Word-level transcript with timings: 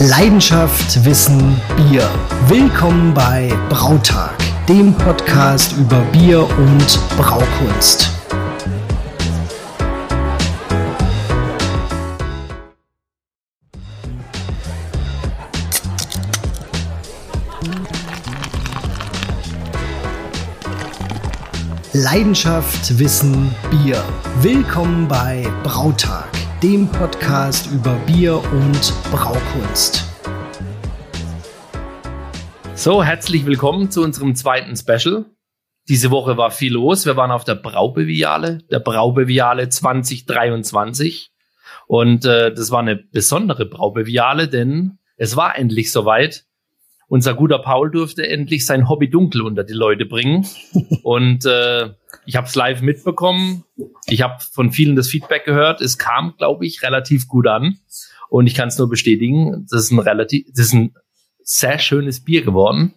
Leidenschaft, 0.00 1.04
Wissen, 1.04 1.60
Bier. 1.76 2.08
Willkommen 2.46 3.12
bei 3.12 3.52
Brautag, 3.68 4.36
dem 4.68 4.94
Podcast 4.94 5.72
über 5.76 5.98
Bier 6.12 6.48
und 6.56 7.00
Braukunst. 7.16 8.08
Leidenschaft, 21.92 22.96
Wissen, 23.00 23.52
Bier. 23.68 24.04
Willkommen 24.42 25.08
bei 25.08 25.44
Brautag 25.64 26.37
dem 26.62 26.88
Podcast 26.88 27.70
über 27.70 27.94
Bier 28.04 28.34
und 28.34 28.92
Braukunst. 29.12 30.04
So, 32.74 33.04
herzlich 33.04 33.46
willkommen 33.46 33.92
zu 33.92 34.02
unserem 34.02 34.34
zweiten 34.34 34.76
Special. 34.76 35.26
Diese 35.88 36.10
Woche 36.10 36.36
war 36.36 36.50
viel 36.50 36.72
los. 36.72 37.06
Wir 37.06 37.16
waren 37.16 37.30
auf 37.30 37.44
der 37.44 37.54
Braubeviale, 37.54 38.58
der 38.72 38.80
Braubeviale 38.80 39.68
2023. 39.68 41.30
Und 41.86 42.24
äh, 42.24 42.52
das 42.52 42.72
war 42.72 42.80
eine 42.80 42.96
besondere 42.96 43.64
Braubeviale, 43.64 44.48
denn 44.48 44.98
es 45.16 45.36
war 45.36 45.56
endlich 45.56 45.92
soweit. 45.92 46.44
Unser 47.08 47.34
guter 47.34 47.58
Paul 47.58 47.90
durfte 47.90 48.28
endlich 48.28 48.66
sein 48.66 48.88
Hobby 48.88 49.08
dunkel 49.08 49.40
unter 49.40 49.64
die 49.64 49.72
Leute 49.72 50.04
bringen. 50.04 50.46
Und 51.02 51.46
äh, 51.46 51.90
ich 52.26 52.36
habe 52.36 52.46
es 52.46 52.54
live 52.54 52.82
mitbekommen. 52.82 53.64
Ich 54.06 54.22
habe 54.22 54.36
von 54.52 54.72
vielen 54.72 54.94
das 54.94 55.08
Feedback 55.08 55.44
gehört. 55.44 55.80
Es 55.80 55.96
kam, 55.96 56.34
glaube 56.36 56.66
ich, 56.66 56.82
relativ 56.82 57.26
gut 57.26 57.46
an. 57.46 57.78
Und 58.28 58.46
ich 58.46 58.54
kann 58.54 58.68
es 58.68 58.78
nur 58.78 58.88
bestätigen, 58.88 59.66
das 59.70 59.84
ist 59.84 59.90
ein 59.90 59.98
relativ, 59.98 60.46
das 60.50 60.66
ist 60.66 60.74
ein 60.74 60.94
sehr 61.42 61.78
schönes 61.78 62.22
Bier 62.22 62.42
geworden. 62.42 62.94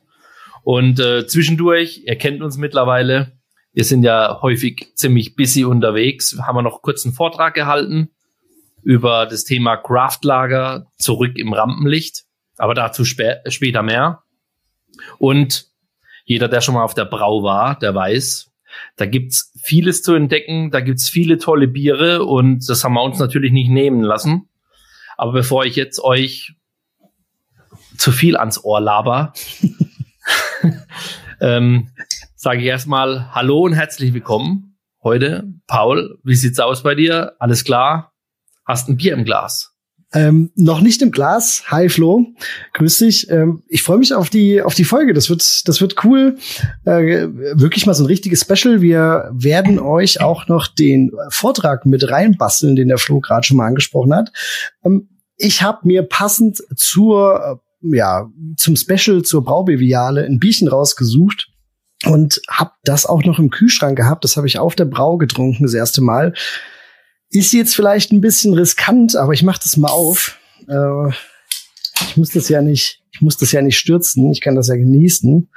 Und 0.64 1.00
äh, 1.00 1.26
zwischendurch, 1.26 2.04
ihr 2.06 2.18
kennt 2.18 2.42
uns 2.42 2.58
mittlerweile, 2.58 3.32
wir 3.74 3.86
sind 3.86 4.04
ja 4.04 4.40
häufig 4.42 4.92
ziemlich 4.96 5.36
busy 5.36 5.64
unterwegs, 5.64 6.38
haben 6.42 6.58
wir 6.58 6.62
noch 6.62 6.82
kurz 6.82 7.06
einen 7.06 7.14
Vortrag 7.14 7.54
gehalten 7.54 8.10
über 8.84 9.26
das 9.26 9.46
Thema 9.46 9.78
Craftlager 9.78 10.88
zurück 10.98 11.38
im 11.38 11.54
Rampenlicht. 11.54 12.26
Aber 12.62 12.76
dazu 12.76 13.06
spä 13.06 13.42
später 13.50 13.82
mehr. 13.82 14.22
Und 15.18 15.66
jeder, 16.26 16.48
der 16.48 16.62
schon 16.62 16.76
mal 16.76 16.84
auf 16.84 16.94
der 16.94 17.06
Brau 17.06 17.42
war, 17.42 17.80
der 17.80 17.96
weiß, 17.96 18.52
da 18.98 19.08
gibt's 19.08 19.52
vieles 19.64 20.04
zu 20.04 20.14
entdecken, 20.14 20.70
da 20.70 20.80
gibt's 20.80 21.10
viele 21.10 21.40
tolle 21.40 21.68
Biere 21.68 22.24
und 22.24 22.70
das 22.70 22.84
haben 22.84 22.94
wir 22.94 23.02
uns 23.02 23.18
natürlich 23.18 23.52
nicht 23.52 23.72
nehmen 23.72 24.02
lassen. 24.02 24.48
Aber 25.18 25.32
bevor 25.32 25.66
ich 25.66 25.76
jetzt 25.76 26.04
euch 26.04 26.54
zu 27.98 28.12
viel 28.12 28.38
ans 28.38 28.64
Ohr 28.64 28.80
laber, 28.80 29.34
ähm, 31.42 31.90
sage 32.36 32.60
ich 32.60 32.68
erstmal 32.68 33.34
Hallo 33.34 33.62
und 33.62 33.74
herzlich 33.74 34.14
willkommen 34.14 34.78
heute. 35.02 35.52
Paul, 35.66 36.20
wie 36.24 36.36
sieht's 36.36 36.60
aus 36.60 36.84
bei 36.84 36.94
dir? 36.94 37.34
Alles 37.40 37.64
klar? 37.64 38.14
Hast 38.68 38.88
ein 38.88 38.98
Bier 38.98 39.14
im 39.14 39.26
Glas? 39.26 39.71
Ähm, 40.14 40.52
noch 40.56 40.82
nicht 40.82 41.02
im 41.02 41.12
Glas. 41.12 41.64
Hi 41.68 41.88
Flo, 41.88 42.26
grüß 42.74 43.00
dich. 43.00 43.30
Ähm, 43.30 43.64
ich 43.68 43.82
freue 43.82 43.98
mich 43.98 44.14
auf 44.14 44.30
die 44.30 44.62
auf 44.62 44.76
die 44.76 44.84
Folge. 44.84 45.14
Das 45.14 45.30
wird 45.30 45.68
das 45.68 45.80
wird 45.80 46.04
cool. 46.04 46.38
Äh, 46.84 47.28
wirklich 47.54 47.86
mal 47.86 47.94
so 47.94 48.04
ein 48.04 48.08
richtiges 48.08 48.42
Special. 48.42 48.82
Wir 48.82 49.30
werden 49.34 49.80
euch 49.80 50.20
auch 50.20 50.48
noch 50.48 50.68
den 50.68 51.12
Vortrag 51.30 51.86
mit 51.86 52.10
reinbasteln, 52.10 52.76
den 52.76 52.90
der 52.90 52.98
Flo 52.98 53.22
gerade 53.22 53.48
schon 53.48 53.58
mal 53.58 53.68
angesprochen 53.68 54.14
hat. 54.14 54.34
Ähm, 54.84 55.08
ich 55.38 55.62
habe 55.62 55.88
mir 55.88 56.04
passend 56.04 56.62
zur 56.76 57.62
äh, 57.82 57.98
ja 57.98 58.30
zum 58.58 58.76
Special 58.76 59.22
zur 59.22 59.46
Braubeviale 59.46 60.26
ein 60.26 60.40
Bierchen 60.40 60.68
rausgesucht 60.68 61.48
und 62.06 62.42
habe 62.50 62.72
das 62.84 63.06
auch 63.06 63.24
noch 63.24 63.40
im 63.40 63.50
Kühlschrank 63.50 63.96
gehabt. 63.96 64.26
Das 64.26 64.36
habe 64.36 64.48
ich 64.48 64.60
auf 64.60 64.76
der 64.76 64.86
Brau 64.86 65.18
getrunken 65.18 65.64
das 65.64 65.74
erste 65.74 66.02
Mal. 66.02 66.34
Ist 67.32 67.54
jetzt 67.54 67.76
vielleicht 67.76 68.12
ein 68.12 68.22
bisschen 68.22 68.54
riskant, 68.54 69.16
aber 69.16 69.32
ich 69.32 69.44
mache 69.44 69.62
das 69.64 69.78
mal 69.78 69.90
auf. 69.90 70.38
Äh, 70.68 71.10
ich 72.08 72.18
muss 72.18 72.32
das 72.32 72.50
ja 72.50 72.62
nicht, 72.62 73.02
ich 73.14 73.22
muss 73.22 73.38
das 73.38 73.54
ja 73.54 73.62
nicht 73.62 73.78
stürzen. 73.78 74.32
Ich 74.32 74.42
kann 74.42 74.56
das 74.56 74.68
ja 74.68 74.76
genießen. 74.76 75.50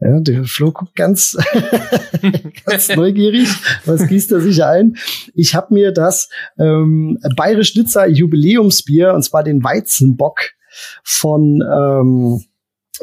Ja, 0.00 0.20
der 0.20 0.44
Flo 0.44 0.70
guckt 0.70 0.94
ganz, 0.94 1.36
ganz 2.66 2.88
neugierig. 2.94 3.48
Was 3.84 4.06
gießt 4.06 4.30
er 4.32 4.40
sich 4.40 4.62
ein? 4.62 4.96
Ich 5.34 5.54
habe 5.54 5.74
mir 5.74 5.92
das 5.92 6.28
ähm, 6.58 7.18
Bayerisch 7.36 7.74
Nizza 7.74 8.06
Jubiläumsbier, 8.06 9.14
und 9.14 9.22
zwar 9.22 9.42
den 9.42 9.64
Weizenbock 9.64 10.38
von 11.02 11.62
ähm, 11.62 12.44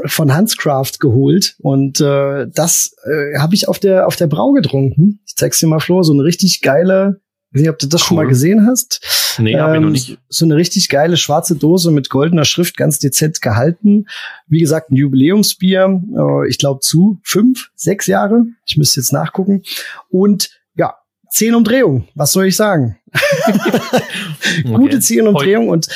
von 0.06 0.34
Hanscraft 0.34 1.00
geholt 1.00 1.56
und 1.60 2.02
äh, 2.02 2.48
das 2.54 2.96
äh, 3.06 3.40
habe 3.40 3.56
ich 3.56 3.68
auf 3.68 3.80
der 3.80 4.08
auf 4.08 4.16
der 4.16 4.28
Brau 4.28 4.52
getrunken. 4.52 5.22
Ich 5.26 5.36
zeig's 5.36 5.60
dir 5.60 5.68
mal 5.68 5.80
Flo, 5.80 6.04
so 6.04 6.14
eine 6.14 6.24
richtig 6.24 6.62
geile 6.62 7.22
ich 7.56 7.60
weiß 7.60 7.62
nicht, 7.62 7.70
ob 7.70 7.80
du 7.80 7.88
das 7.88 8.02
cool. 8.02 8.08
schon 8.08 8.18
mal 8.18 8.28
gesehen 8.28 8.68
hast. 8.68 9.36
Nee, 9.40 9.54
ähm, 9.54 9.60
habe 9.62 9.76
ich 9.76 9.82
noch 9.82 9.90
nicht. 9.90 10.18
So 10.28 10.44
eine 10.44 10.58
richtig 10.58 10.90
geile 10.90 11.16
schwarze 11.16 11.56
Dose 11.56 11.90
mit 11.90 12.10
goldener 12.10 12.44
Schrift, 12.44 12.76
ganz 12.76 13.00
dezent 13.00 13.42
gehalten. 13.42 14.08
Wie 14.48 14.60
gesagt, 14.60 14.92
ein 14.92 14.96
Jubiläumsbier, 14.96 16.02
äh, 16.18 16.50
ich 16.50 16.58
glaube 16.58 16.82
zu 16.82 17.18
fünf, 17.24 17.70
sechs 17.74 18.08
Jahre. 18.08 18.46
Ich 18.66 18.76
müsste 18.76 19.00
jetzt 19.00 19.14
nachgucken. 19.14 19.64
Und 20.10 20.50
ja, 20.76 20.96
zehn 21.30 21.56
Umdrehungen, 21.56 22.10
was 22.14 22.34
soll 22.34 22.48
ich 22.48 22.58
sagen? 22.58 22.98
Gute 24.66 25.00
zehn 25.00 25.26
Umdrehungen 25.26 25.70
und 25.70 25.88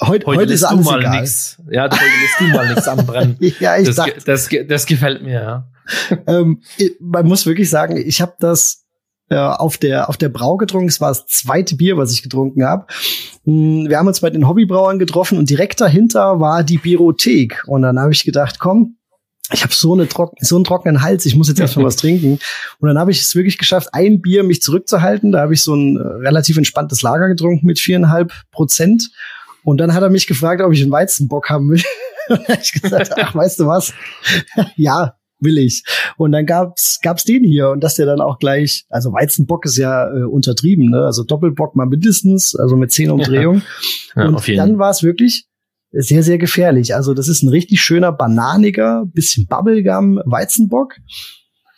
Heute, 0.00 0.26
heute, 0.26 0.40
heute 0.40 0.52
ist 0.52 0.64
alles 0.64 0.84
mal 0.84 1.00
egal. 1.00 1.20
Nix. 1.20 1.56
Ja, 1.70 1.84
heute 1.84 1.94
lässt 1.94 2.40
du 2.40 2.44
mal 2.46 2.68
nichts 2.68 2.88
anbrennen. 2.88 3.36
ja, 3.60 3.78
ich 3.78 3.86
das, 3.86 3.96
dachte, 3.96 4.20
das, 4.26 4.48
das 4.66 4.86
gefällt 4.86 5.22
mir, 5.22 5.40
ja. 5.40 5.70
ähm, 6.26 6.60
man 6.98 7.26
muss 7.26 7.46
wirklich 7.46 7.70
sagen, 7.70 7.96
ich 7.96 8.20
habe 8.20 8.34
das 8.40 8.83
äh, 9.30 9.36
auf 9.36 9.78
der 9.78 10.08
auf 10.08 10.16
der 10.16 10.28
Brau 10.28 10.56
getrunken. 10.56 10.88
Es 10.88 11.00
war 11.00 11.08
das 11.08 11.26
zweite 11.26 11.76
Bier, 11.76 11.96
was 11.96 12.12
ich 12.12 12.22
getrunken 12.22 12.64
habe. 12.64 12.86
Hm, 13.44 13.88
wir 13.88 13.98
haben 13.98 14.08
uns 14.08 14.20
bei 14.20 14.30
den 14.30 14.48
Hobbybrauern 14.48 14.98
getroffen 14.98 15.38
und 15.38 15.50
direkt 15.50 15.80
dahinter 15.80 16.40
war 16.40 16.62
die 16.62 16.78
Biothek. 16.78 17.62
Und 17.66 17.82
dann 17.82 17.98
habe 17.98 18.12
ich 18.12 18.24
gedacht, 18.24 18.58
komm, 18.58 18.96
ich 19.52 19.62
habe 19.62 19.74
so, 19.74 19.92
eine 19.92 20.08
trocken, 20.08 20.36
so 20.40 20.56
einen 20.56 20.64
trockenen 20.64 21.02
Hals, 21.02 21.26
ich 21.26 21.36
muss 21.36 21.48
jetzt 21.48 21.60
erstmal 21.60 21.84
was 21.84 21.96
trinken. 21.96 22.38
Und 22.78 22.88
dann 22.88 22.98
habe 22.98 23.10
ich 23.10 23.20
es 23.20 23.34
wirklich 23.34 23.58
geschafft, 23.58 23.90
ein 23.92 24.22
Bier 24.22 24.42
mich 24.42 24.62
zurückzuhalten. 24.62 25.32
Da 25.32 25.40
habe 25.40 25.54
ich 25.54 25.62
so 25.62 25.74
ein 25.74 25.96
äh, 25.96 26.00
relativ 26.00 26.56
entspanntes 26.56 27.02
Lager 27.02 27.28
getrunken 27.28 27.66
mit 27.66 27.78
viereinhalb 27.78 28.32
Prozent. 28.50 29.10
Und 29.62 29.78
dann 29.78 29.94
hat 29.94 30.02
er 30.02 30.10
mich 30.10 30.26
gefragt, 30.26 30.62
ob 30.62 30.72
ich 30.72 30.82
einen 30.82 30.90
Weizenbock 30.90 31.50
haben 31.50 31.70
will. 31.70 31.82
und 32.28 32.48
ich 32.48 32.72
gesagt, 32.72 33.12
ach, 33.18 33.34
weißt 33.34 33.60
du 33.60 33.66
was? 33.66 33.92
ja, 34.76 35.16
will 35.44 35.58
ich. 35.58 35.84
Und 36.16 36.32
dann 36.32 36.46
gab's 36.46 37.00
gab's 37.02 37.24
den 37.24 37.44
hier 37.44 37.70
und 37.70 37.84
dass 37.84 37.94
der 37.94 38.06
dann 38.06 38.20
auch 38.20 38.38
gleich, 38.38 38.86
also 38.88 39.12
Weizenbock 39.12 39.64
ist 39.66 39.76
ja 39.76 40.08
äh, 40.08 40.24
untertrieben, 40.24 40.90
ne? 40.90 41.04
Also 41.04 41.22
Doppelbock 41.24 41.76
mal 41.76 41.86
mindestens, 41.86 42.56
also 42.56 42.76
mit 42.76 42.90
zehn 42.92 43.10
Umdrehungen. 43.10 43.62
Ja. 44.16 44.22
Ja, 44.22 44.28
und 44.28 44.48
dann 44.56 44.78
war 44.78 44.90
es 44.90 45.02
wirklich 45.02 45.46
sehr, 45.92 46.22
sehr 46.22 46.38
gefährlich. 46.38 46.94
Also 46.94 47.14
das 47.14 47.28
ist 47.28 47.42
ein 47.42 47.48
richtig 47.48 47.80
schöner, 47.80 48.12
bananiger, 48.12 49.04
bisschen 49.06 49.46
Bubblegum 49.46 50.20
Weizenbock. 50.24 50.94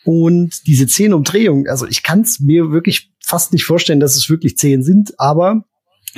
Und 0.05 0.67
diese 0.67 0.87
zehn 0.87 1.13
Umdrehungen, 1.13 1.69
also 1.69 1.87
ich 1.87 2.03
kann 2.03 2.21
es 2.21 2.39
mir 2.39 2.71
wirklich 2.71 3.11
fast 3.21 3.53
nicht 3.53 3.65
vorstellen, 3.65 4.01
dass 4.01 4.15
es 4.15 4.31
wirklich 4.31 4.57
zehn 4.57 4.83
sind, 4.83 5.19
aber 5.19 5.65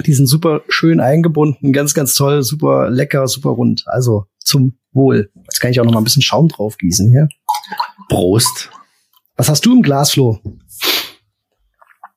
die 0.07 0.15
sind 0.15 0.27
super 0.27 0.63
schön 0.69 1.01
eingebunden, 1.01 1.73
ganz, 1.73 1.95
ganz 1.95 2.15
toll, 2.15 2.43
super 2.43 2.91
lecker, 2.91 3.27
super 3.29 3.51
rund. 3.51 3.85
Also 3.87 4.27
zum 4.39 4.79
Wohl. 4.93 5.31
Jetzt 5.45 5.61
kann 5.61 5.71
ich 5.71 5.81
auch 5.81 5.85
noch 5.85 5.93
mal 5.93 6.01
ein 6.01 6.05
bisschen 6.05 6.23
Schaum 6.23 6.49
drauf 6.49 6.79
gießen 6.79 7.11
hier. 7.11 7.29
Prost. 8.09 8.71
Was 9.37 9.49
hast 9.49 9.65
du 9.67 9.75
im 9.75 9.83
Glas, 9.83 10.13
Flo? 10.13 10.41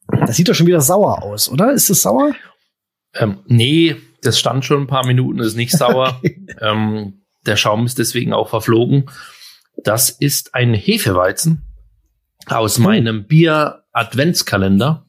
Das 0.07 0.35
sieht 0.35 0.50
doch 0.50 0.56
schon 0.56 0.67
wieder 0.67 0.81
sauer 0.81 1.23
aus, 1.23 1.50
oder? 1.50 1.71
Ist 1.71 1.89
es 1.89 2.01
sauer? 2.01 2.33
Ähm, 3.13 3.39
nee, 3.47 3.95
das 4.21 4.39
stand 4.39 4.65
schon 4.65 4.83
ein 4.83 4.88
paar 4.88 5.06
Minuten, 5.06 5.39
ist 5.39 5.56
nicht 5.56 5.71
sauer. 5.71 6.21
ähm, 6.61 7.21
der 7.45 7.57
Schaum 7.57 7.85
ist 7.85 8.00
deswegen 8.00 8.33
auch 8.33 8.50
verflogen. 8.50 9.09
Das 9.83 10.09
ist 10.09 10.56
ein 10.56 10.73
Hefeweizen 10.73 11.63
aus 12.47 12.79
oh. 12.79 12.83
meinem 12.83 13.25
Bier-Adventskalender, 13.25 15.06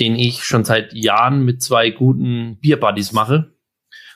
den 0.00 0.16
ich 0.16 0.44
schon 0.44 0.64
seit 0.64 0.92
Jahren 0.94 1.44
mit 1.44 1.62
zwei 1.62 1.90
guten 1.90 2.58
Bierbuddies 2.58 3.12
mache. 3.12 3.52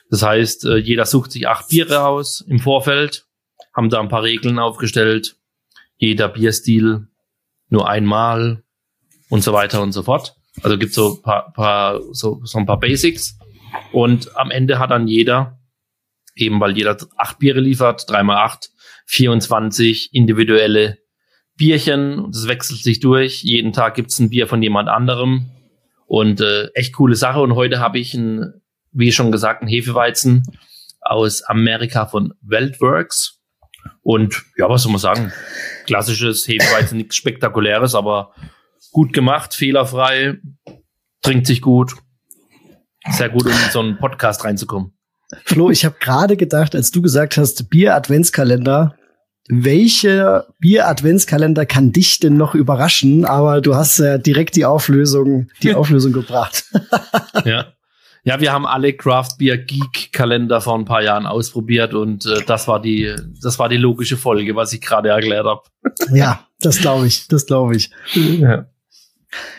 Das 0.09 0.23
heißt, 0.23 0.65
äh, 0.65 0.77
jeder 0.77 1.05
sucht 1.05 1.31
sich 1.31 1.47
acht 1.47 1.69
Biere 1.69 2.05
aus 2.05 2.41
im 2.41 2.59
Vorfeld, 2.59 3.27
haben 3.73 3.89
da 3.89 3.99
ein 3.99 4.09
paar 4.09 4.23
Regeln 4.23 4.59
aufgestellt, 4.59 5.37
jeder 5.97 6.27
Bierstil 6.27 7.07
nur 7.69 7.87
einmal 7.87 8.63
und 9.29 9.43
so 9.43 9.53
weiter 9.53 9.81
und 9.81 9.91
so 9.91 10.03
fort. 10.03 10.35
Also 10.61 10.77
gibt 10.77 10.93
so 10.93 11.21
paar, 11.21 11.53
paar 11.53 12.01
so, 12.11 12.41
so 12.43 12.57
ein 12.57 12.65
paar 12.65 12.79
Basics 12.79 13.37
und 13.91 14.35
am 14.35 14.51
Ende 14.51 14.79
hat 14.79 14.91
dann 14.91 15.07
jeder 15.07 15.59
eben 16.35 16.59
weil 16.59 16.77
jeder 16.77 16.97
acht 17.17 17.39
Biere 17.39 17.61
liefert, 17.61 18.09
dreimal 18.09 18.37
acht, 18.37 18.69
24 19.05 20.13
individuelle 20.13 20.97
Bierchen 21.55 22.29
es 22.31 22.47
wechselt 22.47 22.83
sich 22.83 22.99
durch. 22.99 23.43
Jeden 23.43 23.71
Tag 23.71 23.95
gibt's 23.95 24.19
ein 24.19 24.29
Bier 24.29 24.47
von 24.47 24.61
jemand 24.61 24.89
anderem 24.89 25.51
und 26.05 26.41
äh, 26.41 26.67
echt 26.73 26.93
coole 26.95 27.15
Sache. 27.15 27.41
Und 27.41 27.55
heute 27.55 27.79
habe 27.79 27.99
ich 27.99 28.13
ein 28.13 28.61
wie 28.95 29.11
schon 29.11 29.31
gesagt, 29.31 29.61
ein 29.61 29.67
Hefeweizen 29.67 30.43
aus 31.01 31.43
Amerika 31.43 32.07
von 32.07 32.33
Weltworks. 32.41 33.41
Und 34.01 34.43
ja, 34.57 34.69
was 34.69 34.83
soll 34.83 34.93
man 34.93 35.01
sagen? 35.01 35.31
Klassisches 35.85 36.47
Hefeweizen, 36.47 36.97
nichts 36.97 37.15
Spektakuläres, 37.15 37.93
aber 37.93 38.33
gut 38.91 39.13
gemacht, 39.13 39.53
fehlerfrei, 39.53 40.37
trinkt 41.21 41.45
sich 41.45 41.61
gut. 41.61 41.93
Sehr 43.09 43.29
gut, 43.29 43.45
um 43.45 43.51
in 43.51 43.71
so 43.71 43.81
einen 43.81 43.97
Podcast 43.97 44.45
reinzukommen. 44.45 44.93
Flo, 45.43 45.69
ich 45.69 45.85
habe 45.85 45.97
gerade 45.99 46.37
gedacht, 46.37 46.73
als 46.73 46.91
du 46.91 47.01
gesagt 47.01 47.37
hast, 47.37 47.69
Bier-Adventskalender, 47.69 48.95
welche 49.47 50.45
Bier-Adventskalender 50.59 51.65
kann 51.65 51.91
dich 51.91 52.19
denn 52.19 52.37
noch 52.37 52.55
überraschen? 52.55 53.25
Aber 53.25 53.61
du 53.61 53.75
hast 53.75 53.99
ja 53.99 54.17
direkt 54.17 54.55
die 54.55 54.65
Auflösung, 54.65 55.49
die 55.61 55.73
Auflösung 55.75 56.13
gebracht. 56.13 56.65
ja. 57.45 57.67
Ja, 58.27 58.39
wir 58.39 58.51
haben 58.51 58.65
alle 58.65 58.91
Craft 58.93 59.37
Beer 59.37 59.55
Geek 59.55 60.11
Kalender 60.11 60.59
vor 60.59 60.75
ein 60.75 60.85
paar 60.85 61.03
Jahren 61.03 61.27
ausprobiert 61.27 61.93
und 61.93 62.25
äh, 62.25 62.41
das 62.47 62.67
war 62.67 62.81
die, 62.81 63.15
das 63.39 63.59
war 63.59 63.69
die 63.69 63.77
logische 63.77 64.17
Folge, 64.17 64.55
was 64.55 64.73
ich 64.73 64.81
gerade 64.81 65.09
erklärt 65.09 65.45
habe. 65.45 65.61
Ja, 66.11 66.47
das 66.59 66.79
glaube 66.79 67.05
ich, 67.05 67.27
das 67.27 67.45
glaube 67.45 67.75
ich. 67.75 67.91
Ja. 68.13 68.65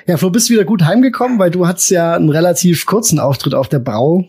Ja, 0.07 0.17
Flo, 0.17 0.31
bist 0.31 0.49
du 0.49 0.55
wieder 0.55 0.65
gut 0.65 0.83
heimgekommen, 0.83 1.39
weil 1.39 1.53
du 1.53 1.67
hattest 1.69 1.91
ja 1.91 2.15
einen 2.15 2.31
relativ 2.31 2.87
kurzen 2.87 3.21
Auftritt 3.21 3.55
auf 3.55 3.69
der 3.69 3.79
Brau. 3.79 4.25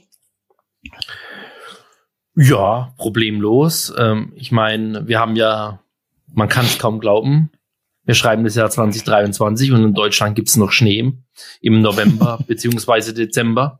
Ja, 2.40 2.94
problemlos. 2.98 3.92
Ähm, 3.98 4.32
ich 4.36 4.52
meine, 4.52 5.08
wir 5.08 5.20
haben 5.20 5.36
ja, 5.36 5.80
man 6.32 6.48
kann 6.48 6.66
es 6.66 6.78
kaum 6.78 7.00
glauben, 7.00 7.50
wir 8.06 8.14
schreiben 8.14 8.44
das 8.44 8.54
Jahr 8.54 8.70
2023 8.70 9.72
und 9.72 9.84
in 9.84 9.94
Deutschland 9.96 10.36
gibt 10.36 10.48
es 10.48 10.56
noch 10.56 10.72
Schnee 10.72 11.14
im 11.62 11.82
November 11.82 12.38
beziehungsweise 12.48 13.16
Dezember, 13.16 13.80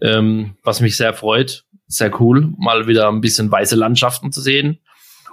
ähm, 0.00 0.54
was 0.62 0.80
mich 0.80 0.96
sehr 0.96 1.12
freut. 1.12 1.64
Sehr 1.88 2.20
cool, 2.20 2.52
mal 2.56 2.86
wieder 2.86 3.08
ein 3.08 3.20
bisschen 3.20 3.50
weiße 3.50 3.74
Landschaften 3.74 4.30
zu 4.30 4.42
sehen. 4.42 4.78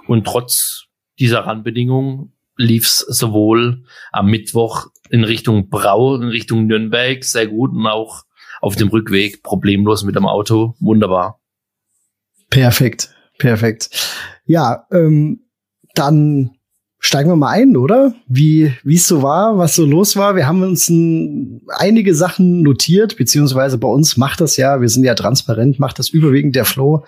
Und 0.08 0.26
trotz 0.26 0.86
dieser 1.20 1.46
Randbedingungen 1.46 2.32
lief 2.56 2.86
es 2.86 2.98
sowohl 2.98 3.84
am 4.10 4.26
Mittwoch 4.26 4.88
in 5.08 5.22
Richtung 5.22 5.68
Brau, 5.68 6.16
in 6.16 6.28
Richtung 6.28 6.66
Nürnberg 6.66 7.22
sehr 7.22 7.46
gut 7.46 7.70
und 7.70 7.86
auch 7.86 8.24
auf 8.60 8.74
dem 8.74 8.88
Rückweg 8.88 9.44
problemlos 9.44 10.02
mit 10.02 10.16
dem 10.16 10.26
Auto. 10.26 10.74
Wunderbar. 10.80 11.38
Perfekt, 12.50 13.10
perfekt. 13.38 13.90
Ja, 14.44 14.86
ähm, 14.92 15.40
dann 15.94 16.56
steigen 16.98 17.30
wir 17.30 17.36
mal 17.36 17.50
ein, 17.50 17.76
oder? 17.76 18.14
Wie 18.26 18.72
es 18.84 19.06
so 19.06 19.22
war, 19.22 19.58
was 19.58 19.76
so 19.76 19.84
los 19.84 20.16
war. 20.16 20.34
Wir 20.34 20.46
haben 20.46 20.62
uns 20.62 20.88
ein, 20.88 21.62
einige 21.68 22.14
Sachen 22.14 22.62
notiert, 22.62 23.16
beziehungsweise 23.16 23.78
bei 23.78 23.88
uns 23.88 24.16
macht 24.16 24.40
das 24.40 24.56
ja, 24.56 24.80
wir 24.80 24.88
sind 24.88 25.04
ja 25.04 25.14
transparent, 25.14 25.78
macht 25.78 25.98
das 25.98 26.08
überwiegend 26.08 26.56
der 26.56 26.64
Flo. 26.64 27.04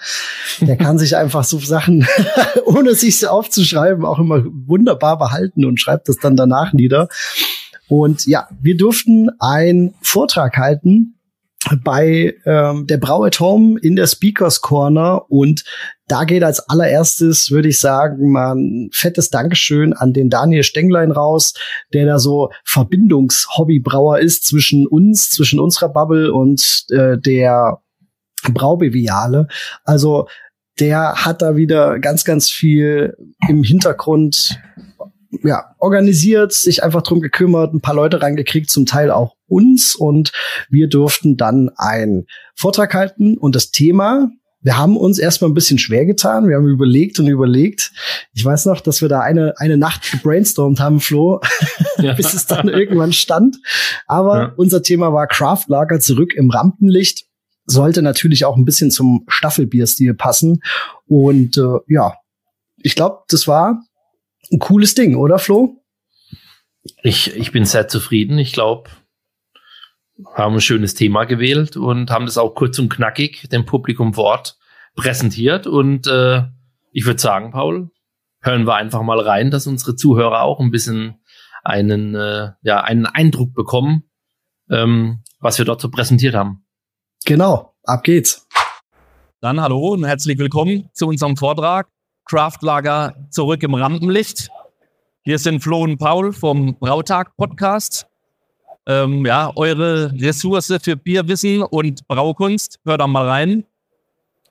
Der 0.60 0.76
kann 0.76 0.98
sich 0.98 1.16
einfach 1.16 1.44
so 1.44 1.58
Sachen, 1.58 2.06
ohne 2.64 2.94
sich 2.94 3.26
aufzuschreiben, 3.26 4.04
auch 4.04 4.20
immer 4.20 4.44
wunderbar 4.44 5.18
behalten 5.18 5.64
und 5.64 5.80
schreibt 5.80 6.08
das 6.08 6.16
dann 6.16 6.36
danach 6.36 6.72
nieder. 6.72 7.08
Und 7.88 8.26
ja, 8.26 8.48
wir 8.60 8.76
durften 8.76 9.30
einen 9.40 9.94
Vortrag 10.02 10.56
halten 10.58 11.17
bei 11.84 12.34
ähm, 12.44 12.86
der 12.86 12.98
Brau 12.98 13.24
at 13.24 13.40
Home 13.40 13.78
in 13.80 13.96
der 13.96 14.06
Speakers 14.06 14.60
Corner 14.60 15.30
und 15.30 15.64
da 16.06 16.24
geht 16.24 16.42
als 16.42 16.60
allererstes, 16.68 17.50
würde 17.50 17.68
ich 17.68 17.78
sagen, 17.78 18.32
mal 18.32 18.54
ein 18.54 18.90
fettes 18.92 19.30
Dankeschön 19.30 19.92
an 19.92 20.12
den 20.12 20.30
Daniel 20.30 20.62
Stenglein 20.62 21.10
raus, 21.10 21.52
der 21.92 22.06
da 22.06 22.18
so 22.18 22.50
Verbindungshobbybrauer 22.64 24.18
ist 24.18 24.46
zwischen 24.46 24.86
uns, 24.86 25.30
zwischen 25.30 25.60
unserer 25.60 25.90
Bubble 25.90 26.32
und 26.32 26.86
äh, 26.90 27.18
der 27.18 27.82
Braubeviale. 28.52 29.48
Also 29.84 30.28
der 30.80 31.26
hat 31.26 31.42
da 31.42 31.56
wieder 31.56 31.98
ganz, 31.98 32.24
ganz 32.24 32.48
viel 32.48 33.14
im 33.48 33.62
Hintergrund 33.62 34.58
ja, 35.42 35.74
organisiert, 35.78 36.52
sich 36.52 36.82
einfach 36.82 37.02
drum 37.02 37.20
gekümmert, 37.20 37.74
ein 37.74 37.80
paar 37.80 37.94
Leute 37.94 38.22
reingekriegt, 38.22 38.70
zum 38.70 38.86
Teil 38.86 39.10
auch 39.10 39.34
uns 39.46 39.94
und 39.94 40.32
wir 40.70 40.88
durften 40.88 41.36
dann 41.36 41.70
einen 41.76 42.26
Vortrag 42.54 42.94
halten 42.94 43.36
und 43.36 43.54
das 43.54 43.70
Thema, 43.70 44.30
wir 44.60 44.76
haben 44.76 44.96
uns 44.96 45.18
erstmal 45.18 45.50
ein 45.50 45.54
bisschen 45.54 45.78
schwer 45.78 46.04
getan. 46.04 46.48
Wir 46.48 46.56
haben 46.56 46.66
überlegt 46.66 47.20
und 47.20 47.28
überlegt. 47.28 47.92
Ich 48.34 48.44
weiß 48.44 48.66
noch, 48.66 48.80
dass 48.80 49.00
wir 49.00 49.08
da 49.08 49.20
eine, 49.20 49.54
eine 49.58 49.76
Nacht 49.76 50.10
gebrainstormt 50.10 50.80
haben, 50.80 51.00
Flo, 51.00 51.40
ja. 51.98 52.14
bis 52.14 52.34
es 52.34 52.46
dann 52.46 52.68
irgendwann 52.68 53.12
stand. 53.12 53.58
Aber 54.06 54.38
ja. 54.38 54.52
unser 54.56 54.82
Thema 54.82 55.12
war 55.12 55.28
Craftlager 55.28 56.00
zurück 56.00 56.34
im 56.34 56.50
Rampenlicht. 56.50 57.26
Sollte 57.66 58.02
natürlich 58.02 58.44
auch 58.46 58.56
ein 58.56 58.64
bisschen 58.64 58.90
zum 58.90 59.24
Staffelbierstil 59.28 60.14
passen. 60.14 60.60
Und 61.06 61.56
äh, 61.56 61.78
ja, 61.86 62.14
ich 62.78 62.96
glaube, 62.96 63.18
das 63.28 63.46
war 63.46 63.84
ein 64.50 64.58
cooles 64.58 64.94
Ding, 64.94 65.16
oder 65.16 65.38
Flo? 65.38 65.82
Ich, 67.02 67.34
ich 67.36 67.52
bin 67.52 67.64
sehr 67.64 67.88
zufrieden. 67.88 68.38
Ich 68.38 68.52
glaube, 68.52 68.90
haben 70.34 70.54
ein 70.54 70.60
schönes 70.60 70.94
Thema 70.94 71.24
gewählt 71.24 71.76
und 71.76 72.10
haben 72.10 72.26
das 72.26 72.38
auch 72.38 72.54
kurz 72.54 72.78
und 72.78 72.88
knackig 72.88 73.48
dem 73.50 73.66
Publikum 73.66 74.14
vor 74.14 74.24
Ort 74.24 74.58
präsentiert. 74.96 75.66
Und 75.66 76.06
äh, 76.06 76.44
ich 76.92 77.06
würde 77.06 77.20
sagen, 77.20 77.52
Paul, 77.52 77.90
hören 78.40 78.66
wir 78.66 78.74
einfach 78.74 79.02
mal 79.02 79.20
rein, 79.20 79.50
dass 79.50 79.66
unsere 79.66 79.96
Zuhörer 79.96 80.42
auch 80.42 80.60
ein 80.60 80.70
bisschen 80.70 81.20
einen, 81.62 82.14
äh, 82.14 82.52
ja, 82.62 82.80
einen 82.80 83.06
Eindruck 83.06 83.54
bekommen, 83.54 84.04
ähm, 84.70 85.22
was 85.40 85.58
wir 85.58 85.64
dort 85.64 85.80
so 85.80 85.90
präsentiert 85.90 86.34
haben. 86.34 86.64
Genau, 87.24 87.74
ab 87.84 88.02
geht's. 88.04 88.46
Dann 89.40 89.60
hallo 89.60 89.90
und 89.90 90.04
herzlich 90.04 90.38
willkommen 90.38 90.90
zu 90.94 91.06
unserem 91.06 91.36
Vortrag 91.36 91.88
Craftlager 92.28 93.14
zurück 93.30 93.62
im 93.62 93.74
Rampenlicht. 93.74 94.50
Hier 95.22 95.38
sind 95.38 95.62
Flo 95.62 95.82
und 95.82 95.96
Paul 95.96 96.32
vom 96.32 96.74
Brautag 96.74 97.34
Podcast. 97.36 98.06
Ähm, 98.86 99.24
ja, 99.24 99.50
eure 99.56 100.12
Ressource 100.12 100.74
für 100.82 100.96
Bierwissen 100.96 101.62
und 101.62 102.06
Braukunst. 102.06 102.80
Hört 102.84 103.00
da 103.00 103.06
mal 103.06 103.26
rein. 103.26 103.64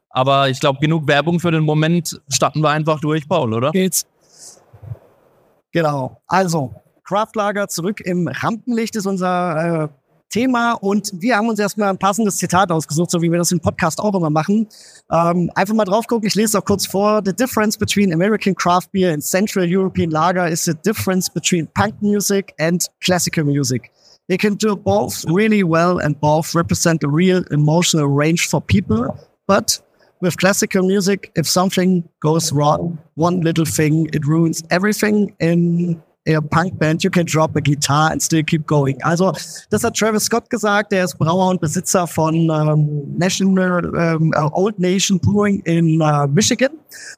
Aber 0.09 0.49
ich 0.49 0.59
glaube, 0.59 0.79
genug 0.79 1.07
Werbung 1.07 1.39
für 1.39 1.51
den 1.51 1.63
Moment. 1.63 2.19
Starten 2.29 2.61
wir 2.61 2.69
einfach 2.71 2.99
durch, 2.99 3.27
Paul, 3.29 3.53
oder? 3.53 3.71
Geht's. 3.71 4.07
Genau. 5.71 6.19
Also, 6.25 6.73
Craftlager 7.03 7.67
zurück 7.67 8.01
im 8.01 8.27
Rampenlicht 8.27 8.95
ist 8.95 9.05
unser 9.05 9.83
äh, 9.83 9.87
Thema 10.29 10.73
und 10.73 11.11
wir 11.13 11.37
haben 11.37 11.47
uns 11.47 11.59
erstmal 11.59 11.89
ein 11.89 11.97
passendes 11.97 12.37
Zitat 12.37 12.71
ausgesucht, 12.71 13.11
so 13.11 13.21
wie 13.21 13.31
wir 13.31 13.37
das 13.37 13.51
im 13.51 13.59
Podcast 13.59 13.99
auch 13.99 14.13
immer 14.13 14.29
machen. 14.29 14.67
Ähm, 15.11 15.49
einfach 15.55 15.73
mal 15.73 15.85
drauf 15.85 16.07
gucken, 16.07 16.27
ich 16.27 16.35
lese 16.35 16.45
es 16.45 16.55
auch 16.55 16.65
kurz 16.65 16.85
vor. 16.85 17.21
The 17.25 17.33
difference 17.33 17.77
between 17.77 18.13
American 18.13 18.53
craft 18.55 18.91
beer 18.91 19.13
and 19.13 19.23
Central 19.23 19.65
European 19.65 20.11
lager 20.11 20.47
is 20.49 20.65
the 20.65 20.73
difference 20.73 21.29
between 21.29 21.67
punk 21.73 21.95
music 22.01 22.53
and 22.59 22.85
classical 23.01 23.45
music. 23.45 23.91
They 24.27 24.37
can 24.37 24.57
do 24.57 24.75
both 24.75 25.23
really 25.29 25.63
well 25.63 25.99
and 25.99 26.19
both 26.19 26.53
represent 26.53 27.03
a 27.03 27.07
real 27.07 27.43
emotional 27.51 28.07
range 28.07 28.47
for 28.47 28.61
people. 28.61 29.17
But 29.47 29.79
with 30.19 30.37
classical 30.37 30.83
music, 30.83 31.31
if 31.35 31.47
something 31.47 32.03
goes 32.19 32.51
wrong, 32.51 32.97
one 33.15 33.41
little 33.41 33.65
thing, 33.65 34.09
it 34.13 34.25
ruins 34.25 34.63
everything. 34.69 35.33
In 35.39 36.03
a 36.27 36.41
Punkband, 36.41 37.03
you 37.03 37.09
can 37.09 37.25
drop 37.25 37.55
a 37.55 37.61
guitar 37.61 38.11
and 38.11 38.21
still 38.21 38.43
keep 38.43 38.65
going. 38.65 39.01
Also, 39.03 39.31
das 39.69 39.83
hat 39.83 39.95
Travis 39.95 40.25
Scott 40.25 40.49
gesagt, 40.49 40.91
der 40.91 41.05
ist 41.05 41.17
Brauer 41.17 41.49
und 41.49 41.61
Besitzer 41.61 42.07
von 42.07 42.33
ähm, 42.35 43.17
National 43.17 43.83
ähm, 43.95 44.33
äh, 44.35 44.49
Old 44.51 44.79
Nation 44.79 45.19
Brewing 45.19 45.61
in 45.61 46.01
äh, 46.01 46.27
Michigan. 46.27 46.71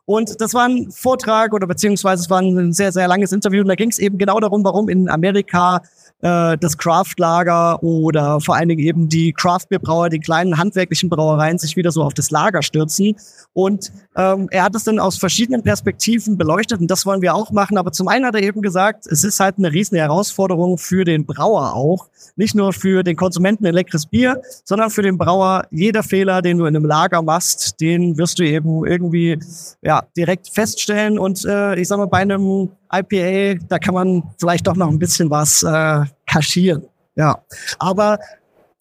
Und 0.05 0.39
das 0.39 0.53
war 0.53 0.67
ein 0.67 0.91
Vortrag 0.91 1.53
oder 1.53 1.67
beziehungsweise 1.67 2.23
es 2.23 2.29
war 2.29 2.41
ein 2.41 2.73
sehr, 2.73 2.91
sehr 2.91 3.07
langes 3.07 3.31
Interview 3.31 3.61
und 3.61 3.67
da 3.67 3.75
ging 3.75 3.89
es 3.89 3.99
eben 3.99 4.17
genau 4.17 4.39
darum, 4.39 4.63
warum 4.63 4.89
in 4.89 5.09
Amerika 5.09 5.81
äh, 6.21 6.57
das 6.57 6.77
Craftlager 6.77 7.81
oder 7.81 8.41
vor 8.41 8.55
allen 8.55 8.69
Dingen 8.69 8.81
eben 8.81 9.09
die 9.09 9.33
Craftbierbrauer, 9.33 10.09
die 10.09 10.19
kleinen 10.19 10.57
handwerklichen 10.57 11.09
Brauereien 11.09 11.57
sich 11.57 11.75
wieder 11.75 11.91
so 11.91 12.03
auf 12.03 12.13
das 12.13 12.31
Lager 12.31 12.61
stürzen. 12.61 13.15
Und 13.53 13.91
ähm, 14.15 14.47
er 14.51 14.63
hat 14.63 14.75
es 14.75 14.83
dann 14.83 14.99
aus 14.99 15.17
verschiedenen 15.17 15.63
Perspektiven 15.63 16.37
beleuchtet 16.37 16.81
und 16.81 16.91
das 16.91 17.05
wollen 17.05 17.21
wir 17.21 17.35
auch 17.35 17.51
machen. 17.51 17.77
Aber 17.77 17.91
zum 17.91 18.07
einen 18.07 18.25
hat 18.25 18.35
er 18.35 18.43
eben 18.43 18.61
gesagt, 18.61 19.07
es 19.07 19.23
ist 19.23 19.39
halt 19.39 19.57
eine 19.57 19.71
riesen 19.71 19.97
Herausforderung 19.97 20.77
für 20.77 21.05
den 21.05 21.25
Brauer 21.25 21.73
auch. 21.73 22.09
Nicht 22.35 22.55
nur 22.55 22.73
für 22.73 23.03
den 23.03 23.15
Konsumenten 23.15 23.65
ein 23.65 23.73
leckeres 23.73 24.05
Bier, 24.05 24.41
sondern 24.63 24.89
für 24.89 25.01
den 25.01 25.17
Brauer 25.17 25.67
jeder 25.71 26.03
Fehler, 26.03 26.41
den 26.41 26.57
du 26.57 26.65
in 26.65 26.75
einem 26.75 26.85
Lager 26.85 27.21
machst, 27.21 27.79
den 27.79 28.17
wirst 28.17 28.39
du 28.39 28.43
eben 28.43 28.85
irgendwie 28.85 29.39
ja 29.81 30.03
direkt 30.15 30.49
feststellen. 30.49 31.17
Und 31.17 31.45
äh, 31.45 31.79
ich 31.79 31.87
sag 31.87 31.97
mal, 31.97 32.07
bei 32.07 32.19
einem 32.19 32.69
IPA, 32.91 33.65
da 33.67 33.79
kann 33.79 33.93
man 33.93 34.23
vielleicht 34.39 34.67
doch 34.67 34.75
noch 34.75 34.89
ein 34.89 34.99
bisschen 34.99 35.29
was 35.29 35.63
äh, 35.63 36.05
kaschieren. 36.27 36.83
Ja, 37.15 37.43
aber 37.77 38.19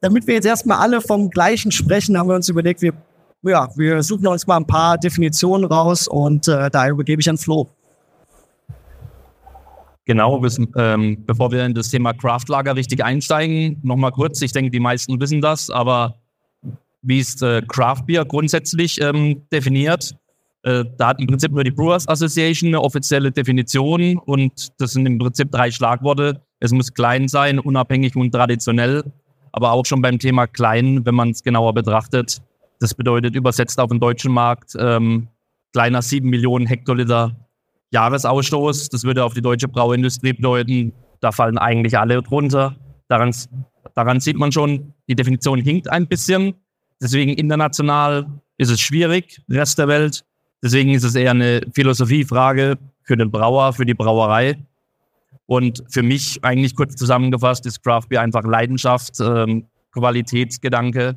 damit 0.01 0.27
wir 0.27 0.35
jetzt 0.35 0.47
erstmal 0.47 0.79
alle 0.79 1.01
vom 1.01 1.31
Gleichen 1.31 1.73
sprechen, 1.73 2.17
haben 2.17 2.29
wir 2.29 2.37
uns 2.37 2.49
überlegt, 2.49 2.83
wir, 2.83 2.93
ja, 3.43 3.69
wir 3.77 4.03
suchen 4.03 4.27
uns 4.27 4.47
mal 4.47 4.57
ein 4.57 4.67
paar 4.67 4.97
Definitionen 4.99 5.65
raus 5.65 6.07
und 6.09 6.47
äh, 6.49 6.71
da 6.71 6.89
übergebe 6.89 7.21
ich 7.21 7.29
an 7.29 7.39
Flo. 7.39 7.69
Genau, 10.05 10.43
wissen, 10.43 10.73
ähm, 10.77 11.23
bevor 11.27 11.53
wir 11.53 11.67
in 11.67 11.75
das 11.75 11.91
Thema 11.91 12.15
Craftlager 12.15 12.75
richtig 12.75 13.05
einsteigen, 13.05 13.79
nochmal 13.83 14.11
kurz, 14.11 14.41
ich 14.41 14.53
denke, 14.53 14.71
die 14.71 14.81
meisten 14.81 15.21
wissen 15.21 15.43
das, 15.43 15.69
aber 15.69 16.15
wie 17.03 17.19
ist 17.19 17.43
äh, 17.43 17.63
Craft 17.69 18.05
Beer 18.07 18.25
grundsätzlich 18.25 19.01
ähm, 19.01 19.43
definiert. 19.53 20.17
Äh, 20.63 20.85
da 20.97 21.09
hat 21.09 21.21
im 21.21 21.27
Prinzip 21.27 21.53
nur 21.53 21.65
die 21.65 21.71
Brewers 21.71 22.09
Association 22.09 22.69
eine 22.69 22.81
offizielle 22.81 23.31
Definition 23.31 24.19
und 24.19 24.69
das 24.81 24.93
sind 24.93 25.07
im 25.07 25.19
Prinzip 25.19 25.51
drei 25.51 25.71
Schlagworte. 25.71 26.43
Es 26.61 26.73
muss 26.73 26.93
klein 26.93 27.29
sein, 27.29 27.59
unabhängig 27.59 28.17
und 28.17 28.33
traditionell. 28.33 29.05
Aber 29.53 29.73
auch 29.73 29.87
schon 29.87 30.03
beim 30.03 30.19
Thema 30.19 30.47
klein, 30.47 31.07
wenn 31.07 31.15
man 31.15 31.31
es 31.31 31.43
genauer 31.43 31.73
betrachtet, 31.75 32.43
das 32.81 32.95
bedeutet 32.95 33.35
übersetzt 33.35 33.81
auf 33.81 33.91
den 33.91 34.01
deutschen 34.01 34.33
Markt 34.33 34.75
ähm, 34.79 35.29
kleiner 35.73 36.03
7 36.03 36.29
Millionen 36.29 36.67
Hektoliter 36.67 37.35
Jahresausstoß. 37.91 38.89
Das 38.91 39.05
würde 39.05 39.25
auf 39.25 39.35
die 39.35 39.43
deutsche 39.43 39.69
Brauindustrie 39.69 40.33
bedeuten, 40.33 40.93
da 41.21 41.33
fallen 41.33 41.59
eigentlich 41.59 41.99
alle 41.99 42.23
drunter. 42.23 42.77
Daran, 43.09 43.35
daran 43.95 44.21
sieht 44.21 44.37
man 44.37 44.53
schon, 44.53 44.93
die 45.09 45.15
Definition 45.15 45.61
hinkt 45.61 45.91
ein 45.91 46.07
bisschen. 46.07 46.55
Deswegen 47.01 47.33
international 47.33 48.27
ist 48.59 48.71
es 48.71 48.81
schwierig, 48.81 49.43
Rest 49.49 49.79
der 49.79 49.89
Welt. 49.89 50.25
Deswegen 50.63 50.93
ist 50.93 51.05
es 51.05 51.15
eher 51.15 51.31
eine 51.31 51.61
Philosophiefrage 51.75 52.79
für 53.03 53.17
den 53.17 53.31
Brauer, 53.31 53.73
für 53.73 53.87
die 53.87 53.95
Brauerei. 53.95 54.59
Und 55.47 55.83
für 55.89 56.03
mich 56.03 56.45
eigentlich 56.45 56.75
kurz 56.75 56.97
zusammengefasst 56.97 57.65
ist 57.67 57.83
Craft 57.83 58.09
Beer 58.09 58.21
einfach 58.21 58.45
Leidenschaft, 58.45 59.19
ähm, 59.21 59.67
Qualitätsgedanke 59.93 61.17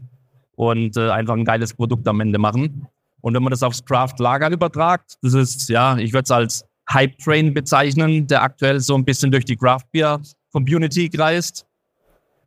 und 0.55 0.95
äh, 0.95 1.09
einfach 1.09 1.33
ein 1.33 1.43
geiles 1.43 1.73
Produkt 1.73 2.07
am 2.07 2.21
Ende 2.21 2.39
machen. 2.39 2.87
Und 3.21 3.33
wenn 3.33 3.43
man 3.43 3.51
das 3.51 3.63
aufs 3.63 3.83
Craft 3.83 4.15
Lager 4.19 4.49
übertragt, 4.49 5.15
das 5.21 5.33
ist, 5.33 5.69
ja, 5.69 5.97
ich 5.97 6.13
würde 6.13 6.23
es 6.23 6.31
als 6.31 6.65
Hype 6.91 7.17
Train 7.17 7.53
bezeichnen, 7.53 8.27
der 8.27 8.41
aktuell 8.41 8.79
so 8.79 8.95
ein 8.95 9.05
bisschen 9.05 9.31
durch 9.31 9.45
die 9.45 9.55
Craft 9.55 9.85
Beer 9.91 10.21
Community 10.51 11.09
kreist. 11.09 11.65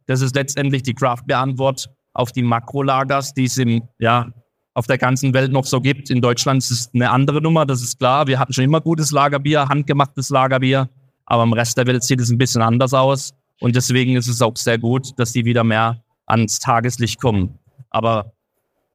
Das 0.07 0.21
ist 0.21 0.35
letztendlich 0.35 0.83
die 0.83 0.95
Craft 0.95 1.23
Beer 1.27 1.39
Antwort 1.39 1.91
auf 2.13 2.33
die 2.33 2.43
Makrolagers, 2.43 3.35
die 3.35 3.45
es 3.45 3.57
im, 3.59 3.83
ja, 3.99 4.31
auf 4.75 4.87
der 4.87 4.99
ganzen 4.99 5.33
Welt 5.33 5.53
noch 5.53 5.65
so 5.65 5.81
gibt. 5.81 6.11
In 6.11 6.21
Deutschland 6.21 6.59
ist 6.59 6.71
es 6.71 6.91
eine 6.93 7.11
andere 7.11 7.41
Nummer, 7.41 7.65
das 7.65 7.81
ist 7.81 7.99
klar. 7.99 8.27
Wir 8.27 8.39
hatten 8.39 8.53
schon 8.53 8.65
immer 8.65 8.81
gutes 8.81 9.13
Lagerbier, 9.13 9.69
handgemachtes 9.69 10.31
Lagerbier, 10.31 10.89
aber 11.27 11.45
im 11.45 11.53
Rest 11.53 11.79
der 11.79 11.87
Welt 11.87 12.03
sieht 12.03 12.21
es 12.21 12.31
ein 12.31 12.39
bisschen 12.39 12.61
anders 12.61 12.93
aus. 12.93 13.33
Und 13.61 13.77
deswegen 13.77 14.17
ist 14.17 14.27
es 14.27 14.43
auch 14.43 14.57
sehr 14.57 14.79
gut, 14.79 15.19
dass 15.19 15.33
die 15.33 15.45
wieder 15.45 15.65
mehr 15.65 16.03
ans 16.27 16.59
Tageslicht 16.59 17.21
kommen. 17.21 17.59
Aber 17.91 18.33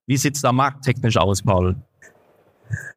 wie 0.05 0.17
sieht 0.17 0.35
es 0.35 0.41
da 0.41 0.51
markttechnisch 0.51 1.17
aus, 1.17 1.41
Paul? 1.41 1.75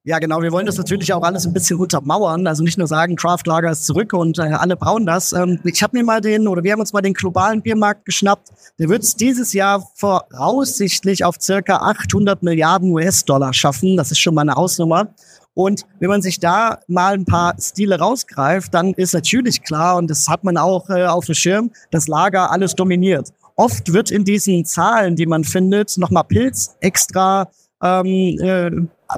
Ja, 0.04 0.18
genau. 0.18 0.42
Wir 0.42 0.52
wollen 0.52 0.66
das 0.66 0.76
natürlich 0.76 1.12
auch 1.12 1.22
alles 1.22 1.46
ein 1.46 1.52
bisschen 1.52 1.78
untermauern. 1.78 2.46
Also 2.46 2.62
nicht 2.62 2.78
nur 2.78 2.86
sagen, 2.86 3.16
Craft 3.16 3.44
Lager 3.46 3.70
ist 3.70 3.84
zurück 3.84 4.12
und 4.12 4.38
äh, 4.38 4.42
alle 4.42 4.76
brauen 4.76 5.06
das. 5.06 5.32
Ähm, 5.32 5.60
ich 5.64 5.82
habe 5.82 5.96
mir 5.96 6.04
mal 6.04 6.20
den, 6.20 6.48
oder 6.48 6.62
wir 6.62 6.72
haben 6.72 6.80
uns 6.80 6.92
mal 6.92 7.02
den 7.02 7.14
globalen 7.14 7.62
Biermarkt 7.62 8.04
geschnappt. 8.04 8.48
Der 8.78 8.88
wird 8.88 9.02
es 9.02 9.16
dieses 9.16 9.52
Jahr 9.52 9.86
voraussichtlich 9.94 11.24
auf 11.24 11.36
circa 11.40 11.76
800 11.76 12.42
Milliarden 12.42 12.90
US-Dollar 12.90 13.52
schaffen. 13.52 13.96
Das 13.96 14.10
ist 14.10 14.18
schon 14.18 14.34
mal 14.34 14.42
eine 14.42 14.54
Hausnummer. 14.54 15.14
Und 15.54 15.84
wenn 16.00 16.08
man 16.08 16.22
sich 16.22 16.40
da 16.40 16.80
mal 16.88 17.14
ein 17.14 17.24
paar 17.24 17.54
Stile 17.60 17.98
rausgreift, 17.98 18.72
dann 18.72 18.94
ist 18.94 19.12
natürlich 19.12 19.62
klar, 19.62 19.96
und 19.96 20.10
das 20.10 20.28
hat 20.28 20.44
man 20.44 20.56
auch 20.56 20.88
äh, 20.88 21.04
auf 21.04 21.26
dem 21.26 21.34
Schirm, 21.34 21.70
das 21.90 22.08
Lager 22.08 22.50
alles 22.50 22.74
dominiert. 22.74 23.28
Oft 23.56 23.92
wird 23.92 24.10
in 24.10 24.24
diesen 24.24 24.64
Zahlen, 24.64 25.14
die 25.14 25.26
man 25.26 25.44
findet, 25.44 25.98
nochmal 25.98 26.24
Pilz 26.24 26.74
extra 26.80 27.50
ähm, 27.82 28.38
äh, 28.40 28.70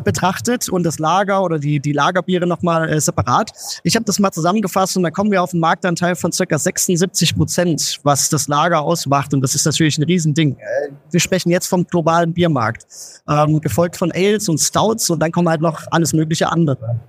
betrachtet 0.03 0.69
und 0.69 0.83
das 0.83 0.99
Lager 0.99 1.43
oder 1.43 1.59
die, 1.59 1.81
die 1.81 1.93
Lagerbiere 1.93 2.47
nochmal 2.47 2.89
äh, 2.89 3.01
separat. 3.01 3.53
Ich 3.83 3.95
habe 3.97 4.05
das 4.05 4.19
mal 4.19 4.33
zusammengefasst 4.33 4.97
und 4.97 5.03
da 5.03 5.11
kommen 5.11 5.31
wir 5.31 5.43
auf 5.43 5.53
einen 5.53 5.61
Marktanteil 5.61 6.17
von 6.17 6.33
circa 6.33 6.59
76 6.59 7.37
Prozent, 7.37 8.01
was 8.03 8.29
das 8.29 8.49
Lager 8.49 8.81
ausmacht. 8.81 9.35
Und 9.35 9.41
das 9.41 9.55
ist 9.55 9.65
natürlich 9.65 9.99
ein 9.99 10.05
Riesending. 10.05 10.57
Äh, 10.57 10.93
wir 11.11 11.21
sprechen 11.21 11.51
jetzt 11.51 11.67
vom 11.67 11.87
globalen 11.87 12.33
Biermarkt, 12.33 12.87
ähm, 13.29 13.61
gefolgt 13.61 13.97
von 13.97 14.11
Ales 14.13 14.49
und 14.49 14.59
Stouts 14.59 15.11
und 15.11 15.21
dann 15.21 15.31
kommen 15.33 15.49
halt 15.49 15.61
noch 15.61 15.83
alles 15.91 16.13
mögliche 16.13 16.51
andere. 16.51 17.01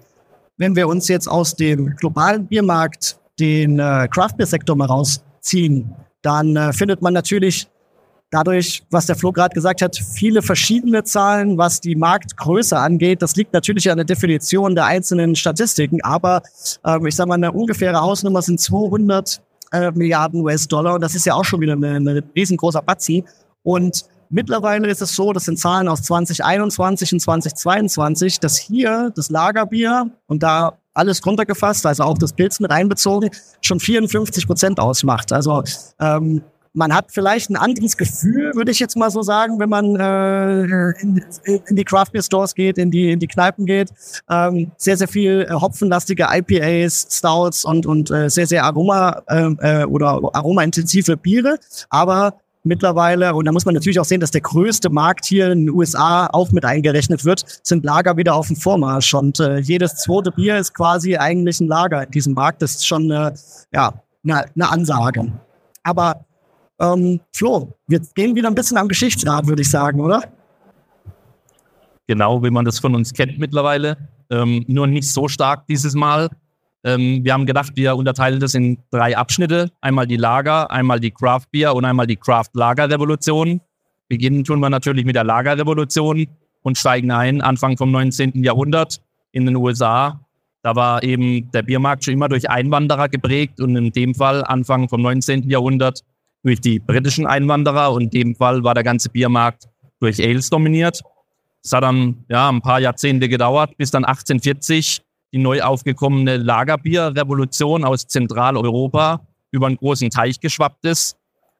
Wenn 0.57 0.75
wir 0.75 0.87
uns 0.87 1.07
jetzt 1.07 1.27
aus 1.27 1.55
dem 1.55 1.95
globalen 1.95 2.47
Biermarkt 2.47 3.17
den 3.39 3.79
äh, 3.79 4.07
Craft 4.09 4.37
Beer 4.37 4.47
Sektor 4.47 4.75
mal 4.75 4.85
rausziehen, 4.85 5.93
dann 6.21 6.55
äh, 6.55 6.73
findet 6.73 7.01
man 7.01 7.13
natürlich 7.13 7.67
dadurch, 8.31 8.83
was 8.91 9.05
der 9.05 9.15
Flo 9.15 9.31
gerade 9.31 9.53
gesagt 9.53 9.81
hat, 9.81 9.95
viele 9.95 10.41
verschiedene 10.41 11.03
Zahlen, 11.03 11.57
was 11.57 11.79
die 11.81 11.95
Marktgröße 11.95 12.77
angeht. 12.77 13.21
Das 13.21 13.35
liegt 13.35 13.53
natürlich 13.53 13.89
an 13.89 13.97
der 13.97 14.05
Definition 14.05 14.75
der 14.75 14.85
einzelnen 14.85 15.35
Statistiken, 15.35 16.01
aber 16.03 16.41
äh, 16.83 17.07
ich 17.07 17.15
sage 17.15 17.29
mal, 17.29 17.35
eine 17.35 17.51
ungefähre 17.51 17.99
Hausnummer 18.01 18.41
sind 18.41 18.59
200 18.59 19.41
äh, 19.71 19.91
Milliarden 19.91 20.41
US-Dollar 20.41 20.95
und 20.95 21.01
das 21.01 21.15
ist 21.15 21.25
ja 21.25 21.33
auch 21.33 21.45
schon 21.45 21.61
wieder 21.61 21.73
eine 21.73 22.23
riesengroßer 22.35 22.81
Batzen. 22.81 23.23
Und 23.63 24.05
Mittlerweile 24.29 24.89
ist 24.89 25.01
es 25.01 25.15
so, 25.15 25.33
das 25.33 25.45
sind 25.45 25.59
Zahlen 25.59 25.87
aus 25.87 26.01
2021 26.03 27.13
und 27.13 27.19
2022, 27.19 28.39
dass 28.39 28.57
hier 28.57 29.11
das 29.15 29.29
Lagerbier 29.29 30.09
und 30.27 30.41
da 30.43 30.77
alles 30.93 31.25
runtergefasst, 31.25 31.85
also 31.85 32.03
auch 32.03 32.17
das 32.17 32.33
Pilz 32.33 32.59
mit 32.59 32.71
einbezogen, 32.71 33.29
schon 33.61 33.79
54 33.79 34.47
Prozent 34.47 34.79
ausmacht. 34.79 35.31
Also 35.31 35.63
ähm, 35.99 36.41
man 36.75 36.93
hat 36.93 37.11
vielleicht 37.11 37.49
ein 37.49 37.55
anderes 37.55 37.97
Gefühl, 37.97 38.51
würde 38.53 38.71
ich 38.71 38.79
jetzt 38.79 38.95
mal 38.95 39.09
so 39.09 39.21
sagen, 39.21 39.59
wenn 39.59 39.69
man 39.69 39.95
äh, 39.95 40.91
in, 41.01 41.23
in, 41.43 41.75
die 41.75 41.85
Craft 41.85 42.11
Beer 42.11 42.21
Stores 42.21 42.53
geht, 42.53 42.77
in 42.77 42.91
die 42.91 43.11
in 43.11 43.19
die 43.19 43.27
Kneipen 43.27 43.65
geht. 43.65 43.89
Ähm, 44.29 44.71
sehr 44.77 44.97
sehr 44.97 45.07
viel 45.07 45.47
äh, 45.49 45.53
hopfenlastige 45.53 46.27
IPAs, 46.29 47.07
Stouts 47.09 47.65
und 47.65 47.85
und 47.85 48.11
äh, 48.11 48.29
sehr 48.29 48.47
sehr 48.47 48.63
Aroma 48.65 49.21
äh, 49.27 49.81
äh 49.81 49.85
oder 49.85 50.19
aromaintensive 50.33 51.17
Biere, 51.17 51.57
aber 51.89 52.35
mittlerweile, 52.65 53.33
und 53.35 53.45
da 53.45 53.51
muss 53.51 53.65
man 53.65 53.75
natürlich 53.75 53.99
auch 53.99 54.05
sehen, 54.05 54.19
dass 54.19 54.31
der 54.31 54.41
größte 54.41 54.89
Markt 54.89 55.25
hier 55.25 55.51
in 55.51 55.67
den 55.67 55.69
USA 55.69 56.27
auch 56.27 56.51
mit 56.51 56.65
eingerechnet 56.65 57.23
wird, 57.23 57.45
sind 57.63 57.85
Lager 57.85 58.17
wieder 58.17 58.35
auf 58.35 58.47
dem 58.47 58.55
Vormarsch. 58.55 59.13
Und 59.13 59.39
äh, 59.39 59.59
jedes 59.59 59.97
zweite 59.97 60.31
Bier 60.31 60.57
ist 60.57 60.73
quasi 60.73 61.15
eigentlich 61.15 61.59
ein 61.61 61.67
Lager 61.67 62.03
in 62.03 62.11
diesem 62.11 62.33
Markt. 62.33 62.61
Das 62.61 62.71
ist 62.71 62.87
schon 62.87 63.11
äh, 63.11 63.31
ja, 63.71 63.93
eine, 64.23 64.45
eine 64.55 64.69
Ansage. 64.69 65.31
Aber 65.83 66.25
ähm, 66.79 67.19
Flo, 67.33 67.73
wir 67.87 67.99
gehen 68.15 68.35
wieder 68.35 68.47
ein 68.47 68.55
bisschen 68.55 68.77
am 68.77 68.87
Geschichtsrad, 68.87 69.47
würde 69.47 69.61
ich 69.61 69.69
sagen, 69.69 69.99
oder? 69.99 70.23
Genau, 72.07 72.43
wie 72.43 72.51
man 72.51 72.65
das 72.65 72.79
von 72.79 72.93
uns 72.95 73.13
kennt 73.13 73.39
mittlerweile. 73.39 73.97
Ähm, 74.29 74.63
nur 74.67 74.87
nicht 74.87 75.11
so 75.11 75.27
stark 75.27 75.65
dieses 75.67 75.95
Mal. 75.95 76.29
Ähm, 76.83 77.23
wir 77.23 77.33
haben 77.33 77.45
gedacht, 77.45 77.71
wir 77.75 77.95
unterteilen 77.95 78.39
das 78.39 78.53
in 78.53 78.77
drei 78.91 79.17
Abschnitte. 79.17 79.71
Einmal 79.81 80.05
die 80.05 80.17
Lager, 80.17 80.69
einmal 80.69 80.99
die 80.99 81.11
Craft 81.11 81.47
Beer 81.51 81.73
und 81.75 81.85
einmal 81.85 82.05
die 82.05 82.15
Craft 82.15 82.49
Lager 82.53 82.89
Revolution. 82.89 83.61
Beginnen 84.07 84.43
tun 84.43 84.59
wir 84.59 84.69
natürlich 84.69 85.03
mit 85.05 85.15
der 85.15 85.23
Lagerrevolution 85.23 86.27
und 86.61 86.77
steigen 86.77 87.11
ein 87.11 87.41
Anfang 87.41 87.77
vom 87.77 87.91
19. 87.91 88.43
Jahrhundert 88.43 89.01
in 89.31 89.45
den 89.45 89.55
USA. 89.55 90.19
Da 90.61 90.75
war 90.75 91.03
eben 91.03 91.49
der 91.51 91.63
Biermarkt 91.63 92.03
schon 92.03 92.13
immer 92.13 92.29
durch 92.29 92.49
Einwanderer 92.49 93.09
geprägt 93.09 93.59
und 93.59 93.75
in 93.75 93.91
dem 93.91 94.13
Fall 94.13 94.43
Anfang 94.43 94.89
vom 94.89 95.01
19. 95.01 95.49
Jahrhundert 95.49 96.01
durch 96.45 96.61
die 96.61 96.77
britischen 96.77 97.25
Einwanderer 97.25 97.91
und 97.91 98.03
in 98.03 98.09
dem 98.11 98.35
Fall 98.35 98.63
war 98.63 98.75
der 98.75 98.83
ganze 98.83 99.09
Biermarkt 99.09 99.67
durch 99.99 100.21
Ales 100.23 100.51
dominiert. 100.51 101.01
Es 101.63 101.73
hat 101.73 101.83
dann 101.83 102.23
ja, 102.29 102.47
ein 102.49 102.61
paar 102.61 102.79
Jahrzehnte 102.79 103.27
gedauert, 103.27 103.75
bis 103.77 103.89
dann 103.89 104.05
1840 104.05 105.01
die 105.33 105.39
neu 105.39 105.63
aufgekommene 105.63 106.37
Lagerbierrevolution 106.37 107.83
aus 107.83 108.05
Zentraleuropa 108.05 109.25
über 109.49 109.65
einen 109.65 109.77
großen 109.77 110.11
Teich 110.11 110.39
geschwappt 110.39 110.85
ist 110.85 111.17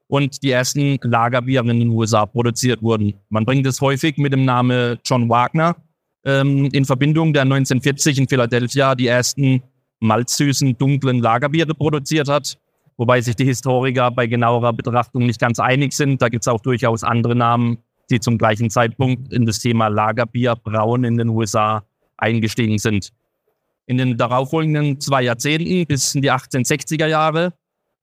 und 0.08 0.44
die 0.44 0.52
ersten 0.52 1.00
Lagerbiere 1.02 1.72
in 1.72 1.80
den 1.80 1.90
USA 1.90 2.28
produziert 2.28 2.84
wurden. 2.84 3.16
Man 3.30 3.44
bringt 3.44 3.66
es 3.66 3.82
häufig 3.82 4.18
mit 4.18 4.34
dem 4.34 4.46
Namen 4.46 5.00
John 5.04 5.28
Wagner 5.30 5.78
ähm, 6.24 6.70
in 6.74 6.86
Verbindung, 6.86 7.34
der 7.34 7.42
1940 7.42 8.20
in 8.20 8.28
Philadelphia 8.28 8.94
die 8.94 9.08
ersten 9.08 9.64
malzsüßen, 10.00 10.78
dunklen 10.78 11.22
Lagerbiere 11.22 11.74
produziert 11.74 12.30
hat 12.30 12.60
wobei 12.98 13.22
sich 13.22 13.36
die 13.36 13.46
Historiker 13.46 14.12
bei 14.12 14.28
genauerer 14.28 14.74
Betrachtung 14.74 15.26
nicht 15.26 15.40
ganz 15.40 15.60
einig 15.60 15.94
sind. 15.94 16.22
Da 16.22 16.30
gibt 16.30 16.44
es 16.44 16.48
auch 16.48 16.62
durchaus 16.62 17.04
andere 17.04 17.36
Namen, 17.36 17.78
die 18.10 18.20
zum 18.20 18.38
gleichen 18.38 18.70
Zeitpunkt 18.70 19.34
in 19.34 19.46
das 19.46 19.60
Thema 19.60 19.88
Lagerbier, 19.88 20.56
Brauen 20.56 21.04
in 21.04 21.18
den 21.18 21.30
USA 21.30 21.84
eingestiegen 22.18 22.78
sind. 22.78 23.12
In 23.88 23.98
den 23.98 24.18
darauffolgenden 24.18 25.00
zwei 25.00 25.24
Jahrzehnten 25.24 25.86
bis 25.86 26.16
in 26.16 26.22
die 26.22 26.32
1860er 26.32 27.08
Jahre 27.08 27.54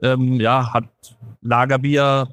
ähm, 0.03 0.41
ja, 0.41 0.73
hat 0.73 0.85
Lagerbier 1.41 2.29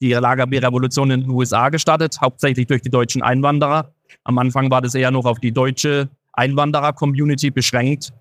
die 0.00 0.12
Lagerbierrevolution 0.12 1.10
in 1.10 1.22
den 1.22 1.30
USA 1.30 1.68
gestartet, 1.70 2.18
hauptsächlich 2.20 2.66
durch 2.66 2.82
die 2.82 2.90
deutschen 2.90 3.22
Einwanderer. 3.22 3.92
Am 4.24 4.38
Anfang 4.38 4.70
war 4.70 4.82
das 4.82 4.94
eher 4.94 5.10
noch 5.10 5.24
auf 5.24 5.40
die 5.40 5.52
deutsche 5.52 6.08
Einwanderer-Community 6.32 7.50
beschränkt. 7.50 8.12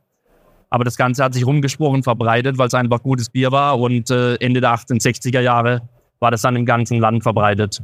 Aber 0.76 0.84
das 0.84 0.98
Ganze 0.98 1.24
hat 1.24 1.34
sich 1.34 1.46
rumgesprochen, 1.46 2.04
verbreitet, 2.04 2.58
weil 2.58 2.68
es 2.68 2.74
einfach 2.74 3.02
gutes 3.02 3.30
Bier 3.30 3.50
war. 3.54 3.80
Und 3.80 4.12
äh, 4.12 4.36
Ende 4.42 4.60
der 4.60 4.72
1860er 4.76 5.40
Jahre 5.40 5.88
war 6.20 6.32
das 6.32 6.42
dann 6.42 6.58
im 6.58 6.66
ganzen 6.66 7.00
Land 7.00 7.24
verbreitet. 7.24 7.82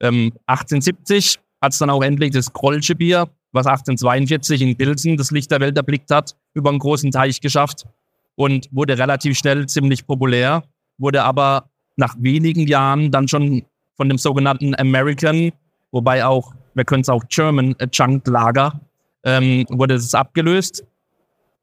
Ähm, 0.00 0.34
1870 0.44 1.38
hat 1.62 1.72
es 1.72 1.78
dann 1.78 1.88
auch 1.88 2.02
endlich 2.02 2.32
das 2.32 2.52
Krollsche 2.52 2.94
Bier, 2.94 3.30
was 3.52 3.66
1842 3.66 4.60
in 4.60 4.76
Pilsen 4.76 5.16
das 5.16 5.30
Licht 5.30 5.50
der 5.50 5.60
Welt 5.60 5.78
erblickt 5.78 6.10
hat, 6.10 6.36
über 6.52 6.68
einen 6.68 6.78
großen 6.78 7.10
Teich 7.10 7.40
geschafft 7.40 7.86
und 8.34 8.68
wurde 8.70 8.98
relativ 8.98 9.38
schnell 9.38 9.64
ziemlich 9.64 10.06
populär, 10.06 10.62
wurde 10.98 11.22
aber 11.22 11.70
nach 11.96 12.16
wenigen 12.18 12.66
Jahren 12.66 13.10
dann 13.10 13.28
schon 13.28 13.64
von 13.96 14.10
dem 14.10 14.18
sogenannten 14.18 14.78
American 14.78 15.52
wobei 15.90 16.22
auch, 16.22 16.52
wir 16.74 16.84
können 16.84 17.00
es 17.00 17.08
auch 17.08 17.24
German 17.30 17.74
Chunk 17.92 18.26
Lager, 18.26 18.78
ähm, 19.24 19.64
wurde 19.70 19.94
es 19.94 20.14
abgelöst. 20.14 20.84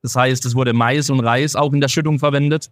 Das 0.03 0.15
heißt, 0.15 0.45
es 0.45 0.53
wurde 0.53 0.73
Mais 0.73 1.09
und 1.09 1.21
Reis 1.21 1.55
auch 1.55 1.73
in 1.73 1.81
der 1.81 1.87
Schüttung 1.87 2.19
verwendet. 2.19 2.69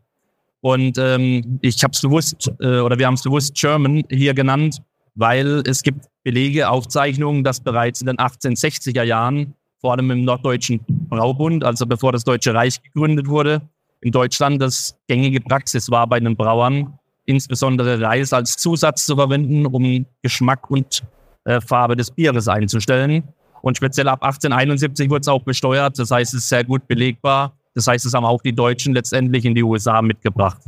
Und 0.59 0.97
ähm, 0.99 1.59
ich 1.61 1.83
habe 1.83 1.93
es 1.93 2.01
bewusst, 2.01 2.51
äh, 2.59 2.79
oder 2.79 2.99
wir 2.99 3.07
haben 3.07 3.15
es 3.15 3.23
bewusst 3.23 3.55
German 3.55 4.03
hier 4.09 4.33
genannt, 4.35 4.81
weil 5.15 5.63
es 5.65 5.81
gibt 5.81 6.05
Belege, 6.23 6.69
Aufzeichnungen, 6.69 7.43
dass 7.43 7.59
bereits 7.59 8.01
in 8.01 8.07
den 8.07 8.17
1860er 8.17 9.03
Jahren, 9.03 9.55
vor 9.79 9.93
allem 9.93 10.11
im 10.11 10.23
Norddeutschen 10.23 10.81
Braubund, 10.87 11.63
also 11.63 11.87
bevor 11.87 12.11
das 12.11 12.23
Deutsche 12.23 12.53
Reich 12.53 12.81
gegründet 12.83 13.27
wurde, 13.27 13.61
in 14.01 14.11
Deutschland 14.11 14.61
das 14.61 14.95
gängige 15.07 15.41
Praxis 15.41 15.89
war 15.89 16.05
bei 16.07 16.19
den 16.19 16.35
Brauern, 16.35 16.99
insbesondere 17.25 17.99
Reis 18.01 18.33
als 18.33 18.57
Zusatz 18.57 19.05
zu 19.05 19.15
verwenden, 19.15 19.65
um 19.65 20.05
Geschmack 20.21 20.69
und 20.69 21.01
äh, 21.45 21.61
Farbe 21.61 21.95
des 21.95 22.11
Bieres 22.11 22.47
einzustellen. 22.47 23.23
Und 23.61 23.77
speziell 23.77 24.07
ab 24.07 24.23
1871 24.23 25.09
wurde 25.09 25.21
es 25.21 25.27
auch 25.27 25.43
besteuert. 25.43 25.97
Das 25.99 26.11
heißt, 26.11 26.33
es 26.33 26.43
ist 26.43 26.49
sehr 26.49 26.63
gut 26.63 26.87
belegbar. 26.87 27.53
Das 27.73 27.87
heißt, 27.87 28.05
es 28.05 28.13
haben 28.13 28.25
auch 28.25 28.41
die 28.41 28.53
Deutschen 28.53 28.93
letztendlich 28.93 29.45
in 29.45 29.55
die 29.55 29.63
USA 29.63 30.01
mitgebracht. 30.01 30.61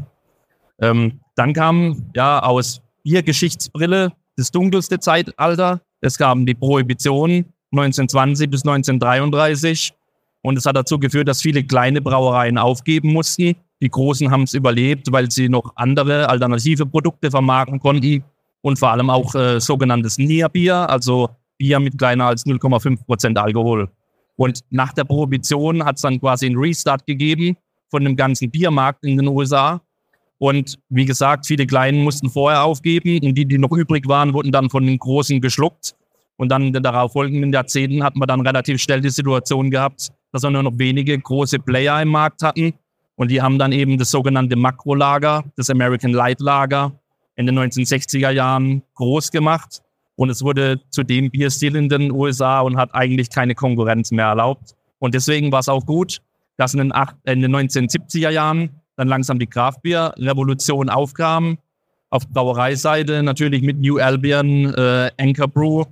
Ähm, 0.79 1.19
dann 1.35 1.53
kam 1.53 2.11
ja 2.15 2.41
aus 2.41 2.81
Biergeschichtsbrille 3.03 4.13
das 4.37 4.51
dunkelste 4.51 4.99
Zeitalter. 4.99 5.81
Es 6.01 6.17
kam 6.17 6.45
die 6.45 6.53
Prohibition 6.53 7.45
1920 7.71 8.49
bis 8.49 8.61
1933. 8.61 9.93
Und 10.41 10.57
es 10.57 10.65
hat 10.65 10.75
dazu 10.75 10.99
geführt, 10.99 11.27
dass 11.27 11.41
viele 11.41 11.63
kleine 11.63 12.01
Brauereien 12.01 12.57
aufgeben 12.57 13.13
mussten. 13.13 13.55
Die 13.81 13.89
großen 13.89 14.29
haben 14.29 14.43
es 14.43 14.53
überlebt, 14.53 15.11
weil 15.11 15.31
sie 15.31 15.49
noch 15.49 15.73
andere 15.75 16.29
alternative 16.29 16.85
Produkte 16.85 17.31
vermarkten 17.31 17.79
konnten 17.79 18.23
und 18.61 18.79
vor 18.79 18.91
allem 18.91 19.09
auch 19.09 19.35
äh, 19.35 19.59
sogenanntes 19.59 20.17
Nierbier, 20.17 20.89
also 20.89 21.29
Bier 21.57 21.79
mit 21.79 21.97
kleiner 21.97 22.25
als 22.25 22.45
0,5 22.45 23.05
Prozent 23.05 23.37
Alkohol. 23.37 23.89
Und 24.35 24.61
nach 24.69 24.93
der 24.93 25.03
Prohibition 25.03 25.85
hat 25.85 25.97
es 25.97 26.01
dann 26.01 26.19
quasi 26.19 26.47
einen 26.47 26.57
Restart 26.57 27.05
gegeben 27.05 27.57
von 27.89 28.03
dem 28.03 28.15
ganzen 28.15 28.49
Biermarkt 28.49 29.05
in 29.05 29.17
den 29.17 29.27
USA. 29.27 29.81
Und 30.39 30.79
wie 30.89 31.05
gesagt, 31.05 31.45
viele 31.45 31.65
Kleinen 31.65 32.03
mussten 32.03 32.29
vorher 32.29 32.63
aufgeben 32.63 33.19
und 33.23 33.35
die, 33.35 33.45
die 33.45 33.57
noch 33.57 33.71
übrig 33.71 34.07
waren, 34.07 34.33
wurden 34.33 34.51
dann 34.51 34.69
von 34.69 34.85
den 34.85 34.97
Großen 34.97 35.39
geschluckt. 35.39 35.95
Und 36.35 36.49
dann 36.49 36.63
in 36.63 36.73
den 36.73 36.83
darauffolgenden 36.83 37.53
Jahrzehnten 37.53 38.03
hat 38.03 38.15
man 38.15 38.27
dann 38.27 38.41
relativ 38.41 38.81
schnell 38.81 39.01
die 39.01 39.09
Situation 39.09 39.69
gehabt, 39.69 40.11
dass 40.31 40.43
wir 40.43 40.49
nur 40.49 40.63
noch 40.63 40.77
wenige 40.77 41.17
große 41.17 41.59
Player 41.59 42.01
im 42.01 42.09
Markt 42.09 42.41
hatten. 42.41 42.73
Und 43.15 43.29
die 43.29 43.41
haben 43.41 43.59
dann 43.59 43.71
eben 43.71 43.97
das 43.97 44.09
sogenannte 44.09 44.55
Makrolager, 44.55 45.43
das 45.55 45.69
American 45.69 46.11
Light 46.11 46.39
Lager, 46.39 46.91
in 47.35 47.45
den 47.45 47.57
1960er 47.57 48.31
Jahren 48.31 48.81
groß 48.95 49.31
gemacht. 49.31 49.81
Und 50.15 50.29
es 50.29 50.43
wurde 50.43 50.81
zu 50.89 51.03
dem 51.03 51.31
Bierstil 51.31 51.75
in 51.75 51.89
den 51.89 52.11
USA 52.11 52.61
und 52.61 52.77
hat 52.77 52.93
eigentlich 52.93 53.29
keine 53.29 53.55
Konkurrenz 53.55 54.11
mehr 54.11 54.27
erlaubt. 54.27 54.75
Und 54.99 55.15
deswegen 55.15 55.51
war 55.51 55.59
es 55.59 55.69
auch 55.69 55.85
gut, 55.85 56.21
dass 56.57 56.73
in 56.73 56.79
den, 56.79 56.93
in 57.25 57.41
den 57.41 57.55
1970er 57.55 58.29
Jahren 58.29 58.69
dann 58.95 59.07
langsam 59.07 59.39
die 59.39 59.47
Craftbier-Revolution 59.47 60.89
aufkam. 60.89 61.57
Auf 62.09 62.27
Brauereiseite 62.29 63.23
natürlich 63.23 63.63
mit 63.63 63.79
New 63.79 63.97
Albion, 63.97 64.73
äh, 64.75 65.09
Anchor 65.19 65.47
Brew. 65.47 65.83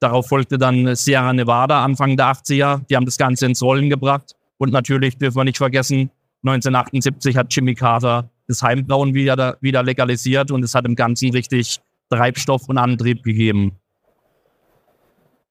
Darauf 0.00 0.28
folgte 0.28 0.58
dann 0.58 0.96
Sierra 0.96 1.32
Nevada 1.32 1.84
Anfang 1.84 2.16
der 2.16 2.26
80er. 2.26 2.80
Die 2.90 2.96
haben 2.96 3.04
das 3.04 3.18
Ganze 3.18 3.46
ins 3.46 3.62
Rollen 3.62 3.88
gebracht. 3.88 4.34
Und 4.58 4.72
natürlich 4.72 5.16
dürfen 5.16 5.36
wir 5.36 5.44
nicht 5.44 5.58
vergessen, 5.58 6.10
1978 6.42 7.36
hat 7.36 7.54
Jimmy 7.54 7.74
Carter 7.74 8.30
das 8.46 8.62
Heimbrauen 8.62 9.14
wieder, 9.14 9.58
wieder 9.60 9.82
legalisiert 9.82 10.50
und 10.50 10.62
es 10.64 10.74
hat 10.74 10.86
im 10.86 10.96
Ganzen 10.96 11.30
richtig 11.30 11.80
Treibstoff 12.10 12.68
und 12.68 12.78
Antrieb 12.78 13.22
gegeben. 13.22 13.72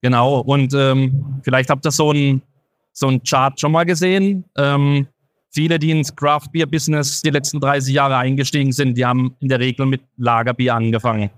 Genau, 0.01 0.39
und 0.39 0.73
ähm, 0.73 1.41
vielleicht 1.43 1.69
habt 1.69 1.85
ihr 1.85 1.91
so 1.91 2.11
ein 2.11 2.41
so 2.93 3.19
Chart 3.27 3.59
schon 3.59 3.71
mal 3.71 3.85
gesehen. 3.85 4.45
Ähm, 4.57 5.07
viele, 5.49 5.79
die 5.79 5.91
ins 5.91 6.15
Craft 6.15 6.51
Beer 6.51 6.65
Business 6.65 7.21
die 7.21 7.29
letzten 7.29 7.59
30 7.59 7.93
Jahre 7.93 8.17
eingestiegen 8.17 8.71
sind, 8.71 8.97
die 8.97 9.05
haben 9.05 9.35
in 9.39 9.49
der 9.49 9.59
Regel 9.59 9.85
mit 9.85 10.01
Lagerbier 10.17 10.75
angefangen 10.75 11.29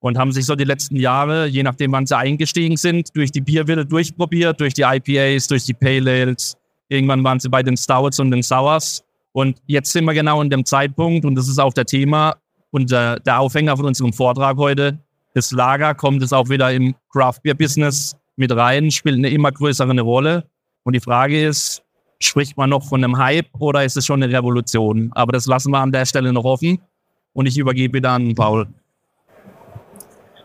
und 0.00 0.18
haben 0.18 0.32
sich 0.32 0.44
so 0.46 0.56
die 0.56 0.64
letzten 0.64 0.96
Jahre, 0.96 1.46
je 1.46 1.62
nachdem 1.62 1.92
wann 1.92 2.06
sie 2.06 2.16
eingestiegen 2.16 2.76
sind, 2.76 3.14
durch 3.16 3.30
die 3.30 3.40
Bierwille 3.40 3.86
durchprobiert, 3.86 4.60
durch 4.60 4.74
die 4.74 4.82
IPAs, 4.82 5.46
durch 5.46 5.64
die 5.64 5.74
Pale 5.74 6.22
Ales. 6.22 6.56
Irgendwann 6.88 7.22
waren 7.22 7.38
sie 7.38 7.48
bei 7.48 7.62
den 7.62 7.76
Stouts 7.76 8.18
und 8.18 8.32
den 8.32 8.42
Sours. 8.42 9.04
Und 9.30 9.62
jetzt 9.66 9.92
sind 9.92 10.04
wir 10.04 10.12
genau 10.12 10.42
in 10.42 10.50
dem 10.50 10.64
Zeitpunkt, 10.64 11.24
und 11.24 11.36
das 11.36 11.48
ist 11.48 11.58
auch 11.58 11.72
der 11.72 11.86
Thema, 11.86 12.34
und 12.72 12.90
äh, 12.90 13.20
der 13.20 13.38
Aufhänger 13.38 13.76
von 13.76 13.86
unserem 13.86 14.12
Vortrag 14.12 14.56
heute, 14.56 14.98
das 15.34 15.52
Lager 15.52 15.94
kommt 15.94 16.22
es 16.22 16.32
auch 16.32 16.48
wieder 16.48 16.72
im 16.72 16.94
Craft 17.10 17.40
Beer 17.42 17.54
Business 17.54 18.16
mit 18.36 18.50
rein, 18.54 18.90
spielt 18.90 19.16
eine 19.16 19.28
immer 19.28 19.52
größere 19.52 20.00
Rolle. 20.00 20.48
Und 20.82 20.94
die 20.94 21.00
Frage 21.00 21.46
ist, 21.46 21.82
spricht 22.18 22.56
man 22.56 22.70
noch 22.70 22.88
von 22.88 23.04
einem 23.04 23.18
Hype 23.18 23.48
oder 23.58 23.84
ist 23.84 23.96
es 23.96 24.06
schon 24.06 24.22
eine 24.22 24.32
Revolution? 24.32 25.10
Aber 25.14 25.32
das 25.32 25.46
lassen 25.46 25.70
wir 25.70 25.78
an 25.78 25.92
der 25.92 26.06
Stelle 26.06 26.32
noch 26.32 26.44
offen. 26.44 26.80
Und 27.34 27.46
ich 27.46 27.58
übergebe 27.58 27.98
wieder 27.98 28.10
an 28.10 28.34
Paul. 28.34 28.66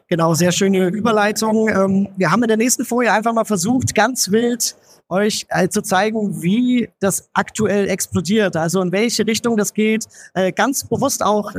Genau, 0.09 0.33
sehr 0.33 0.51
schöne 0.51 0.87
Überleitung. 0.87 1.69
Ähm, 1.69 2.09
wir 2.17 2.31
haben 2.31 2.43
in 2.43 2.47
der 2.47 2.57
nächsten 2.57 2.85
Folie 2.85 3.11
einfach 3.11 3.33
mal 3.33 3.45
versucht, 3.45 3.95
ganz 3.95 4.31
wild 4.31 4.75
euch 5.09 5.45
äh, 5.49 5.69
zu 5.69 5.81
zeigen, 5.81 6.41
wie 6.41 6.89
das 6.99 7.29
aktuell 7.33 7.89
explodiert, 7.89 8.55
also 8.55 8.81
in 8.81 8.91
welche 8.91 9.25
Richtung 9.25 9.57
das 9.57 9.73
geht, 9.73 10.05
äh, 10.33 10.51
ganz 10.51 10.83
bewusst 10.83 11.23
auch 11.23 11.53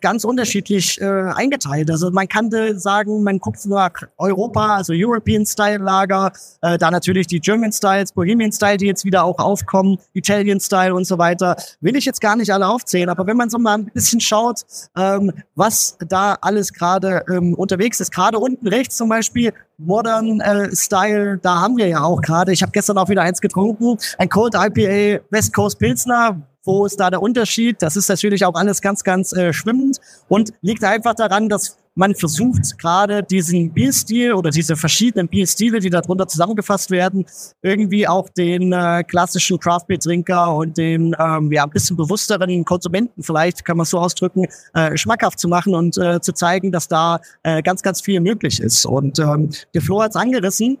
ganz 0.00 0.24
unterschiedlich 0.24 1.00
äh, 1.00 1.04
eingeteilt. 1.04 1.90
Also 1.90 2.10
man 2.10 2.28
kann 2.28 2.50
sagen, 2.78 3.22
man 3.22 3.38
guckt 3.38 3.64
nach 3.66 3.92
Europa, 4.16 4.76
also 4.76 4.92
European 4.94 5.44
Style 5.46 5.78
Lager, 5.78 6.32
äh, 6.62 6.78
da 6.78 6.90
natürlich 6.90 7.26
die 7.26 7.40
German 7.40 7.72
Styles, 7.72 8.12
Bohemian 8.12 8.52
Style, 8.52 8.76
die 8.76 8.86
jetzt 8.86 9.04
wieder 9.04 9.24
auch 9.24 9.38
aufkommen, 9.38 9.98
Italian 10.12 10.60
Style 10.60 10.94
und 10.94 11.06
so 11.06 11.18
weiter. 11.18 11.56
Will 11.80 11.96
ich 11.96 12.04
jetzt 12.04 12.20
gar 12.20 12.36
nicht 12.36 12.52
alle 12.52 12.66
aufzählen, 12.68 13.08
aber 13.08 13.26
wenn 13.26 13.36
man 13.36 13.50
so 13.50 13.58
mal 13.58 13.78
ein 13.78 13.86
bisschen 13.86 14.20
schaut, 14.20 14.62
ähm, 14.96 15.32
was 15.54 15.96
da 16.08 16.36
alles 16.40 16.72
gerade 16.72 17.24
ähm, 17.28 17.54
unterwegs 17.54 18.00
ist, 18.00 18.12
gerade 18.12 18.38
unten 18.38 18.66
rechts 18.68 18.96
zum 18.96 19.08
Beispiel 19.08 19.52
Modern 19.78 20.40
äh, 20.40 20.74
Style, 20.74 21.38
da 21.42 21.60
haben 21.60 21.76
wir 21.76 21.88
ja 21.88 22.02
auch 22.02 22.20
gerade. 22.20 22.52
Ich 22.52 22.62
habe 22.62 22.72
gestern 22.72 22.98
auch 22.98 23.08
wieder 23.08 23.22
eins 23.22 23.40
getrunken. 23.40 23.98
Ein 24.18 24.28
Cold 24.28 24.54
IPA 24.54 25.24
West 25.30 25.52
Coast 25.52 25.78
Pilsner. 25.78 26.40
Wo 26.64 26.86
ist 26.86 26.98
da 26.98 27.10
der 27.10 27.20
Unterschied? 27.20 27.82
Das 27.82 27.96
ist 27.96 28.08
natürlich 28.08 28.44
auch 28.44 28.54
alles 28.54 28.80
ganz, 28.80 29.04
ganz 29.04 29.32
äh, 29.32 29.52
schwimmend 29.52 29.98
und 30.28 30.52
liegt 30.62 30.82
einfach 30.82 31.14
daran, 31.14 31.48
dass 31.48 31.76
man 31.94 32.14
versucht 32.14 32.76
gerade 32.78 33.22
diesen 33.22 33.72
Bierstil 33.72 34.32
oder 34.32 34.50
diese 34.50 34.74
verschiedenen 34.74 35.28
Bierstile, 35.28 35.78
die 35.78 35.90
darunter 35.90 36.26
zusammengefasst 36.26 36.90
werden, 36.90 37.24
irgendwie 37.62 38.08
auch 38.08 38.28
den 38.28 38.72
äh, 38.72 39.04
klassischen 39.04 39.58
Craft 39.60 39.86
Beer 39.86 40.00
Trinker 40.00 40.56
und 40.56 40.76
den 40.76 41.14
ähm, 41.18 41.52
ja 41.52 41.64
ein 41.64 41.70
bisschen 41.70 41.96
bewussteren 41.96 42.64
Konsumenten 42.64 43.22
vielleicht 43.22 43.64
kann 43.64 43.76
man 43.76 43.86
so 43.86 43.98
ausdrücken 43.98 44.46
äh, 44.74 44.96
schmackhaft 44.96 45.38
zu 45.38 45.48
machen 45.48 45.74
und 45.74 45.96
äh, 45.98 46.20
zu 46.20 46.32
zeigen, 46.32 46.72
dass 46.72 46.88
da 46.88 47.20
äh, 47.42 47.62
ganz 47.62 47.82
ganz 47.82 48.00
viel 48.00 48.20
möglich 48.20 48.60
ist. 48.60 48.84
Und 48.86 49.18
ähm, 49.18 49.50
der 49.72 49.82
Flo 49.82 50.02
hat's 50.02 50.16
angerissen. 50.16 50.78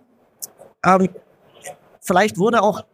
Ähm, 0.84 1.08
vielleicht 2.00 2.38
wurde 2.38 2.62
auch 2.62 2.84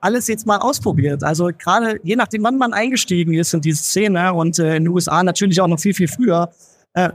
alles 0.00 0.26
jetzt 0.28 0.46
mal 0.46 0.58
ausprobiert. 0.58 1.22
Also 1.22 1.50
gerade 1.56 2.00
je 2.02 2.16
nachdem, 2.16 2.42
wann 2.44 2.56
man 2.56 2.72
eingestiegen 2.72 3.34
ist 3.34 3.52
in 3.52 3.60
diese 3.60 3.82
Szene 3.82 4.32
und 4.32 4.58
äh, 4.58 4.76
in 4.76 4.84
den 4.84 4.88
USA 4.88 5.22
natürlich 5.22 5.60
auch 5.60 5.66
noch 5.66 5.80
viel, 5.80 5.94
viel 5.94 6.08
früher, 6.08 6.50
äh, 6.94 7.10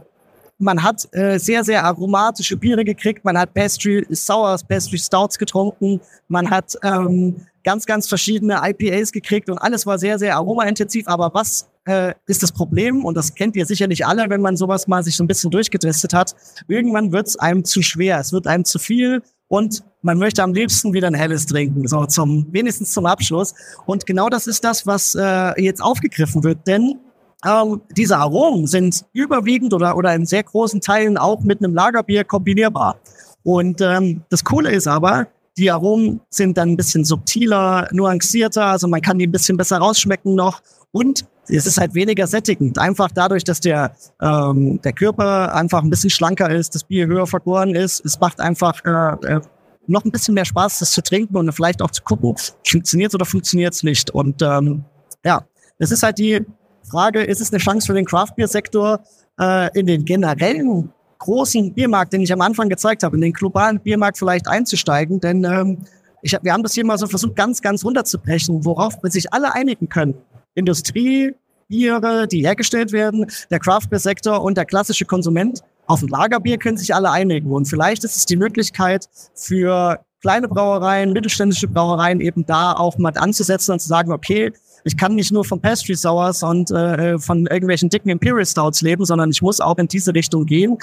man 0.59 0.83
hat 0.83 1.07
äh, 1.11 1.39
sehr, 1.39 1.63
sehr 1.63 1.83
aromatische 1.83 2.55
Biere 2.55 2.85
gekriegt. 2.85 3.25
Man 3.25 3.37
hat 3.37 3.53
Pastry 3.53 4.05
Sours, 4.11 4.63
Pastry 4.63 4.99
Stouts 4.99 5.39
getrunken. 5.39 5.99
Man 6.27 6.49
hat 6.51 6.77
ähm, 6.83 7.47
ganz, 7.63 7.85
ganz 7.87 8.07
verschiedene 8.07 8.61
IPAs 8.63 9.11
gekriegt 9.11 9.49
und 9.49 9.57
alles 9.57 9.87
war 9.87 9.97
sehr, 9.97 10.19
sehr 10.19 10.35
aromaintensiv. 10.35 11.07
Aber 11.07 11.33
was 11.33 11.67
äh, 11.85 12.13
ist 12.27 12.43
das 12.43 12.51
Problem? 12.51 13.05
Und 13.05 13.15
das 13.15 13.33
kennt 13.35 13.55
ihr 13.55 13.65
sicherlich 13.65 14.05
alle, 14.05 14.29
wenn 14.29 14.41
man 14.41 14.57
sowas 14.57 14.87
mal 14.87 15.03
sich 15.03 15.15
so 15.15 15.23
ein 15.23 15.27
bisschen 15.27 15.51
durchgetestet 15.51 16.13
hat. 16.13 16.35
Irgendwann 16.67 17.11
wird 17.11 17.27
es 17.27 17.37
einem 17.37 17.63
zu 17.65 17.81
schwer. 17.81 18.19
Es 18.19 18.31
wird 18.31 18.47
einem 18.47 18.65
zu 18.65 18.79
viel 18.79 19.21
und 19.47 19.83
man 20.01 20.17
möchte 20.17 20.43
am 20.43 20.53
liebsten 20.53 20.93
wieder 20.93 21.07
ein 21.07 21.13
helles 21.13 21.45
trinken, 21.45 21.87
so 21.87 22.05
zum 22.05 22.47
wenigstens 22.51 22.91
zum 22.93 23.05
Abschluss. 23.05 23.53
Und 23.85 24.05
genau 24.05 24.29
das 24.29 24.47
ist 24.47 24.63
das, 24.63 24.87
was 24.87 25.13
äh, 25.15 25.61
jetzt 25.61 25.81
aufgegriffen 25.81 26.43
wird, 26.43 26.65
denn 26.67 26.99
ähm, 27.45 27.81
diese 27.97 28.17
Aromen 28.17 28.67
sind 28.67 29.03
überwiegend 29.13 29.73
oder, 29.73 29.97
oder 29.97 30.13
in 30.13 30.25
sehr 30.25 30.43
großen 30.43 30.79
Teilen 30.79 31.17
auch 31.17 31.41
mit 31.41 31.59
einem 31.59 31.73
Lagerbier 31.73 32.23
kombinierbar. 32.23 32.99
Und 33.43 33.81
ähm, 33.81 34.21
das 34.29 34.43
Coole 34.43 34.71
ist 34.71 34.87
aber, 34.87 35.27
die 35.57 35.69
Aromen 35.69 36.21
sind 36.29 36.57
dann 36.57 36.69
ein 36.69 36.77
bisschen 36.77 37.03
subtiler, 37.03 37.89
nuancierter, 37.91 38.67
also 38.67 38.87
man 38.87 39.01
kann 39.01 39.19
die 39.19 39.27
ein 39.27 39.31
bisschen 39.31 39.57
besser 39.57 39.79
rausschmecken 39.79 40.35
noch. 40.35 40.61
Und 40.91 41.25
es 41.47 41.65
ist 41.65 41.77
halt 41.77 41.93
weniger 41.93 42.27
sättigend. 42.27 42.77
Einfach 42.77 43.09
dadurch, 43.13 43.43
dass 43.43 43.59
der, 43.59 43.95
ähm, 44.21 44.79
der 44.81 44.93
Körper 44.93 45.53
einfach 45.53 45.83
ein 45.83 45.89
bisschen 45.89 46.09
schlanker 46.09 46.49
ist, 46.49 46.75
das 46.75 46.83
Bier 46.83 47.07
höher 47.07 47.27
vergoren 47.27 47.75
ist. 47.75 48.05
Es 48.05 48.19
macht 48.19 48.39
einfach 48.39 48.83
äh, 48.85 49.35
äh, 49.35 49.41
noch 49.87 50.05
ein 50.05 50.11
bisschen 50.11 50.33
mehr 50.33 50.45
Spaß, 50.45 50.79
das 50.79 50.91
zu 50.91 51.01
trinken 51.01 51.35
und 51.35 51.51
vielleicht 51.51 51.81
auch 51.81 51.91
zu 51.91 52.03
gucken, 52.03 52.35
funktioniert 52.65 53.13
oder 53.13 53.25
funktioniert 53.25 53.73
es 53.73 53.83
nicht. 53.83 54.11
Und 54.11 54.41
ähm, 54.41 54.83
ja, 55.25 55.43
es 55.79 55.91
ist 55.91 56.03
halt 56.03 56.19
die 56.19 56.45
Frage, 56.89 57.21
ist 57.21 57.41
es 57.41 57.51
eine 57.51 57.59
Chance 57.59 57.87
für 57.87 57.93
den 57.93 58.05
Craft 58.05 58.35
Beer 58.35 58.47
Sektor 58.47 59.01
äh, 59.39 59.77
in 59.77 59.87
den 59.87 60.05
generellen 60.05 60.91
großen 61.17 61.73
Biermarkt, 61.73 62.13
den 62.13 62.21
ich 62.21 62.33
am 62.33 62.41
Anfang 62.41 62.69
gezeigt 62.69 63.03
habe, 63.03 63.15
in 63.15 63.21
den 63.21 63.33
globalen 63.33 63.79
Biermarkt 63.79 64.17
vielleicht 64.17 64.47
einzusteigen, 64.47 65.19
denn 65.19 65.43
ähm, 65.43 65.77
ich 66.23 66.33
hab, 66.33 66.43
wir 66.43 66.53
haben 66.53 66.63
das 66.63 66.73
hier 66.73 66.85
mal 66.85 66.97
so 66.97 67.07
versucht, 67.07 67.35
ganz, 67.35 67.61
ganz 67.61 67.83
runterzubrechen, 67.83 68.63
worauf 68.63 68.93
sich 69.03 69.31
alle 69.33 69.53
einigen 69.53 69.89
können. 69.89 70.15
Industrie, 70.55 71.33
Biere, 71.67 72.27
die 72.27 72.45
hergestellt 72.45 72.91
werden, 72.91 73.25
der 73.49 73.59
Craft 73.59 73.89
Beer 73.89 73.99
Sektor 73.99 74.43
und 74.43 74.57
der 74.57 74.65
klassische 74.65 75.05
Konsument. 75.05 75.61
Auf 75.87 76.01
ein 76.01 76.09
Lagerbier 76.09 76.57
können 76.57 76.77
sich 76.77 76.93
alle 76.93 77.09
einigen. 77.09 77.51
Und 77.51 77.65
vielleicht 77.65 78.03
ist 78.03 78.17
es 78.17 78.25
die 78.25 78.35
Möglichkeit 78.35 79.07
für 79.33 79.99
kleine 80.21 80.47
Brauereien, 80.47 81.13
mittelständische 81.13 81.67
Brauereien 81.67 82.19
eben 82.19 82.45
da 82.45 82.73
auch 82.73 82.97
mal 82.97 83.13
anzusetzen 83.15 83.71
und 83.71 83.79
zu 83.79 83.87
sagen, 83.87 84.11
okay, 84.11 84.51
ich 84.83 84.97
kann 84.97 85.15
nicht 85.15 85.31
nur 85.31 85.45
von 85.45 85.61
Pastry 85.61 85.95
Sours 85.95 86.43
und 86.43 86.71
äh, 86.71 87.17
von 87.17 87.47
irgendwelchen 87.47 87.89
dicken 87.89 88.09
Imperial 88.09 88.45
Stouts 88.45 88.81
leben, 88.81 89.05
sondern 89.05 89.31
ich 89.31 89.41
muss 89.41 89.59
auch 89.59 89.77
in 89.77 89.87
diese 89.87 90.13
Richtung 90.13 90.45
gehen. 90.45 90.77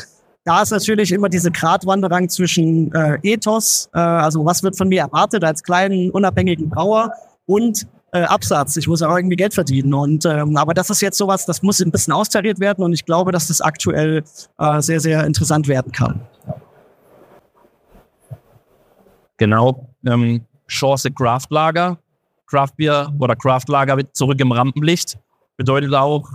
Da 0.44 0.62
ist 0.62 0.70
natürlich 0.70 1.12
immer 1.12 1.28
diese 1.28 1.50
Gratwanderung 1.50 2.28
zwischen 2.28 2.92
äh, 2.94 3.18
Ethos, 3.22 3.90
äh, 3.92 3.98
also 3.98 4.44
was 4.44 4.62
wird 4.62 4.76
von 4.76 4.88
mir 4.88 5.02
erwartet 5.02 5.44
als 5.44 5.62
kleinen 5.62 6.10
unabhängigen 6.10 6.70
Brauer 6.70 7.12
und 7.46 7.86
äh, 8.12 8.22
Absatz. 8.22 8.76
Ich 8.76 8.88
muss 8.88 9.02
auch 9.02 9.16
irgendwie 9.16 9.36
Geld 9.36 9.54
verdienen. 9.54 9.94
Und 9.94 10.24
ähm, 10.24 10.56
aber 10.56 10.74
das 10.74 10.90
ist 10.90 11.00
jetzt 11.00 11.18
sowas, 11.18 11.46
das 11.46 11.62
muss 11.62 11.80
ein 11.80 11.90
bisschen 11.90 12.12
austariert 12.12 12.60
werden 12.60 12.84
und 12.84 12.92
ich 12.92 13.04
glaube, 13.04 13.32
dass 13.32 13.48
das 13.48 13.60
aktuell 13.60 14.24
äh, 14.58 14.80
sehr, 14.80 15.00
sehr 15.00 15.24
interessant 15.24 15.68
werden 15.68 15.92
kann. 15.92 16.20
Genau. 19.36 19.88
Ähm, 20.06 20.44
Chance 20.68 21.10
Craftlager. 21.10 21.98
Craftbier 22.46 23.12
oder 23.18 23.36
Craftlager 23.36 23.98
zurück 24.12 24.40
im 24.40 24.52
Rampenlicht. 24.52 25.18
Bedeutet 25.58 25.92
auch, 25.94 26.30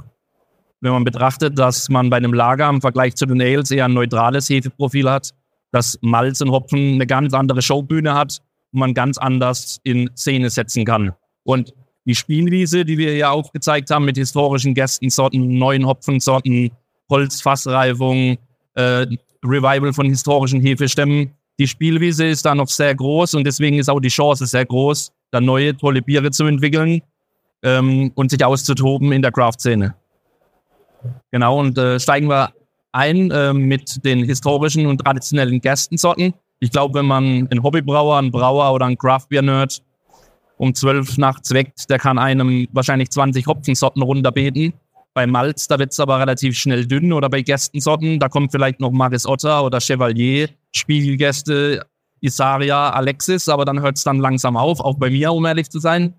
wenn 0.80 0.92
man 0.92 1.04
betrachtet, 1.04 1.58
dass 1.58 1.90
man 1.90 2.10
bei 2.10 2.18
einem 2.18 2.34
Lager 2.34 2.70
im 2.70 2.82
Vergleich 2.82 3.16
zu 3.16 3.26
den 3.26 3.42
Ales 3.42 3.72
eher 3.72 3.86
ein 3.86 3.94
neutrales 3.94 4.48
Hefeprofil 4.50 5.10
hat, 5.10 5.32
dass 5.72 5.98
Malz 6.02 6.42
und 6.42 6.52
Hopfen 6.52 6.96
eine 6.96 7.08
ganz 7.08 7.34
andere 7.34 7.62
Showbühne 7.62 8.14
hat 8.14 8.40
und 8.74 8.80
man 8.80 8.94
ganz 8.94 9.18
anders 9.18 9.80
in 9.84 10.10
Szene 10.16 10.50
setzen 10.52 10.86
kann. 10.86 11.14
Und 11.44 11.74
die 12.06 12.16
Spielwiese, 12.16 12.84
die 12.86 12.98
wir 12.98 13.16
ja 13.16 13.32
aufgezeigt 13.32 13.90
haben 13.90 14.06
mit 14.06 14.18
historischen 14.18 14.74
Gästensorten, 14.74 15.58
neuen 15.58 15.86
Hopfensorten, 15.86 16.72
Holzfassreifung, 17.10 18.38
äh, 18.76 19.06
Revival 19.44 19.94
von 19.94 20.08
historischen 20.08 20.62
Hefestämmen, 20.62 21.32
die 21.60 21.68
Spielwiese 21.68 22.26
ist 22.26 22.46
da 22.46 22.56
noch 22.56 22.68
sehr 22.68 22.96
groß 22.96 23.36
und 23.36 23.44
deswegen 23.44 23.78
ist 23.78 23.90
auch 23.90 24.00
die 24.00 24.10
Chance 24.10 24.46
sehr 24.48 24.66
groß, 24.66 25.12
da 25.32 25.40
neue 25.40 25.78
tolle 25.78 26.02
Biere 26.02 26.32
zu 26.32 26.46
entwickeln 26.46 27.02
ähm, 27.62 28.12
und 28.16 28.32
sich 28.32 28.44
auszutoben 28.44 29.12
in 29.12 29.22
der 29.22 29.32
Craft-Szene. 29.32 29.94
Genau, 31.32 31.60
und 31.60 31.78
äh, 31.78 32.00
steigen 32.00 32.28
wir 32.28 32.54
ein 32.92 33.30
äh, 33.30 33.54
mit 33.54 34.04
den 34.04 34.24
historischen 34.24 34.88
und 34.88 35.00
traditionellen 35.00 35.62
Gästensorten. 35.62 36.34
Ich 36.60 36.72
glaube, 36.72 37.00
wenn 37.00 37.06
man 37.06 37.48
einen 37.52 37.62
Hobbybrauer, 37.62 38.18
einen 38.18 38.32
Brauer 38.32 38.74
oder 38.74 38.86
einen 38.88 38.98
Craft-Bier-Nerd 38.98 39.83
um 40.64 40.74
zwölf 40.74 41.18
nachts 41.18 41.52
weckt, 41.52 41.90
der 41.90 42.00
kann 42.00 42.18
einem 42.18 42.68
wahrscheinlich 42.72 43.10
20 43.10 43.48
Hopfensorten 43.48 44.02
runterbeten. 44.02 44.74
Bei 45.14 45.28
Malz, 45.28 45.68
da 45.68 45.78
wird 45.78 45.92
es 45.92 46.00
aber 46.00 46.20
relativ 46.20 46.58
schnell 46.58 46.88
dünn 46.88 47.12
oder 47.12 47.30
bei 47.30 47.42
Gästensorten, 47.42 48.18
da 48.18 48.30
kommt 48.30 48.54
vielleicht 48.54 48.80
noch 48.80 48.92
Maris 48.92 49.26
Otter 49.26 49.66
oder 49.66 49.82
Chevalier, 49.82 50.48
Spiegelgäste, 50.72 51.86
Isaria, 52.22 52.92
Alexis, 52.92 53.50
aber 53.50 53.66
dann 53.66 53.82
hört 53.82 53.98
es 53.98 54.06
dann 54.06 54.20
langsam 54.20 54.56
auf, 54.56 54.80
auch 54.80 54.96
bei 54.96 55.10
mir, 55.10 55.34
um 55.34 55.46
ehrlich 55.46 55.70
zu 55.70 55.80
sein. 55.80 56.14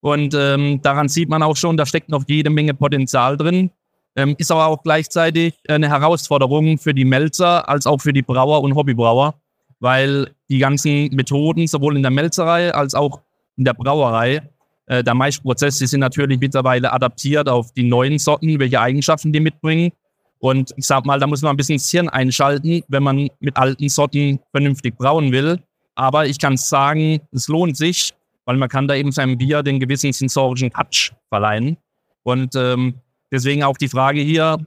Und 0.00 0.34
ähm, 0.34 0.82
daran 0.82 1.08
sieht 1.08 1.28
man 1.28 1.44
auch 1.44 1.56
schon, 1.56 1.76
da 1.76 1.86
steckt 1.86 2.08
noch 2.08 2.24
jede 2.26 2.50
Menge 2.50 2.74
Potenzial 2.74 3.36
drin. 3.36 3.70
Ähm, 4.16 4.34
ist 4.38 4.50
aber 4.50 4.66
auch 4.66 4.82
gleichzeitig 4.82 5.54
eine 5.68 5.88
Herausforderung 5.88 6.78
für 6.78 6.94
die 6.94 7.04
Melzer 7.04 7.68
als 7.68 7.86
auch 7.86 8.00
für 8.00 8.12
die 8.12 8.22
Brauer 8.22 8.60
und 8.62 8.74
Hobbybrauer, 8.74 9.34
weil 9.78 10.34
die 10.50 10.58
ganzen 10.58 11.14
Methoden 11.14 11.68
sowohl 11.68 11.96
in 11.96 12.02
der 12.02 12.10
Melzerei 12.10 12.74
als 12.74 12.94
auch 12.94 13.20
in 13.56 13.64
der 13.64 13.74
Brauerei, 13.74 14.42
äh, 14.86 15.02
der 15.02 15.14
Maischprozess, 15.14 15.78
die 15.78 15.86
sind 15.86 16.00
natürlich 16.00 16.38
mittlerweile 16.38 16.92
adaptiert 16.92 17.48
auf 17.48 17.72
die 17.72 17.84
neuen 17.84 18.18
Sorten, 18.18 18.58
welche 18.58 18.80
Eigenschaften 18.80 19.32
die 19.32 19.40
mitbringen. 19.40 19.92
Und 20.38 20.72
ich 20.76 20.86
sag 20.86 21.06
mal, 21.06 21.18
da 21.18 21.26
muss 21.26 21.42
man 21.42 21.54
ein 21.54 21.56
bisschen 21.56 21.78
das 21.78 21.90
Hirn 21.90 22.08
einschalten, 22.08 22.82
wenn 22.88 23.02
man 23.02 23.28
mit 23.40 23.56
alten 23.56 23.88
Sorten 23.88 24.40
vernünftig 24.50 24.96
brauen 24.96 25.32
will. 25.32 25.58
Aber 25.94 26.26
ich 26.26 26.38
kann 26.38 26.56
sagen, 26.56 27.20
es 27.32 27.48
lohnt 27.48 27.76
sich, 27.76 28.12
weil 28.44 28.56
man 28.56 28.68
kann 28.68 28.86
da 28.86 28.94
eben 28.94 29.12
seinem 29.12 29.38
Bier 29.38 29.62
den 29.62 29.80
gewissen 29.80 30.12
sensorischen 30.12 30.70
Touch 30.70 31.12
verleihen. 31.28 31.76
Und 32.24 32.54
ähm, 32.56 32.94
deswegen 33.32 33.62
auch 33.62 33.78
die 33.78 33.88
Frage 33.88 34.20
hier, 34.20 34.58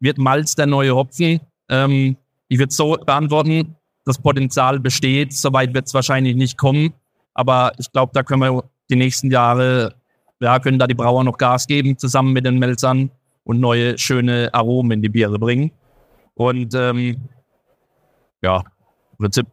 wird 0.00 0.18
Malz 0.18 0.54
der 0.54 0.66
neue 0.66 0.94
Hopfen? 0.94 1.40
Ähm, 1.70 2.16
ich 2.48 2.58
würde 2.58 2.74
so 2.74 2.96
beantworten, 2.96 3.76
das 4.04 4.18
Potenzial 4.18 4.80
besteht, 4.80 5.32
soweit 5.32 5.72
wird 5.72 5.86
es 5.86 5.94
wahrscheinlich 5.94 6.36
nicht 6.36 6.58
kommen. 6.58 6.92
Aber 7.34 7.72
ich 7.78 7.90
glaube, 7.90 8.12
da 8.14 8.22
können 8.22 8.42
wir 8.42 8.64
die 8.90 8.96
nächsten 8.96 9.30
Jahre, 9.30 9.94
ja, 10.40 10.58
können 10.58 10.78
da 10.78 10.86
die 10.86 10.94
Brauer 10.94 11.24
noch 11.24 11.38
Gas 11.38 11.66
geben, 11.66 11.96
zusammen 11.98 12.32
mit 12.32 12.44
den 12.44 12.58
Melzern 12.58 13.10
und 13.44 13.60
neue, 13.60 13.98
schöne 13.98 14.50
Aromen 14.52 14.92
in 14.92 15.02
die 15.02 15.08
Biere 15.08 15.38
bringen. 15.38 15.72
Und 16.34 16.74
ähm, 16.74 17.16
ja, 18.42 18.58
im 18.58 19.18
Prinzip 19.18 19.46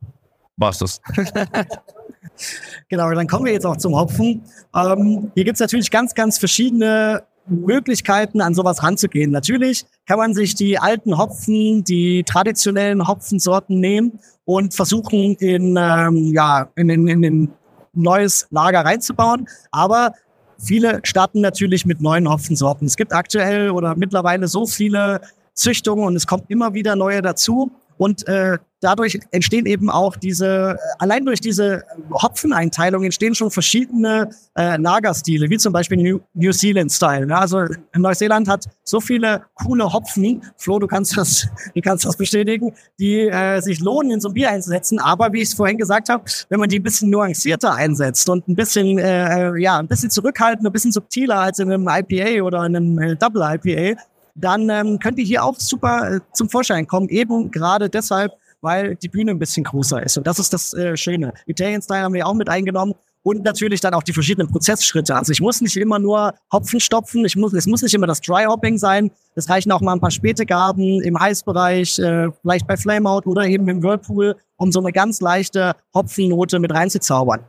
war 0.57 0.69
es 0.69 0.79
das. 0.79 1.01
genau, 2.89 3.11
dann 3.11 3.27
kommen 3.27 3.45
wir 3.45 3.53
jetzt 3.53 3.65
auch 3.65 3.77
zum 3.77 3.95
Hopfen. 3.95 4.43
Ähm, 4.75 5.31
hier 5.35 5.43
gibt 5.43 5.55
es 5.55 5.59
natürlich 5.59 5.91
ganz, 5.91 6.13
ganz 6.13 6.37
verschiedene 6.37 7.23
Möglichkeiten, 7.47 8.41
an 8.41 8.53
sowas 8.53 8.83
ranzugehen. 8.83 9.31
Natürlich 9.31 9.85
kann 10.05 10.17
man 10.17 10.33
sich 10.33 10.55
die 10.55 10.77
alten 10.77 11.17
Hopfen, 11.17 11.83
die 11.83 12.23
traditionellen 12.23 13.07
Hopfensorten 13.07 13.79
nehmen 13.79 14.19
und 14.45 14.73
versuchen, 14.73 15.35
in, 15.35 15.77
ähm, 15.77 16.31
ja, 16.33 16.69
in, 16.75 16.89
in, 16.89 17.07
in 17.07 17.21
den 17.21 17.53
neues 18.01 18.47
Lager 18.49 18.81
reinzubauen. 18.81 19.47
Aber 19.71 20.13
viele 20.57 20.99
starten 21.03 21.41
natürlich 21.41 21.85
mit 21.85 22.01
neuen 22.01 22.29
Hopfensorten. 22.29 22.87
Es 22.87 22.97
gibt 22.97 23.13
aktuell 23.13 23.71
oder 23.71 23.95
mittlerweile 23.95 24.47
so 24.47 24.65
viele 24.65 25.21
Züchtungen 25.53 26.05
und 26.05 26.15
es 26.15 26.27
kommt 26.27 26.49
immer 26.49 26.73
wieder 26.73 26.95
neue 26.95 27.21
dazu. 27.21 27.71
Und 27.99 28.25
äh, 28.29 28.57
dadurch 28.79 29.19
entstehen 29.31 29.65
eben 29.65 29.89
auch 29.89 30.15
diese, 30.15 30.77
allein 30.99 31.25
durch 31.25 31.41
diese 31.41 31.83
Hopfeneinteilung 32.13 33.03
entstehen 33.03 33.35
schon 33.35 33.51
verschiedene 33.51 34.29
äh, 34.57 34.77
Lagerstile, 34.77 35.49
wie 35.49 35.57
zum 35.57 35.73
Beispiel 35.73 35.97
New, 35.97 36.19
New 36.33 36.53
Zealand 36.53 36.93
Style. 36.93 37.25
Ne? 37.25 37.37
Also 37.37 37.65
Neuseeland 37.93 38.47
hat 38.47 38.67
so 38.85 39.01
viele 39.01 39.43
coole 39.53 39.91
Hopfen, 39.91 40.41
Flo, 40.55 40.79
du 40.79 40.87
kannst 40.87 41.17
das, 41.17 41.49
du 41.75 41.81
kannst 41.81 42.05
das 42.05 42.15
bestätigen, 42.15 42.73
die 42.97 43.27
äh, 43.27 43.59
sich 43.59 43.81
lohnen, 43.81 44.11
in 44.11 44.21
so 44.21 44.29
ein 44.29 44.33
Bier 44.33 44.49
einzusetzen. 44.49 44.99
Aber 44.99 45.33
wie 45.33 45.41
ich 45.41 45.49
es 45.49 45.53
vorhin 45.53 45.77
gesagt 45.77 46.07
habe, 46.07 46.23
wenn 46.47 46.61
man 46.61 46.69
die 46.69 46.79
ein 46.79 46.83
bisschen 46.83 47.09
nuancierter 47.09 47.75
einsetzt 47.75 48.29
und 48.29 48.47
ein 48.47 48.55
bisschen, 48.55 48.97
äh, 48.97 49.57
ja, 49.57 49.77
ein 49.77 49.89
bisschen 49.89 50.09
zurückhaltend, 50.09 50.65
ein 50.65 50.71
bisschen 50.71 50.93
subtiler 50.93 51.39
als 51.39 51.59
in 51.59 51.69
einem 51.69 51.85
IPA 51.85 52.43
oder 52.43 52.65
in 52.65 52.77
einem 52.77 52.99
äh, 52.99 53.15
Double 53.17 53.41
IPA, 53.41 53.99
dann 54.35 54.69
ähm, 54.69 54.99
könnt 54.99 55.17
ihr 55.19 55.25
hier 55.25 55.43
auch 55.43 55.59
super 55.59 56.15
äh, 56.15 56.19
zum 56.33 56.49
Vorschein 56.49 56.87
kommen. 56.87 57.09
Eben 57.09 57.51
gerade 57.51 57.89
deshalb, 57.89 58.33
weil 58.61 58.95
die 58.95 59.09
Bühne 59.09 59.31
ein 59.31 59.39
bisschen 59.39 59.63
größer 59.63 60.03
ist. 60.03 60.17
Und 60.17 60.27
das 60.27 60.39
ist 60.39 60.53
das 60.53 60.73
äh, 60.73 60.95
Schöne. 60.97 61.33
Italian 61.45 61.81
Style 61.81 62.03
haben 62.03 62.13
wir 62.13 62.27
auch 62.27 62.33
mit 62.33 62.49
eingenommen. 62.49 62.93
Und 63.21 63.43
natürlich 63.43 63.81
dann 63.81 63.93
auch 63.93 64.03
die 64.03 64.13
verschiedenen 64.13 64.47
Prozessschritte. 64.47 65.13
Also 65.13 65.33
ich 65.33 65.41
muss 65.41 65.59
nicht 65.59 65.75
immer 65.75 65.99
nur 65.99 66.33
Hopfen 66.53 66.79
stopfen, 66.79 67.25
ich 67.25 67.35
muss, 67.35 67.51
es 67.53 67.67
muss 67.67 67.81
nicht 67.81 67.93
immer 67.93 68.07
das 68.07 68.21
Dry 68.21 68.45
Hopping 68.45 68.77
sein. 68.77 69.11
Es 69.35 69.49
reichen 69.49 69.73
auch 69.73 69.81
mal 69.81 69.91
ein 69.91 69.99
paar 69.99 70.09
Spätegaben 70.09 71.01
im 71.01 71.19
Heißbereich, 71.19 71.99
äh, 71.99 72.29
vielleicht 72.41 72.65
bei 72.65 72.77
Flameout 72.77 73.23
oder 73.25 73.45
eben 73.45 73.67
im 73.67 73.83
Whirlpool, 73.83 74.37
um 74.55 74.71
so 74.71 74.79
eine 74.79 74.93
ganz 74.93 75.19
leichte 75.19 75.75
Hopfennote 75.93 76.59
mit 76.59 76.73
reinzuzaubern. 76.73 77.41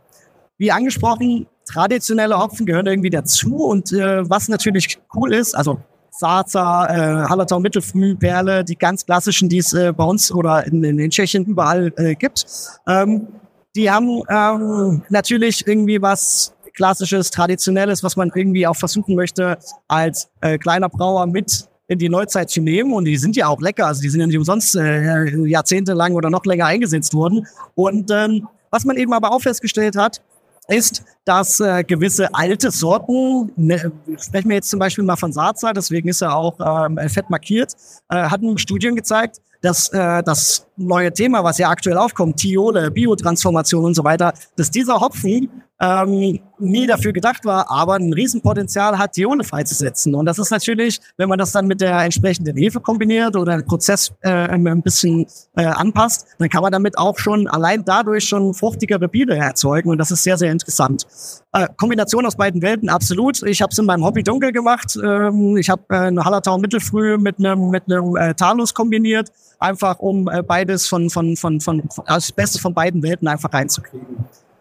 Wie 0.58 0.72
angesprochen, 0.72 1.46
traditionelle 1.64 2.38
Hopfen 2.38 2.66
gehören 2.66 2.86
irgendwie 2.86 3.10
dazu 3.10 3.64
und 3.64 3.92
äh, 3.92 4.28
was 4.28 4.48
natürlich 4.48 4.98
cool 5.14 5.32
ist, 5.32 5.54
also 5.54 5.78
Sarza, 6.11 6.87
äh, 6.87 7.29
Hallertau 7.29 7.61
Mittelfrüh, 7.61 8.16
Perle, 8.16 8.64
die 8.64 8.77
ganz 8.77 9.05
klassischen, 9.07 9.49
die 9.49 9.59
es 9.59 9.73
äh, 9.73 9.92
bei 9.92 10.05
uns 10.05 10.33
oder 10.33 10.66
in, 10.66 10.83
in, 10.83 10.99
in 10.99 11.11
Tschechien 11.11 11.44
überall 11.44 11.92
äh, 11.96 12.14
gibt. 12.14 12.46
Ähm, 12.87 13.29
die 13.77 13.90
haben 13.90 14.23
ähm, 14.29 15.03
natürlich 15.09 15.66
irgendwie 15.66 16.03
was 16.03 16.53
klassisches, 16.75 17.31
traditionelles, 17.31 18.03
was 18.03 18.16
man 18.16 18.31
irgendwie 18.35 18.66
auch 18.66 18.77
versuchen 18.77 19.14
möchte, 19.14 19.59
als 19.87 20.29
äh, 20.40 20.59
kleiner 20.59 20.88
Brauer 20.88 21.27
mit 21.27 21.68
in 21.88 21.99
die 21.99 22.09
Neuzeit 22.09 22.51
zu 22.51 22.61
nehmen. 22.61 22.92
Und 22.92 23.05
die 23.05 23.16
sind 23.16 23.37
ja 23.37 23.49
auch 23.49 23.61
lecker. 23.61 23.87
Also 23.87 24.01
die 24.01 24.09
sind 24.09 24.20
ja 24.20 24.27
nicht 24.27 24.38
umsonst 24.38 24.77
äh, 24.77 25.29
jahrzehntelang 25.46 26.14
oder 26.14 26.31
noch 26.31 26.44
länger 26.44 26.66
eingesetzt 26.66 27.14
worden. 27.14 27.46
Und 27.75 28.11
ähm, 28.11 28.49
was 28.70 28.85
man 28.85 28.96
eben 28.96 29.12
aber 29.12 29.33
auch 29.33 29.40
festgestellt 29.40 29.96
hat, 29.96 30.23
ist, 30.70 31.02
dass 31.24 31.61
äh, 31.61 31.85
gewisse 31.85 32.33
alte 32.35 32.70
Sorten, 32.70 33.52
ne, 33.56 33.92
sprechen 34.18 34.48
wir 34.48 34.56
jetzt 34.56 34.70
zum 34.70 34.78
Beispiel 34.78 35.04
mal 35.04 35.16
von 35.16 35.33
Sarza, 35.33 35.72
deswegen 35.72 36.09
ist 36.09 36.22
er 36.22 36.35
auch 36.35 36.59
ähm, 36.61 36.98
fett 37.09 37.30
markiert, 37.30 37.74
äh, 38.09 38.16
hatten 38.16 38.56
Studien 38.59 38.96
gezeigt, 38.96 39.40
dass 39.61 39.88
äh, 39.88 40.22
das 40.22 40.66
neue 40.76 41.12
Thema, 41.12 41.44
was 41.44 41.59
ja 41.59 41.68
aktuell 41.68 41.98
aufkommt, 41.98 42.37
Thiole, 42.38 42.90
Biotransformation 42.90 43.85
und 43.85 43.94
so 43.94 44.04
weiter, 44.04 44.33
dass 44.56 44.70
dieser 44.70 45.00
Hopfen 45.00 45.50
ähm, 45.80 46.38
nie 46.58 46.86
dafür 46.86 47.12
gedacht 47.12 47.44
war, 47.44 47.70
aber 47.70 47.94
ein 47.94 48.12
Riesenpotenzial 48.12 48.98
hat, 48.98 49.12
Thiole 49.12 49.44
freizusetzen. 49.44 50.14
Und 50.14 50.26
das 50.26 50.38
ist 50.38 50.50
natürlich, 50.50 51.00
wenn 51.16 51.28
man 51.28 51.38
das 51.38 51.52
dann 51.52 51.66
mit 51.66 51.80
der 51.80 51.98
entsprechenden 52.00 52.56
Hefe 52.56 52.80
kombiniert 52.80 53.34
oder 53.34 53.56
den 53.56 53.66
Prozess 53.66 54.12
äh, 54.20 54.28
ein 54.28 54.82
bisschen 54.82 55.26
äh, 55.56 55.64
anpasst, 55.64 56.26
dann 56.38 56.50
kann 56.50 56.62
man 56.62 56.72
damit 56.72 56.98
auch 56.98 57.18
schon 57.18 57.48
allein 57.48 57.84
dadurch 57.84 58.24
schon 58.24 58.52
fruchtigere 58.52 59.08
Biere 59.08 59.36
erzeugen. 59.36 59.88
Und 59.88 59.98
das 59.98 60.10
ist 60.10 60.22
sehr, 60.22 60.36
sehr 60.36 60.52
interessant. 60.52 61.06
Äh, 61.52 61.66
Kombination 61.78 62.26
aus 62.26 62.36
beiden 62.36 62.60
Welten, 62.60 62.90
absolut. 62.90 63.42
Ich 63.42 63.62
habe 63.62 63.72
es 63.72 63.78
in 63.78 63.86
meinem 63.86 64.04
Hobby 64.04 64.22
dunkel 64.22 64.52
gemacht. 64.52 64.98
Ähm, 65.02 65.56
ich 65.56 65.70
habe 65.70 65.82
äh, 65.88 65.96
eine 65.96 66.24
Hallertau 66.24 66.58
Mittelfrüh 66.58 67.16
mit 67.16 67.38
einem 67.38 67.70
mit 67.70 67.84
einem 67.90 68.16
äh, 68.16 68.34
Talus 68.34 68.74
kombiniert, 68.74 69.32
einfach 69.58 69.98
um 69.98 70.28
äh, 70.28 70.42
beides 70.42 70.86
von 70.86 71.08
von 71.08 71.36
von 71.36 71.60
von 71.60 71.82
also 72.04 72.28
das 72.28 72.32
Beste 72.32 72.58
von 72.58 72.74
beiden 72.74 73.02
Welten 73.02 73.26
einfach 73.28 73.52
reinzukriegen. 73.52 74.06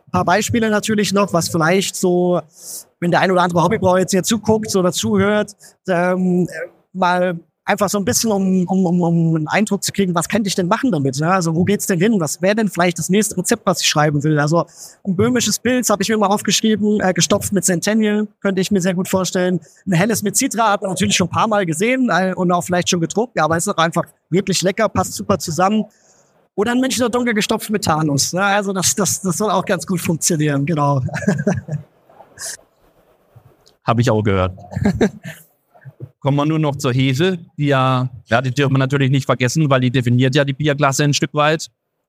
Ein 0.10 0.12
paar 0.12 0.26
Beispiele 0.26 0.72
natürlich 0.72 1.14
noch, 1.14 1.34
was 1.34 1.50
vielleicht 1.50 1.96
so, 1.96 2.42
wenn 3.00 3.12
der 3.12 3.20
ein 3.20 3.30
oder 3.30 3.44
andere 3.44 3.64
Hobbybrauer 3.64 4.00
jetzt 4.00 4.10
hier 4.10 4.24
zuguckt 4.24 4.76
oder 4.76 4.92
zuhört, 4.92 5.56
ähm, 5.88 6.48
mal 6.94 7.40
einfach 7.64 7.90
so 7.90 8.00
ein 8.00 8.06
bisschen, 8.06 8.32
um, 8.32 8.66
um, 8.66 8.86
um, 8.88 9.02
um 9.02 9.36
einen 9.36 9.48
Eindruck 9.48 9.84
zu 9.84 9.92
kriegen, 9.92 10.16
was 10.16 10.28
könnte 10.28 10.48
ich 10.48 10.56
denn 10.56 10.68
machen 10.68 10.92
damit? 10.92 11.20
Ne? 11.20 11.32
Also 11.32 11.56
wo 11.56 11.64
geht's 11.64 11.86
denn 11.86 12.00
hin? 12.00 12.20
Was 12.20 12.42
wäre 12.42 12.56
denn 12.56 12.70
vielleicht 12.70 12.98
das 12.98 13.10
nächste 13.10 13.38
Rezept, 13.38 13.62
was 13.68 13.82
ich 13.82 13.88
schreiben 13.88 14.24
will? 14.24 14.40
Also 14.40 14.66
ein 15.06 15.16
böhmisches 15.16 15.60
Pilz 15.60 15.92
habe 15.92 16.02
ich 16.02 16.10
mir 16.10 16.18
mal 16.18 16.26
aufgeschrieben, 16.28 17.00
äh, 17.02 17.14
gestopft 17.14 17.54
mit 17.54 17.64
Centennial, 17.66 18.28
könnte 18.42 18.62
ich 18.62 18.72
mir 18.72 18.82
sehr 18.82 18.96
gut 18.96 19.08
vorstellen. 19.08 19.60
Ein 19.86 19.92
helles 19.92 20.24
mit 20.24 20.36
Citra 20.36 20.72
hat 20.72 20.82
man 20.82 20.90
natürlich 20.90 21.16
schon 21.16 21.28
ein 21.28 21.32
paar 21.32 21.48
Mal 21.48 21.68
gesehen 21.68 22.10
äh, 22.12 22.34
und 22.36 22.52
auch 22.52 22.64
vielleicht 22.64 22.90
schon 22.90 23.02
getrunken, 23.02 23.40
aber 23.40 23.56
es 23.58 23.68
ist 23.68 23.74
auch 23.74 23.78
einfach 23.78 24.06
wirklich 24.32 24.64
lecker, 24.64 24.90
passt 24.90 25.14
super 25.14 25.38
zusammen. 25.38 25.86
Oder 26.60 26.74
ein 26.74 26.82
Münchner 26.82 27.08
Dunkel 27.08 27.34
gestopft 27.34 27.70
mit 27.70 27.86
Tanus. 27.86 28.34
Ne? 28.34 28.44
Also 28.44 28.74
das, 28.74 28.94
das, 28.94 29.22
das 29.22 29.38
soll 29.38 29.50
auch 29.50 29.64
ganz 29.64 29.88
gut 29.88 30.02
funktionieren, 30.02 30.66
genau. 30.66 31.02
Habe 33.86 34.02
ich 34.02 34.12
auch 34.12 34.22
gehört. 34.22 34.60
kommen 36.20 36.36
wir 36.36 36.46
nur 36.46 36.60
noch 36.60 36.76
zur 36.76 36.92
Hefe, 36.92 37.40
die 37.58 37.68
ja, 37.68 38.10
ja, 38.26 38.42
die 38.42 38.52
dürfen 38.52 38.74
wir 38.74 38.78
natürlich 38.78 39.10
nicht 39.10 39.26
vergessen, 39.26 39.70
weil 39.70 39.80
die 39.80 39.90
definiert 39.90 40.36
ja 40.36 40.44
die 40.44 40.52
Bierklasse 40.52 41.06
ein 41.06 41.14
Stück 41.14 41.34
weit. 41.34 41.68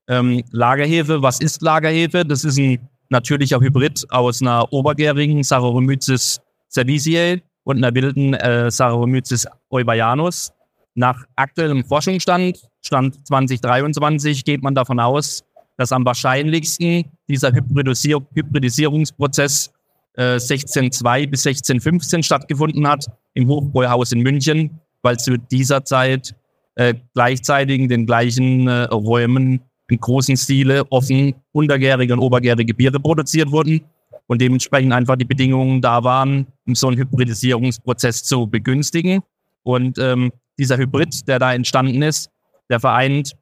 Ähm, 0.09 0.43
Lagerhefe, 0.51 1.21
was 1.21 1.39
ist 1.39 1.61
Lagerhefe? 1.61 2.25
Das 2.25 2.43
ist 2.43 2.57
ein 2.57 2.89
natürlicher 3.07 3.61
Hybrid 3.61 4.05
aus 4.09 4.41
einer 4.41 4.73
obergärigen 4.73 5.43
Saccharomyces 5.43 6.41
cerevisiae 6.69 7.41
und 7.63 7.77
einer 7.77 7.95
wilden 7.95 8.33
äh, 8.33 8.69
Saccharomyces 8.69 9.47
eubayanus. 9.69 10.51
Nach 10.93 11.23
aktuellem 11.35 11.85
Forschungsstand, 11.85 12.59
Stand 12.81 13.25
2023, 13.27 14.43
geht 14.43 14.61
man 14.61 14.75
davon 14.75 14.99
aus, 14.99 15.43
dass 15.77 15.91
am 15.91 16.05
wahrscheinlichsten 16.05 17.05
dieser 17.29 17.53
Hybridisier 17.53 18.19
Hybridisierungsprozess 18.33 19.71
äh, 20.15 20.35
16.2 20.35 21.29
bis 21.29 21.45
16.15 21.45 22.23
stattgefunden 22.23 22.87
hat 22.87 23.07
im 23.33 23.47
Hochbräuhaus 23.47 24.11
in 24.11 24.21
München, 24.21 24.81
weil 25.01 25.17
zu 25.17 25.37
dieser 25.37 25.85
Zeit 25.85 26.35
äh, 26.75 26.93
gleichzeitig 27.13 27.79
in 27.79 27.87
den 27.87 28.05
gleichen 28.05 28.67
äh, 28.67 28.83
Räumen 28.83 29.61
in 29.89 29.99
großen 29.99 30.37
Stile 30.37 30.85
offen 30.89 31.35
untergärige 31.51 32.13
und 32.13 32.19
obergärige 32.19 32.73
Biere 32.73 32.99
produziert 32.99 33.51
wurden 33.51 33.81
und 34.27 34.41
dementsprechend 34.41 34.93
einfach 34.93 35.17
die 35.17 35.25
Bedingungen 35.25 35.81
da 35.81 36.03
waren, 36.03 36.47
um 36.65 36.75
so 36.75 36.87
einen 36.87 36.97
Hybridisierungsprozess 36.97 38.23
zu 38.23 38.47
begünstigen. 38.47 39.21
Und 39.63 39.97
ähm, 39.99 40.31
dieser 40.61 40.77
Hybrid, 40.77 41.27
der 41.27 41.39
da 41.39 41.53
entstanden 41.53 42.01
ist, 42.01 42.29
der 42.69 42.79
vereint 42.79 43.33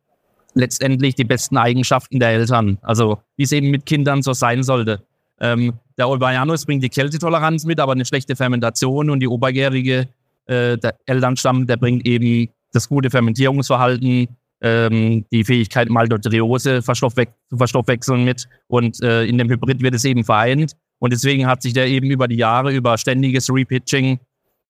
letztendlich 0.56 1.16
die 1.16 1.24
besten 1.24 1.58
Eigenschaften 1.58 2.20
der 2.20 2.30
Eltern. 2.30 2.80
Also 2.82 3.20
wie 3.38 3.44
es 3.44 3.52
eben 3.52 3.70
mit 3.70 3.86
Kindern 3.86 4.22
so 4.24 4.34
sein 4.34 4.64
sollte. 4.64 5.04
Ähm, 5.40 5.74
der 5.98 6.10
Olbaianus 6.10 6.66
bringt 6.66 6.84
die 6.84 6.90
Kältetoleranz 6.90 7.66
mit, 7.66 7.80
aber 7.80 7.92
eine 7.94 8.06
schlechte 8.06 8.36
Fermentation 8.36 9.10
und 9.10 9.20
die 9.20 9.28
obergärige, 9.28 10.08
äh, 10.48 10.78
der 10.78 10.96
Elternstamm, 11.06 11.68
der 11.68 11.78
bringt 11.78 12.06
eben 12.06 12.52
das 12.74 12.90
gute 12.90 13.10
Fermentierungsverhalten, 13.10 14.28
ähm, 14.62 15.26
die 15.32 15.44
Fähigkeit, 15.44 15.88
verstoffwe 15.90 17.28
zu 17.50 17.58
verstoffwechseln 17.58 18.26
mit. 18.26 18.48
Und 18.68 19.02
äh, 19.02 19.26
in 19.26 19.38
dem 19.38 19.50
Hybrid 19.50 19.82
wird 19.82 19.96
es 19.96 20.06
eben 20.06 20.24
vereint. 20.24 20.74
Und 21.00 21.14
deswegen 21.14 21.48
hat 21.48 21.62
sich 21.62 21.74
der 21.74 21.88
eben 21.88 22.12
über 22.12 22.28
die 22.28 22.36
Jahre, 22.36 22.74
über 22.74 22.98
ständiges 22.98 23.50
Repitching, 23.50 24.20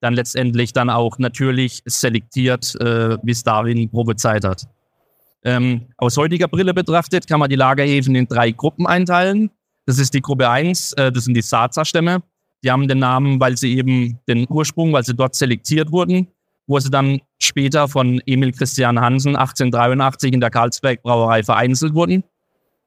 dann 0.01 0.13
letztendlich 0.13 0.73
dann 0.73 0.89
auch 0.89 1.17
natürlich 1.19 1.81
selektiert, 1.85 2.75
äh, 2.79 3.17
wie 3.21 3.31
es 3.31 3.43
darin 3.43 3.89
prophezeit 3.89 4.45
hat. 4.45 4.67
Ähm, 5.43 5.88
aus 5.97 6.17
heutiger 6.17 6.47
Brille 6.47 6.73
betrachtet 6.73 7.27
kann 7.27 7.39
man 7.39 7.49
die 7.49 7.55
Lagerhefen 7.55 8.15
in 8.15 8.27
drei 8.27 8.51
Gruppen 8.51 8.88
einteilen. 8.88 9.49
Das 9.85 9.97
ist 9.97 10.13
die 10.13 10.21
Gruppe 10.21 10.49
1, 10.49 10.93
äh, 10.93 11.12
das 11.12 11.25
sind 11.25 11.33
die 11.33 11.41
Saza-Stämme. 11.41 12.21
Die 12.63 12.71
haben 12.71 12.88
den 12.88 12.99
Namen, 12.99 13.39
weil 13.39 13.57
sie 13.57 13.77
eben 13.77 14.19
den 14.27 14.45
Ursprung, 14.49 14.91
weil 14.91 15.03
sie 15.03 15.15
dort 15.15 15.35
selektiert 15.35 15.91
wurden, 15.91 16.27
wo 16.67 16.77
sie 16.79 16.89
dann 16.89 17.21
später 17.39 17.88
von 17.88 18.21
Emil 18.25 18.51
Christian 18.51 18.99
Hansen 18.99 19.35
1883 19.35 20.33
in 20.33 20.41
der 20.41 20.49
Karlsberg 20.49 21.01
Brauerei 21.01 21.41
vereinzelt 21.41 21.93
wurden. 21.93 22.23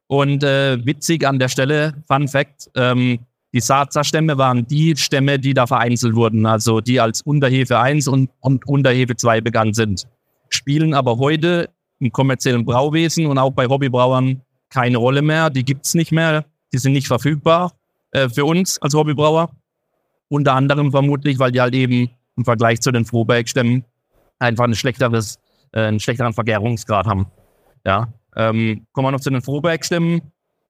Und 0.07 0.43
äh, 0.43 0.85
witzig 0.85 1.25
an 1.25 1.39
der 1.39 1.47
Stelle, 1.47 1.95
Fun 2.07 2.27
Fact, 2.27 2.69
ähm, 2.75 3.19
die 3.53 3.59
Saza-Stämme 3.59 4.37
waren 4.37 4.67
die 4.67 4.95
Stämme, 4.97 5.37
die 5.37 5.53
da 5.53 5.67
vereinzelt 5.67 6.15
wurden, 6.15 6.45
also 6.45 6.81
die 6.81 6.99
als 6.99 7.21
Unterhefe 7.21 7.79
1 7.79 8.07
und, 8.07 8.31
und 8.39 8.67
Unterhefe 8.67 9.15
2 9.15 9.41
bekannt 9.41 9.75
sind. 9.75 10.07
Spielen 10.49 10.93
aber 10.93 11.17
heute 11.17 11.69
im 11.99 12.11
kommerziellen 12.11 12.65
Brauwesen 12.65 13.27
und 13.27 13.37
auch 13.37 13.51
bei 13.51 13.67
Hobbybrauern 13.67 14.41
keine 14.69 14.97
Rolle 14.97 15.21
mehr. 15.21 15.51
Die 15.51 15.63
gibt's 15.63 15.93
nicht 15.93 16.11
mehr. 16.11 16.45
Die 16.73 16.79
sind 16.79 16.93
nicht 16.93 17.07
verfügbar 17.07 17.73
äh, 18.11 18.27
für 18.27 18.45
uns 18.45 18.81
als 18.81 18.95
Hobbybrauer. 18.95 19.51
Unter 20.29 20.53
anderem 20.53 20.91
vermutlich, 20.91 21.37
weil 21.37 21.51
die 21.51 21.61
halt 21.61 21.75
eben 21.75 22.09
im 22.35 22.45
Vergleich 22.45 22.81
zu 22.81 22.91
den 22.91 23.05
Frohberg-Stämmen 23.05 23.85
einfach 24.39 24.63
ein 24.63 24.73
schlechteres, 24.73 25.37
äh, 25.73 25.81
einen 25.81 25.99
schlechteren 25.99 26.33
Vergärungsgrad 26.33 27.05
haben. 27.05 27.27
Ja, 27.85 28.11
ähm, 28.35 28.87
kommen 28.93 29.07
wir 29.07 29.11
noch 29.11 29.19
zu 29.19 29.29
den 29.29 29.43
Frohberg-Stämmen. 29.43 30.21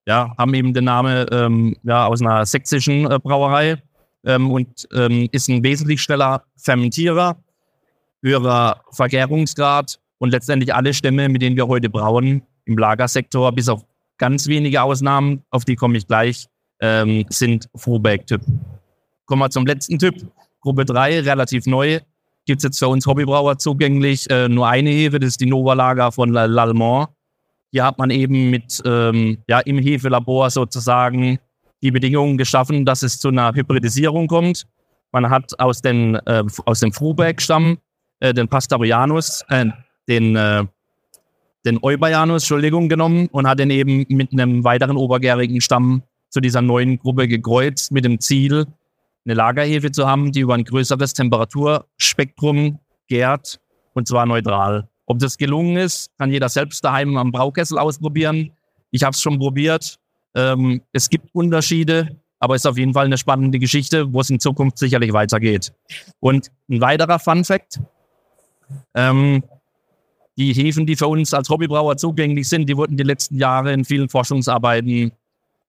Ja, 0.05 0.33
haben 0.37 0.53
eben 0.53 0.73
den 0.73 0.83
Namen 0.85 1.25
ähm, 1.31 1.77
ja, 1.83 2.07
aus 2.07 2.21
einer 2.21 2.45
sächsischen 2.45 3.09
äh, 3.09 3.19
Brauerei 3.19 3.81
ähm, 4.25 4.51
und 4.51 4.87
ähm, 4.93 5.29
ist 5.31 5.47
ein 5.47 5.63
wesentlich 5.63 6.01
schneller 6.01 6.43
Fermentierer, 6.57 7.37
höherer 8.21 8.81
Vergärungsgrad 8.91 9.99
und 10.17 10.31
letztendlich 10.31 10.73
alle 10.73 10.93
Stämme, 10.93 11.29
mit 11.29 11.41
denen 11.41 11.55
wir 11.55 11.67
heute 11.67 11.89
brauen, 11.89 12.41
im 12.65 12.77
Lagersektor, 12.77 13.51
bis 13.51 13.69
auf 13.69 13.85
Ganz 14.17 14.47
wenige 14.47 14.81
Ausnahmen, 14.81 15.43
auf 15.49 15.65
die 15.65 15.75
komme 15.75 15.97
ich 15.97 16.07
gleich, 16.07 16.47
ähm, 16.79 17.25
sind 17.29 17.67
Frohberg-Typ. 17.75 18.41
Kommen 19.25 19.41
wir 19.41 19.49
zum 19.49 19.65
letzten 19.65 19.97
Typ. 19.97 20.15
Gruppe 20.61 20.85
3, 20.85 21.21
relativ 21.21 21.65
neu. 21.65 21.99
Gibt 22.45 22.59
es 22.59 22.63
jetzt 22.63 22.79
für 22.79 22.87
uns 22.87 23.05
Hobbybrauer 23.05 23.57
zugänglich 23.57 24.29
äh, 24.29 24.47
nur 24.47 24.67
eine 24.67 24.91
Hefe, 24.91 25.19
das 25.19 25.29
ist 25.29 25.41
die 25.41 25.45
Nova 25.45 25.73
Lager 25.73 26.11
von 26.11 26.31
L'Allemand. 26.31 27.07
Hier 27.73 27.83
hat 27.83 27.97
man 27.97 28.11
eben 28.11 28.49
mit, 28.49 28.81
ähm, 28.85 29.39
ja, 29.49 29.59
im 29.59 29.79
Hefelabor 29.79 30.49
sozusagen 30.49 31.39
die 31.81 31.91
Bedingungen 31.91 32.37
geschaffen, 32.37 32.85
dass 32.85 33.03
es 33.03 33.19
zu 33.19 33.27
einer 33.29 33.53
Hybridisierung 33.53 34.27
kommt. 34.27 34.65
Man 35.11 35.29
hat 35.29 35.59
aus, 35.59 35.81
den, 35.81 36.15
äh, 36.15 36.43
aus 36.65 36.79
dem 36.79 36.93
Frohberg-Stamm 36.93 37.79
äh, 38.19 38.33
den 38.33 38.47
Pastorianus, 38.47 39.43
äh, 39.49 39.65
den 40.07 40.35
äh, 40.35 40.63
den 41.65 41.79
Eubayanus, 41.81 42.43
Entschuldigung, 42.43 42.89
genommen 42.89 43.27
und 43.31 43.47
hat 43.47 43.59
den 43.59 43.69
eben 43.69 44.05
mit 44.09 44.33
einem 44.33 44.63
weiteren 44.63 44.97
obergärigen 44.97 45.61
Stamm 45.61 46.03
zu 46.29 46.41
dieser 46.41 46.61
neuen 46.61 46.99
Gruppe 46.99 47.27
gekreuzt, 47.27 47.91
mit 47.91 48.05
dem 48.05 48.19
Ziel, 48.19 48.65
eine 49.25 49.33
Lagerhefe 49.33 49.91
zu 49.91 50.07
haben, 50.07 50.31
die 50.31 50.41
über 50.41 50.55
ein 50.55 50.65
größeres 50.65 51.13
Temperaturspektrum 51.13 52.79
gärt 53.07 53.59
und 53.93 54.07
zwar 54.07 54.25
neutral. 54.25 54.89
Ob 55.13 55.19
das 55.19 55.37
gelungen 55.37 55.77
ist, 55.77 56.09
kann 56.17 56.31
jeder 56.31 56.49
selbst 56.49 56.83
daheim 56.83 57.17
am 57.17 57.31
Braukessel 57.31 57.77
ausprobieren. 57.77 58.49
Ich 58.89 59.03
habe 59.03 59.13
es 59.13 59.21
schon 59.21 59.37
probiert. 59.37 59.99
Ähm, 60.33 60.81
es 60.91 61.07
gibt 61.07 61.29
Unterschiede, 61.35 62.17
aber 62.39 62.55
es 62.55 62.63
ist 62.63 62.65
auf 62.65 62.79
jeden 62.79 62.93
Fall 62.95 63.05
eine 63.05 63.19
spannende 63.19 63.59
Geschichte, 63.59 64.11
wo 64.11 64.21
es 64.21 64.31
in 64.31 64.39
Zukunft 64.39 64.79
sicherlich 64.79 65.13
weitergeht. 65.13 65.71
Und 66.19 66.49
ein 66.67 66.81
weiterer 66.81 67.19
Fun 67.19 67.43
Fact. 67.43 67.79
Ähm, 68.95 69.43
die 70.35 70.51
Hefen, 70.51 70.87
die 70.87 70.95
für 70.95 71.05
uns 71.05 71.31
als 71.31 71.47
Hobbybrauer 71.47 71.95
zugänglich 71.97 72.49
sind, 72.49 72.67
die 72.67 72.75
wurden 72.75 72.97
die 72.97 73.03
letzten 73.03 73.37
Jahre 73.37 73.71
in 73.71 73.85
vielen 73.85 74.09
Forschungsarbeiten 74.09 75.11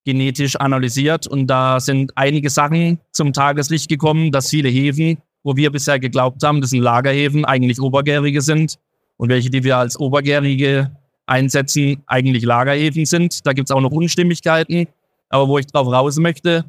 genetisch 0.07 0.57
analysiert 0.57 1.27
und 1.27 1.49
da 1.49 1.81
sind 1.81 2.13
einige 2.17 2.49
Sachen 2.49 2.99
zum 3.13 3.35
Tageslicht 3.35 3.91
gekommen, 3.91 4.33
dass 4.33 4.49
viele 4.49 4.71
Hefen, 4.71 5.19
wo 5.43 5.55
wir 5.55 5.71
bisher 5.71 5.99
geglaubt 5.99 6.43
haben, 6.43 6.63
das 6.63 6.71
sind 6.71 6.81
Lagerhefen, 6.81 7.45
eigentlich 7.45 7.79
obergärige 7.79 8.41
sind 8.41 8.79
und 9.17 9.29
welche, 9.29 9.51
die 9.51 9.65
wir 9.65 9.77
als 9.77 9.99
obergärige 9.99 10.91
einsetzen, 11.27 12.03
eigentlich 12.07 12.45
Lagerhefen 12.45 13.07
sind. 13.07 13.47
Da 13.47 13.53
gibt 13.53 13.71
es 13.71 13.75
auch 13.75 13.81
noch 13.81 13.93
Unstimmigkeiten, 13.93 14.87
aber 15.29 15.49
wo 15.49 15.59
ich 15.59 15.67
drauf 15.67 15.87
raus 15.87 16.17
möchte, 16.19 16.65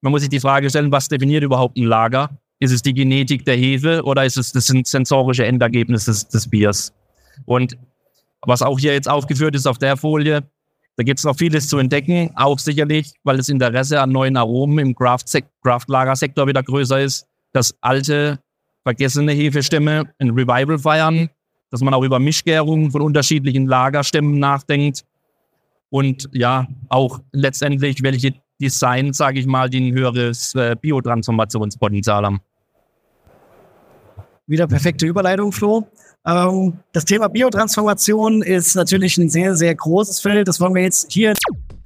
man 0.00 0.10
muss 0.10 0.22
sich 0.22 0.30
die 0.30 0.40
Frage 0.40 0.68
stellen, 0.68 0.90
was 0.90 1.08
definiert 1.08 1.44
überhaupt 1.44 1.76
ein 1.76 1.84
Lager? 1.84 2.30
Ist 2.58 2.72
es 2.72 2.82
die 2.82 2.94
Genetik 2.94 3.44
der 3.44 3.56
Hefe 3.56 4.02
oder 4.04 4.24
ist 4.24 4.36
es 4.36 4.52
das 4.52 4.66
sensorische 4.66 5.44
Endergebnis 5.44 6.06
des, 6.06 6.28
des 6.28 6.48
Biers? 6.48 6.92
Und 7.44 7.76
was 8.46 8.62
auch 8.62 8.78
hier 8.78 8.92
jetzt 8.92 9.08
aufgeführt 9.08 9.54
ist 9.54 9.66
auf 9.66 9.78
der 9.78 9.96
Folie. 9.96 10.42
Da 10.96 11.04
gibt 11.04 11.18
es 11.18 11.24
noch 11.24 11.36
vieles 11.36 11.68
zu 11.68 11.78
entdecken, 11.78 12.30
auch 12.34 12.58
sicherlich, 12.58 13.12
weil 13.24 13.36
das 13.36 13.48
Interesse 13.48 14.00
an 14.00 14.10
neuen 14.10 14.36
Aromen 14.36 14.78
im 14.78 14.94
Craft-Lagersektor 14.94 16.46
wieder 16.46 16.62
größer 16.62 17.00
ist, 17.00 17.26
dass 17.52 17.74
alte, 17.80 18.40
vergessene 18.82 19.32
Hefestämme 19.32 20.12
ein 20.18 20.30
Revival 20.30 20.78
feiern, 20.78 21.30
dass 21.72 21.80
man 21.80 21.94
auch 21.94 22.04
über 22.04 22.20
Mischgärungen 22.20 22.90
von 22.90 23.00
unterschiedlichen 23.00 23.66
Lagerstämmen 23.66 24.38
nachdenkt 24.38 25.04
und 25.90 26.28
ja, 26.32 26.68
auch 26.88 27.20
letztendlich, 27.32 28.02
welche 28.02 28.34
Designs, 28.60 29.16
sage 29.16 29.40
ich 29.40 29.46
mal, 29.46 29.68
die 29.68 29.90
ein 29.90 29.92
höheres 29.92 30.54
äh, 30.54 30.76
Biotransformationspotenzial 30.80 32.24
haben. 32.24 32.40
Wieder 34.46 34.66
perfekte 34.66 35.06
Überleitung, 35.06 35.50
Flo. 35.50 35.86
Ähm, 36.26 36.74
das 36.92 37.06
Thema 37.06 37.28
Biotransformation 37.28 38.42
ist 38.42 38.74
natürlich 38.74 39.16
ein 39.16 39.30
sehr, 39.30 39.56
sehr 39.56 39.74
großes 39.74 40.20
Feld. 40.20 40.48
Das 40.48 40.60
wollen 40.60 40.74
wir 40.74 40.82
jetzt 40.82 41.10
hier 41.10 41.32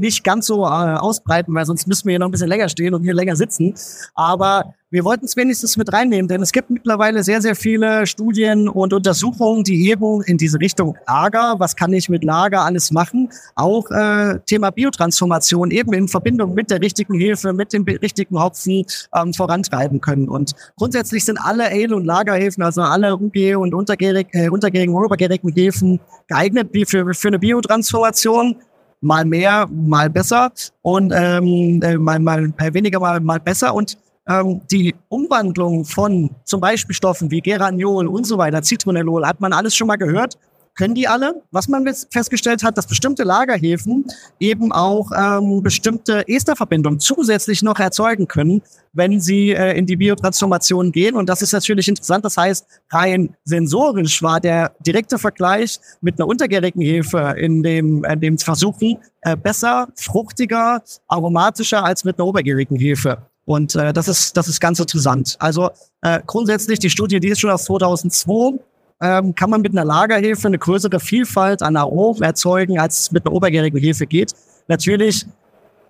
nicht 0.00 0.24
ganz 0.24 0.46
so 0.46 0.64
äh, 0.64 0.68
ausbreiten, 0.68 1.54
weil 1.54 1.66
sonst 1.66 1.86
müssen 1.86 2.06
wir 2.06 2.12
hier 2.12 2.18
noch 2.18 2.28
ein 2.28 2.32
bisschen 2.32 2.48
länger 2.48 2.68
stehen 2.68 2.94
und 2.94 3.02
hier 3.02 3.14
länger 3.14 3.36
sitzen. 3.36 3.74
Aber 4.14 4.74
wir 4.92 5.04
wollten 5.04 5.24
es 5.24 5.36
wenigstens 5.36 5.76
mit 5.76 5.92
reinnehmen, 5.92 6.26
denn 6.26 6.42
es 6.42 6.50
gibt 6.50 6.68
mittlerweile 6.68 7.22
sehr, 7.22 7.40
sehr 7.40 7.54
viele 7.54 8.08
Studien 8.08 8.68
und 8.68 8.92
Untersuchungen, 8.92 9.62
die 9.62 9.88
eben 9.88 10.20
in 10.22 10.36
diese 10.36 10.58
Richtung 10.58 10.96
Lager, 11.06 11.54
was 11.58 11.76
kann 11.76 11.92
ich 11.92 12.08
mit 12.08 12.24
Lager 12.24 12.62
alles 12.62 12.90
machen, 12.90 13.28
auch 13.54 13.88
äh, 13.92 14.40
Thema 14.46 14.70
Biotransformation 14.70 15.70
eben 15.70 15.92
in 15.92 16.08
Verbindung 16.08 16.54
mit 16.54 16.70
der 16.70 16.80
richtigen 16.80 17.14
Hefe, 17.14 17.52
mit 17.52 17.72
dem 17.72 17.84
richtigen 17.84 18.40
Hopfen 18.40 18.84
ähm, 19.14 19.32
vorantreiben 19.32 20.00
können. 20.00 20.28
Und 20.28 20.56
grundsätzlich 20.76 21.24
sind 21.24 21.38
alle 21.38 21.70
Ale- 21.70 21.94
und 21.94 22.04
Lagerhefen, 22.04 22.64
also 22.64 22.82
alle 22.82 23.14
UG 23.14 23.54
und 23.54 23.74
untergärig, 23.74 24.26
äh, 24.32 24.48
untergärigen 24.48 24.92
und 24.92 25.04
obergärigen 25.04 25.52
Hefen 25.52 26.00
geeignet 26.26 26.70
für, 26.88 27.14
für 27.14 27.28
eine 27.28 27.38
Biotransformation 27.38 28.56
mal 29.00 29.24
mehr, 29.24 29.66
mal 29.70 30.10
besser 30.10 30.52
und 30.82 31.12
ähm, 31.14 31.80
äh, 31.82 31.96
mal, 31.96 32.18
mal 32.18 32.52
weniger, 32.72 33.00
mal, 33.00 33.20
mal 33.20 33.40
besser. 33.40 33.74
Und 33.74 33.96
ähm, 34.28 34.60
die 34.70 34.94
Umwandlung 35.08 35.84
von 35.84 36.30
zum 36.44 36.60
Beispiel 36.60 36.94
Stoffen 36.94 37.30
wie 37.30 37.40
Geraniol 37.40 38.06
und 38.06 38.24
so 38.24 38.38
weiter, 38.38 38.62
Citronellol, 38.62 39.26
hat 39.26 39.40
man 39.40 39.52
alles 39.52 39.74
schon 39.74 39.88
mal 39.88 39.96
gehört 39.96 40.38
können 40.80 40.94
die 40.94 41.06
alle. 41.06 41.42
Was 41.50 41.68
man 41.68 41.86
festgestellt 42.10 42.62
hat, 42.62 42.78
dass 42.78 42.86
bestimmte 42.86 43.22
Lagerhäfen 43.22 44.06
eben 44.38 44.72
auch 44.72 45.10
ähm, 45.14 45.62
bestimmte 45.62 46.26
Esterverbindungen 46.26 46.98
zusätzlich 46.98 47.62
noch 47.62 47.78
erzeugen 47.78 48.26
können, 48.28 48.62
wenn 48.94 49.20
sie 49.20 49.50
äh, 49.50 49.76
in 49.76 49.84
die 49.84 49.96
Biotransformation 49.96 50.90
gehen. 50.90 51.16
Und 51.16 51.28
das 51.28 51.42
ist 51.42 51.52
natürlich 51.52 51.86
interessant. 51.86 52.24
Das 52.24 52.38
heißt, 52.38 52.66
rein 52.90 53.36
sensorisch 53.44 54.22
war 54.22 54.40
der 54.40 54.72
direkte 54.80 55.18
Vergleich 55.18 55.78
mit 56.00 56.18
einer 56.18 56.26
untergärigen 56.26 56.80
Hefe 56.80 57.34
in 57.36 57.62
dem, 57.62 58.02
in 58.04 58.20
dem 58.20 58.38
Versuchen 58.38 58.96
äh, 59.20 59.36
besser, 59.36 59.88
fruchtiger, 59.96 60.82
aromatischer 61.08 61.84
als 61.84 62.04
mit 62.04 62.18
einer 62.18 62.26
obergärigen 62.26 62.78
Hefe. 62.78 63.18
Und 63.44 63.74
äh, 63.74 63.92
das 63.92 64.08
ist 64.08 64.34
das 64.36 64.48
ist 64.48 64.60
ganz 64.60 64.80
interessant. 64.80 65.36
Also 65.40 65.70
äh, 66.00 66.20
grundsätzlich 66.26 66.78
die 66.78 66.88
Studie, 66.88 67.20
die 67.20 67.28
ist 67.28 67.40
schon 67.40 67.50
aus 67.50 67.64
2002 67.64 68.58
ähm, 69.00 69.34
kann 69.34 69.50
man 69.50 69.62
mit 69.62 69.72
einer 69.72 69.84
Lagerhefe 69.84 70.48
eine 70.48 70.58
größere 70.58 71.00
Vielfalt 71.00 71.62
an 71.62 71.76
Aromen 71.76 72.22
erzeugen, 72.22 72.78
als 72.78 73.00
es 73.00 73.12
mit 73.12 73.26
einer 73.26 73.34
obergärigen 73.34 73.80
Hefe 73.80 74.06
geht. 74.06 74.32
Natürlich, 74.68 75.26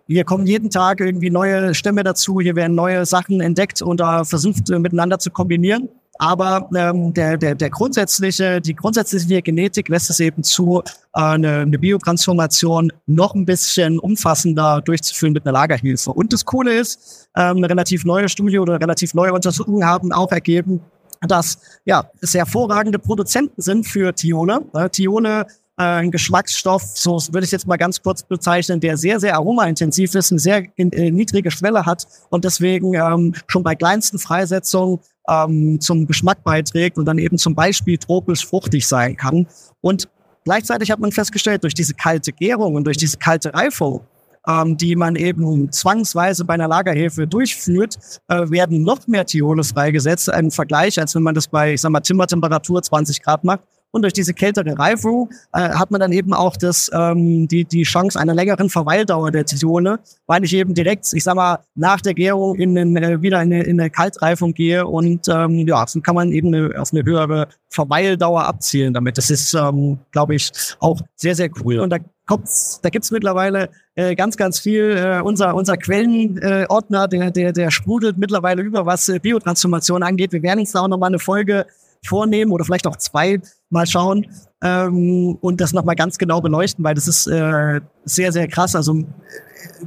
hier 0.07 0.25
kommen 0.25 0.47
jeden 0.47 0.71
Tag 0.71 1.01
irgendwie 1.01 1.31
neue 1.31 1.75
Stämme 1.75 2.03
dazu, 2.03 2.41
hier 2.41 2.57
werden 2.57 2.75
neue 2.75 3.05
Sachen 3.07 3.41
entdeckt 3.41 3.83
und 3.83 4.01
da 4.01 4.25
versucht 4.25 4.71
äh, 4.71 4.79
miteinander 4.79 5.19
zu 5.19 5.31
kombinieren. 5.31 5.89
Aber 6.19 6.69
ähm, 6.77 7.15
der, 7.15 7.39
der, 7.39 7.55
der 7.55 7.71
grundsätzliche, 7.71 8.61
die 8.61 8.75
grundsätzliche 8.75 9.41
Genetik 9.41 9.89
lässt 9.89 10.11
es 10.11 10.21
eben 10.21 10.43
zu, 10.43 10.83
äh, 11.15 11.21
eine, 11.21 11.61
eine 11.61 11.79
Biotransformation 11.79 12.93
noch 13.07 13.35
ein 13.35 13.47
bisschen 13.47 13.99
umfassender 13.99 14.83
durchzuführen 14.83 15.33
mit 15.33 15.47
einer 15.47 15.53
Lagerhilfe. 15.53 16.13
Und 16.13 16.35
das 16.35 16.45
Coole 16.45 16.75
ist, 16.75 17.31
ähm, 17.35 17.57
eine 17.57 17.71
relativ 17.71 18.05
neue 18.05 18.29
Studie 18.29 18.59
oder 18.59 18.79
relativ 18.79 19.15
neue 19.15 19.33
Untersuchungen 19.33 19.87
haben 19.87 20.13
auch 20.13 20.31
ergeben, 20.31 20.83
dass 21.29 21.59
ja 21.85 22.11
es 22.21 22.35
hervorragende 22.35 22.99
Produzenten 22.99 23.61
sind 23.61 23.87
für 23.87 24.15
Thione. 24.15 24.63
Äh, 24.75 24.89
Thione 24.89 25.47
äh, 25.81 25.83
ein 25.83 26.11
Geschmacksstoff, 26.11 26.83
so 26.83 27.19
würde 27.31 27.45
ich 27.45 27.51
jetzt 27.53 27.67
mal 27.67 27.77
ganz 27.77 28.03
kurz 28.03 28.23
bezeichnen, 28.23 28.81
der 28.81 28.97
sehr, 28.97 29.19
sehr 29.19 29.35
aromaintensiv 29.35 30.15
ist, 30.15 30.31
eine 30.31 30.39
sehr 30.39 30.65
äh, 30.77 31.11
niedrige 31.11 31.51
Schwelle 31.51 31.87
hat 31.87 32.07
und 32.29 32.45
deswegen 32.45 32.95
ähm, 32.95 33.35
schon 33.47 33.63
bei 33.63 33.75
kleinsten 33.75 34.19
Freisetzungen 34.19 35.01
ähm, 35.29 35.81
zum 35.81 36.07
Geschmack 36.07 36.45
beiträgt 36.45 36.99
und 36.99 37.07
dann 37.07 37.19
eben 37.19 37.39
zum 37.39 37.55
Beispiel 37.55 37.97
tropisch 37.97 38.47
fruchtig 38.47 38.87
sein 38.87 39.17
kann. 39.17 39.47
Und 39.81 40.09
gleichzeitig 40.45 40.91
hat 40.91 41.01
man 41.01 41.13
festgestellt, 41.13 41.63
durch 41.65 41.75
diese 41.75 41.95
kalte 41.95 42.33
Gärung 42.33 42.75
und 42.75 42.85
durch 42.85 42.99
diese 42.99 43.17
kalte 43.17 43.55
Reifung 43.55 44.03
ähm, 44.47 44.77
die 44.77 44.97
man 44.97 45.17
eben 45.17 45.71
zwangsweise 45.73 46.45
bei 46.45 46.55
einer 46.55 46.69
Lagerhefe 46.69 47.27
durchführt, 47.27 47.99
äh, 48.29 48.51
werden 48.51 48.83
noch 48.83 49.07
mehr 49.07 49.27
Thiole 49.27 49.65
freigesetzt 49.65 50.29
im 50.29 50.51
Vergleich, 50.51 50.99
als 50.99 51.15
wenn 51.15 51.23
man 51.23 51.35
das 51.35 51.49
bei, 51.49 51.75
ich 51.75 51.81
sag 51.81 51.91
mal, 51.91 52.03
Zimmertemperatur 52.03 52.83
20 52.83 53.23
Grad 53.23 53.45
macht. 53.45 53.61
Und 53.93 54.03
durch 54.03 54.13
diese 54.13 54.35
kältere 54.35 54.79
Reifung 54.79 55.31
äh, 55.53 55.71
hat 55.71 55.91
man 55.91 56.01
dann 56.01 56.13
eben 56.13 56.33
auch 56.33 56.57
das, 56.57 56.91
ähm, 56.95 57.49
die, 57.49 57.65
die 57.65 57.83
Chance 57.83 58.19
einer 58.21 58.35
längeren 58.35 58.71
Verweildauer 58.71 59.33
der 59.33 59.47
Zitrone, 59.47 59.99
weil 60.27 60.45
ich 60.45 60.55
eben 60.55 60.75
direkt, 60.75 61.13
ich 61.13 61.25
sag 61.25 61.35
mal, 61.35 61.59
nach 61.75 62.01
der 62.01 62.15
Gärung 62.15 62.55
in 62.57 62.75
den, 62.77 62.97
äh, 62.97 63.21
wieder 63.21 63.43
in 63.43 63.53
eine, 63.53 63.65
in 63.65 63.81
eine 63.81 63.91
Kaltreifung 63.91 64.55
gehe 64.55 64.87
und 64.87 65.27
ähm, 65.29 65.67
ja, 65.67 65.85
so 65.89 66.01
kann 66.01 66.15
man 66.15 66.31
eben 66.31 66.55
eine, 66.55 66.81
auf 66.81 66.93
eine 66.93 67.05
höhere 67.05 67.49
Verweildauer 67.69 68.45
abzielen 68.45 68.95
damit. 68.95 69.19
Das 69.19 69.29
ist, 69.29 69.55
ähm, 69.55 69.99
glaube 70.13 70.37
ich, 70.37 70.53
auch 70.79 71.01
sehr, 71.17 71.35
sehr 71.35 71.51
cool. 71.65 71.81
Und 71.81 71.91
da 71.91 71.99
kommt's, 72.31 72.81
da 72.81 72.91
gibt's 72.91 73.11
mittlerweile 73.11 73.71
äh, 73.97 74.15
ganz, 74.15 74.37
ganz 74.37 74.61
viel. 74.61 74.97
Äh, 74.97 75.21
unser 75.21 75.55
unser 75.55 75.77
Quellenordner, 75.77 77.05
äh, 77.05 77.09
der, 77.09 77.31
der, 77.33 77.53
der 77.53 77.71
sprudelt 77.73 78.19
mittlerweile 78.19 78.63
über, 78.63 78.87
was 78.87 79.09
äh, 79.09 79.19
Biotransformation 79.19 80.05
angeht. 80.05 80.33
Wir 80.33 80.43
werden 80.43 80.61
uns 80.61 80.71
da 80.71 80.81
auch 80.81 80.89
nochmal 80.89 81.09
eine 81.09 81.19
Folge 81.19 81.67
vornehmen 82.05 82.53
oder 82.53 82.65
vielleicht 82.65 82.87
auch 82.87 82.97
zwei 82.97 83.41
mal 83.69 83.87
schauen 83.87 84.27
ähm, 84.63 85.37
und 85.41 85.61
das 85.61 85.73
nochmal 85.73 85.97
ganz 85.97 86.19
genau 86.19 86.41
beleuchten, 86.41 86.85
weil 86.85 86.95
das 86.95 87.09
ist 87.09 87.27
äh, 87.27 87.81
sehr, 88.05 88.33
sehr 88.33 88.47
krass. 88.47 88.77
Also 88.77 88.95
äh, 88.95 89.05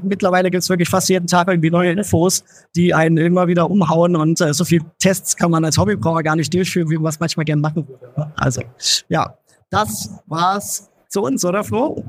mittlerweile 0.04 0.52
gibt's 0.52 0.70
wirklich 0.70 0.90
fast 0.90 1.08
jeden 1.10 1.28
Tag 1.28 1.48
irgendwie 1.48 1.72
neue 1.72 1.92
Infos, 1.92 2.44
die 2.76 2.94
einen 2.94 3.18
immer 3.18 3.48
wieder 3.48 3.72
umhauen 3.72 4.18
und 4.18 4.42
äh, 4.42 4.54
so 4.54 4.66
viel 4.66 4.82
Tests 5.00 5.36
kann 5.38 5.50
man 5.50 5.64
als 5.64 5.78
Hobbybrauer 5.78 6.24
gar 6.24 6.36
nicht 6.36 6.54
durchführen, 6.54 6.90
wie 6.90 6.98
man 6.98 7.10
es 7.10 7.20
manchmal 7.20 7.46
gerne 7.46 7.62
machen 7.62 7.88
würde. 7.88 8.32
Also 8.36 8.62
ja, 9.08 9.38
das 9.70 10.10
war's 10.28 10.90
zu 11.14 11.22
uns, 11.22 11.46
oder 11.46 11.64
Flo? 11.64 12.04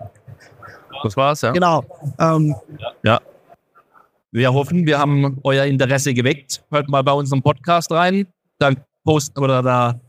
Das 1.04 1.16
war's, 1.16 1.42
ja. 1.42 1.52
Genau. 1.52 1.84
Ähm, 2.18 2.54
ja. 3.02 3.20
Wir 4.32 4.52
hoffen, 4.52 4.84
wir 4.86 4.98
haben 4.98 5.38
euer 5.44 5.64
Interesse 5.64 6.12
geweckt. 6.12 6.64
Hört 6.70 6.88
mal 6.88 7.02
bei 7.02 7.12
unserem 7.12 7.42
Podcast 7.42 7.92
rein. 7.92 8.26
Dann 8.58 8.76
posten 9.04 9.38
oder 9.38 9.62
da 9.62 10.00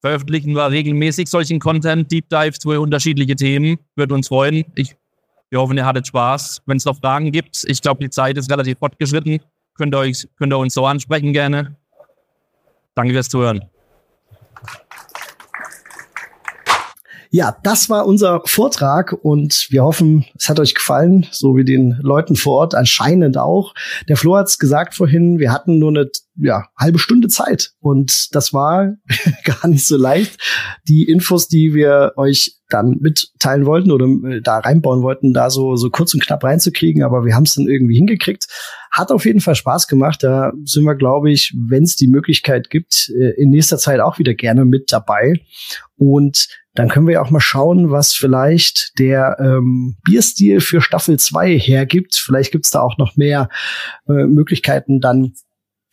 veröffentlichen 0.00 0.54
wir 0.54 0.70
regelmäßig 0.70 1.28
solchen 1.28 1.58
Content, 1.58 2.10
Deep 2.10 2.28
Dives 2.28 2.58
zu 2.58 2.70
unterschiedliche 2.70 3.36
Themen. 3.36 3.78
Würde 3.96 4.14
uns 4.14 4.28
freuen. 4.28 4.64
Ich, 4.74 4.96
wir 5.50 5.60
hoffen, 5.60 5.76
ihr 5.76 5.84
hattet 5.84 6.06
Spaß. 6.06 6.62
Wenn 6.66 6.78
es 6.78 6.84
noch 6.84 6.96
Fragen 6.96 7.32
gibt, 7.32 7.64
ich 7.66 7.82
glaube, 7.82 8.02
die 8.02 8.10
Zeit 8.10 8.38
ist 8.38 8.50
relativ 8.50 8.78
fortgeschritten. 8.78 9.40
Könnt 9.76 9.94
ihr, 9.94 9.98
euch, 9.98 10.28
könnt 10.36 10.52
ihr 10.52 10.58
uns 10.58 10.74
so 10.74 10.86
ansprechen 10.86 11.32
gerne. 11.32 11.76
Danke 12.94 13.12
fürs 13.12 13.28
Zuhören. 13.28 13.64
Ja, 17.36 17.56
das 17.64 17.90
war 17.90 18.06
unser 18.06 18.42
Vortrag 18.44 19.12
und 19.12 19.66
wir 19.70 19.82
hoffen, 19.82 20.24
es 20.38 20.48
hat 20.48 20.60
euch 20.60 20.72
gefallen, 20.72 21.26
so 21.32 21.56
wie 21.56 21.64
den 21.64 21.98
Leuten 22.00 22.36
vor 22.36 22.58
Ort 22.58 22.76
anscheinend 22.76 23.38
auch. 23.38 23.74
Der 24.08 24.16
Flo 24.16 24.36
hat 24.36 24.46
es 24.46 24.60
gesagt 24.60 24.94
vorhin, 24.94 25.40
wir 25.40 25.50
hatten 25.50 25.80
nur 25.80 25.88
eine 25.88 26.10
ja, 26.36 26.66
halbe 26.78 26.98
Stunde 26.98 27.28
Zeit. 27.28 27.72
Und 27.80 28.34
das 28.34 28.52
war 28.52 28.94
gar 29.44 29.68
nicht 29.68 29.86
so 29.86 29.96
leicht. 29.96 30.40
Die 30.88 31.04
Infos, 31.04 31.48
die 31.48 31.74
wir 31.74 32.12
euch 32.16 32.60
dann 32.68 32.96
mitteilen 33.00 33.66
wollten 33.66 33.92
oder 33.92 34.06
äh, 34.06 34.40
da 34.40 34.58
reinbauen 34.58 35.02
wollten, 35.02 35.32
da 35.32 35.50
so, 35.50 35.76
so 35.76 35.90
kurz 35.90 36.14
und 36.14 36.24
knapp 36.24 36.42
reinzukriegen, 36.42 37.02
aber 37.02 37.24
wir 37.24 37.34
haben 37.34 37.44
es 37.44 37.54
dann 37.54 37.68
irgendwie 37.68 37.96
hingekriegt. 37.96 38.46
Hat 38.90 39.12
auf 39.12 39.24
jeden 39.24 39.40
Fall 39.40 39.54
Spaß 39.54 39.86
gemacht. 39.86 40.22
Da 40.22 40.52
sind 40.64 40.84
wir, 40.84 40.94
glaube 40.94 41.30
ich, 41.30 41.54
wenn 41.56 41.84
es 41.84 41.96
die 41.96 42.08
Möglichkeit 42.08 42.70
gibt, 42.70 43.10
äh, 43.10 43.40
in 43.40 43.50
nächster 43.50 43.78
Zeit 43.78 44.00
auch 44.00 44.18
wieder 44.18 44.34
gerne 44.34 44.64
mit 44.64 44.90
dabei. 44.92 45.40
Und 45.96 46.48
dann 46.74 46.88
können 46.88 47.06
wir 47.06 47.22
auch 47.22 47.30
mal 47.30 47.40
schauen, 47.40 47.92
was 47.92 48.14
vielleicht 48.14 48.98
der 48.98 49.36
ähm, 49.38 49.96
Bierstil 50.02 50.60
für 50.60 50.80
Staffel 50.80 51.18
2 51.18 51.56
hergibt. 51.56 52.16
Vielleicht 52.16 52.50
gibt's 52.50 52.70
da 52.70 52.80
auch 52.80 52.98
noch 52.98 53.16
mehr 53.16 53.48
äh, 54.08 54.24
Möglichkeiten, 54.26 55.00
dann 55.00 55.34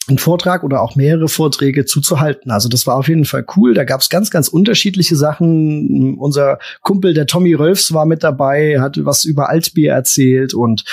einen 0.07 0.17
Vortrag 0.17 0.63
oder 0.63 0.81
auch 0.81 0.95
mehrere 0.95 1.27
Vorträge 1.27 1.85
zuzuhalten. 1.85 2.49
Also 2.49 2.69
das 2.69 2.87
war 2.87 2.95
auf 2.95 3.07
jeden 3.07 3.25
Fall 3.25 3.45
cool. 3.55 3.75
Da 3.75 3.83
gab 3.83 4.01
es 4.01 4.09
ganz, 4.09 4.31
ganz 4.31 4.47
unterschiedliche 4.47 5.15
Sachen. 5.15 6.17
Unser 6.17 6.57
Kumpel, 6.81 7.13
der 7.13 7.27
Tommy 7.27 7.53
Rolfs, 7.53 7.93
war 7.93 8.05
mit 8.05 8.23
dabei, 8.23 8.79
hat 8.79 8.97
was 9.05 9.25
über 9.25 9.49
Altbier 9.49 9.93
erzählt 9.93 10.55
und 10.55 10.83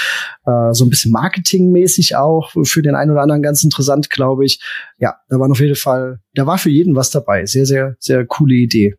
äh, 0.45 0.73
so 0.75 0.85
ein 0.85 0.91
bisschen 0.91 1.11
marketingmäßig 1.11 2.17
auch 2.17 2.53
für 2.65 2.83
den 2.83 2.95
einen 2.95 3.11
oder 3.11 3.23
anderen 3.23 3.43
ganz 3.43 3.65
interessant, 3.65 4.11
glaube 4.11 4.45
ich. 4.45 4.61
Ja, 4.99 5.17
da 5.29 5.39
war 5.39 5.51
auf 5.51 5.61
jeden 5.61 5.77
Fall, 5.77 6.21
da 6.35 6.47
war 6.47 6.59
für 6.59 6.71
jeden 6.71 6.95
was 6.95 7.11
dabei. 7.11 7.47
Sehr, 7.47 7.65
sehr, 7.65 7.97
sehr 7.99 8.27
coole 8.27 8.55
Idee. 8.55 8.95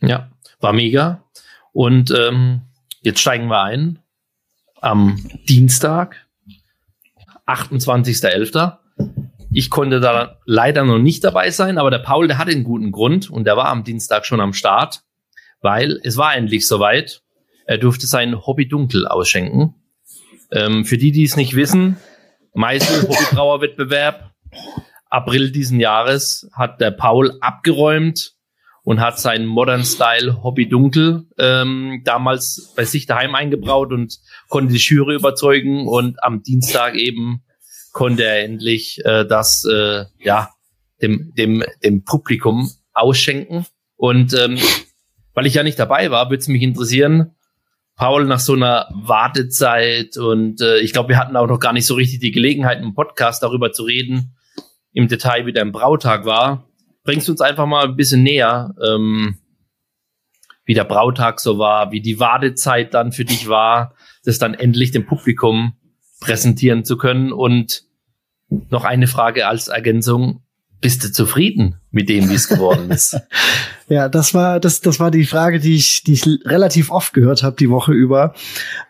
Ja, 0.00 0.30
war 0.60 0.72
mega. 0.72 1.22
Und 1.72 2.10
ähm, 2.10 2.62
jetzt 3.02 3.20
steigen 3.20 3.48
wir 3.48 3.62
ein 3.62 3.98
am 4.80 5.18
Dienstag 5.48 6.25
28.11. 7.46 8.78
Ich 9.52 9.70
konnte 9.70 10.00
da 10.00 10.38
leider 10.44 10.84
noch 10.84 10.98
nicht 10.98 11.24
dabei 11.24 11.50
sein, 11.50 11.78
aber 11.78 11.90
der 11.90 11.98
Paul, 11.98 12.28
der 12.28 12.38
hatte 12.38 12.50
einen 12.50 12.64
guten 12.64 12.92
Grund 12.92 13.30
und 13.30 13.44
der 13.44 13.56
war 13.56 13.66
am 13.66 13.84
Dienstag 13.84 14.26
schon 14.26 14.40
am 14.40 14.52
Start, 14.52 15.02
weil 15.60 16.00
es 16.02 16.16
war 16.16 16.34
endlich 16.36 16.66
soweit. 16.66 17.22
Er 17.64 17.78
durfte 17.78 18.06
sein 18.06 18.46
Hobby 18.46 18.68
Dunkel 18.68 19.06
ausschenken. 19.08 19.74
Ähm, 20.52 20.84
für 20.84 20.98
die, 20.98 21.10
die 21.10 21.24
es 21.24 21.36
nicht 21.36 21.56
wissen, 21.56 21.96
Meißel 22.54 23.08
Hobbybrauerwettbewerb 23.08 24.32
April 25.10 25.50
diesen 25.50 25.80
Jahres 25.80 26.48
hat 26.52 26.80
der 26.80 26.90
Paul 26.90 27.36
abgeräumt 27.40 28.35
und 28.86 29.00
hat 29.00 29.18
seinen 29.18 29.46
Modern 29.46 29.84
Style 29.84 30.44
Hobby 30.44 30.68
Dunkel 30.68 31.26
ähm, 31.38 32.02
damals 32.04 32.72
bei 32.76 32.84
sich 32.84 33.06
daheim 33.06 33.34
eingebraut 33.34 33.92
und 33.92 34.20
konnte 34.48 34.74
die 34.74 34.78
Jury 34.78 35.16
überzeugen. 35.16 35.88
Und 35.88 36.22
am 36.22 36.44
Dienstag 36.44 36.94
eben 36.94 37.42
konnte 37.92 38.22
er 38.22 38.44
endlich 38.44 39.04
äh, 39.04 39.26
das 39.26 39.64
äh, 39.64 40.04
ja 40.20 40.50
dem 41.02 41.32
dem 41.36 41.64
dem 41.82 42.04
Publikum 42.04 42.70
ausschenken. 42.92 43.66
Und 43.96 44.34
ähm, 44.34 44.56
weil 45.34 45.46
ich 45.46 45.54
ja 45.54 45.64
nicht 45.64 45.80
dabei 45.80 46.12
war, 46.12 46.30
würde 46.30 46.42
es 46.42 46.46
mich 46.46 46.62
interessieren, 46.62 47.32
Paul, 47.96 48.24
nach 48.26 48.38
so 48.38 48.52
einer 48.52 48.88
Wartezeit 48.94 50.16
und 50.16 50.60
äh, 50.60 50.78
ich 50.78 50.92
glaube, 50.92 51.08
wir 51.08 51.18
hatten 51.18 51.36
auch 51.36 51.48
noch 51.48 51.58
gar 51.58 51.72
nicht 51.72 51.86
so 51.86 51.94
richtig 51.94 52.20
die 52.20 52.30
Gelegenheit, 52.30 52.80
im 52.80 52.94
Podcast 52.94 53.42
darüber 53.42 53.72
zu 53.72 53.82
reden, 53.82 54.36
im 54.92 55.08
Detail, 55.08 55.44
wie 55.44 55.52
dein 55.52 55.72
Brautag 55.72 56.24
war 56.24 56.65
bringst 57.06 57.28
du 57.28 57.32
uns 57.32 57.40
einfach 57.40 57.66
mal 57.66 57.84
ein 57.84 57.96
bisschen 57.96 58.22
näher, 58.22 58.74
ähm, 58.86 59.38
wie 60.64 60.74
der 60.74 60.84
Brautag 60.84 61.40
so 61.40 61.58
war, 61.58 61.92
wie 61.92 62.00
die 62.00 62.20
Wartezeit 62.20 62.92
dann 62.92 63.12
für 63.12 63.24
dich 63.24 63.48
war, 63.48 63.94
das 64.24 64.38
dann 64.38 64.54
endlich 64.54 64.90
dem 64.90 65.06
Publikum 65.06 65.76
präsentieren 66.20 66.84
zu 66.84 66.98
können. 66.98 67.32
Und 67.32 67.84
noch 68.48 68.84
eine 68.84 69.06
Frage 69.06 69.46
als 69.46 69.68
Ergänzung. 69.68 70.42
Bist 70.80 71.02
du 71.02 71.10
zufrieden 71.10 71.76
mit 71.90 72.10
dem, 72.10 72.28
wie 72.28 72.34
es 72.34 72.48
geworden 72.48 72.90
ist? 72.90 73.16
ja, 73.88 74.10
das 74.10 74.34
war 74.34 74.60
das 74.60 74.82
das 74.82 75.00
war 75.00 75.10
die 75.10 75.24
Frage, 75.24 75.58
die 75.58 75.74
ich 75.74 76.04
die 76.04 76.12
ich 76.12 76.26
relativ 76.44 76.90
oft 76.90 77.14
gehört 77.14 77.42
habe 77.42 77.56
die 77.56 77.70
Woche 77.70 77.92
über. 77.92 78.34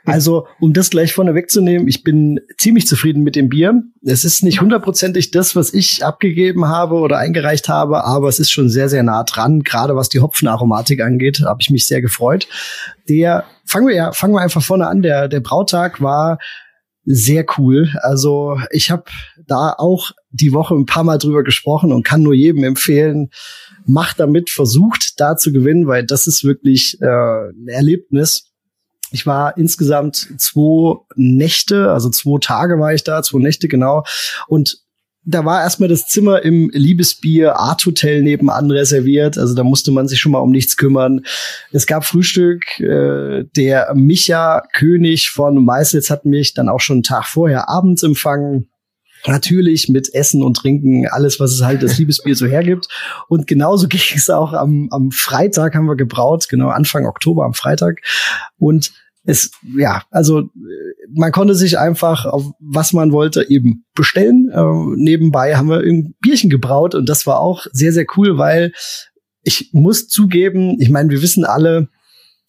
Also, 0.04 0.48
um 0.60 0.72
das 0.72 0.90
gleich 0.90 1.12
vorne 1.12 1.34
wegzunehmen, 1.34 1.86
ich 1.86 2.02
bin 2.02 2.40
ziemlich 2.58 2.88
zufrieden 2.88 3.22
mit 3.22 3.36
dem 3.36 3.48
Bier. 3.48 3.82
Es 4.04 4.24
ist 4.24 4.42
nicht 4.42 4.60
hundertprozentig 4.60 5.30
das, 5.30 5.54
was 5.54 5.72
ich 5.72 6.04
abgegeben 6.04 6.66
habe 6.66 6.96
oder 6.96 7.18
eingereicht 7.18 7.68
habe, 7.68 8.04
aber 8.04 8.28
es 8.28 8.40
ist 8.40 8.50
schon 8.50 8.68
sehr 8.68 8.88
sehr 8.88 9.04
nah 9.04 9.22
dran, 9.22 9.62
gerade 9.62 9.94
was 9.94 10.08
die 10.08 10.20
Hopfenaromatik 10.20 11.00
angeht, 11.00 11.42
habe 11.44 11.62
ich 11.62 11.70
mich 11.70 11.86
sehr 11.86 12.00
gefreut. 12.00 12.48
Der 13.08 13.44
fangen 13.64 13.86
wir 13.86 13.94
ja 13.94 14.12
fangen 14.12 14.34
wir 14.34 14.40
einfach 14.40 14.62
vorne 14.62 14.88
an, 14.88 15.02
der 15.02 15.28
der 15.28 15.40
Brautag 15.40 16.02
war 16.02 16.38
sehr 17.06 17.46
cool. 17.56 17.88
Also 18.02 18.58
ich 18.70 18.90
habe 18.90 19.04
da 19.46 19.72
auch 19.72 20.10
die 20.30 20.52
Woche 20.52 20.74
ein 20.74 20.86
paar 20.86 21.04
Mal 21.04 21.18
drüber 21.18 21.44
gesprochen 21.44 21.92
und 21.92 22.02
kann 22.02 22.22
nur 22.22 22.34
jedem 22.34 22.64
empfehlen, 22.64 23.30
macht 23.86 24.18
damit, 24.18 24.50
versucht 24.50 25.20
da 25.20 25.36
zu 25.36 25.52
gewinnen, 25.52 25.86
weil 25.86 26.04
das 26.04 26.26
ist 26.26 26.42
wirklich 26.42 27.00
äh, 27.00 27.06
ein 27.06 27.68
Erlebnis. 27.68 28.50
Ich 29.12 29.24
war 29.24 29.56
insgesamt 29.56 30.16
zwei 30.36 30.96
Nächte, 31.14 31.92
also 31.92 32.10
zwei 32.10 32.40
Tage 32.40 32.80
war 32.80 32.92
ich 32.92 33.04
da, 33.04 33.22
zwei 33.22 33.38
Nächte 33.38 33.68
genau. 33.68 34.02
Und 34.48 34.85
da 35.26 35.44
war 35.44 35.62
erstmal 35.62 35.88
das 35.88 36.06
Zimmer 36.06 36.42
im 36.42 36.70
Liebesbier 36.72 37.56
Art 37.56 37.84
Hotel 37.84 38.22
nebenan 38.22 38.70
reserviert. 38.70 39.36
Also 39.36 39.54
da 39.54 39.64
musste 39.64 39.90
man 39.90 40.06
sich 40.06 40.20
schon 40.20 40.32
mal 40.32 40.38
um 40.38 40.52
nichts 40.52 40.76
kümmern. 40.76 41.26
Es 41.72 41.86
gab 41.86 42.04
Frühstück. 42.04 42.78
Äh, 42.78 43.44
der 43.56 43.92
Micha 43.94 44.62
König 44.72 45.30
von 45.30 45.64
Meißels 45.64 46.10
hat 46.10 46.24
mich 46.24 46.54
dann 46.54 46.68
auch 46.68 46.80
schon 46.80 46.96
einen 46.96 47.02
Tag 47.02 47.26
vorher 47.26 47.68
abends 47.68 48.04
empfangen. 48.04 48.68
Natürlich 49.26 49.88
mit 49.88 50.14
Essen 50.14 50.44
und 50.44 50.56
Trinken, 50.56 51.08
alles, 51.08 51.40
was 51.40 51.52
es 51.52 51.62
halt 51.62 51.82
das 51.82 51.98
Liebesbier 51.98 52.36
so 52.36 52.46
hergibt. 52.46 52.86
Und 53.28 53.48
genauso 53.48 53.88
ging 53.88 54.00
es 54.14 54.30
auch 54.30 54.52
am, 54.52 54.88
am 54.92 55.10
Freitag, 55.10 55.74
haben 55.74 55.86
wir 55.86 55.96
gebraut, 55.96 56.48
genau 56.48 56.68
Anfang 56.68 57.04
Oktober 57.04 57.44
am 57.44 57.54
Freitag. 57.54 58.00
Und 58.58 58.92
es, 59.24 59.50
ja, 59.76 60.04
also 60.12 60.48
man 61.14 61.32
konnte 61.32 61.54
sich 61.54 61.78
einfach 61.78 62.26
auf 62.26 62.52
was 62.60 62.92
man 62.92 63.12
wollte 63.12 63.48
eben 63.48 63.84
bestellen. 63.94 64.50
Äh, 64.52 64.96
nebenbei 64.96 65.56
haben 65.56 65.68
wir 65.68 65.80
ein 65.80 66.14
Bierchen 66.20 66.50
gebraut 66.50 66.94
und 66.94 67.08
das 67.08 67.26
war 67.26 67.40
auch 67.40 67.66
sehr, 67.72 67.92
sehr 67.92 68.06
cool, 68.16 68.38
weil 68.38 68.72
ich 69.42 69.70
muss 69.72 70.08
zugeben, 70.08 70.76
ich 70.80 70.90
meine, 70.90 71.10
wir 71.10 71.22
wissen 71.22 71.44
alle, 71.44 71.88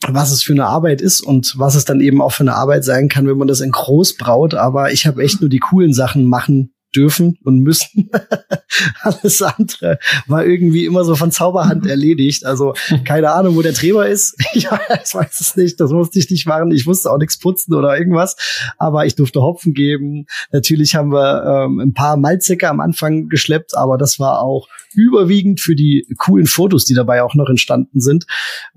was 0.08 0.32
es 0.32 0.43
für 0.43 0.53
eine 0.53 0.66
Arbeit 0.66 1.01
ist 1.01 1.22
und 1.22 1.53
was 1.58 1.76
es 1.76 1.86
dann 1.86 2.01
eben 2.01 2.22
auch 2.22 2.32
für 2.32 2.43
eine 2.43 2.55
Arbeit 2.55 2.84
sein 2.84 3.10
kann, 3.10 3.28
wenn 3.28 3.38
man 3.38 3.47
das 3.47 3.62
in 3.62 3.72
groß 3.72 4.18
braut. 4.18 4.53
Aber 4.53 4.91
ich 4.91 5.08
habe 5.08 5.24
echt 5.24 5.41
nur 5.41 5.49
die 5.49 5.60
coolen 5.60 5.93
Sachen 5.93 6.26
machen 6.26 6.74
dürfen 6.96 7.38
und 7.44 7.60
müssen. 7.60 8.10
Alles 9.02 9.42
andere 9.42 10.00
war 10.28 10.46
irgendwie 10.46 10.86
immer 10.86 11.04
so 11.04 11.16
von 11.16 11.32
Zauberhand 11.32 11.84
mhm. 11.84 11.90
erledigt. 11.90 12.46
Also 12.46 12.74
keine 13.04 13.32
Ahnung, 13.32 13.56
wo 13.56 13.62
der 13.62 13.74
Träger 13.74 14.08
ist. 14.08 14.36
ja, 14.54 14.80
ich 15.04 15.14
weiß 15.14 15.40
es 15.40 15.56
nicht. 15.56 15.80
Das 15.80 15.92
musste 15.92 16.20
ich 16.20 16.30
nicht 16.30 16.48
machen. 16.48 16.72
Ich 16.72 16.86
musste 16.86 17.12
auch 17.12 17.18
nichts 17.18 17.38
putzen 17.38 17.74
oder 17.74 17.98
irgendwas. 17.98 18.36
Aber 18.78 19.06
ich 19.06 19.16
durfte 19.16 19.42
Hopfen 19.42 19.74
geben. 19.74 20.26
Natürlich 20.52 20.96
haben 20.96 21.12
wir 21.12 21.66
ähm, 21.66 21.80
ein 21.80 21.94
paar 21.94 22.18
Malzsäcke 22.18 22.70
am 22.70 22.80
Anfang 22.80 23.30
geschleppt, 23.30 23.76
aber 23.76 23.98
das 23.98 24.20
war 24.20 24.42
auch 24.42 24.68
überwiegend 24.94 25.60
für 25.60 25.76
die 25.76 26.08
coolen 26.18 26.48
Fotos, 26.48 26.86
die 26.86 26.94
dabei 26.94 27.22
auch 27.24 27.36
noch 27.36 27.50
entstanden 27.50 28.00
sind. 28.00 28.26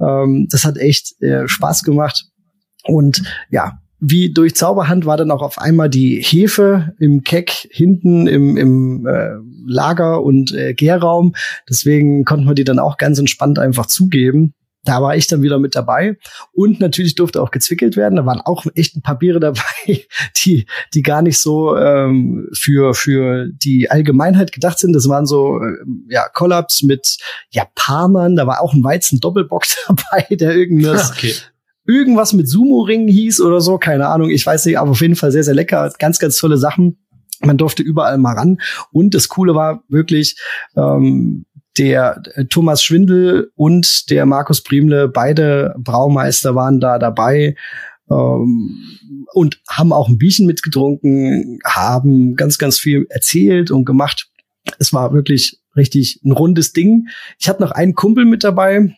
Ähm, 0.00 0.48
das 0.50 0.64
hat 0.64 0.76
echt 0.76 1.20
äh, 1.22 1.48
Spaß 1.48 1.84
gemacht. 1.84 2.26
Und 2.84 3.22
ja, 3.50 3.80
wie 4.00 4.32
durch 4.32 4.56
Zauberhand 4.56 5.04
war 5.04 5.16
dann 5.16 5.30
auch 5.30 5.42
auf 5.42 5.58
einmal 5.58 5.90
die 5.90 6.22
Hefe 6.22 6.94
im 6.98 7.22
Keck 7.22 7.68
hinten 7.70 8.26
im, 8.26 8.56
im 8.56 9.06
äh, 9.06 9.36
Lager- 9.66 10.22
und 10.22 10.52
äh, 10.52 10.74
Gärraum. 10.74 11.34
Deswegen 11.68 12.24
konnten 12.24 12.46
wir 12.46 12.54
die 12.54 12.64
dann 12.64 12.78
auch 12.78 12.96
ganz 12.96 13.18
entspannt 13.18 13.58
einfach 13.58 13.86
zugeben. 13.86 14.54
Da 14.84 15.02
war 15.02 15.14
ich 15.14 15.26
dann 15.26 15.42
wieder 15.42 15.58
mit 15.58 15.74
dabei. 15.74 16.16
Und 16.52 16.80
natürlich 16.80 17.14
durfte 17.14 17.42
auch 17.42 17.50
gezwickelt 17.50 17.98
werden. 17.98 18.16
Da 18.16 18.24
waren 18.24 18.40
auch 18.40 18.64
echt 18.74 18.96
ein 18.96 19.02
paar 19.02 19.18
Biere 19.18 19.38
dabei, 19.40 20.06
die, 20.42 20.66
die 20.94 21.02
gar 21.02 21.20
nicht 21.20 21.38
so 21.38 21.76
ähm, 21.76 22.48
für, 22.54 22.94
für 22.94 23.48
die 23.52 23.90
Allgemeinheit 23.90 24.52
gedacht 24.52 24.78
sind. 24.78 24.94
Das 24.94 25.08
waren 25.08 25.26
so 25.26 25.60
äh, 25.60 25.76
ja, 26.08 26.26
Collabs 26.28 26.82
mit 26.82 27.18
Japanern. 27.50 28.36
Da 28.36 28.46
war 28.46 28.62
auch 28.62 28.72
ein 28.72 28.82
Weizen-Doppelbock 28.82 29.64
dabei, 29.88 30.34
der 30.34 30.56
irgendwas 30.56 31.10
okay 31.10 31.34
irgendwas 31.86 32.32
mit 32.32 32.48
Sumo-Ringen 32.48 33.08
hieß 33.08 33.40
oder 33.40 33.60
so, 33.60 33.78
keine 33.78 34.08
Ahnung, 34.08 34.30
ich 34.30 34.44
weiß 34.44 34.66
nicht, 34.66 34.78
aber 34.78 34.90
auf 34.90 35.00
jeden 35.00 35.16
Fall 35.16 35.32
sehr, 35.32 35.44
sehr 35.44 35.54
lecker, 35.54 35.92
ganz, 35.98 36.18
ganz 36.18 36.36
tolle 36.36 36.56
Sachen. 36.56 36.98
Man 37.42 37.56
durfte 37.56 37.82
überall 37.82 38.18
mal 38.18 38.34
ran. 38.34 38.58
Und 38.92 39.14
das 39.14 39.28
Coole 39.28 39.54
war 39.54 39.82
wirklich, 39.88 40.36
ähm, 40.76 41.46
der 41.78 42.22
Thomas 42.50 42.82
Schwindel 42.82 43.52
und 43.54 44.10
der 44.10 44.26
Markus 44.26 44.62
Priemle, 44.62 45.08
beide 45.08 45.74
Braumeister 45.78 46.54
waren 46.54 46.80
da 46.80 46.98
dabei 46.98 47.54
ähm, 48.10 48.84
und 49.32 49.62
haben 49.68 49.92
auch 49.92 50.08
ein 50.08 50.18
Bierchen 50.18 50.46
mitgetrunken, 50.46 51.60
haben 51.64 52.34
ganz, 52.36 52.58
ganz 52.58 52.78
viel 52.78 53.06
erzählt 53.08 53.70
und 53.70 53.84
gemacht. 53.84 54.28
Es 54.78 54.92
war 54.92 55.12
wirklich 55.12 55.60
richtig 55.76 56.20
ein 56.24 56.32
rundes 56.32 56.72
Ding. 56.72 57.08
Ich 57.38 57.48
hatte 57.48 57.62
noch 57.62 57.70
einen 57.70 57.94
Kumpel 57.94 58.24
mit 58.24 58.44
dabei, 58.44 58.96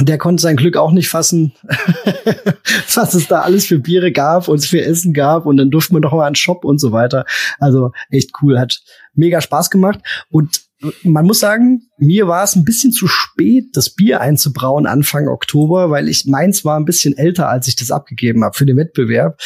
der 0.00 0.18
konnte 0.18 0.42
sein 0.42 0.56
Glück 0.56 0.76
auch 0.76 0.90
nicht 0.90 1.08
fassen, 1.08 1.52
was 2.94 3.14
es 3.14 3.28
da 3.28 3.42
alles 3.42 3.66
für 3.66 3.78
Biere 3.78 4.10
gab 4.10 4.48
und 4.48 4.64
für 4.64 4.82
Essen 4.84 5.12
gab 5.12 5.46
und 5.46 5.56
dann 5.56 5.70
durften 5.70 5.94
wir 5.94 6.00
noch 6.00 6.12
mal 6.12 6.26
einen 6.26 6.34
Shop 6.34 6.64
und 6.64 6.78
so 6.78 6.90
weiter. 6.90 7.24
Also 7.60 7.92
echt 8.10 8.32
cool, 8.42 8.58
hat 8.58 8.80
mega 9.14 9.40
Spaß 9.40 9.70
gemacht 9.70 10.00
und 10.30 10.62
man 11.02 11.24
muss 11.24 11.40
sagen, 11.40 11.88
mir 11.98 12.28
war 12.28 12.44
es 12.44 12.56
ein 12.56 12.64
bisschen 12.64 12.92
zu 12.92 13.06
spät, 13.06 13.68
das 13.74 13.90
Bier 13.90 14.20
einzubrauen 14.20 14.86
Anfang 14.86 15.28
Oktober, 15.28 15.90
weil 15.90 16.08
ich 16.08 16.26
meins 16.26 16.64
war 16.64 16.78
ein 16.78 16.84
bisschen 16.84 17.16
älter, 17.16 17.48
als 17.48 17.68
ich 17.68 17.76
das 17.76 17.90
abgegeben 17.90 18.44
habe 18.44 18.56
für 18.56 18.66
den 18.66 18.76
Wettbewerb. 18.76 19.40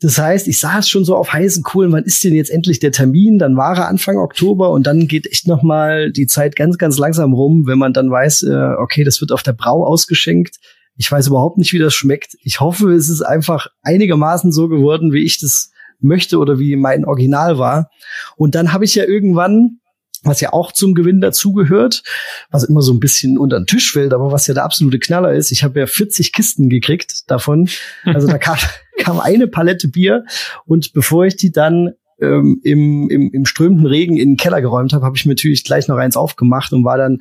Das 0.00 0.18
heißt, 0.18 0.48
ich 0.48 0.58
saß 0.58 0.88
schon 0.88 1.04
so 1.04 1.16
auf 1.16 1.32
heißen 1.32 1.62
Kohlen, 1.62 1.92
wann 1.92 2.04
ist 2.04 2.22
denn 2.24 2.34
jetzt 2.34 2.50
endlich 2.50 2.78
der 2.78 2.92
Termin? 2.92 3.38
Dann 3.38 3.56
war 3.56 3.76
er 3.76 3.88
Anfang 3.88 4.18
Oktober 4.18 4.70
und 4.70 4.86
dann 4.86 5.06
geht 5.06 5.26
echt 5.26 5.46
noch 5.46 5.62
mal 5.62 6.10
die 6.10 6.26
Zeit 6.26 6.56
ganz, 6.56 6.78
ganz 6.78 6.98
langsam 6.98 7.32
rum, 7.32 7.66
wenn 7.66 7.78
man 7.78 7.92
dann 7.92 8.10
weiß, 8.10 8.42
äh, 8.42 8.74
okay, 8.78 9.04
das 9.04 9.20
wird 9.20 9.32
auf 9.32 9.42
der 9.42 9.52
Brau 9.52 9.86
ausgeschenkt. 9.86 10.56
Ich 10.96 11.10
weiß 11.10 11.28
überhaupt 11.28 11.58
nicht, 11.58 11.72
wie 11.72 11.78
das 11.78 11.94
schmeckt. 11.94 12.36
Ich 12.42 12.60
hoffe, 12.60 12.92
es 12.92 13.08
ist 13.08 13.22
einfach 13.22 13.68
einigermaßen 13.82 14.52
so 14.52 14.68
geworden, 14.68 15.12
wie 15.12 15.24
ich 15.24 15.40
das 15.40 15.70
möchte 16.00 16.38
oder 16.38 16.58
wie 16.58 16.76
mein 16.76 17.04
Original 17.04 17.58
war. 17.58 17.90
Und 18.36 18.54
dann 18.54 18.72
habe 18.72 18.84
ich 18.84 18.94
ja 18.94 19.04
irgendwann 19.04 19.78
was 20.24 20.40
ja 20.40 20.52
auch 20.52 20.72
zum 20.72 20.94
Gewinn 20.94 21.20
dazugehört, 21.20 22.02
was 22.50 22.64
immer 22.64 22.82
so 22.82 22.92
ein 22.92 23.00
bisschen 23.00 23.38
unter 23.38 23.60
den 23.60 23.66
Tisch 23.66 23.92
fällt, 23.92 24.12
aber 24.12 24.32
was 24.32 24.46
ja 24.46 24.54
der 24.54 24.64
absolute 24.64 24.98
Knaller 24.98 25.32
ist. 25.32 25.52
Ich 25.52 25.62
habe 25.62 25.80
ja 25.80 25.86
40 25.86 26.32
Kisten 26.32 26.68
gekriegt 26.68 27.30
davon. 27.30 27.68
Also 28.04 28.26
da 28.26 28.38
kam, 28.38 28.58
kam 28.98 29.20
eine 29.20 29.46
Palette 29.46 29.88
Bier 29.88 30.24
und 30.66 30.92
bevor 30.92 31.26
ich 31.26 31.36
die 31.36 31.52
dann 31.52 31.92
ähm, 32.20 32.60
im, 32.62 33.08
im, 33.10 33.30
im 33.32 33.44
strömenden 33.44 33.86
Regen 33.86 34.16
in 34.16 34.30
den 34.30 34.36
Keller 34.36 34.60
geräumt 34.60 34.92
habe, 34.92 35.04
habe 35.04 35.16
ich 35.16 35.26
mir 35.26 35.32
natürlich 35.32 35.64
gleich 35.64 35.88
noch 35.88 35.96
eins 35.96 36.16
aufgemacht 36.16 36.72
und 36.72 36.84
war 36.84 36.96
dann 36.96 37.20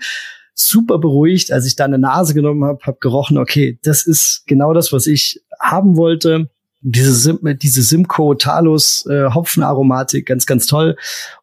super 0.56 0.99
beruhigt, 0.99 1.51
als 1.51 1.66
ich 1.66 1.76
da 1.76 1.86
eine 1.86 1.97
Nase 1.97 2.34
genommen 2.34 2.64
habe, 2.64 2.80
habe 2.84 2.97
gerochen, 2.99 3.38
okay, 3.38 3.80
das 3.84 4.06
ist 4.06 4.43
genau 4.45 4.74
das, 4.74 4.91
was 4.93 5.08
ich 5.08 5.41
haben 5.60 5.95
wollte. 5.97 6.49
Diese, 6.86 7.13
Sim 7.13 7.39
diese 7.61 7.81
Simcoe 7.81 8.36
Talus 8.36 9.05
äh, 9.05 9.29
Hopfenaromatik, 9.34 10.25
ganz, 10.25 10.45
ganz 10.45 10.67
toll. 10.67 10.97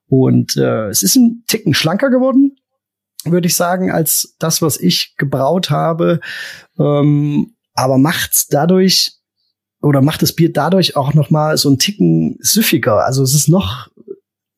Und 0.07 0.57
äh, 0.57 0.89
es 0.89 1.03
ist 1.03 1.17
ein 1.17 1.45
Ticken 1.47 1.73
schlanker 1.73 2.11
geworden, 2.11 2.57
würde 3.25 3.47
ich 3.47 3.55
sagen, 3.55 3.91
als 3.91 4.37
das, 4.39 4.61
was 4.61 4.79
ich 4.79 5.15
gebraut 5.17 5.71
habe. 5.71 6.21
Ähm, 6.79 7.55
aber 7.75 7.99
macht's 7.99 8.49
dadurch 8.49 9.13
oder 9.83 10.03
macht 10.03 10.23
das 10.23 10.35
Bier 10.35 10.53
dadurch 10.53 10.97
auch 10.97 11.15
noch 11.15 11.31
mal 11.31 11.57
so 11.57 11.69
einen 11.69 11.79
Ticken 11.79 12.37
süffiger. 12.41 13.05
Also 13.05 13.23
es 13.23 13.35
ist 13.35 13.49
noch, 13.49 13.89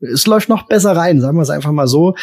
es 0.01 0.27
läuft 0.27 0.49
noch 0.49 0.67
besser 0.67 0.97
rein, 0.97 1.21
sagen 1.21 1.39
wir 1.39 1.43
es 1.43 1.51
einfach 1.51 1.71
mal 1.71 1.87
so. 1.87 2.17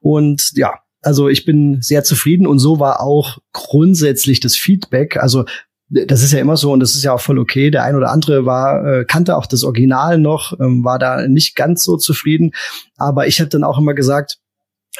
Und 0.00 0.52
ja, 0.54 0.78
also 1.02 1.28
ich 1.28 1.44
bin 1.44 1.82
sehr 1.82 2.02
zufrieden 2.02 2.46
und 2.46 2.58
so 2.58 2.80
war 2.80 3.00
auch 3.00 3.38
grundsätzlich 3.52 4.40
das 4.40 4.56
Feedback. 4.56 5.16
Also 5.18 5.44
das 5.88 6.22
ist 6.22 6.32
ja 6.32 6.40
immer 6.40 6.56
so 6.56 6.72
und 6.72 6.80
das 6.80 6.94
ist 6.94 7.04
ja 7.04 7.12
auch 7.12 7.20
voll 7.20 7.38
okay. 7.38 7.70
Der 7.70 7.84
ein 7.84 7.94
oder 7.94 8.10
andere 8.10 8.44
war 8.44 8.84
äh, 8.84 9.04
kannte 9.04 9.36
auch 9.36 9.46
das 9.46 9.62
Original 9.62 10.18
noch, 10.18 10.58
ähm, 10.58 10.84
war 10.84 10.98
da 10.98 11.26
nicht 11.28 11.54
ganz 11.54 11.84
so 11.84 11.96
zufrieden, 11.96 12.52
aber 12.96 13.26
ich 13.26 13.38
hätte 13.38 13.50
dann 13.50 13.64
auch 13.64 13.78
immer 13.78 13.94
gesagt, 13.94 14.38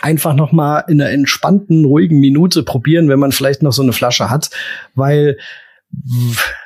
einfach 0.03 0.35
noch 0.35 0.53
mal 0.53 0.81
in 0.89 1.01
einer 1.01 1.11
entspannten, 1.11 1.85
ruhigen 1.85 2.21
Minute 2.21 2.63
probieren, 2.63 3.09
wenn 3.09 3.19
man 3.19 3.33
vielleicht 3.33 3.63
noch 3.63 3.73
so 3.73 3.83
eine 3.83 3.93
Flasche 3.93 4.31
hat, 4.31 4.51
weil 4.95 5.39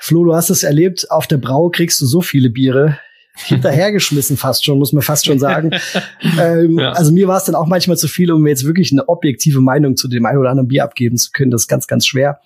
Flo, 0.00 0.24
du 0.24 0.34
hast 0.34 0.50
es 0.50 0.62
erlebt, 0.62 1.10
auf 1.10 1.26
der 1.26 1.36
Brau 1.36 1.68
kriegst 1.68 2.00
du 2.00 2.06
so 2.06 2.20
viele 2.20 2.50
Biere 2.50 2.98
hinterhergeschmissen 3.44 4.36
fast 4.36 4.64
schon, 4.64 4.78
muss 4.78 4.92
man 4.92 5.02
fast 5.02 5.26
schon 5.26 5.38
sagen. 5.38 5.70
ähm, 6.40 6.78
ja. 6.78 6.92
Also 6.92 7.12
mir 7.12 7.28
war 7.28 7.38
es 7.38 7.44
dann 7.44 7.54
auch 7.54 7.66
manchmal 7.66 7.96
zu 7.96 8.08
viel, 8.08 8.30
um 8.32 8.42
mir 8.42 8.50
jetzt 8.50 8.64
wirklich 8.64 8.92
eine 8.92 9.08
objektive 9.08 9.60
Meinung 9.60 9.96
zu 9.96 10.08
dem 10.08 10.26
einen 10.26 10.38
oder 10.38 10.50
anderen 10.50 10.68
Bier 10.68 10.84
abgeben 10.84 11.16
zu 11.16 11.30
können. 11.32 11.50
Das 11.50 11.62
ist 11.62 11.68
ganz, 11.68 11.86
ganz 11.86 12.06
schwer. 12.06 12.40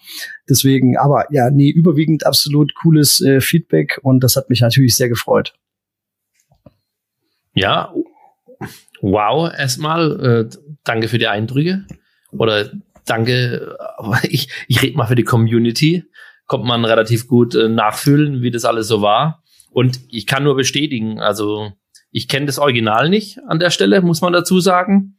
Deswegen, 0.48 0.96
aber 0.96 1.26
ja, 1.30 1.50
nee, 1.50 1.70
überwiegend 1.70 2.26
absolut 2.26 2.74
cooles 2.74 3.20
äh, 3.20 3.40
Feedback 3.40 3.98
und 4.02 4.24
das 4.24 4.36
hat 4.36 4.50
mich 4.50 4.60
natürlich 4.60 4.94
sehr 4.94 5.08
gefreut. 5.08 5.54
Ja, 7.54 7.94
wow, 9.00 9.52
erstmal 9.56 10.48
äh, 10.50 10.56
danke 10.84 11.08
für 11.08 11.18
die 11.18 11.28
Eindrücke 11.28 11.86
oder 12.32 12.70
danke, 13.06 13.76
ich, 14.22 14.48
ich 14.68 14.82
rede 14.82 14.96
mal 14.96 15.06
für 15.06 15.14
die 15.14 15.24
Community, 15.24 16.04
kommt 16.46 16.64
man 16.64 16.84
relativ 16.84 17.26
gut 17.28 17.54
äh, 17.54 17.68
nachfühlen, 17.68 18.42
wie 18.42 18.50
das 18.50 18.64
alles 18.64 18.88
so 18.88 19.02
war. 19.02 19.42
Und 19.74 20.00
ich 20.08 20.26
kann 20.28 20.44
nur 20.44 20.54
bestätigen, 20.54 21.18
also 21.18 21.72
ich 22.12 22.28
kenne 22.28 22.46
das 22.46 22.60
Original 22.60 23.10
nicht 23.10 23.40
an 23.48 23.58
der 23.58 23.70
Stelle, 23.70 24.00
muss 24.02 24.20
man 24.20 24.32
dazu 24.32 24.60
sagen. 24.60 25.16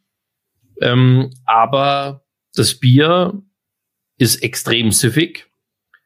Ähm, 0.82 1.30
aber 1.46 2.24
das 2.54 2.76
Bier 2.76 3.44
ist 4.18 4.42
extrem 4.42 4.92
süffig. 4.92 5.52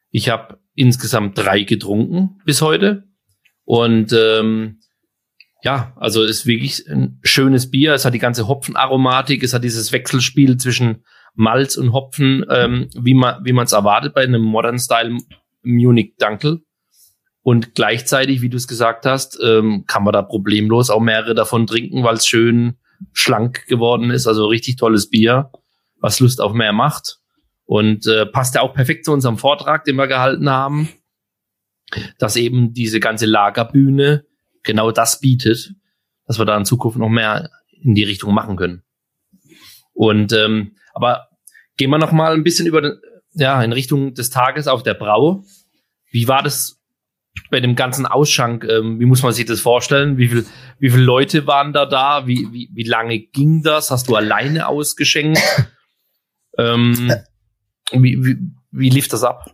Ich 0.09 0.29
habe 0.29 0.59
insgesamt 0.73 1.37
drei 1.37 1.61
getrunken 1.61 2.39
bis 2.43 2.63
heute. 2.63 3.03
Und 3.65 4.13
ähm, 4.13 4.79
ja, 5.61 5.93
also 5.97 6.23
ist 6.23 6.47
wirklich 6.47 6.89
ein 6.89 7.19
schönes 7.21 7.69
Bier. 7.69 7.93
Es 7.93 8.03
hat 8.03 8.15
die 8.15 8.19
ganze 8.19 8.47
Hopfenaromatik, 8.47 9.43
es 9.43 9.53
hat 9.53 9.63
dieses 9.63 9.91
Wechselspiel 9.91 10.57
zwischen 10.57 11.03
Malz 11.35 11.77
und 11.77 11.93
Hopfen, 11.93 12.43
ähm, 12.49 12.89
wie 12.95 13.13
man 13.13 13.45
wie 13.45 13.53
man 13.53 13.65
es 13.65 13.73
erwartet 13.73 14.15
bei 14.15 14.23
einem 14.23 14.41
Modern 14.41 14.79
Style 14.79 15.17
Munich 15.61 16.15
Dunkel. 16.17 16.63
Und 17.41 17.73
gleichzeitig, 17.75 18.41
wie 18.41 18.49
du 18.49 18.57
es 18.57 18.67
gesagt 18.67 19.05
hast, 19.05 19.39
ähm, 19.43 19.85
kann 19.87 20.03
man 20.03 20.13
da 20.13 20.21
problemlos 20.21 20.89
auch 20.89 20.99
mehrere 20.99 21.35
davon 21.35 21.67
trinken, 21.67 22.03
weil 22.03 22.15
es 22.15 22.27
schön 22.27 22.77
schlank 23.13 23.65
geworden 23.67 24.11
ist. 24.11 24.27
Also 24.27 24.47
richtig 24.47 24.75
tolles 24.75 25.09
Bier, 25.09 25.51
was 25.99 26.19
Lust 26.19 26.41
auf 26.41 26.53
mehr 26.53 26.73
macht. 26.73 27.19
Und 27.65 28.07
äh, 28.07 28.25
passt 28.25 28.55
ja 28.55 28.61
auch 28.61 28.73
perfekt 28.73 29.05
zu 29.05 29.13
unserem 29.13 29.37
Vortrag, 29.37 29.85
den 29.85 29.95
wir 29.95 30.07
gehalten 30.07 30.49
haben, 30.49 30.89
dass 32.17 32.35
eben 32.35 32.73
diese 32.73 32.99
ganze 32.99 33.25
Lagerbühne 33.25 34.25
genau 34.63 34.91
das 34.91 35.19
bietet, 35.19 35.73
dass 36.25 36.39
wir 36.39 36.45
da 36.45 36.57
in 36.57 36.65
Zukunft 36.65 36.97
noch 36.97 37.09
mehr 37.09 37.49
in 37.81 37.95
die 37.95 38.03
Richtung 38.03 38.33
machen 38.33 38.55
können. 38.55 38.83
Und 39.93 40.33
ähm, 40.33 40.75
aber 40.93 41.29
gehen 41.77 41.89
wir 41.89 41.97
noch 41.97 42.11
mal 42.11 42.33
ein 42.33 42.43
bisschen 42.43 42.67
über 42.67 42.81
den, 42.81 42.99
ja 43.33 43.61
in 43.63 43.71
Richtung 43.71 44.13
des 44.13 44.29
Tages 44.29 44.67
auf 44.67 44.83
der 44.83 44.93
Brau. 44.93 45.43
Wie 46.11 46.27
war 46.27 46.43
das 46.43 46.78
bei 47.49 47.59
dem 47.59 47.75
ganzen 47.75 48.05
Ausschank, 48.05 48.65
ähm, 48.69 48.99
wie 48.99 49.05
muss 49.05 49.23
man 49.23 49.33
sich 49.33 49.45
das 49.45 49.61
vorstellen? 49.61 50.17
Wie 50.17 50.27
viel, 50.27 50.45
wie 50.79 50.89
viele 50.89 51.03
Leute 51.03 51.47
waren 51.47 51.73
da 51.73 51.85
da? 51.85 52.27
Wie, 52.27 52.47
wie, 52.51 52.69
wie 52.73 52.83
lange 52.83 53.19
ging 53.19 53.63
das? 53.63 53.91
Hast 53.91 54.09
du 54.09 54.15
alleine 54.15 54.67
ausgeschenkt? 54.67 55.39
ähm, 56.57 57.13
wie, 57.91 58.23
wie, 58.23 58.37
wie 58.71 58.89
lief 58.89 59.07
das 59.07 59.23
ab? 59.23 59.53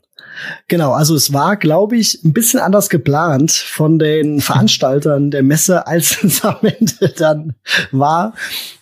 Genau, 0.68 0.92
also 0.92 1.16
es 1.16 1.34
war, 1.34 1.56
glaube 1.56 1.98
ich, 1.98 2.24
ein 2.24 2.34
bisschen 2.34 2.60
anders 2.60 2.90
geplant 2.90 3.52
von 3.52 4.00
den 4.00 4.42
Veranstaltern 4.42 5.32
der 5.32 5.44
Messe, 5.44 5.88
als 5.88 6.24
es 6.24 6.44
am 6.46 6.58
Ende 6.62 7.14
dann 7.18 7.56
war. 7.92 8.34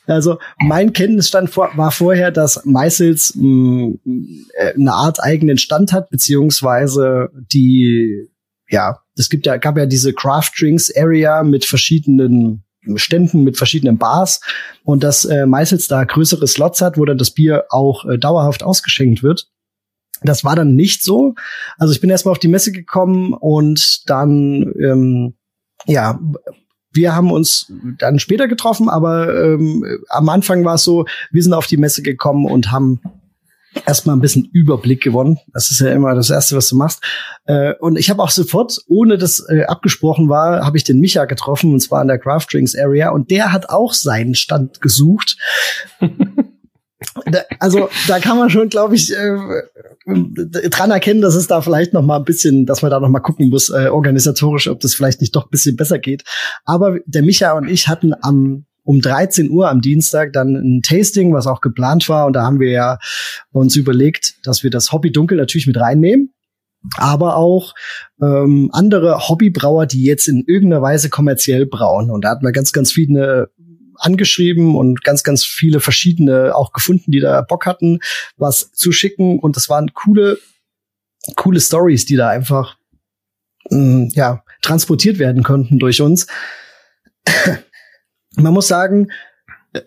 Also 0.05 0.39
mein 0.59 0.91
Kenntnisstand 0.93 1.49
vor, 1.49 1.71
war 1.75 1.91
vorher, 1.91 2.31
dass 2.31 2.65
Meißels 2.65 3.35
mh, 3.35 3.95
äh, 4.55 4.73
eine 4.73 4.93
Art 4.93 5.23
eigenen 5.23 5.57
Stand 5.57 5.93
hat, 5.93 6.09
beziehungsweise 6.09 7.29
die 7.33 8.29
ja, 8.73 8.97
es 9.15 9.29
gibt 9.29 9.45
ja, 9.45 9.57
gab 9.57 9.77
ja 9.77 9.85
diese 9.85 10.13
Craft 10.13 10.49
Drinks 10.59 10.91
Area 10.97 11.43
mit 11.43 11.63
verschiedenen 11.63 12.63
Ständen, 12.95 13.43
mit 13.43 13.55
verschiedenen 13.55 13.99
Bars 13.99 14.41
und 14.83 15.03
dass 15.03 15.25
äh, 15.25 15.45
Meißels 15.45 15.87
da 15.87 16.03
größere 16.03 16.47
Slots 16.47 16.81
hat, 16.81 16.97
wo 16.97 17.05
dann 17.05 17.19
das 17.19 17.29
Bier 17.29 17.65
auch 17.69 18.03
äh, 18.05 18.17
dauerhaft 18.17 18.63
ausgeschenkt 18.63 19.21
wird. 19.21 19.47
Das 20.23 20.43
war 20.43 20.55
dann 20.55 20.75
nicht 20.75 21.03
so. 21.03 21.35
Also 21.77 21.93
ich 21.93 22.01
bin 22.01 22.09
erstmal 22.09 22.31
auf 22.31 22.39
die 22.39 22.47
Messe 22.47 22.71
gekommen 22.71 23.33
und 23.33 24.09
dann, 24.09 24.73
ähm, 24.81 25.35
ja, 25.85 26.19
wir 26.91 27.15
haben 27.15 27.31
uns 27.31 27.71
dann 27.99 28.17
später 28.17 28.47
getroffen, 28.47 28.89
aber 28.89 29.35
ähm, 29.35 29.85
am 30.09 30.29
Anfang 30.29 30.65
war 30.65 30.75
es 30.75 30.83
so, 30.83 31.05
wir 31.31 31.43
sind 31.43 31.53
auf 31.53 31.67
die 31.67 31.77
Messe 31.77 32.01
gekommen 32.01 32.45
und 32.45 32.71
haben 32.71 33.01
erstmal 33.85 34.15
ein 34.15 34.21
bisschen 34.21 34.49
Überblick 34.51 35.01
gewonnen. 35.01 35.39
Das 35.53 35.71
ist 35.71 35.79
ja 35.79 35.91
immer 35.91 36.15
das 36.15 36.29
Erste, 36.29 36.55
was 36.55 36.69
du 36.69 36.75
machst. 36.75 37.03
Äh, 37.45 37.73
und 37.79 37.97
ich 37.97 38.09
habe 38.09 38.21
auch 38.21 38.29
sofort, 38.29 38.77
ohne 38.87 39.17
dass 39.17 39.45
äh, 39.49 39.63
abgesprochen 39.63 40.29
war, 40.29 40.65
habe 40.65 40.77
ich 40.77 40.83
den 40.83 40.99
Micha 40.99 41.25
getroffen, 41.25 41.73
und 41.73 41.79
zwar 41.79 42.01
in 42.01 42.07
der 42.07 42.19
Craft 42.19 42.47
Drinks 42.51 42.75
Area. 42.75 43.09
Und 43.11 43.31
der 43.31 43.51
hat 43.51 43.69
auch 43.69 43.93
seinen 43.93 44.35
Stand 44.35 44.81
gesucht. 44.81 45.37
also 47.59 47.89
da 48.07 48.19
kann 48.19 48.37
man 48.37 48.49
schon, 48.49 48.69
glaube 48.69 48.95
ich, 48.95 49.13
äh, 49.13 49.37
dran 50.69 50.91
erkennen, 50.91 51.21
dass 51.21 51.35
es 51.35 51.47
da 51.47 51.61
vielleicht 51.61 51.93
noch 51.93 52.01
mal 52.01 52.17
ein 52.17 52.25
bisschen, 52.25 52.65
dass 52.65 52.81
man 52.81 52.91
da 52.91 52.99
noch 52.99 53.09
mal 53.09 53.19
gucken 53.19 53.49
muss, 53.49 53.69
organisatorisch, 53.69 54.67
ob 54.67 54.79
das 54.79 54.95
vielleicht 54.95 55.21
nicht 55.21 55.35
doch 55.35 55.45
ein 55.45 55.51
bisschen 55.51 55.75
besser 55.75 55.99
geht. 55.99 56.23
Aber 56.65 56.99
der 57.05 57.21
Micha 57.21 57.53
und 57.53 57.69
ich 57.69 57.87
hatten 57.87 58.13
am 58.21 58.65
um 58.83 59.01
13 59.01 59.49
Uhr 59.49 59.69
am 59.69 59.81
Dienstag 59.81 60.33
dann 60.33 60.55
ein 60.55 60.81
Tasting, 60.81 61.33
was 61.33 61.47
auch 61.47 61.61
geplant 61.61 62.07
war. 62.09 62.25
Und 62.25 62.33
da 62.33 62.43
haben 62.43 62.59
wir 62.59 62.71
ja 62.71 62.97
uns 63.51 63.75
überlegt, 63.75 64.35
dass 64.43 64.63
wir 64.63 64.69
das 64.69 64.91
Hobby 64.91 65.11
Dunkel 65.11 65.37
natürlich 65.37 65.67
mit 65.67 65.79
reinnehmen. 65.79 66.33
Aber 66.97 67.37
auch 67.37 67.73
ähm, 68.21 68.69
andere 68.73 69.29
Hobbybrauer, 69.29 69.85
die 69.85 70.03
jetzt 70.03 70.27
in 70.27 70.43
irgendeiner 70.45 70.81
Weise 70.81 71.09
kommerziell 71.09 71.65
brauen. 71.65 72.11
Und 72.11 72.25
da 72.25 72.31
hatten 72.31 72.45
wir 72.45 72.51
ganz, 72.51 72.73
ganz 72.73 72.91
viele 72.91 73.51
angeschrieben 73.95 74.75
und 74.75 75.03
ganz, 75.03 75.23
ganz 75.23 75.45
viele 75.45 75.79
verschiedene 75.79 76.53
auch 76.55 76.73
gefunden, 76.73 77.11
die 77.11 77.21
da 77.21 77.41
Bock 77.41 77.65
hatten, 77.65 77.99
was 78.35 78.71
zu 78.71 78.91
schicken. 78.91 79.39
Und 79.39 79.55
das 79.55 79.69
waren 79.69 79.93
coole, 79.93 80.39
coole 81.37 81.61
Stories, 81.61 82.05
die 82.05 82.17
da 82.17 82.27
einfach 82.27 82.75
mh, 83.69 83.77
mm, 83.77 84.09
ja, 84.13 84.43
transportiert 84.61 85.19
werden 85.19 85.43
konnten 85.43 85.79
durch 85.79 86.01
uns. 86.01 86.27
Man 88.35 88.53
muss 88.53 88.67
sagen, 88.67 89.09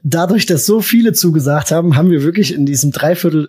dadurch, 0.02 0.46
dass 0.46 0.66
so 0.66 0.80
viele 0.80 1.12
zugesagt 1.12 1.70
haben, 1.70 1.96
haben 1.96 2.10
wir 2.10 2.22
wirklich 2.22 2.54
in 2.54 2.66
diesem 2.66 2.92
Dreiviertel 2.92 3.48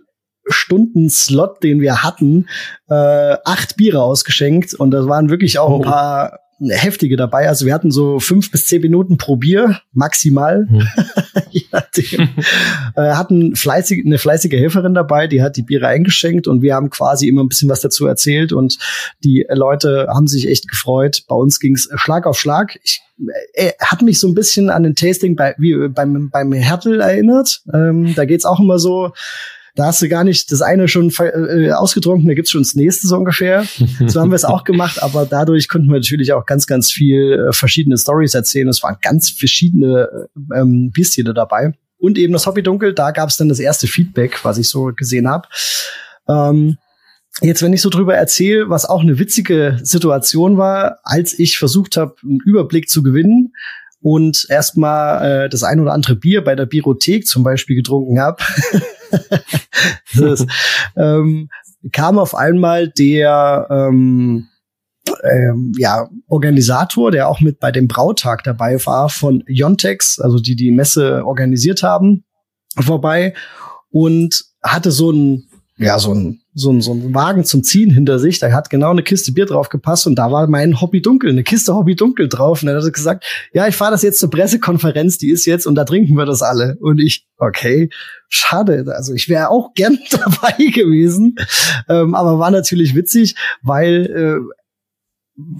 Stunden-Slot, 0.49 1.61
den 1.63 1.81
wir 1.81 2.03
hatten, 2.03 2.47
äh, 2.89 3.37
acht 3.43 3.75
Biere 3.75 4.01
ausgeschenkt 4.01 4.73
und 4.73 4.91
das 4.91 5.07
waren 5.07 5.29
wirklich 5.29 5.59
auch 5.59 5.71
oh. 5.71 5.75
ein 5.77 5.81
paar 5.81 6.39
heftige 6.59 7.17
dabei. 7.17 7.47
Also 7.47 7.65
wir 7.65 7.73
hatten 7.73 7.91
so 7.91 8.19
fünf 8.19 8.51
bis 8.51 8.65
zehn 8.65 8.81
Minuten 8.81 9.17
pro 9.17 9.35
Bier 9.35 9.81
maximal. 9.93 10.67
Hm. 10.69 10.87
äh, 12.95 13.11
hatten 13.11 13.55
fleißig, 13.55 14.05
eine 14.05 14.17
fleißige 14.17 14.53
Helferin 14.53 14.93
dabei, 14.93 15.27
die 15.27 15.41
hat 15.41 15.57
die 15.57 15.63
Biere 15.63 15.87
eingeschenkt 15.87 16.47
und 16.47 16.61
wir 16.61 16.75
haben 16.75 16.89
quasi 16.89 17.27
immer 17.27 17.43
ein 17.43 17.49
bisschen 17.49 17.69
was 17.69 17.81
dazu 17.81 18.05
erzählt 18.07 18.53
und 18.53 18.77
die 19.23 19.45
Leute 19.49 20.07
haben 20.09 20.27
sich 20.27 20.47
echt 20.47 20.67
gefreut. 20.67 21.23
Bei 21.27 21.35
uns 21.35 21.59
ging's 21.59 21.89
Schlag 21.95 22.25
auf 22.25 22.39
Schlag. 22.39 22.79
Ich 22.83 23.01
äh, 23.53 23.71
hat 23.79 24.01
mich 24.01 24.19
so 24.19 24.27
ein 24.27 24.35
bisschen 24.35 24.69
an 24.69 24.83
den 24.83 24.95
Tasting 24.95 25.35
bei, 25.35 25.55
wie 25.57 25.87
beim, 25.89 26.29
beim 26.29 26.51
Hertel 26.53 27.01
erinnert. 27.01 27.61
Ähm, 27.73 28.13
da 28.15 28.25
geht's 28.25 28.45
auch 28.45 28.59
immer 28.59 28.79
so, 28.79 29.11
da 29.77 29.85
hast 29.85 30.01
du 30.01 30.09
gar 30.09 30.23
nicht 30.23 30.51
das 30.51 30.61
eine 30.61 30.87
schon 30.87 31.13
äh, 31.19 31.71
ausgetrunken, 31.71 32.27
da 32.27 32.33
gibt's 32.33 32.51
schon 32.51 32.63
das 32.63 32.75
nächste 32.75 33.07
so 33.07 33.15
ungefähr. 33.15 33.65
So 34.07 34.19
haben 34.19 34.31
wir 34.31 34.35
es 34.35 34.43
auch 34.43 34.63
gemacht, 34.63 35.01
aber 35.03 35.25
dadurch 35.25 35.69
konnten 35.69 35.87
wir 35.87 35.99
natürlich 35.99 36.33
auch 36.33 36.45
ganz, 36.45 36.65
ganz 36.65 36.91
viel 36.91 37.47
äh, 37.47 37.53
verschiedene 37.53 37.97
Stories 37.97 38.33
erzählen. 38.33 38.67
Es 38.67 38.81
waren 38.81 38.97
ganz 39.01 39.29
verschiedene 39.29 40.27
äh, 40.51 40.59
ähm, 40.59 40.91
Bierstile 40.91 41.33
dabei. 41.33 41.73
Und 41.99 42.17
eben 42.17 42.33
das 42.33 42.47
Hobby 42.47 42.63
Dunkel, 42.63 42.93
da 42.93 43.11
gab's 43.11 43.37
dann 43.37 43.49
das 43.49 43.59
erste 43.59 43.87
Feedback, 43.87 44.43
was 44.43 44.57
ich 44.57 44.67
so 44.67 44.91
gesehen 44.95 45.27
habe. 45.27 45.47
Ähm, 46.27 46.77
Jetzt, 47.41 47.61
wenn 47.61 47.73
ich 47.73 47.83
so 47.83 47.91
drüber 47.91 48.15
erzähle, 48.15 48.67
was 48.67 48.85
auch 48.85 49.01
eine 49.01 49.19
witzige 49.19 49.77
Situation 49.83 50.57
war, 50.57 50.97
als 51.03 51.37
ich 51.37 51.59
versucht 51.59 51.95
habe, 51.95 52.15
einen 52.23 52.39
Überblick 52.39 52.89
zu 52.89 53.03
gewinnen, 53.03 53.53
und 54.07 54.45
erstmal 54.47 55.45
äh, 55.45 55.49
das 55.49 55.63
ein 55.63 55.81
oder 55.81 55.91
andere 55.91 56.15
Bier 56.15 56.41
bei 56.41 56.55
der 56.55 56.65
Biothek 56.65 57.27
zum 57.27 57.43
Beispiel 57.43 57.75
getrunken 57.75 58.21
habe, 58.21 58.41
ähm, 60.95 61.49
kam 61.91 62.17
auf 62.17 62.33
einmal 62.33 62.87
der 62.87 63.67
ähm, 63.69 64.47
ähm, 65.23 65.73
ja, 65.77 66.07
Organisator, 66.29 67.11
der 67.11 67.27
auch 67.27 67.41
mit 67.41 67.59
bei 67.59 67.73
dem 67.73 67.89
Brautag 67.89 68.45
dabei 68.45 68.77
war, 68.85 69.09
von 69.09 69.43
Jontex, 69.45 70.19
also 70.19 70.39
die 70.39 70.55
die 70.55 70.71
Messe 70.71 71.25
organisiert 71.25 71.83
haben, 71.83 72.23
vorbei 72.79 73.33
und 73.89 74.45
hatte 74.63 74.91
so 74.91 75.11
ein 75.11 75.49
ja, 75.79 75.99
so 75.99 76.13
ein, 76.13 76.39
so 76.57 76.71
ein, 76.71 76.81
so 76.81 76.91
ein 76.91 77.13
Wagen 77.13 77.45
zum 77.45 77.63
Ziehen 77.63 77.91
hinter 77.91 78.17
sich. 78.17 78.39
Da 78.39 78.51
hat 78.51 78.71
genau 78.71 78.89
eine 78.89 79.03
Kiste 79.03 79.31
Bier 79.31 79.45
drauf 79.45 79.69
gepasst 79.69 80.07
und 80.07 80.15
da 80.15 80.31
war 80.31 80.47
mein 80.47 80.81
Hobby 80.81 81.01
dunkel, 81.01 81.29
eine 81.29 81.43
Kiste 81.43 81.75
Hobby 81.75 81.95
dunkel 81.95 82.27
drauf. 82.27 82.63
Und 82.63 82.69
er 82.69 82.81
hat 82.81 82.93
gesagt, 82.93 83.25
ja, 83.53 83.67
ich 83.67 83.75
fahre 83.75 83.91
das 83.91 84.01
jetzt 84.01 84.19
zur 84.19 84.31
Pressekonferenz, 84.31 85.19
die 85.19 85.29
ist 85.29 85.45
jetzt 85.45 85.67
und 85.67 85.75
da 85.75 85.85
trinken 85.85 86.15
wir 86.15 86.25
das 86.25 86.41
alle. 86.41 86.75
Und 86.79 86.99
ich, 86.99 87.27
okay, 87.37 87.89
schade. 88.27 88.85
Also 88.95 89.13
ich 89.13 89.29
wäre 89.29 89.49
auch 89.49 89.75
gern 89.75 89.99
dabei 90.09 90.53
gewesen. 90.57 91.35
Ähm, 91.87 92.15
aber 92.15 92.39
war 92.39 92.49
natürlich 92.49 92.95
witzig, 92.95 93.35
weil 93.61 94.05
äh, 94.07 94.53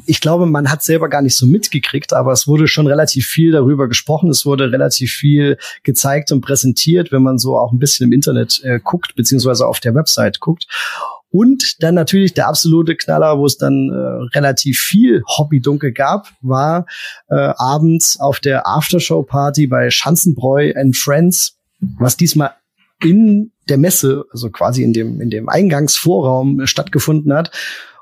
ich 0.08 0.22
glaube, 0.22 0.48
man 0.48 0.72
hat 0.72 0.82
selber 0.82 1.08
gar 1.08 1.22
nicht 1.22 1.36
so 1.36 1.46
mitgekriegt, 1.46 2.14
aber 2.14 2.32
es 2.32 2.48
wurde 2.48 2.68
schon 2.68 2.88
relativ 2.88 3.28
viel 3.28 3.52
darüber 3.52 3.88
gesprochen. 3.88 4.30
Es 4.30 4.46
wurde 4.46 4.72
relativ 4.72 5.12
viel 5.12 5.58
gezeigt 5.84 6.32
und 6.32 6.42
präsentiert, 6.42 7.12
wenn 7.12 7.22
man 7.22 7.38
so 7.38 7.58
auch 7.58 7.72
ein 7.72 7.78
bisschen 7.78 8.08
im 8.08 8.12
Internet 8.12 8.60
äh, 8.64 8.80
guckt, 8.84 9.16
beziehungsweise 9.16 9.68
auf 9.68 9.80
der 9.80 9.94
Website 9.94 10.40
guckt. 10.40 10.66
Und 11.30 11.84
dann 11.84 11.94
natürlich 11.94 12.34
der 12.34 12.48
absolute 12.48 12.96
Knaller, 12.96 13.38
wo 13.38 13.46
es 13.46 13.58
dann 13.58 13.90
äh, 13.90 14.36
relativ 14.36 14.80
viel 14.80 15.24
Hobbydunkel 15.28 15.92
gab, 15.92 16.30
war 16.42 16.86
äh, 17.30 17.36
abends 17.36 18.20
auf 18.20 18.40
der 18.40 18.66
Aftershow-Party 18.66 19.68
bei 19.68 19.92
Schanzenbräu 19.92 20.74
and 20.76 20.98
Friends, 20.98 21.58
was 22.00 22.18
diesmal 22.18 22.52
in 23.04 23.52
der 23.70 23.78
Messe, 23.78 24.26
also 24.32 24.50
quasi 24.50 24.82
in 24.84 24.94
dem, 24.94 25.22
in 25.22 25.30
dem 25.30 25.50
Eingangsvorraum 25.50 26.66
stattgefunden 26.66 27.34
hat. 27.34 27.52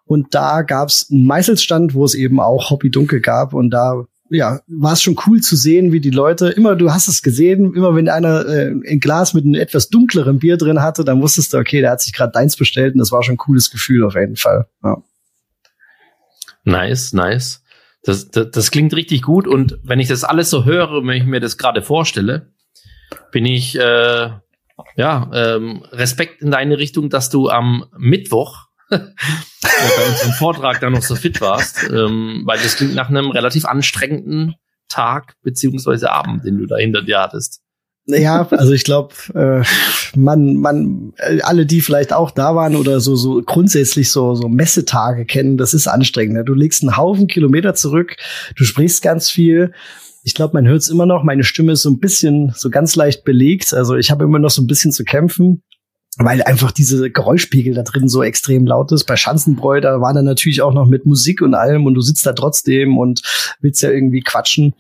Und 0.05 0.35
da 0.35 0.61
gab's 0.61 1.07
einen 1.11 1.25
Meißelstand, 1.25 1.93
wo 1.93 2.05
es 2.05 2.13
eben 2.13 2.39
auch 2.39 2.69
Hobby 2.69 2.91
Dunkel 2.91 3.21
gab. 3.21 3.53
Und 3.53 3.71
da 3.71 4.05
ja, 4.29 4.59
war 4.67 4.93
es 4.93 5.01
schon 5.01 5.19
cool 5.27 5.41
zu 5.41 5.55
sehen, 5.55 5.91
wie 5.91 5.99
die 5.99 6.09
Leute 6.09 6.49
immer, 6.49 6.75
du 6.75 6.91
hast 6.91 7.07
es 7.07 7.21
gesehen, 7.21 7.73
immer 7.75 7.95
wenn 7.95 8.09
einer 8.09 8.45
äh, 8.47 8.71
ein 8.71 8.99
Glas 8.99 9.33
mit 9.33 9.45
einem 9.45 9.55
etwas 9.55 9.89
dunkleren 9.89 10.39
Bier 10.39 10.57
drin 10.57 10.81
hatte, 10.81 11.03
dann 11.03 11.21
wusstest 11.21 11.53
du, 11.53 11.57
okay, 11.57 11.81
der 11.81 11.91
hat 11.91 12.01
sich 12.01 12.13
gerade 12.13 12.31
deins 12.31 12.55
bestellt 12.55 12.93
und 12.93 12.99
das 12.99 13.11
war 13.11 13.23
schon 13.23 13.35
ein 13.35 13.39
cooles 13.39 13.69
Gefühl 13.69 14.03
auf 14.03 14.15
jeden 14.15 14.35
Fall. 14.35 14.67
Ja. 14.83 14.97
Nice, 16.63 17.13
nice. 17.13 17.61
Das, 18.03 18.29
das, 18.29 18.49
das 18.51 18.71
klingt 18.71 18.95
richtig 18.95 19.21
gut 19.21 19.47
und 19.47 19.79
wenn 19.83 19.99
ich 19.99 20.07
das 20.07 20.23
alles 20.23 20.49
so 20.49 20.65
höre, 20.65 21.05
wenn 21.05 21.17
ich 21.17 21.25
mir 21.25 21.39
das 21.39 21.57
gerade 21.57 21.81
vorstelle, 21.81 22.51
bin 23.31 23.45
ich 23.45 23.77
äh, 23.77 24.29
ja 24.95 25.31
ähm, 25.33 25.83
Respekt 25.91 26.41
in 26.41 26.51
deine 26.51 26.79
Richtung, 26.79 27.09
dass 27.09 27.29
du 27.29 27.49
am 27.49 27.85
Mittwoch 27.97 28.64
bei 28.89 30.09
unserem 30.09 30.33
Vortrag 30.33 30.79
da 30.79 30.89
noch 30.89 31.01
so 31.01 31.15
fit 31.15 31.41
warst, 31.41 31.83
ähm, 31.91 32.43
weil 32.45 32.59
das 32.59 32.75
klingt 32.75 32.95
nach 32.95 33.09
einem 33.09 33.31
relativ 33.31 33.65
anstrengenden 33.65 34.55
Tag 34.89 35.35
beziehungsweise 35.43 36.11
Abend, 36.11 36.45
den 36.45 36.57
du 36.57 36.65
da 36.65 36.77
hinter 36.77 37.01
dir 37.01 37.19
hattest. 37.19 37.61
Ja, 38.07 38.47
also 38.51 38.71
ich 38.73 38.83
glaube, 38.83 39.15
äh, 39.33 39.63
man, 40.15 40.57
man, 40.57 41.13
äh, 41.17 41.41
alle, 41.41 41.65
die 41.65 41.81
vielleicht 41.81 42.13
auch 42.13 42.29
da 42.29 42.55
waren 42.55 42.75
oder 42.75 42.99
so, 42.99 43.15
so 43.15 43.41
grundsätzlich 43.43 44.11
so, 44.11 44.35
so 44.35 44.47
Messetage 44.47 45.25
kennen, 45.25 45.57
das 45.57 45.73
ist 45.73 45.87
anstrengend. 45.87 46.35
Ne? 46.35 46.45
Du 46.45 46.53
legst 46.53 46.83
einen 46.83 46.97
Haufen 46.97 47.25
Kilometer 47.25 47.73
zurück, 47.73 48.15
du 48.55 48.63
sprichst 48.63 49.01
ganz 49.01 49.31
viel. 49.31 49.73
Ich 50.23 50.35
glaube, 50.35 50.53
man 50.53 50.67
hört 50.67 50.81
es 50.81 50.89
immer 50.89 51.07
noch. 51.07 51.23
Meine 51.23 51.43
Stimme 51.43 51.71
ist 51.71 51.81
so 51.81 51.89
ein 51.89 51.99
bisschen, 51.99 52.53
so 52.55 52.69
ganz 52.69 52.95
leicht 52.95 53.23
belegt. 53.23 53.73
Also 53.73 53.95
ich 53.95 54.11
habe 54.11 54.23
immer 54.23 54.39
noch 54.39 54.51
so 54.51 54.61
ein 54.61 54.67
bisschen 54.67 54.91
zu 54.91 55.03
kämpfen 55.03 55.63
weil 56.17 56.41
einfach 56.43 56.71
diese 56.71 57.09
Geräuschpegel 57.11 57.73
da 57.73 57.83
drin 57.83 58.07
so 58.07 58.23
extrem 58.23 58.65
laut 58.65 58.91
ist. 58.91 59.05
Bei 59.05 59.17
Schanzenbräu, 59.17 59.81
da 59.81 59.99
war 59.99 60.13
dann 60.13 60.25
natürlich 60.25 60.61
auch 60.61 60.73
noch 60.73 60.87
mit 60.87 61.05
Musik 61.05 61.41
und 61.41 61.53
allem 61.53 61.85
und 61.85 61.93
du 61.93 62.01
sitzt 62.01 62.25
da 62.25 62.33
trotzdem 62.33 62.97
und 62.97 63.21
willst 63.59 63.81
ja 63.81 63.89
irgendwie 63.89 64.21
quatschen. 64.21 64.75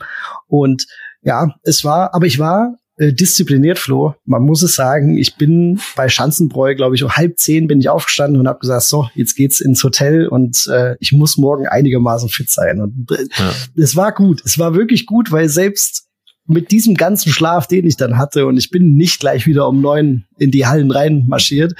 Und 0.47 0.87
ja, 1.21 1.55
es 1.63 1.83
war, 1.83 2.13
aber 2.13 2.25
ich 2.25 2.39
war 2.39 2.77
äh, 2.97 3.11
diszipliniert, 3.11 3.79
Flo. 3.79 4.15
Man 4.23 4.43
muss 4.43 4.63
es 4.63 4.75
sagen, 4.75 5.17
ich 5.17 5.35
bin 5.35 5.81
bei 5.97 6.07
Schanzenbräu, 6.07 6.75
glaube 6.75 6.95
ich, 6.95 7.03
um 7.03 7.11
halb 7.11 7.37
zehn 7.37 7.67
bin 7.67 7.81
ich 7.81 7.89
aufgestanden 7.89 8.39
und 8.39 8.47
habe 8.47 8.59
gesagt, 8.59 8.83
so, 8.83 9.09
jetzt 9.15 9.35
geht's 9.35 9.59
ins 9.59 9.83
Hotel 9.83 10.27
und 10.27 10.67
äh, 10.67 10.95
ich 11.01 11.11
muss 11.11 11.35
morgen 11.35 11.67
einigermaßen 11.67 12.29
fit 12.29 12.49
sein. 12.49 12.79
Und 12.79 13.11
äh, 13.11 13.25
ja. 13.37 13.51
es 13.75 13.97
war 13.97 14.13
gut. 14.13 14.41
Es 14.45 14.57
war 14.59 14.75
wirklich 14.75 15.05
gut, 15.05 15.31
weil 15.31 15.49
selbst 15.49 16.04
mit 16.47 16.71
diesem 16.71 16.95
ganzen 16.95 17.31
Schlaf, 17.31 17.67
den 17.67 17.85
ich 17.85 17.97
dann 17.97 18.17
hatte, 18.17 18.45
und 18.45 18.57
ich 18.57 18.69
bin 18.69 18.95
nicht 18.95 19.19
gleich 19.19 19.47
wieder 19.47 19.67
um 19.67 19.81
neun 19.81 20.25
in 20.37 20.51
die 20.51 20.65
Hallen 20.65 20.91
rein 20.91 21.25
marschiert, 21.27 21.73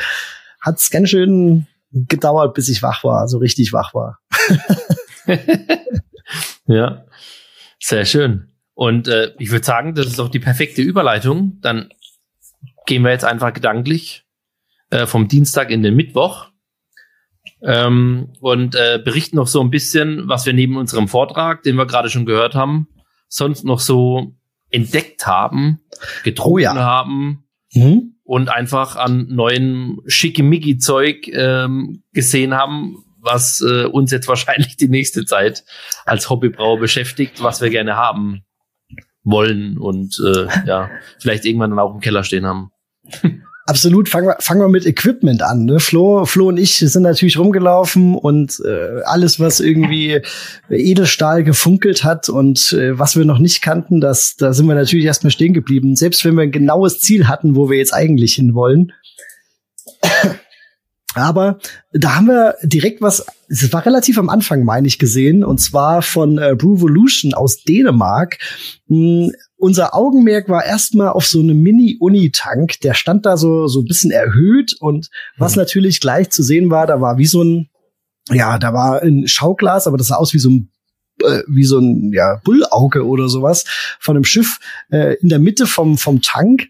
hat 0.60 0.78
es 0.78 0.90
ganz 0.90 1.10
schön 1.10 1.68
gedauert, 1.92 2.54
bis 2.54 2.70
ich 2.70 2.82
wach 2.82 3.04
war, 3.04 3.28
so 3.28 3.38
richtig 3.38 3.72
wach 3.74 3.94
war. 3.94 4.20
ja, 6.68 7.06
sehr 7.80 8.06
schön. 8.06 8.50
Und 8.74 9.08
äh, 9.08 9.32
ich 9.40 9.52
würde 9.52 9.66
sagen, 9.66 9.96
das 9.96 10.08
ist 10.08 10.20
auch 10.20 10.30
die 10.30 10.40
perfekte 10.40 10.82
Überleitung. 10.82 11.60
Dann 11.62 11.90
gehen 12.86 13.04
wir 13.04 13.12
jetzt 13.12 13.24
einfach 13.24 13.54
gedanklich 13.54 14.26
äh, 14.90 15.06
vom 15.06 15.28
Dienstag 15.28 15.70
in 15.70 15.82
den 15.82 15.96
Mittwoch 15.96 16.48
ähm, 17.62 18.34
und 18.42 18.76
äh, 18.76 19.00
berichten 19.04 19.38
noch 19.38 19.48
so 19.48 19.62
ein 19.62 19.70
bisschen, 19.70 20.28
was 20.28 20.46
wir 20.46 20.54
neben 20.54 20.78
unserem 20.78 21.08
Vortrag, 21.08 21.64
den 21.64 21.76
wir 21.76 21.86
gerade 21.86 22.10
schon 22.10 22.26
gehört 22.26 22.56
haben, 22.56 22.88
sonst 23.28 23.64
noch 23.64 23.80
so 23.80 24.36
entdeckt 24.70 25.26
haben, 25.28 25.82
getrunken 26.24 26.54
oh 26.54 26.58
ja. 26.58 26.76
haben 26.76 27.46
mhm. 27.74 28.16
und 28.24 28.50
einfach 28.50 28.96
an 28.96 29.28
neuen 29.30 30.00
Schickimicki-Zeug 30.06 31.28
ähm, 31.30 32.04
gesehen 32.14 32.54
haben, 32.54 33.04
was 33.20 33.62
äh, 33.62 33.86
uns 33.86 34.12
jetzt 34.12 34.28
wahrscheinlich 34.28 34.78
die 34.78 34.88
nächste 34.88 35.26
Zeit 35.26 35.64
als 36.06 36.30
Hobbybrauer 36.30 36.80
beschäftigt, 36.80 37.42
was 37.42 37.62
wir 37.62 37.70
gerne 37.70 37.96
haben 37.96 38.44
wollen 39.24 39.78
und 39.78 40.22
äh, 40.24 40.48
ja, 40.66 40.90
vielleicht 41.20 41.46
irgendwann 41.46 41.72
dann 41.72 41.80
auch 41.80 41.94
im 41.94 42.00
Keller 42.00 42.24
stehen 42.24 42.46
haben. 42.46 42.72
Absolut, 43.68 44.10
fangen 44.10 44.28
wir, 44.28 44.38
fangen 44.42 44.62
wir 44.62 44.70
mit 44.70 44.86
Equipment 44.86 45.42
an. 45.42 45.66
Ne? 45.66 45.80
Flo, 45.80 46.26
Flo 46.26 46.50
und 46.50 46.58
ich 46.58 46.78
sind 46.78 47.02
natürlich 47.02 47.40
rumgelaufen 47.40 48.14
und 48.14 48.62
äh, 48.64 49.02
alles, 49.06 49.40
was 49.40 49.60
irgendwie 49.60 50.22
Edelstahl 50.70 51.44
gefunkelt 51.44 52.04
hat 52.04 52.30
und 52.30 52.74
äh, 52.74 53.00
was 53.00 53.16
wir 53.18 53.26
noch 53.26 53.40
nicht 53.40 53.64
kannten, 53.64 54.02
das, 54.02 54.36
da 54.36 54.54
sind 54.54 54.68
wir 54.68 54.76
natürlich 54.76 55.06
erstmal 55.06 55.32
stehen 55.32 55.54
geblieben. 55.54 55.96
Selbst 55.96 56.24
wenn 56.24 56.36
wir 56.36 56.44
ein 56.44 56.52
genaues 56.52 57.00
Ziel 57.00 57.28
hatten, 57.28 57.56
wo 57.56 57.68
wir 57.68 57.80
jetzt 57.80 57.94
eigentlich 57.94 58.36
hinwollen. 58.36 58.92
Aber 61.16 61.60
da 61.92 62.18
haben 62.18 62.28
wir 62.28 62.56
direkt 62.62 63.02
was, 63.02 63.26
es 63.48 63.74
war 63.74 63.84
relativ 63.84 64.20
am 64.20 64.30
Anfang, 64.30 64.64
meine 64.64 64.86
ich, 64.86 65.00
gesehen, 65.00 65.44
und 65.44 65.60
zwar 65.60 66.04
von 66.04 66.38
äh, 66.38 66.56
Brewvolution 66.56 67.34
aus 67.34 67.64
Dänemark. 67.64 68.38
Hm, 68.90 69.32
unser 69.58 69.96
Augenmerk 69.96 70.50
war 70.50 70.66
erstmal 70.66 71.10
auf 71.10 71.26
so 71.26 71.40
einem 71.40 71.62
Mini-Uni-Tank. 71.62 72.80
Der 72.82 72.94
stand 72.94 73.26
da 73.26 73.38
so, 73.38 73.68
so 73.68 73.82
ein 73.82 73.86
bisschen 73.86 74.12
erhöht 74.12 74.76
und 74.80 75.10
was 75.38 75.56
mhm. 75.56 75.62
natürlich 75.62 76.02
gleich 76.02 76.30
zu 76.30 76.44
sehen 76.44 76.70
war, 76.70 76.88
da 76.88 77.02
war 77.02 77.18
wie 77.18 77.26
so 77.26 77.44
ein, 77.44 77.70
ja, 78.32 78.58
da 78.60 78.74
war 78.74 79.02
ein 79.02 79.28
Schauglas, 79.28 79.88
aber 79.88 79.98
das 79.98 80.08
sah 80.08 80.16
aus 80.16 80.34
wie 80.34 80.40
so 80.40 80.50
ein 80.50 80.72
äh, 81.22 81.44
wie 81.48 81.64
so 81.64 81.80
ein 81.80 82.12
ja, 82.14 82.42
Bullauge 82.44 83.06
oder 83.06 83.30
sowas 83.30 83.64
von 84.00 84.16
einem 84.16 84.26
Schiff 84.26 84.58
äh, 84.92 85.16
in 85.22 85.30
der 85.30 85.40
Mitte 85.40 85.68
vom, 85.68 85.98
vom 85.98 86.22
Tank. 86.22 86.68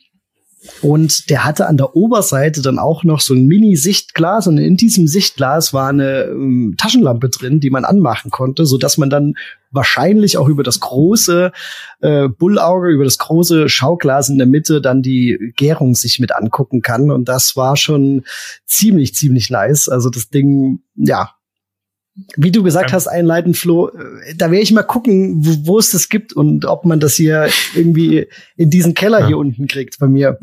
Und 0.81 1.29
der 1.29 1.45
hatte 1.45 1.67
an 1.67 1.77
der 1.77 1.95
Oberseite 1.95 2.61
dann 2.61 2.79
auch 2.79 3.03
noch 3.03 3.19
so 3.19 3.33
ein 3.33 3.45
Mini-Sichtglas 3.45 4.47
und 4.47 4.57
in 4.57 4.77
diesem 4.77 5.07
Sichtglas 5.07 5.73
war 5.73 5.89
eine 5.89 6.23
ähm, 6.23 6.75
Taschenlampe 6.77 7.29
drin, 7.29 7.59
die 7.59 7.69
man 7.69 7.85
anmachen 7.85 8.31
konnte, 8.31 8.65
so 8.65 8.77
dass 8.77 8.97
man 8.97 9.09
dann 9.09 9.35
wahrscheinlich 9.71 10.37
auch 10.37 10.47
über 10.47 10.63
das 10.63 10.79
große 10.79 11.51
äh, 12.01 12.27
Bullauge, 12.29 12.89
über 12.89 13.03
das 13.03 13.17
große 13.17 13.69
Schauglas 13.69 14.29
in 14.29 14.37
der 14.37 14.47
Mitte 14.47 14.81
dann 14.81 15.01
die 15.01 15.53
Gärung 15.55 15.95
sich 15.95 16.19
mit 16.19 16.33
angucken 16.33 16.81
kann. 16.81 17.11
Und 17.11 17.25
das 17.25 17.55
war 17.55 17.75
schon 17.75 18.23
ziemlich, 18.65 19.13
ziemlich 19.15 19.49
nice. 19.49 19.89
Also 19.89 20.09
das 20.09 20.29
Ding, 20.29 20.79
ja, 20.95 21.31
wie 22.37 22.51
du 22.51 22.63
gesagt 22.63 22.93
hast, 22.93 23.07
einleitend, 23.07 23.57
Flo, 23.57 23.89
äh, 23.89 24.35
da 24.35 24.49
werde 24.51 24.63
ich 24.63 24.71
mal 24.71 24.83
gucken, 24.83 25.45
wo, 25.45 25.67
wo, 25.67 25.79
es 25.79 25.91
das 25.91 26.09
gibt 26.09 26.33
und 26.33 26.65
ob 26.65 26.85
man 26.85 26.99
das 26.99 27.15
hier 27.15 27.49
irgendwie 27.73 28.27
in 28.55 28.69
diesen 28.69 28.93
Keller 28.93 29.21
ja. 29.21 29.27
hier 29.27 29.37
unten 29.37 29.67
kriegt 29.67 29.99
bei 29.99 30.07
mir. 30.07 30.39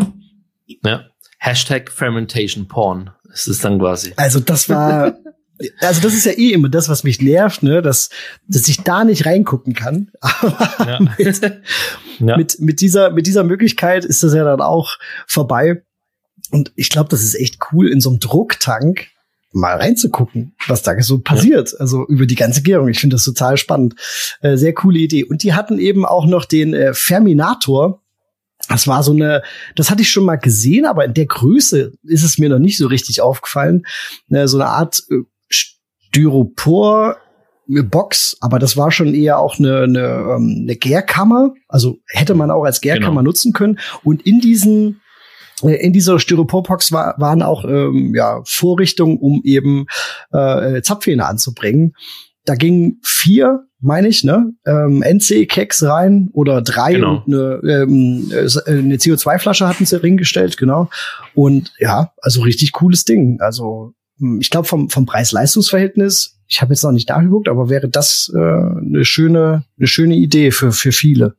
Ja. 0.84 1.06
Hashtag 1.38 1.90
Fermentation 1.90 2.68
Porn 2.68 3.10
ist 3.32 3.48
es 3.48 3.58
dann 3.58 3.78
quasi. 3.78 4.12
Also 4.16 4.38
das 4.38 4.68
war, 4.68 5.16
also 5.80 6.02
das 6.02 6.14
ist 6.14 6.26
ja 6.26 6.32
eh 6.32 6.52
immer 6.52 6.68
das, 6.68 6.88
was 6.88 7.04
mich 7.04 7.20
nervt, 7.20 7.62
ne, 7.62 7.80
dass, 7.80 8.10
dass 8.46 8.68
ich 8.68 8.82
da 8.82 9.04
nicht 9.04 9.24
reingucken 9.24 9.74
kann. 9.74 10.10
Aber 10.20 10.86
ja. 10.86 11.00
mit, 11.00 11.40
ja. 12.20 12.36
mit, 12.36 12.60
mit, 12.60 12.80
dieser, 12.80 13.10
mit 13.10 13.26
dieser 13.26 13.44
Möglichkeit 13.44 14.04
ist 14.04 14.22
das 14.22 14.34
ja 14.34 14.44
dann 14.44 14.60
auch 14.60 14.98
vorbei. 15.26 15.82
Und 16.50 16.72
ich 16.76 16.90
glaube, 16.90 17.08
das 17.08 17.22
ist 17.22 17.34
echt 17.34 17.58
cool 17.72 17.88
in 17.88 18.02
so 18.02 18.10
einem 18.10 18.20
Drucktank 18.20 19.06
mal 19.53 19.76
reinzugucken, 19.76 20.55
was 20.66 20.82
da 20.82 21.00
so 21.00 21.18
passiert. 21.18 21.72
Ja. 21.72 21.78
Also 21.80 22.07
über 22.07 22.26
die 22.26 22.34
ganze 22.34 22.62
Gärung. 22.62 22.88
Ich 22.88 22.98
finde 22.98 23.16
das 23.16 23.24
total 23.24 23.57
spannend. 23.57 23.94
Äh, 24.40 24.57
sehr 24.57 24.72
coole 24.72 24.98
Idee. 24.98 25.24
Und 25.24 25.42
die 25.42 25.55
hatten 25.55 25.78
eben 25.78 26.05
auch 26.05 26.26
noch 26.26 26.44
den 26.44 26.74
äh, 26.74 26.94
Ferminator. 26.94 28.03
Das 28.68 28.86
war 28.86 29.03
so 29.03 29.12
eine, 29.12 29.42
das 29.76 29.90
hatte 29.90 30.03
ich 30.03 30.11
schon 30.11 30.24
mal 30.24 30.36
gesehen, 30.36 30.86
aber 30.86 31.05
in 31.05 31.14
der 31.14 31.26
Größe 31.26 31.92
ist 32.05 32.22
es 32.22 32.38
mir 32.38 32.48
noch 32.48 32.61
nicht 32.61 32.78
so 32.78 32.86
richtig 32.86 33.20
aufgefallen. 33.20 33.84
Äh, 34.30 34.46
so 34.46 34.59
eine 34.59 34.68
Art 34.68 35.03
äh, 35.11 35.16
Styropor 35.48 37.16
Box, 37.66 38.36
aber 38.40 38.59
das 38.59 38.76
war 38.76 38.90
schon 38.90 39.14
eher 39.14 39.38
auch 39.38 39.59
eine, 39.59 39.82
eine, 39.82 40.00
ähm, 40.00 40.62
eine 40.62 40.76
Gärkammer. 40.76 41.55
Also 41.68 41.98
hätte 42.09 42.34
man 42.34 42.50
auch 42.50 42.64
als 42.64 42.80
Gärkammer 42.80 43.20
genau. 43.20 43.22
nutzen 43.22 43.53
können. 43.53 43.78
Und 44.03 44.22
in 44.22 44.40
diesen 44.40 45.01
in 45.62 45.92
dieser 45.92 46.18
Styroporbox 46.18 46.92
war, 46.92 47.14
waren 47.18 47.42
auch 47.42 47.64
ähm, 47.64 48.14
ja, 48.14 48.42
Vorrichtungen, 48.44 49.18
um 49.18 49.40
eben 49.44 49.86
äh, 50.32 50.82
Zapfhähne 50.82 51.26
anzubringen. 51.26 51.94
Da 52.44 52.56
gingen 52.56 52.98
vier, 53.04 53.66
meine 53.80 54.08
ich, 54.08 54.24
ne, 54.24 54.52
ähm, 54.66 55.02
NC-Keks 55.02 55.84
rein 55.84 56.28
oder 56.32 56.60
drei 56.60 56.94
genau. 56.94 57.22
und 57.24 57.32
eine, 57.32 57.60
ähm, 57.64 58.32
äh, 58.32 58.70
eine 58.70 58.96
CO2-Flasche 58.96 59.68
hatten 59.68 59.86
sie 59.86 60.02
reingestellt, 60.02 60.56
genau. 60.56 60.88
Und 61.34 61.72
ja, 61.78 62.12
also 62.20 62.42
richtig 62.42 62.72
cooles 62.72 63.04
Ding. 63.04 63.40
Also 63.40 63.94
hm, 64.18 64.40
ich 64.40 64.50
glaube 64.50 64.66
vom, 64.66 64.90
vom 64.90 65.06
Preis-Leistungs-Verhältnis, 65.06 66.40
ich 66.48 66.60
habe 66.60 66.74
jetzt 66.74 66.82
noch 66.82 66.92
nicht 66.92 67.08
nachgeguckt, 67.08 67.48
aber 67.48 67.68
wäre 67.68 67.88
das 67.88 68.30
äh, 68.34 68.38
eine 68.38 69.04
schöne, 69.04 69.64
eine 69.78 69.86
schöne 69.86 70.16
Idee 70.16 70.50
für, 70.50 70.72
für 70.72 70.92
viele. 70.92 71.36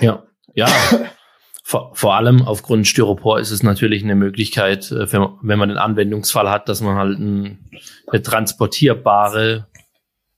Ja, 0.00 0.22
ja. 0.54 0.68
Vor, 1.66 1.94
vor 1.94 2.14
allem 2.14 2.42
aufgrund 2.42 2.86
Styropor 2.86 3.40
ist 3.40 3.50
es 3.50 3.62
natürlich 3.62 4.04
eine 4.04 4.14
Möglichkeit, 4.14 4.92
äh, 4.92 5.10
wenn 5.10 5.58
man 5.58 5.70
den 5.70 5.78
Anwendungsfall 5.78 6.50
hat, 6.50 6.68
dass 6.68 6.82
man 6.82 6.96
halt 6.96 7.18
ein, 7.18 7.70
eine 8.06 8.20
transportierbare 8.20 9.66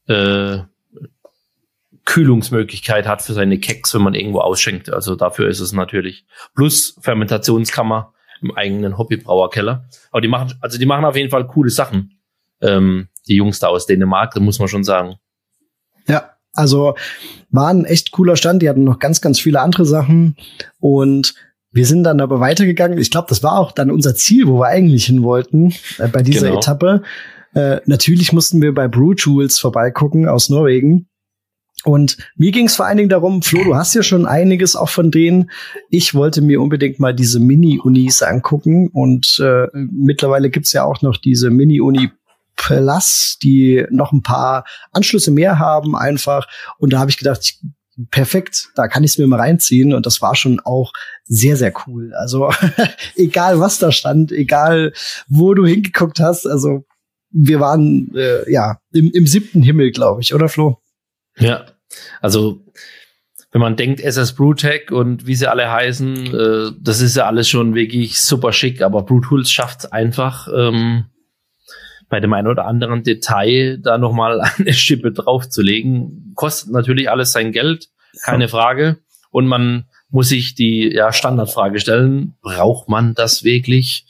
äh, 0.07 0.59
Kühlungsmöglichkeit 2.05 3.09
hat 3.09 3.23
für 3.23 3.33
seine 3.33 3.59
Keks, 3.59 3.93
wenn 3.93 4.03
man 4.03 4.15
irgendwo 4.15 4.39
ausschenkt. 4.39 4.89
Also 4.89 5.17
dafür 5.17 5.49
ist 5.49 5.59
es 5.59 5.73
natürlich. 5.73 6.27
Plus 6.55 6.97
Fermentationskammer 7.03 8.15
im 8.41 8.57
eigenen 8.57 8.97
Hobbybrauerkeller. 8.97 9.89
Aber 10.13 10.21
die 10.21 10.29
machen, 10.29 10.55
also 10.61 10.79
die 10.79 10.87
machen 10.87 11.05
auf 11.05 11.17
jeden 11.17 11.31
Fall 11.31 11.49
coole 11.49 11.71
Sachen. 11.71 12.21
Ähm, 12.61 13.09
die 13.27 13.35
Jungs 13.35 13.59
da 13.59 13.67
aus 13.67 13.87
Dänemark, 13.87 14.33
da 14.33 14.39
muss 14.39 14.61
man 14.61 14.69
schon 14.69 14.85
sagen. 14.85 15.17
Also 16.57 16.95
war 17.51 17.69
ein 17.69 17.85
echt 17.85 18.11
cooler 18.11 18.37
Stand. 18.37 18.63
Die 18.63 18.69
hatten 18.69 18.85
noch 18.85 18.99
ganz, 18.99 19.21
ganz 19.21 19.39
viele 19.39 19.61
andere 19.61 19.87
Sachen. 19.87 20.37
Und 20.81 21.35
wir 21.73 21.87
sind 21.87 22.05
dann 22.05 22.21
aber 22.21 22.41
weitergegangen. 22.41 22.99
Ich 22.99 23.11
glaube, 23.11 23.27
das 23.29 23.43
war 23.43 23.59
auch 23.59 23.73
dann 23.73 23.91
unser 23.91 24.15
Ziel, 24.15 24.47
wo 24.47 24.61
wir 24.61 24.69
eigentlich 24.69 25.07
hin 25.07 25.23
wollten 25.23 25.75
äh, 25.99 26.09
bei 26.09 26.23
dieser 26.23 26.47
genau. 26.49 26.59
Etappe. 26.59 27.03
Äh, 27.55 27.81
natürlich 27.87 28.33
mussten 28.33 28.63
wir 28.63 28.75
bei 28.75 28.89
Brew 28.89 29.15
Tools 29.15 29.59
vorbeigucken 29.59 30.29
aus 30.29 30.49
Norwegen. 30.49 31.09
Und 31.85 32.17
mir 32.37 32.51
ging 32.51 32.67
es 32.67 32.77
vor 32.77 32.87
allen 32.87 32.97
Dingen 32.97 33.09
darum, 33.11 33.43
Flo, 33.43 33.63
du 33.63 33.77
hast 33.77 33.95
ja 33.95 34.03
schon 34.03 34.27
einiges 34.27 34.75
auch 34.75 34.89
von 34.89 35.11
denen. 35.11 35.51
Ich 35.89 36.15
wollte 36.15 36.43
mir 36.43 36.61
unbedingt 36.61 36.99
mal 36.99 37.15
diese 37.15 37.39
Mini-Unis 37.39 38.23
angucken. 38.23 38.89
Und 38.89 39.41
äh, 39.45 39.67
mittlerweile 39.73 40.51
gibt's 40.51 40.73
ja 40.73 40.85
auch 40.85 41.03
noch 41.03 41.17
diese 41.17 41.51
Mini-Uni 41.51 42.11
Plus, 42.57 43.39
die 43.43 43.85
noch 43.91 44.13
ein 44.13 44.23
paar 44.23 44.65
Anschlüsse 44.93 45.31
mehr 45.31 45.59
haben 45.59 45.97
einfach. 45.97 46.49
Und 46.79 46.93
da 46.93 46.99
habe 46.99 47.11
ich 47.11 47.19
gedacht, 47.19 47.59
perfekt, 48.11 48.69
da 48.75 48.89
kann 48.89 49.05
ich 49.05 49.13
es 49.13 49.19
mir 49.19 49.27
mal 49.27 49.41
reinziehen. 49.41 49.93
Und 49.93 50.07
das 50.07 50.21
war 50.23 50.35
schon 50.35 50.61
auch 50.61 50.93
sehr, 51.25 51.57
sehr 51.57 51.73
cool. 51.87 52.13
Also 52.15 52.51
egal, 53.17 53.61
was 53.61 53.79
da 53.79 53.93
stand, 53.93 54.33
egal, 54.33 54.93
wo 55.29 55.55
du 55.55 55.67
hingeguckt 55.67 56.21
hast, 56.21 56.47
also 56.47 56.85
wir 57.31 57.61
waren 57.61 58.15
äh, 58.15 58.51
ja 58.51 58.79
im, 58.93 59.11
im 59.13 59.27
siebten 59.27 59.63
Himmel, 59.63 59.91
glaube 59.91 60.23
ich, 60.23 60.35
oder 60.35 60.49
Flo? 60.49 60.79
Ja, 61.39 61.67
also 62.21 62.65
wenn 63.53 63.61
man 63.61 63.77
denkt, 63.77 64.01
SS 64.01 64.35
Brewtech 64.35 64.91
und 64.91 65.27
wie 65.27 65.35
sie 65.35 65.51
alle 65.51 65.71
heißen, 65.71 66.35
äh, 66.35 66.73
das 66.81 67.01
ist 67.01 67.17
ja 67.17 67.27
alles 67.27 67.49
schon 67.49 67.75
wirklich 67.75 68.21
super 68.21 68.53
schick, 68.53 68.83
aber 68.83 69.03
Brewtools 69.03 69.51
schafft 69.51 69.81
es 69.81 69.93
einfach, 69.93 70.49
ähm, 70.55 71.07
bei 72.09 72.21
dem 72.21 72.33
einen 72.33 72.49
oder 72.49 72.67
anderen 72.67 73.03
Detail 73.03 73.79
da 73.79 73.99
nochmal 73.99 74.41
eine 74.59 74.73
Schippe 74.73 75.13
draufzulegen. 75.13 76.33
Kostet 76.35 76.73
natürlich 76.73 77.11
alles 77.11 77.33
sein 77.33 77.53
Geld, 77.53 77.89
keine 78.25 78.49
Frage. 78.49 78.99
Und 79.31 79.47
man 79.47 79.87
muss 80.09 80.29
sich 80.29 80.55
die 80.55 80.93
ja, 80.95 81.13
Standardfrage 81.13 81.81
stellen, 81.81 82.37
braucht 82.41 82.89
man 82.89 83.15
das 83.15 83.45
wirklich? 83.45 84.07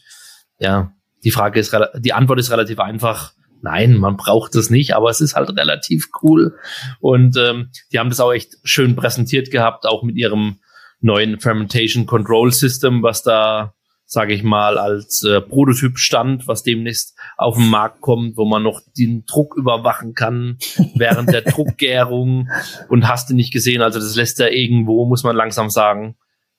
Ja, 0.59 0.93
die 1.25 1.31
Frage 1.31 1.59
ist, 1.59 1.77
die 1.99 2.13
Antwort 2.13 2.39
ist 2.39 2.51
relativ 2.51 2.79
einfach. 2.79 3.33
Nein, 3.63 3.97
man 3.97 4.17
braucht 4.17 4.55
das 4.55 4.71
nicht, 4.71 4.95
aber 4.95 5.11
es 5.11 5.21
ist 5.21 5.35
halt 5.35 5.51
relativ 5.57 6.09
cool. 6.23 6.57
Und 7.01 7.37
ähm, 7.37 7.71
die 7.91 7.99
haben 7.99 8.11
das 8.11 8.21
auch 8.21 8.33
echt 8.33 8.57
schön 8.63 8.95
präsentiert 8.95 9.51
gehabt, 9.51 9.87
auch 9.87 10.03
mit 10.03 10.17
ihrem 10.17 10.59
neuen 11.01 11.41
Fermentation 11.41 12.07
Control 12.07 12.53
System, 12.53 13.03
was 13.03 13.23
da 13.23 13.75
sage 14.07 14.35
ich 14.35 14.45
mal, 14.45 14.79
als 14.79 15.25
äh, 15.25 15.41
Prototyp 15.41 15.99
stand, 15.99 16.47
was 16.47 16.63
demnächst 16.63 17.19
auf 17.37 17.57
den 17.57 17.69
Markt 17.69 18.01
kommt, 18.01 18.37
wo 18.37 18.45
man 18.45 18.63
noch 18.63 18.81
den 18.97 19.25
Druck 19.27 19.57
überwachen 19.57 20.15
kann 20.15 20.59
während 20.95 21.33
der 21.33 21.43
Druckgärung 21.43 22.49
und 22.89 23.09
hast 23.09 23.29
du 23.29 23.35
nicht 23.35 23.53
gesehen. 23.53 23.83
Also 23.83 23.99
das 23.99 24.15
lässt 24.15 24.39
ja 24.39 24.47
irgendwo, 24.47 25.07
muss 25.07 25.25
man 25.25 25.35
langsam 25.35 25.71
sagen, 25.71 26.17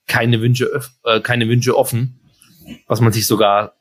keine 0.08 0.42
Wünsche, 0.42 0.82
äh, 1.06 1.22
keine 1.22 1.48
Wünsche 1.48 1.78
offen, 1.78 2.20
was 2.86 3.00
man 3.00 3.14
sich 3.14 3.26
sogar 3.26 3.74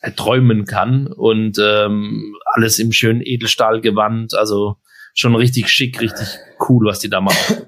erträumen 0.00 0.64
kann 0.64 1.06
und 1.06 1.58
ähm, 1.62 2.34
alles 2.44 2.78
im 2.78 2.92
schönen 2.92 3.20
Edelstahlgewand, 3.20 4.34
also 4.34 4.76
schon 5.14 5.36
richtig 5.36 5.68
schick, 5.68 6.00
richtig 6.00 6.26
cool, 6.68 6.86
was 6.86 6.98
die 6.98 7.10
da 7.10 7.20
machen. 7.20 7.66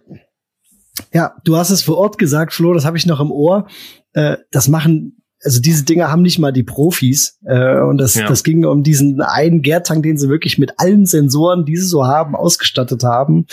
Ja, 1.13 1.37
du 1.45 1.57
hast 1.57 1.71
es 1.71 1.83
vor 1.83 1.99
Ort 1.99 2.19
gesagt, 2.19 2.55
Flo, 2.55 2.73
das 2.73 2.87
habe 2.87 2.97
ich 2.97 3.07
noch 3.07 3.21
im 3.21 3.31
Ohr. 3.31 3.69
Äh, 4.15 4.39
das 4.51 4.69
machen 4.69 5.24
also 5.45 5.61
diese 5.61 5.85
Dinger 5.85 6.11
haben 6.11 6.23
nicht 6.23 6.39
mal 6.39 6.53
die 6.53 6.63
Profis. 6.63 7.39
Äh, 7.45 7.81
und 7.81 7.99
das, 7.99 8.15
ja. 8.15 8.27
das 8.27 8.43
ging 8.43 8.65
um 8.65 8.83
diesen 8.83 9.21
einen 9.21 9.63
Gärtank, 9.63 10.03
den 10.03 10.17
sie 10.17 10.29
wirklich 10.29 10.59
mit 10.59 10.73
allen 10.79 11.07
Sensoren, 11.07 11.65
die 11.65 11.77
sie 11.77 11.87
so 11.87 12.07
haben, 12.07 12.35
ausgestattet 12.35 13.05
haben. 13.05 13.47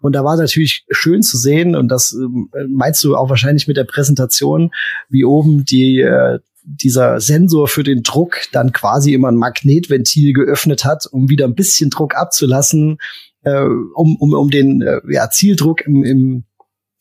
Und 0.00 0.14
da 0.14 0.24
war 0.24 0.36
natürlich 0.36 0.84
schön 0.90 1.22
zu 1.22 1.36
sehen, 1.38 1.74
und 1.74 1.88
das 1.88 2.12
äh, 2.12 2.64
meinst 2.68 3.02
du 3.02 3.16
auch 3.16 3.30
wahrscheinlich 3.30 3.66
mit 3.66 3.76
der 3.76 3.84
Präsentation, 3.84 4.70
wie 5.08 5.24
oben 5.24 5.64
die 5.64 6.00
äh, 6.00 6.38
dieser 6.62 7.18
Sensor 7.20 7.66
für 7.66 7.82
den 7.82 8.02
Druck 8.02 8.40
dann 8.52 8.72
quasi 8.72 9.14
immer 9.14 9.28
ein 9.28 9.36
Magnetventil 9.36 10.34
geöffnet 10.34 10.84
hat, 10.84 11.06
um 11.10 11.30
wieder 11.30 11.46
ein 11.46 11.54
bisschen 11.54 11.88
Druck 11.88 12.14
abzulassen, 12.14 12.98
äh, 13.42 13.62
um, 13.62 14.16
um, 14.16 14.34
um 14.34 14.50
den 14.50 14.82
äh, 14.82 15.00
ja, 15.08 15.30
Zieldruck 15.30 15.86
im, 15.86 16.04
im 16.04 16.44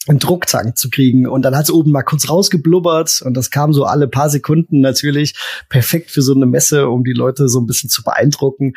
einen 0.09 0.19
Drucktank 0.19 0.77
zu 0.77 0.89
kriegen. 0.89 1.27
Und 1.27 1.43
dann 1.43 1.55
hat 1.55 1.65
es 1.65 1.71
oben 1.71 1.91
mal 1.91 2.03
kurz 2.03 2.29
rausgeblubbert 2.29 3.21
und 3.23 3.35
das 3.35 3.51
kam 3.51 3.73
so 3.73 3.85
alle 3.85 4.07
paar 4.07 4.29
Sekunden 4.29 4.81
natürlich 4.81 5.35
perfekt 5.69 6.11
für 6.11 6.21
so 6.21 6.33
eine 6.33 6.45
Messe, 6.45 6.89
um 6.89 7.03
die 7.03 7.13
Leute 7.13 7.49
so 7.49 7.59
ein 7.59 7.67
bisschen 7.67 7.89
zu 7.89 8.03
beeindrucken. 8.03 8.73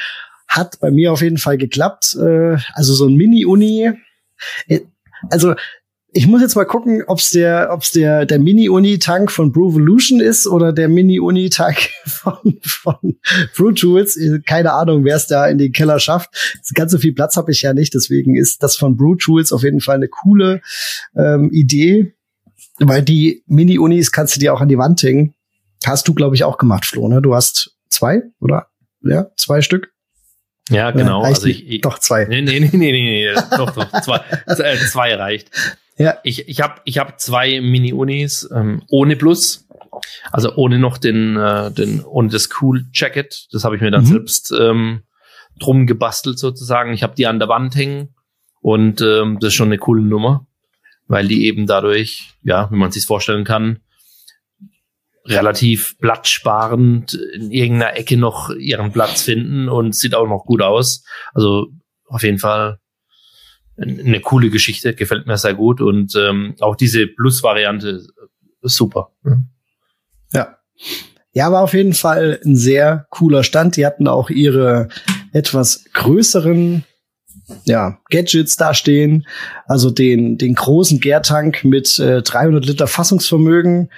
Hat 0.48 0.80
bei 0.80 0.90
mir 0.90 1.12
auf 1.12 1.22
jeden 1.22 1.38
Fall 1.38 1.58
geklappt. 1.58 2.16
Äh, 2.16 2.56
also 2.74 2.94
so 2.94 3.06
ein 3.06 3.14
Mini-Uni. 3.14 3.92
Äh, 4.66 4.80
also 5.30 5.54
ich 6.12 6.26
muss 6.26 6.40
jetzt 6.40 6.56
mal 6.56 6.64
gucken, 6.64 7.04
ob's 7.06 7.30
der, 7.30 7.68
ob's 7.72 7.92
der, 7.92 8.26
der 8.26 8.38
Mini-Uni-Tank 8.38 9.30
von 9.30 9.52
Brewvolution 9.52 10.20
ist 10.20 10.46
oder 10.46 10.72
der 10.72 10.88
Mini-Uni-Tank 10.88 11.76
von, 12.04 12.58
von 12.62 13.18
Brew 13.56 13.72
Tools. 13.72 14.18
Keine 14.46 14.72
Ahnung, 14.72 15.04
wer 15.04 15.16
es 15.16 15.26
da 15.26 15.46
in 15.46 15.58
den 15.58 15.72
Keller 15.72 16.00
schafft. 16.00 16.30
Ganz 16.74 16.92
so 16.92 16.98
viel 16.98 17.12
Platz 17.12 17.36
habe 17.36 17.52
ich 17.52 17.62
ja 17.62 17.74
nicht, 17.74 17.94
deswegen 17.94 18.36
ist 18.36 18.62
das 18.62 18.76
von 18.76 18.96
Brew 18.96 19.14
Tools 19.14 19.52
auf 19.52 19.62
jeden 19.62 19.80
Fall 19.80 19.96
eine 19.96 20.08
coole 20.08 20.62
ähm, 21.16 21.50
Idee, 21.52 22.14
weil 22.78 23.02
die 23.02 23.44
Mini-Unis 23.46 24.10
kannst 24.10 24.36
du 24.36 24.40
dir 24.40 24.52
auch 24.52 24.60
an 24.60 24.68
die 24.68 24.78
Wand 24.78 25.02
hängen. 25.02 25.34
Hast 25.84 26.08
du, 26.08 26.14
glaube 26.14 26.34
ich, 26.34 26.44
auch 26.44 26.58
gemacht, 26.58 26.84
Flo, 26.86 27.08
ne? 27.08 27.22
Du 27.22 27.34
hast 27.34 27.76
zwei, 27.88 28.22
oder? 28.40 28.66
Ja, 29.02 29.28
zwei 29.36 29.62
Stück. 29.62 29.92
Ja, 30.68 30.90
genau. 30.92 31.22
also 31.22 31.46
ich, 31.46 31.68
ich, 31.68 31.80
doch 31.80 31.98
zwei. 31.98 32.26
Nee, 32.26 32.42
nee, 32.42 32.60
nee, 32.60 32.70
nee, 32.72 32.92
nee, 32.92 33.34
doch, 33.56 33.70
doch, 33.70 34.02
zwei, 34.02 34.20
äh, 34.46 34.76
zwei 34.76 35.14
reicht. 35.14 35.50
Ja. 36.00 36.16
Ich, 36.22 36.48
ich 36.48 36.62
habe 36.62 36.80
ich 36.84 36.96
hab 36.96 37.20
zwei 37.20 37.60
Mini-Unis 37.60 38.48
ähm, 38.54 38.82
ohne 38.88 39.16
Plus. 39.16 39.68
Also 40.32 40.54
ohne 40.54 40.78
noch 40.78 40.96
den, 40.96 41.36
äh, 41.36 41.70
den 41.70 42.02
ohne 42.02 42.30
das 42.30 42.48
Cool 42.58 42.86
Jacket. 42.94 43.48
Das 43.52 43.64
habe 43.64 43.76
ich 43.76 43.82
mir 43.82 43.90
dann 43.90 44.04
mhm. 44.04 44.06
selbst 44.08 44.50
ähm, 44.58 45.02
drum 45.58 45.86
gebastelt 45.86 46.38
sozusagen. 46.38 46.94
Ich 46.94 47.02
habe 47.02 47.14
die 47.16 47.26
an 47.26 47.38
der 47.38 47.48
Wand 47.48 47.76
hängen 47.76 48.14
und 48.62 49.02
ähm, 49.02 49.36
das 49.40 49.48
ist 49.48 49.54
schon 49.54 49.68
eine 49.68 49.76
coole 49.76 50.00
Nummer, 50.00 50.46
weil 51.06 51.28
die 51.28 51.44
eben 51.44 51.66
dadurch, 51.66 52.30
ja, 52.44 52.70
wie 52.70 52.76
man 52.76 52.90
sich 52.90 53.04
vorstellen 53.04 53.44
kann, 53.44 53.80
relativ 55.26 55.98
platzsparend 55.98 57.12
in 57.12 57.50
irgendeiner 57.50 57.94
Ecke 57.98 58.16
noch 58.16 58.48
ihren 58.48 58.90
Platz 58.90 59.20
finden 59.20 59.68
und 59.68 59.94
sieht 59.94 60.14
auch 60.14 60.26
noch 60.26 60.46
gut 60.46 60.62
aus. 60.62 61.04
Also 61.34 61.68
auf 62.06 62.22
jeden 62.22 62.38
Fall 62.38 62.78
eine 63.80 64.20
coole 64.20 64.50
Geschichte, 64.50 64.94
gefällt 64.94 65.26
mir 65.26 65.38
sehr 65.38 65.54
gut 65.54 65.80
und 65.80 66.14
ähm, 66.16 66.54
auch 66.60 66.76
diese 66.76 67.06
Plus-Variante 67.06 68.02
super. 68.62 69.10
Ja. 70.32 70.56
Ja, 71.32 71.52
war 71.52 71.62
auf 71.62 71.74
jeden 71.74 71.94
Fall 71.94 72.40
ein 72.44 72.56
sehr 72.56 73.06
cooler 73.10 73.44
Stand. 73.44 73.76
Die 73.76 73.86
hatten 73.86 74.08
auch 74.08 74.30
ihre 74.30 74.88
etwas 75.32 75.84
größeren 75.92 76.84
ja, 77.64 77.98
Gadgets 78.10 78.56
da 78.56 78.74
stehen. 78.74 79.26
Also 79.66 79.90
den, 79.90 80.38
den 80.38 80.54
großen 80.54 81.00
Gärtank 81.00 81.64
mit 81.64 81.98
äh, 81.98 82.22
300 82.22 82.66
Liter 82.66 82.86
Fassungsvermögen, 82.86 83.90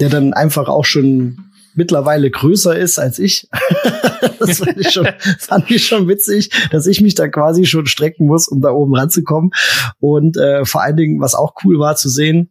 der 0.00 0.08
dann 0.08 0.32
einfach 0.32 0.68
auch 0.68 0.84
schon 0.84 1.38
mittlerweile 1.78 2.28
größer 2.28 2.76
ist 2.76 2.98
als 2.98 3.18
ich. 3.18 3.48
das 4.40 4.58
fand 4.58 4.76
ich, 4.76 4.90
schon, 4.90 5.08
fand 5.38 5.70
ich 5.70 5.86
schon 5.86 6.08
witzig, 6.08 6.50
dass 6.72 6.86
ich 6.86 7.00
mich 7.00 7.14
da 7.14 7.28
quasi 7.28 7.64
schon 7.64 7.86
strecken 7.86 8.26
muss, 8.26 8.48
um 8.48 8.60
da 8.60 8.70
oben 8.70 8.94
ranzukommen. 8.94 9.52
Und 10.00 10.36
äh, 10.36 10.64
vor 10.64 10.82
allen 10.82 10.96
Dingen, 10.96 11.20
was 11.20 11.34
auch 11.34 11.54
cool 11.64 11.78
war 11.78 11.96
zu 11.96 12.10
sehen, 12.10 12.50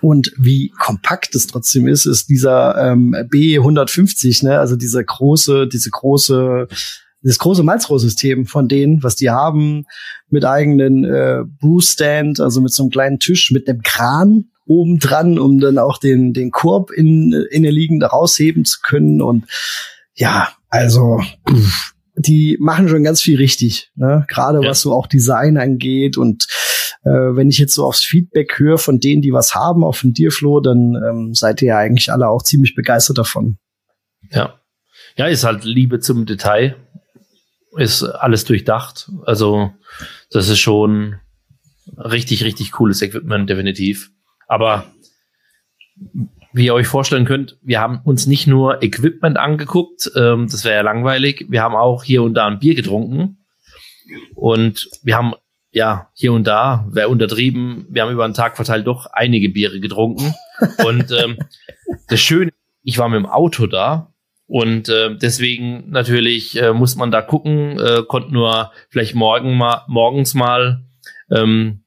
und 0.00 0.32
wie 0.36 0.72
kompakt 0.78 1.34
es 1.36 1.46
trotzdem 1.46 1.86
ist, 1.86 2.06
ist 2.06 2.28
dieser 2.28 2.76
ähm, 2.76 3.14
B150, 3.14 4.44
ne? 4.44 4.58
Also 4.58 4.76
dieser 4.76 5.02
große, 5.02 5.68
diese 5.68 5.90
große, 5.90 6.66
das 7.22 7.38
große 7.38 7.62
Malzrohrsystem 7.62 8.46
von 8.46 8.68
denen, 8.68 9.02
was 9.04 9.14
die 9.14 9.30
haben, 9.30 9.84
mit 10.28 10.44
eigenen 10.44 11.04
äh, 11.04 11.44
Brewstand, 11.60 12.40
also 12.40 12.60
mit 12.60 12.72
so 12.72 12.82
einem 12.82 12.90
kleinen 12.90 13.20
Tisch, 13.20 13.52
mit 13.52 13.68
einem 13.68 13.80
Kran, 13.82 14.50
oben 14.66 14.98
dran, 14.98 15.38
um 15.38 15.58
dann 15.58 15.78
auch 15.78 15.98
den, 15.98 16.32
den 16.32 16.50
Korb 16.50 16.90
in, 16.90 17.32
in 17.50 17.62
der 17.62 17.72
liegende 17.72 18.06
rausheben 18.06 18.64
zu 18.64 18.80
können. 18.82 19.22
Und 19.22 19.46
ja, 20.14 20.50
also 20.68 21.20
pff, 21.48 21.94
die 22.16 22.56
machen 22.60 22.88
schon 22.88 23.04
ganz 23.04 23.20
viel 23.22 23.36
richtig, 23.36 23.90
ne? 23.94 24.24
Gerade 24.28 24.60
ja. 24.62 24.68
was 24.68 24.80
so 24.80 24.92
auch 24.92 25.06
Design 25.06 25.56
angeht. 25.56 26.16
Und 26.16 26.46
äh, 27.04 27.10
wenn 27.10 27.48
ich 27.48 27.58
jetzt 27.58 27.74
so 27.74 27.84
aufs 27.84 28.02
Feedback 28.02 28.58
höre 28.58 28.78
von 28.78 28.98
denen, 28.98 29.22
die 29.22 29.32
was 29.32 29.54
haben, 29.54 29.84
auch 29.84 29.94
von 29.94 30.12
dir, 30.12 30.30
Flo, 30.32 30.60
dann 30.60 30.94
ähm, 31.08 31.34
seid 31.34 31.62
ihr 31.62 31.68
ja 31.68 31.78
eigentlich 31.78 32.10
alle 32.10 32.28
auch 32.28 32.42
ziemlich 32.42 32.74
begeistert 32.74 33.18
davon. 33.18 33.58
Ja. 34.30 34.60
Ja, 35.16 35.26
ist 35.26 35.44
halt 35.44 35.64
Liebe 35.64 36.00
zum 36.00 36.26
Detail. 36.26 36.76
Ist 37.76 38.02
alles 38.02 38.44
durchdacht. 38.44 39.10
Also, 39.24 39.70
das 40.30 40.48
ist 40.48 40.58
schon 40.58 41.16
richtig, 41.96 42.44
richtig 42.44 42.72
cooles 42.72 43.02
Equipment, 43.02 43.48
definitiv. 43.48 44.10
Aber 44.46 44.86
wie 46.52 46.66
ihr 46.66 46.74
euch 46.74 46.86
vorstellen 46.86 47.24
könnt, 47.26 47.58
wir 47.62 47.80
haben 47.80 48.00
uns 48.04 48.26
nicht 48.26 48.46
nur 48.46 48.82
Equipment 48.82 49.36
angeguckt, 49.36 50.10
ähm, 50.16 50.48
das 50.50 50.64
wäre 50.64 50.76
ja 50.76 50.82
langweilig. 50.82 51.46
Wir 51.48 51.62
haben 51.62 51.74
auch 51.74 52.04
hier 52.04 52.22
und 52.22 52.34
da 52.34 52.46
ein 52.46 52.58
Bier 52.58 52.74
getrunken. 52.74 53.44
Und 54.34 54.88
wir 55.02 55.16
haben 55.16 55.34
ja 55.70 56.10
hier 56.14 56.32
und 56.32 56.46
da, 56.46 56.86
wäre 56.88 57.08
untertrieben, 57.08 57.86
wir 57.90 58.02
haben 58.02 58.12
über 58.12 58.26
den 58.26 58.34
Tag 58.34 58.56
verteilt 58.56 58.86
doch 58.86 59.06
einige 59.12 59.50
Biere 59.50 59.80
getrunken. 59.80 60.32
und 60.84 61.10
ähm, 61.12 61.36
das 62.08 62.20
Schöne, 62.20 62.52
ich 62.82 62.98
war 62.98 63.08
mit 63.08 63.18
dem 63.18 63.26
Auto 63.26 63.66
da 63.66 64.14
und 64.46 64.88
äh, 64.88 65.16
deswegen 65.16 65.90
natürlich 65.90 66.60
äh, 66.60 66.72
muss 66.72 66.96
man 66.96 67.10
da 67.10 67.20
gucken, 67.20 67.78
äh, 67.78 68.02
konnte 68.06 68.32
nur 68.32 68.72
vielleicht 68.88 69.14
morgen 69.14 69.56
mal, 69.56 69.82
morgens 69.88 70.34
mal 70.34 70.84
ähm, 71.30 71.82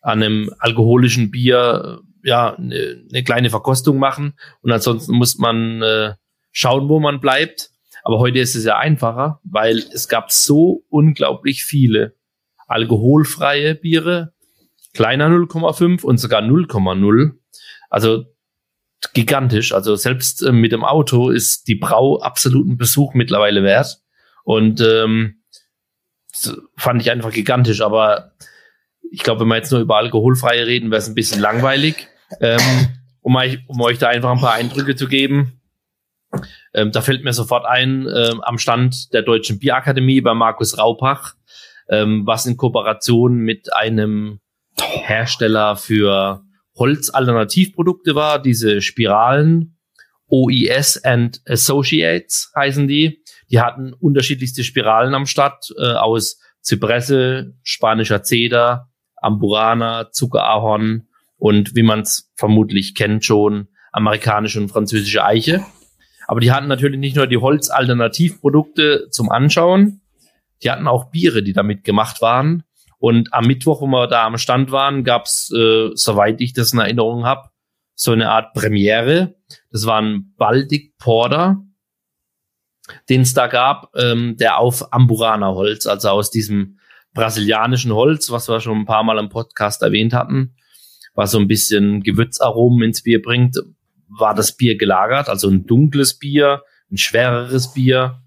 an 0.00 0.22
einem 0.22 0.50
alkoholischen 0.58 1.30
Bier 1.30 2.00
ja 2.22 2.54
eine, 2.54 3.04
eine 3.10 3.24
kleine 3.24 3.50
Verkostung 3.50 3.98
machen 3.98 4.34
und 4.62 4.72
ansonsten 4.72 5.14
muss 5.14 5.38
man 5.38 5.82
äh, 5.82 6.14
schauen, 6.52 6.88
wo 6.88 7.00
man 7.00 7.20
bleibt. 7.20 7.70
Aber 8.02 8.18
heute 8.18 8.38
ist 8.38 8.54
es 8.54 8.64
ja 8.64 8.78
einfacher, 8.78 9.40
weil 9.44 9.78
es 9.78 10.08
gab 10.08 10.32
so 10.32 10.84
unglaublich 10.88 11.64
viele 11.64 12.16
alkoholfreie 12.66 13.74
Biere, 13.74 14.32
kleiner 14.94 15.28
0,5 15.28 16.02
und 16.02 16.18
sogar 16.18 16.40
0,0. 16.40 17.32
Also 17.90 18.24
gigantisch. 19.12 19.72
Also 19.72 19.96
selbst 19.96 20.42
äh, 20.42 20.52
mit 20.52 20.72
dem 20.72 20.84
Auto 20.84 21.30
ist 21.30 21.68
die 21.68 21.74
Brau 21.74 22.20
absoluten 22.20 22.76
Besuch 22.76 23.14
mittlerweile 23.14 23.62
wert. 23.62 24.00
Und 24.44 24.80
ähm, 24.80 25.42
fand 26.76 27.02
ich 27.02 27.10
einfach 27.10 27.32
gigantisch. 27.32 27.80
Aber 27.80 28.32
ich 29.10 29.22
glaube, 29.22 29.40
wenn 29.40 29.48
wir 29.48 29.56
jetzt 29.56 29.72
nur 29.72 29.80
über 29.80 29.96
alkoholfreie 29.96 30.66
reden, 30.66 30.90
wäre 30.90 30.98
es 30.98 31.08
ein 31.08 31.14
bisschen 31.14 31.40
langweilig. 31.40 32.08
Ähm, 32.40 32.60
um, 33.22 33.36
euch, 33.36 33.58
um 33.66 33.80
euch 33.80 33.98
da 33.98 34.08
einfach 34.08 34.30
ein 34.30 34.40
paar 34.40 34.54
Eindrücke 34.54 34.94
zu 34.96 35.08
geben. 35.08 35.60
Ähm, 36.72 36.92
da 36.92 37.00
fällt 37.00 37.24
mir 37.24 37.32
sofort 37.32 37.66
ein, 37.66 38.06
ähm, 38.06 38.40
am 38.42 38.58
Stand 38.58 39.12
der 39.12 39.22
Deutschen 39.22 39.58
Bierakademie 39.58 40.20
bei 40.20 40.34
Markus 40.34 40.78
Raupach, 40.78 41.34
ähm, 41.88 42.22
was 42.24 42.46
in 42.46 42.56
Kooperation 42.56 43.38
mit 43.38 43.74
einem 43.74 44.40
Hersteller 44.80 45.76
für 45.76 46.42
Holzalternativprodukte 46.76 48.14
war, 48.14 48.40
diese 48.40 48.80
Spiralen, 48.80 49.76
OES 50.28 51.04
and 51.04 51.40
Associates 51.46 52.52
heißen 52.54 52.86
die. 52.86 53.24
Die 53.50 53.60
hatten 53.60 53.92
unterschiedlichste 53.92 54.62
Spiralen 54.62 55.14
am 55.14 55.26
Start 55.26 55.74
äh, 55.76 55.92
aus 55.94 56.38
Zypresse, 56.60 57.56
spanischer 57.64 58.22
Zeder, 58.22 58.89
Amburana, 59.20 60.10
Zuckerahorn 60.10 61.08
und 61.38 61.74
wie 61.74 61.82
man 61.82 62.00
es 62.00 62.30
vermutlich 62.36 62.94
kennt 62.94 63.24
schon, 63.24 63.68
amerikanische 63.92 64.60
und 64.60 64.68
französische 64.68 65.24
Eiche. 65.24 65.64
Aber 66.26 66.40
die 66.40 66.52
hatten 66.52 66.68
natürlich 66.68 67.00
nicht 67.00 67.16
nur 67.16 67.26
die 67.26 67.38
Holzalternativprodukte 67.38 69.08
zum 69.10 69.30
Anschauen, 69.30 70.00
die 70.62 70.70
hatten 70.70 70.86
auch 70.86 71.10
Biere, 71.10 71.42
die 71.42 71.52
damit 71.52 71.84
gemacht 71.84 72.20
waren. 72.20 72.62
Und 72.98 73.32
am 73.32 73.46
Mittwoch, 73.46 73.80
wo 73.80 73.86
wir 73.86 74.06
da 74.06 74.26
am 74.26 74.36
Stand 74.36 74.72
waren, 74.72 75.04
gab's, 75.04 75.50
äh, 75.52 75.90
soweit 75.94 76.40
ich 76.40 76.52
das 76.52 76.72
in 76.72 76.78
Erinnerung 76.80 77.24
habe, 77.24 77.48
so 77.94 78.12
eine 78.12 78.30
Art 78.30 78.52
Premiere. 78.52 79.36
Das 79.70 79.86
war 79.86 80.00
ein 80.00 80.34
Baltic 80.36 80.98
Porter, 80.98 81.64
den 83.08 83.22
es 83.22 83.32
da 83.32 83.46
gab, 83.46 83.90
ähm, 83.96 84.36
der 84.36 84.58
auf 84.58 84.92
Amburana 84.92 85.54
Holz, 85.54 85.86
also 85.86 86.10
aus 86.10 86.30
diesem 86.30 86.78
brasilianischen 87.14 87.92
Holz, 87.92 88.30
was 88.30 88.48
wir 88.48 88.60
schon 88.60 88.78
ein 88.78 88.86
paar 88.86 89.02
Mal 89.02 89.18
im 89.18 89.28
Podcast 89.28 89.82
erwähnt 89.82 90.12
hatten, 90.12 90.54
was 91.14 91.32
so 91.32 91.38
ein 91.38 91.48
bisschen 91.48 92.02
Gewürzaromen 92.02 92.82
ins 92.82 93.02
Bier 93.02 93.20
bringt, 93.20 93.56
war 94.08 94.34
das 94.34 94.56
Bier 94.56 94.76
gelagert, 94.76 95.28
also 95.28 95.48
ein 95.48 95.66
dunkles 95.66 96.18
Bier, 96.18 96.62
ein 96.90 96.98
schwereres 96.98 97.72
Bier, 97.72 98.22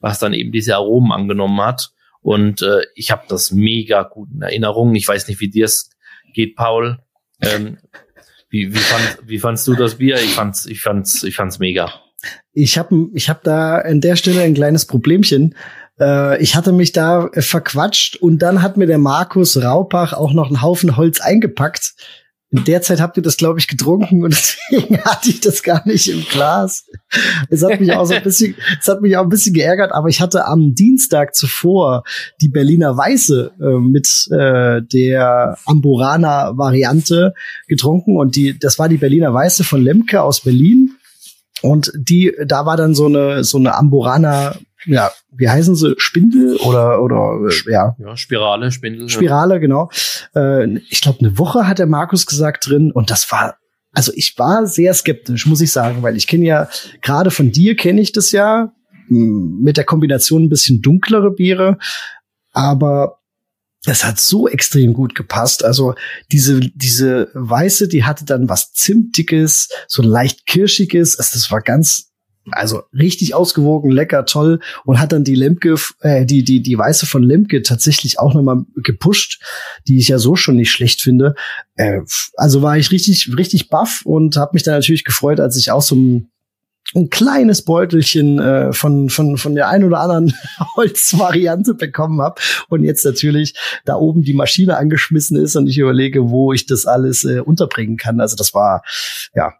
was 0.00 0.18
dann 0.18 0.32
eben 0.32 0.52
diese 0.52 0.76
Aromen 0.76 1.12
angenommen 1.12 1.60
hat. 1.60 1.90
Und 2.20 2.62
äh, 2.62 2.82
ich 2.94 3.10
habe 3.10 3.22
das 3.28 3.52
mega 3.52 4.02
gut 4.02 4.30
in 4.32 4.42
Erinnerung. 4.42 4.94
Ich 4.94 5.06
weiß 5.06 5.28
nicht, 5.28 5.40
wie 5.40 5.48
dir 5.48 5.66
es 5.66 5.90
geht, 6.34 6.56
Paul. 6.56 6.98
Ähm, 7.40 7.78
wie, 8.48 8.72
wie, 8.74 8.78
fand, 8.78 9.18
wie 9.28 9.38
fandst 9.38 9.66
du 9.68 9.74
das 9.74 9.96
Bier? 9.96 10.16
Ich 10.16 10.34
fand's, 10.34 10.66
ich 10.66 10.80
fand's, 10.80 11.22
ich 11.22 11.36
fand's 11.36 11.58
mega. 11.58 11.92
Ich 12.52 12.78
habe 12.78 13.08
ich 13.14 13.28
hab 13.28 13.42
da 13.42 13.78
an 13.78 14.00
der 14.00 14.16
Stelle 14.16 14.42
ein 14.42 14.54
kleines 14.54 14.86
Problemchen. 14.86 15.54
Äh, 16.00 16.42
ich 16.42 16.56
hatte 16.56 16.72
mich 16.72 16.92
da 16.92 17.28
verquatscht 17.32 18.16
und 18.16 18.40
dann 18.40 18.62
hat 18.62 18.76
mir 18.76 18.86
der 18.86 18.98
Markus 18.98 19.62
Raupach 19.62 20.12
auch 20.12 20.32
noch 20.32 20.48
einen 20.48 20.62
Haufen 20.62 20.96
Holz 20.96 21.20
eingepackt 21.20 21.94
in 22.50 22.64
der 22.64 22.80
Zeit 22.80 23.00
habt 23.00 23.16
ihr 23.16 23.22
das, 23.22 23.36
glaube 23.36 23.58
ich, 23.58 23.66
getrunken 23.66 24.22
und 24.22 24.30
deswegen 24.70 25.02
hatte 25.04 25.30
ich 25.30 25.40
das 25.40 25.62
gar 25.62 25.86
nicht 25.86 26.08
im 26.08 26.24
Glas. 26.30 26.86
Es 27.50 27.62
hat 27.62 27.80
mich 27.80 27.92
auch 27.92 28.04
so 28.04 28.14
ein 28.14 28.22
bisschen, 28.22 28.54
es 28.80 28.88
hat 28.88 29.00
mich 29.00 29.16
auch 29.16 29.24
ein 29.24 29.28
bisschen 29.28 29.54
geärgert, 29.54 29.92
aber 29.92 30.08
ich 30.08 30.20
hatte 30.20 30.46
am 30.46 30.74
Dienstag 30.74 31.34
zuvor 31.34 32.04
die 32.40 32.48
Berliner 32.48 32.96
Weiße 32.96 33.52
äh, 33.60 33.78
mit 33.80 34.28
äh, 34.30 34.80
der 34.82 35.58
Amburana-Variante 35.66 37.34
getrunken 37.66 38.16
und 38.16 38.36
die, 38.36 38.58
das 38.58 38.78
war 38.78 38.88
die 38.88 38.98
Berliner 38.98 39.34
Weiße 39.34 39.64
von 39.64 39.82
Lemke 39.82 40.22
aus 40.22 40.40
Berlin. 40.40 40.92
Und 41.62 41.90
die, 41.96 42.34
da 42.46 42.66
war 42.66 42.76
dann 42.76 42.94
so 42.94 43.06
eine, 43.06 43.42
so 43.42 43.58
eine 43.58 43.74
Amburana 43.74 44.56
ja, 44.86 45.10
wie 45.32 45.48
heißen 45.48 45.74
sie? 45.74 45.94
Spindel 45.98 46.56
oder 46.56 47.02
oder 47.02 47.48
äh, 47.48 47.70
ja. 47.70 47.96
Ja, 47.98 48.16
Spirale, 48.16 48.70
Spindel. 48.70 49.08
Spirale, 49.08 49.60
genau. 49.60 49.90
Äh, 50.34 50.78
ich 50.88 51.00
glaube, 51.00 51.20
eine 51.20 51.38
Woche 51.38 51.66
hat 51.66 51.78
der 51.78 51.86
Markus 51.86 52.26
gesagt 52.26 52.68
drin 52.68 52.92
und 52.92 53.10
das 53.10 53.30
war 53.30 53.56
also 53.92 54.12
ich 54.14 54.38
war 54.38 54.66
sehr 54.66 54.92
skeptisch, 54.92 55.46
muss 55.46 55.62
ich 55.62 55.72
sagen, 55.72 56.02
weil 56.02 56.16
ich 56.18 56.26
kenne 56.26 56.44
ja 56.44 56.68
gerade 57.00 57.30
von 57.30 57.50
dir 57.50 57.76
kenne 57.76 58.02
ich 58.02 58.12
das 58.12 58.30
ja 58.30 58.72
mit 59.08 59.78
der 59.78 59.84
Kombination 59.84 60.44
ein 60.44 60.48
bisschen 60.50 60.82
dunklere 60.82 61.30
Biere, 61.30 61.78
aber 62.52 63.20
es 63.86 64.04
hat 64.04 64.18
so 64.18 64.48
extrem 64.48 64.92
gut 64.92 65.14
gepasst. 65.14 65.64
Also 65.64 65.94
diese, 66.32 66.60
diese 66.60 67.30
Weiße, 67.34 67.88
die 67.88 68.04
hatte 68.04 68.24
dann 68.24 68.48
was 68.48 68.72
Zimtiges, 68.72 69.68
so 69.86 70.02
leicht 70.02 70.46
Kirschiges. 70.46 71.18
Also 71.18 71.30
das 71.34 71.50
war 71.50 71.60
ganz, 71.60 72.10
also 72.52 72.82
richtig 72.92 73.34
ausgewogen, 73.34 73.90
lecker, 73.90 74.24
toll 74.24 74.60
und 74.84 75.00
hat 75.00 75.12
dann 75.12 75.24
die 75.24 75.34
Lemke, 75.34 75.74
äh, 76.00 76.24
die 76.24 76.44
die 76.44 76.62
die 76.62 76.78
Weiße 76.78 77.06
von 77.06 77.22
Lemke 77.22 77.62
tatsächlich 77.62 78.18
auch 78.18 78.34
nochmal 78.34 78.64
gepusht, 78.76 79.42
die 79.88 79.98
ich 79.98 80.08
ja 80.08 80.18
so 80.18 80.36
schon 80.36 80.56
nicht 80.56 80.70
schlecht 80.70 81.02
finde. 81.02 81.34
Äh, 81.74 82.00
also 82.36 82.62
war 82.62 82.76
ich 82.78 82.90
richtig 82.90 83.36
richtig 83.36 83.68
baff 83.68 84.02
und 84.04 84.36
habe 84.36 84.52
mich 84.54 84.62
dann 84.62 84.74
natürlich 84.74 85.04
gefreut, 85.04 85.40
als 85.40 85.56
ich 85.56 85.70
auch 85.70 85.82
so 85.82 85.96
ein, 85.96 86.30
ein 86.94 87.10
kleines 87.10 87.62
Beutelchen 87.62 88.38
äh, 88.38 88.72
von 88.72 89.10
von 89.10 89.38
von 89.38 89.54
der 89.54 89.68
ein 89.68 89.82
oder 89.82 90.00
anderen 90.00 90.32
Holzvariante 90.76 91.74
bekommen 91.74 92.20
habe 92.20 92.40
und 92.68 92.84
jetzt 92.84 93.04
natürlich 93.04 93.54
da 93.84 93.96
oben 93.96 94.22
die 94.22 94.34
Maschine 94.34 94.76
angeschmissen 94.76 95.36
ist 95.36 95.56
und 95.56 95.66
ich 95.66 95.78
überlege, 95.78 96.30
wo 96.30 96.52
ich 96.52 96.66
das 96.66 96.86
alles 96.86 97.24
äh, 97.24 97.40
unterbringen 97.40 97.96
kann. 97.96 98.20
Also 98.20 98.36
das 98.36 98.54
war 98.54 98.82
ja 99.34 99.52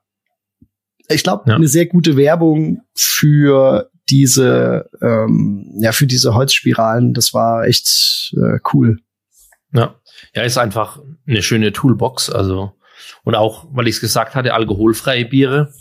ich 1.09 1.23
glaube, 1.23 1.45
ja. 1.51 1.57
eine 1.57 1.69
sehr 1.69 1.87
gute 1.87 2.17
Werbung 2.17 2.83
für 2.95 3.91
diese, 4.09 4.89
ähm, 5.03 5.73
ja, 5.79 5.93
für 5.93 6.07
diese 6.07 6.35
Holzspiralen. 6.35 7.15
Das 7.15 7.35
war 7.35 7.65
echt 7.65 8.35
äh, 8.37 8.59
cool. 8.73 8.99
Ja. 9.73 9.95
Ja, 10.35 10.43
ist 10.43 10.59
einfach 10.59 11.01
eine 11.27 11.43
schöne 11.43 11.73
Toolbox. 11.73 12.31
Also, 12.31 12.73
und 13.25 13.35
auch, 13.35 13.67
weil 13.73 13.89
ich 13.89 13.97
es 13.97 14.01
gesagt 14.01 14.35
hatte, 14.35 14.55
alkoholfreie 14.55 15.27
Biere. 15.27 15.73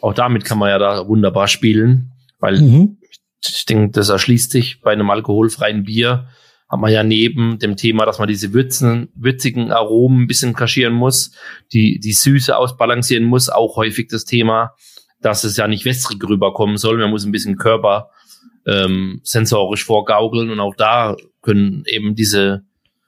Auch 0.00 0.14
damit 0.14 0.44
kann 0.44 0.58
man 0.58 0.70
ja 0.70 0.78
da 0.78 1.06
wunderbar 1.06 1.48
spielen, 1.48 2.12
weil 2.38 2.60
mhm. 2.60 2.98
ich 3.42 3.66
denke, 3.66 3.92
das 3.92 4.08
erschließt 4.08 4.50
sich 4.50 4.80
bei 4.80 4.92
einem 4.92 5.10
alkoholfreien 5.10 5.84
Bier 5.84 6.28
hat 6.74 6.80
man 6.80 6.92
ja 6.92 7.04
neben 7.04 7.60
dem 7.60 7.76
Thema, 7.76 8.04
dass 8.04 8.18
man 8.18 8.26
diese 8.26 8.52
würzen, 8.52 9.08
würzigen 9.14 9.70
Aromen 9.70 10.22
ein 10.22 10.26
bisschen 10.26 10.54
kaschieren 10.54 10.92
muss, 10.92 11.30
die, 11.72 12.00
die 12.00 12.12
Süße 12.12 12.56
ausbalancieren 12.56 13.24
muss, 13.24 13.48
auch 13.48 13.76
häufig 13.76 14.08
das 14.08 14.24
Thema, 14.24 14.74
dass 15.20 15.44
es 15.44 15.56
ja 15.56 15.68
nicht 15.68 15.84
wässrig 15.84 16.20
rüberkommen 16.28 16.76
soll. 16.76 16.98
Man 16.98 17.10
muss 17.10 17.24
ein 17.24 17.30
bisschen 17.30 17.56
Körper 17.56 18.10
ähm, 18.66 19.20
sensorisch 19.22 19.84
vorgaukeln 19.84 20.50
und 20.50 20.58
auch 20.58 20.74
da 20.74 21.16
können 21.42 21.84
eben 21.86 22.16
diese 22.16 22.64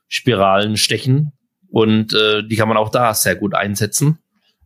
Spiralen 0.06 0.76
stechen 0.76 1.32
und 1.68 2.14
äh, 2.14 2.46
die 2.46 2.54
kann 2.54 2.68
man 2.68 2.76
auch 2.76 2.90
da 2.90 3.14
sehr 3.14 3.34
gut 3.34 3.52
einsetzen. 3.52 4.20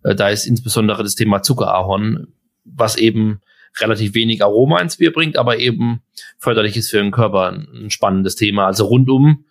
Äh, 0.05 0.15
da 0.15 0.29
ist 0.29 0.45
insbesondere 0.45 1.03
das 1.03 1.15
Thema 1.15 1.41
Zuckerahorn, 1.41 2.27
was 2.65 2.97
eben 2.97 3.41
relativ 3.79 4.15
wenig 4.15 4.43
Aroma 4.43 4.81
ins 4.81 4.97
Bier 4.97 5.13
bringt, 5.13 5.37
aber 5.37 5.59
eben 5.59 6.03
förderlich 6.39 6.77
ist 6.77 6.91
für 6.91 6.99
den 6.99 7.11
Körper 7.11 7.51
ein 7.51 7.91
spannendes 7.91 8.37
Thema. 8.37 8.67
Also 8.67 8.87
rundum 8.87 9.45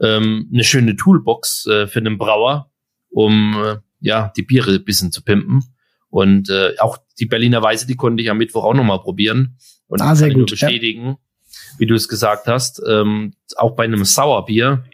ähm, 0.00 0.48
eine 0.52 0.64
schöne 0.64 0.96
Toolbox 0.96 1.66
äh, 1.66 1.86
für 1.86 1.98
einen 1.98 2.18
Brauer, 2.18 2.70
um 3.10 3.56
äh, 3.62 3.76
ja 4.00 4.32
die 4.36 4.42
Biere 4.42 4.72
ein 4.72 4.84
bisschen 4.84 5.12
zu 5.12 5.22
pimpen. 5.22 5.64
Und 6.10 6.48
äh, 6.48 6.74
auch 6.78 6.98
die 7.18 7.26
Berliner 7.26 7.62
Weise, 7.62 7.86
die 7.86 7.96
konnte 7.96 8.22
ich 8.22 8.30
am 8.30 8.38
Mittwoch 8.38 8.64
auch 8.64 8.74
nochmal 8.74 9.00
probieren 9.00 9.58
und 9.88 10.00
ah, 10.00 10.14
sehr 10.14 10.28
kann 10.28 10.40
gut, 10.40 10.50
bestätigen, 10.50 11.06
ja. 11.06 11.18
wie 11.78 11.86
du 11.86 11.94
es 11.94 12.08
gesagt 12.08 12.46
hast. 12.46 12.82
Ähm, 12.86 13.34
auch 13.56 13.76
bei 13.76 13.84
einem 13.84 14.04
Sauerbier 14.04 14.84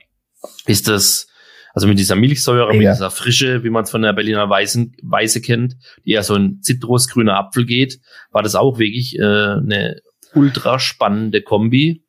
ist 0.67 0.89
das 0.89 1.29
also 1.75 1.89
mit 1.89 1.99
dieser 1.99 2.15
Milchsäure, 2.15 2.73
ja. 2.73 2.79
mit 2.79 2.89
dieser 2.89 3.11
Frische, 3.11 3.65
wie 3.65 3.71
man 3.71 3.83
es 3.83 3.91
von 3.91 4.03
der 4.03 4.13
Berliner 4.13 4.49
Weißen, 4.49 4.97
Weiße 5.03 5.43
kennt, 5.43 5.77
die 6.07 6.13
ja 6.13 6.23
so 6.23 6.35
ein 6.35 6.63
zitrusgrüner 6.63 7.37
Apfel 7.37 7.67
geht, 7.67 8.01
war 8.31 8.45
das 8.45 8.55
auch 8.55 8.79
wirklich 8.79 9.19
äh, 9.19 9.23
eine 9.23 10.01
ultra 10.35 10.79
spannende 10.79 11.43
Kombi. 11.43 12.05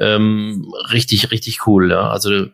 Ähm, 0.00 0.66
richtig, 0.90 1.30
richtig 1.30 1.66
cool. 1.68 1.92
Ja. 1.92 2.10
Also 2.10 2.46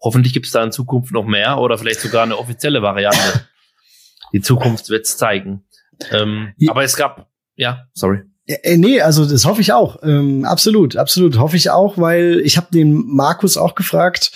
hoffentlich 0.00 0.34
gibt 0.34 0.44
es 0.46 0.52
da 0.52 0.62
in 0.62 0.72
Zukunft 0.72 1.10
noch 1.12 1.24
mehr 1.24 1.58
oder 1.58 1.78
vielleicht 1.78 2.00
sogar 2.00 2.22
eine 2.22 2.36
offizielle 2.36 2.82
Variante. 2.82 3.46
Die 4.34 4.42
Zukunft 4.42 4.90
wird 4.90 5.06
es 5.06 5.16
zeigen. 5.16 5.64
Ähm, 6.10 6.52
ja. 6.58 6.70
Aber 6.70 6.84
es 6.84 6.96
gab, 6.96 7.28
ja, 7.56 7.86
sorry. 7.94 8.22
Äh, 8.46 8.76
nee, 8.76 9.00
also 9.00 9.24
das 9.24 9.46
hoffe 9.46 9.62
ich 9.62 9.72
auch. 9.72 10.02
Ähm, 10.02 10.44
absolut, 10.44 10.96
absolut 10.96 11.38
hoffe 11.38 11.56
ich 11.56 11.70
auch, 11.70 11.96
weil 11.96 12.40
ich 12.44 12.58
habe 12.58 12.66
den 12.72 12.92
Markus 13.06 13.56
auch 13.56 13.74
gefragt, 13.74 14.32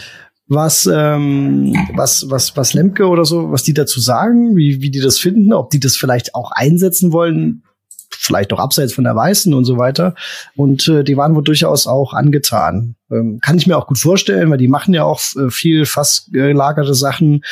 was, 0.49 0.89
ähm, 0.93 1.75
was, 1.95 2.29
was, 2.31 2.57
was 2.57 2.73
Lemke 2.73 3.07
oder 3.07 3.25
so, 3.25 3.53
was 3.53 3.63
die 3.63 3.75
dazu 3.75 4.01
sagen, 4.01 4.57
wie, 4.57 4.81
wie 4.81 4.91
die 4.91 5.01
das 5.01 5.19
finden, 5.19 5.53
ob 5.53 5.71
die 5.71 5.81
das 5.81 5.97
vielleicht 5.97 6.35
auch 6.35 6.51
einsetzen 6.53 7.13
wollen, 7.13 7.63
vielleicht 8.11 8.53
auch 8.53 8.59
abseits 8.59 8.95
von 8.95 9.05
der 9.05 9.15
Weißen 9.15 9.53
und 9.53 9.65
so 9.65 9.77
weiter. 9.77 10.15
Und 10.57 10.89
äh, 10.89 11.05
die 11.05 11.17
waren 11.17 11.35
wohl 11.35 11.45
durchaus 11.45 11.87
auch 11.87 12.15
angetan. 12.15 12.97
Ähm, 13.11 13.39
kann 13.43 13.59
ich 13.59 13.67
mir 13.67 13.77
auch 13.77 13.87
gut 13.87 13.99
vorstellen, 13.99 14.51
weil 14.51 14.59
die 14.59 14.69
machen 14.69 14.95
ja 14.95 15.05
auch 15.05 15.21
äh, 15.37 15.51
viel 15.51 15.85
fast 15.85 16.33
gelagerte 16.33 16.95
Sachen. 16.95 17.45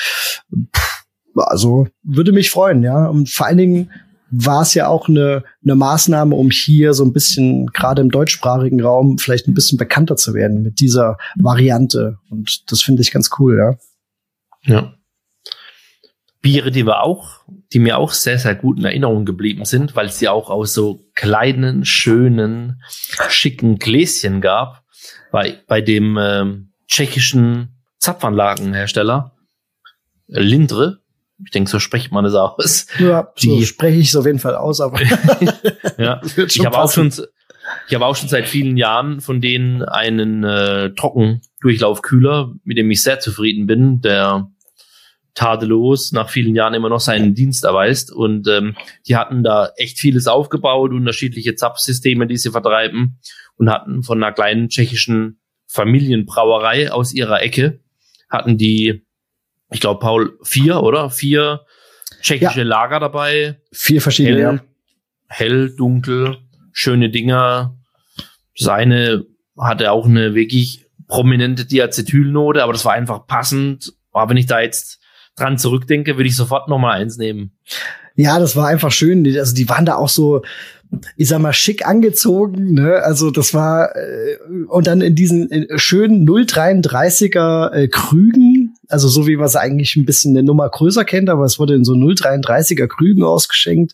Puh, 0.51 1.43
also 1.43 1.87
würde 2.03 2.33
mich 2.33 2.51
freuen, 2.51 2.83
ja. 2.83 3.07
Und 3.07 3.31
vor 3.31 3.47
allen 3.47 3.59
Dingen 3.59 3.91
war 4.39 4.63
es 4.63 4.75
ja 4.75 4.89
auch 4.89 5.09
eine, 5.09 5.45
eine 5.65 5.75
Maßnahme, 5.75 6.35
um 6.35 6.51
hier 6.51 6.93
so 6.93 7.05
ein 7.05 7.13
bisschen, 7.13 7.67
gerade 7.69 8.03
im 8.03 8.11
deutschsprachigen 8.11 8.83
Raum, 8.83 9.19
vielleicht 9.19 9.49
ein 9.49 9.55
bisschen 9.55 9.79
bekannter 9.79 10.17
zu 10.17 10.35
werden 10.35 10.63
mit 10.63 10.81
dieser 10.81 11.17
Variante. 11.37 12.19
Und 12.29 12.71
das 12.71 12.83
finde 12.83 13.03
ich 13.03 13.13
ganz 13.13 13.31
cool, 13.39 13.57
ja. 13.57 13.79
Ja. 14.65 14.95
Biere, 16.43 16.71
die 16.71 16.85
wir 16.85 17.03
auch, 17.03 17.41
die 17.73 17.79
mir 17.79 17.97
auch 17.97 18.13
sehr, 18.13 18.39
sehr 18.39 18.55
gut 18.55 18.79
in 18.79 18.85
Erinnerung 18.85 19.25
geblieben 19.25 19.65
sind, 19.65 19.97
weil 19.97 20.07
es 20.07 20.19
sie 20.19 20.29
auch 20.29 20.51
aus 20.51 20.75
so 20.75 21.01
kleinen, 21.15 21.85
schönen, 21.85 22.83
schicken 23.29 23.79
Gläschen 23.79 24.41
gab, 24.41 24.85
bei, 25.33 25.63
bei 25.67 25.81
dem 25.81 26.19
ähm, 26.21 26.73
tschechischen 26.89 27.81
Zapfanlagenhersteller 27.99 29.33
Lindre, 30.27 31.01
ich 31.45 31.51
denke, 31.51 31.71
so 31.71 31.79
spricht 31.79 32.13
man 32.13 32.25
es 32.25 32.35
aus. 32.35 32.87
Ja, 32.99 33.33
so 33.37 33.61
spreche 33.63 33.99
ich 33.99 34.09
es 34.09 34.17
auf 34.17 34.27
jeden 34.27 34.39
Fall 34.39 34.55
aus, 34.55 34.81
aber 34.81 35.01
ja. 35.99 36.21
ich 36.25 36.65
habe 36.65 36.79
auch 36.79 36.91
schon, 36.91 37.13
ich 37.89 37.95
habe 37.95 38.07
auch 38.07 38.17
schon 38.17 38.29
seit 38.29 38.49
vielen 38.49 38.77
Jahren 38.77 39.21
von 39.21 39.41
denen 39.41 39.83
einen 39.83 40.45
äh, 40.45 40.95
Trockendurchlaufkühler, 40.95 42.53
mit 42.65 42.79
dem 42.79 42.91
ich 42.91 43.03
sehr 43.03 43.21
zufrieden 43.21 43.67
bin, 43.67 44.01
der 44.01 44.51
tadellos 45.35 46.13
nach 46.13 46.31
vielen 46.31 46.55
Jahren 46.55 46.73
immer 46.73 46.89
noch 46.89 47.01
seinen 47.01 47.35
Dienst 47.35 47.65
erweist. 47.65 48.11
Und 48.11 48.49
ähm, 48.49 48.75
die 49.07 49.17
hatten 49.17 49.43
da 49.43 49.71
echt 49.77 49.99
vieles 49.99 50.27
aufgebaut, 50.29 50.93
unterschiedliche 50.93 51.55
Zapfsysteme, 51.55 52.27
die 52.27 52.39
sie 52.39 52.51
vertreiben 52.51 53.19
und 53.57 53.71
hatten 53.71 54.03
von 54.03 54.23
einer 54.23 54.33
kleinen 54.33 54.69
tschechischen 54.69 55.41
Familienbrauerei 55.67 56.91
aus 56.91 57.13
ihrer 57.13 57.43
Ecke 57.43 57.81
hatten 58.29 58.59
die 58.59 59.06
ich 59.71 59.81
glaube, 59.81 60.01
Paul, 60.01 60.39
vier, 60.43 60.83
oder? 60.83 61.11
Vier 61.11 61.63
tschechische 62.21 62.61
ja. 62.61 62.67
Lager 62.67 63.01
dabei. 63.01 63.61
Vier 63.73 64.01
verschiedene, 64.01 64.37
hell, 64.37 64.55
ja. 64.57 64.65
hell, 65.29 65.75
dunkel, 65.77 66.39
schöne 66.73 67.11
Dinger. 67.11 67.77
Seine 68.55 69.25
hatte 69.59 69.93
auch 69.93 70.07
eine 70.07 70.35
wirklich 70.35 70.87
prominente 71.09 71.65
Diacetylnote, 71.65 72.63
aber 72.63 72.73
das 72.73 72.85
war 72.85 72.93
einfach 72.93 73.27
passend. 73.27 73.93
Aber 74.13 74.31
wenn 74.31 74.37
ich 74.37 74.47
da 74.47 74.61
jetzt 74.61 75.01
dran 75.37 75.59
zurückdenke, 75.59 76.17
würde 76.17 76.29
ich 76.29 76.37
sofort 76.37 76.69
noch 76.69 76.79
mal 76.79 76.93
eins 76.93 77.17
nehmen. 77.17 77.53
Ja, 78.15 78.39
das 78.39 78.57
war 78.57 78.69
einfach 78.69 78.91
schön. 78.91 79.27
Also 79.37 79.55
die 79.55 79.69
waren 79.69 79.85
da 79.85 79.97
auch 79.97 80.09
so, 80.09 80.43
ich 81.17 81.29
sag 81.29 81.41
mal, 81.41 81.53
schick 81.53 81.87
angezogen. 81.87 82.73
Ne? 82.73 83.03
Also 83.03 83.31
das 83.31 83.53
war 83.53 83.95
äh, 83.95 84.39
und 84.69 84.87
dann 84.87 85.03
in 85.03 85.15
diesen 85.15 85.49
in 85.51 85.79
schönen 85.79 86.27
033er 86.27 87.73
äh, 87.73 87.89
Krügen 87.89 88.56
also 88.89 89.09
so 89.09 89.27
wie 89.27 89.37
man 89.37 89.47
es 89.47 89.57
eigentlich 89.57 89.97
ein 89.97 90.05
bisschen 90.05 90.37
eine 90.37 90.45
Nummer 90.45 90.69
größer 90.69 91.05
kennt, 91.05 91.29
aber 91.29 91.45
es 91.45 91.59
wurde 91.59 91.75
in 91.75 91.85
so 91.85 91.93
0,33er 91.95 92.87
Krügen 92.87 93.23
ausgeschenkt. 93.23 93.93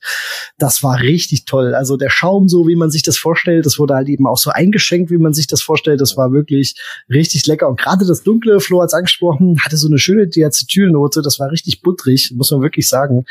Das 0.58 0.82
war 0.82 1.00
richtig 1.00 1.44
toll. 1.44 1.74
Also 1.74 1.96
der 1.96 2.10
Schaum, 2.10 2.48
so 2.48 2.66
wie 2.66 2.76
man 2.76 2.90
sich 2.90 3.02
das 3.02 3.18
vorstellt, 3.18 3.66
das 3.66 3.78
wurde 3.78 3.94
halt 3.94 4.08
eben 4.08 4.26
auch 4.26 4.38
so 4.38 4.50
eingeschenkt, 4.50 5.10
wie 5.10 5.18
man 5.18 5.34
sich 5.34 5.46
das 5.46 5.62
vorstellt. 5.62 6.00
Das 6.00 6.16
war 6.16 6.32
wirklich 6.32 6.74
richtig 7.08 7.46
lecker. 7.46 7.68
Und 7.68 7.80
gerade 7.80 8.06
das 8.06 8.22
dunkle, 8.22 8.60
Flo 8.60 8.82
hat's 8.82 8.94
angesprochen, 8.94 9.58
hatte 9.60 9.76
so 9.76 9.88
eine 9.88 9.98
schöne 9.98 10.26
Diacetylnote. 10.26 11.22
Das 11.22 11.38
war 11.38 11.50
richtig 11.50 11.82
butterig, 11.82 12.32
muss 12.34 12.50
man 12.50 12.62
wirklich 12.62 12.88
sagen. 12.88 13.24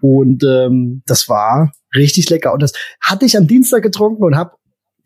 Und 0.00 0.44
ähm, 0.44 1.02
das 1.06 1.28
war 1.28 1.72
richtig 1.94 2.28
lecker. 2.30 2.52
Und 2.52 2.62
das 2.62 2.72
hatte 3.00 3.26
ich 3.26 3.36
am 3.36 3.46
Dienstag 3.46 3.82
getrunken 3.82 4.24
und 4.24 4.36
habe 4.36 4.52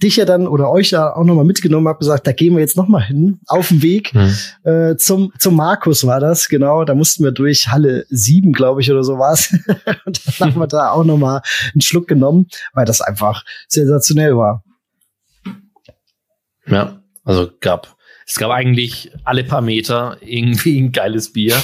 dich 0.03 0.16
ja 0.16 0.24
dann 0.24 0.46
oder 0.46 0.70
euch 0.70 0.90
ja 0.90 1.14
auch 1.14 1.24
nochmal 1.24 1.44
mitgenommen, 1.44 1.88
habe 1.88 1.98
gesagt, 1.98 2.26
da 2.26 2.32
gehen 2.32 2.55
wir 2.55 2.61
jetzt 2.61 2.76
nochmal 2.76 3.03
hin, 3.03 3.40
auf 3.46 3.68
dem 3.68 3.82
Weg 3.82 4.14
mhm. 4.14 4.34
äh, 4.64 4.96
zum, 4.96 5.32
zum 5.38 5.57
Markus 5.57 6.07
war 6.07 6.20
das, 6.20 6.48
genau, 6.48 6.84
da 6.84 6.94
mussten 6.94 7.24
wir 7.24 7.32
durch 7.32 7.68
Halle 7.68 8.07
7, 8.09 8.53
glaube 8.53 8.80
ich, 8.80 8.90
oder 8.90 9.05
so 9.05 9.18
war's. 9.18 9.53
und 10.05 10.40
dann 10.40 10.55
haben 10.55 10.61
wir 10.61 10.66
da 10.66 10.90
auch 10.90 11.05
nochmal 11.05 11.42
einen 11.72 11.80
Schluck 11.80 12.09
genommen, 12.09 12.46
weil 12.72 12.84
das 12.84 13.01
einfach 13.01 13.44
sensationell 13.68 14.36
war. 14.36 14.64
Ja, 16.66 17.03
also 17.24 17.51
gab, 17.61 17.96
es 18.26 18.36
gab 18.36 18.51
eigentlich 18.51 19.12
alle 19.24 19.44
paar 19.44 19.62
Meter 19.62 20.16
irgendwie 20.20 20.80
ein 20.80 20.92
geiles 20.92 21.32
Bier. 21.32 21.57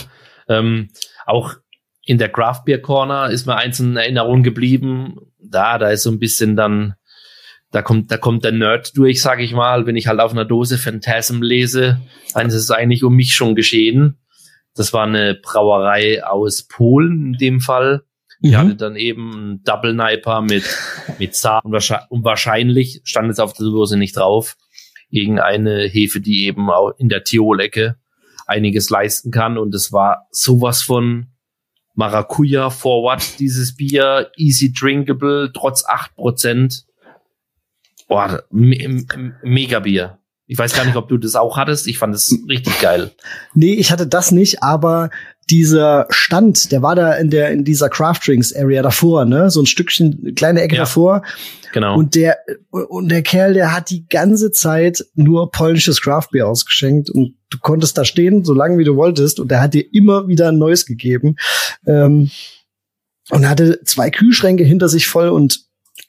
Ähm, 0.49 0.89
auch 1.27 1.55
in 2.05 2.19
der 2.19 2.29
Craft 2.29 2.63
Beer 2.65 2.81
Corner 2.81 3.31
ist 3.31 3.47
mir 3.47 3.57
eins 3.57 3.81
in 3.81 3.97
Erinnerung 3.97 4.43
geblieben. 4.43 5.17
Da, 5.39 5.79
da 5.79 5.91
ist 5.91 6.03
so 6.03 6.11
ein 6.11 6.19
bisschen 6.19 6.57
dann 6.57 6.95
da 7.73 7.83
kommt, 7.83 8.11
da 8.11 8.17
kommt 8.17 8.45
der 8.45 8.53
Nerd 8.53 8.97
durch, 8.97 9.21
sage 9.21 9.43
ich 9.43 9.53
mal, 9.53 9.87
wenn 9.87 9.97
ich 9.97 10.07
halt 10.07 10.21
auf 10.21 10.33
einer 10.33 10.45
Dose 10.45 10.79
Phantasm 10.79 11.43
lese, 11.43 12.01
dann 12.33 12.47
ist 12.47 12.55
es 12.55 12.71
eigentlich 12.71 13.05
um 13.05 13.15
mich 13.15 13.35
schon 13.35 13.55
geschehen. 13.55 14.19
Das 14.75 14.93
war 14.93 15.07
eine 15.07 15.35
Brauerei 15.35 16.25
aus 16.25 16.65
Polen 16.65 17.27
in 17.27 17.33
dem 17.35 17.61
Fall. 17.61 18.05
Die 18.41 18.51
mhm. 18.51 18.57
hatte 18.57 18.77
dann 18.77 18.97
eben 18.97 19.35
einen 19.35 19.63
Double 19.65 19.95
Niper 19.95 20.43
mit, 20.43 20.65
mit 21.19 21.35
Saar 21.35 21.65
und, 21.65 21.75
und 22.11 22.25
wahrscheinlich 22.25 23.01
stand 23.05 23.31
es 23.31 23.39
auf 23.39 23.53
der 23.55 23.67
Dose 23.67 23.97
nicht 23.97 24.17
drauf. 24.17 24.57
Irgendeine 25.09 25.87
Hefe, 25.87 26.21
die 26.21 26.47
eben 26.47 26.71
auch 26.71 26.93
in 26.99 27.09
der 27.09 27.25
Tiolecke 27.25 27.97
einiges 28.47 28.91
leisten 28.91 29.31
kann. 29.31 29.59
Und 29.59 29.75
es 29.75 29.93
war 29.93 30.27
sowas 30.31 30.83
von 30.83 31.29
Maracuja 31.95 32.71
Forward, 32.71 33.39
dieses 33.39 33.75
Bier, 33.77 34.31
easy 34.37 34.73
drinkable, 34.73 35.51
trotz 35.53 35.85
acht 35.87 36.15
Prozent. 36.15 36.85
Boah, 38.09 38.43
me 38.51 39.05
mega 39.43 39.81
Bier. 39.81 40.19
Ich 40.49 40.57
weiß 40.57 40.75
gar 40.75 40.85
nicht, 40.85 40.97
ob 40.97 41.09
du 41.09 41.19
das 41.19 41.35
auch 41.35 41.57
hattest. 41.57 41.89
Ich 41.89 41.99
fand 41.99 42.15
es 42.15 42.33
richtig 42.49 42.81
geil. 42.81 43.11
Nee, 43.55 43.75
ich 43.75 43.91
hatte 43.91 44.07
das 44.07 44.31
nicht, 44.31 44.63
aber 44.63 45.11
dieser 45.51 46.07
Stand, 46.11 46.71
der 46.71 46.83
war 46.83 46.95
da 46.95 47.15
in 47.15 47.31
der 47.31 47.51
in 47.51 47.65
dieser 47.65 47.89
Craft 47.89 48.21
Drinks 48.25 48.55
Area 48.55 48.83
davor, 48.83 49.25
ne? 49.25 49.51
So 49.51 49.61
ein 49.61 49.67
Stückchen 49.67 50.35
kleine 50.37 50.61
Ecke 50.63 50.77
ja, 50.77 50.83
davor. 50.83 51.23
Genau. 51.73 51.97
Und 51.97 52.15
der 52.15 52.39
und 52.71 53.11
der 53.11 53.23
Kerl, 53.23 53.55
der 53.55 53.75
hat 53.75 53.91
die 53.91 54.07
ganze 54.07 54.53
Zeit 54.53 55.05
nur 55.15 55.51
polnisches 55.51 56.01
Craft 56.01 56.29
Beer 56.31 56.47
ausgeschenkt 56.47 57.11
und 57.11 57.35
du 57.51 57.59
konntest 57.59 57.99
da 57.99 58.05
stehen, 58.05 58.45
so 58.45 58.55
lange 58.55 58.79
wie 58.79 58.85
du 58.85 58.97
wolltest 58.97 59.41
und 59.41 59.51
der 59.51 59.61
hat 59.61 59.75
dir 59.75 59.85
immer 59.93 60.29
wieder 60.29 60.49
ein 60.49 60.59
neues 60.59 60.87
gegeben. 60.87 61.37
Ähm, 61.87 62.31
und 63.31 63.49
hatte 63.49 63.81
zwei 63.85 64.11
Kühlschränke 64.11 64.63
hinter 64.63 64.89
sich 64.89 65.09
voll 65.09 65.31
und 65.31 65.66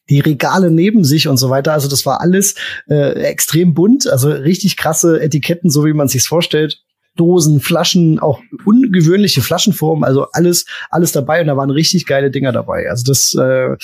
die 0.10 0.20
Regale 0.20 0.72
neben 0.72 1.04
sich 1.04 1.28
und 1.28 1.38
so 1.38 1.50
weiter. 1.50 1.74
Also 1.74 1.88
das 1.88 2.06
war 2.06 2.22
alles 2.22 2.56
äh, 2.90 3.14
extrem 3.24 3.74
bunt, 3.74 4.08
also 4.08 4.30
richtig 4.30 4.78
krasse 4.78 5.22
Etiketten, 5.22 5.70
so 5.70 5.86
wie 5.86 5.94
man 5.94 6.08
sich's 6.08 6.28
vorstellt. 6.28 6.82
Dosen, 7.16 7.60
Flaschen, 7.62 8.20
auch 8.20 8.42
ungewöhnliche 8.66 9.42
Flaschenformen, 9.42 10.04
also 10.04 10.28
alles, 10.34 10.66
alles 10.90 11.12
dabei 11.12 11.42
und 11.42 11.48
da 11.48 11.58
waren 11.58 11.72
richtig 11.72 12.06
geile 12.06 12.30
Dinger 12.30 12.52
dabei. 12.52 12.90
Also 12.90 13.04
das 13.06 13.34
äh, 13.34 13.76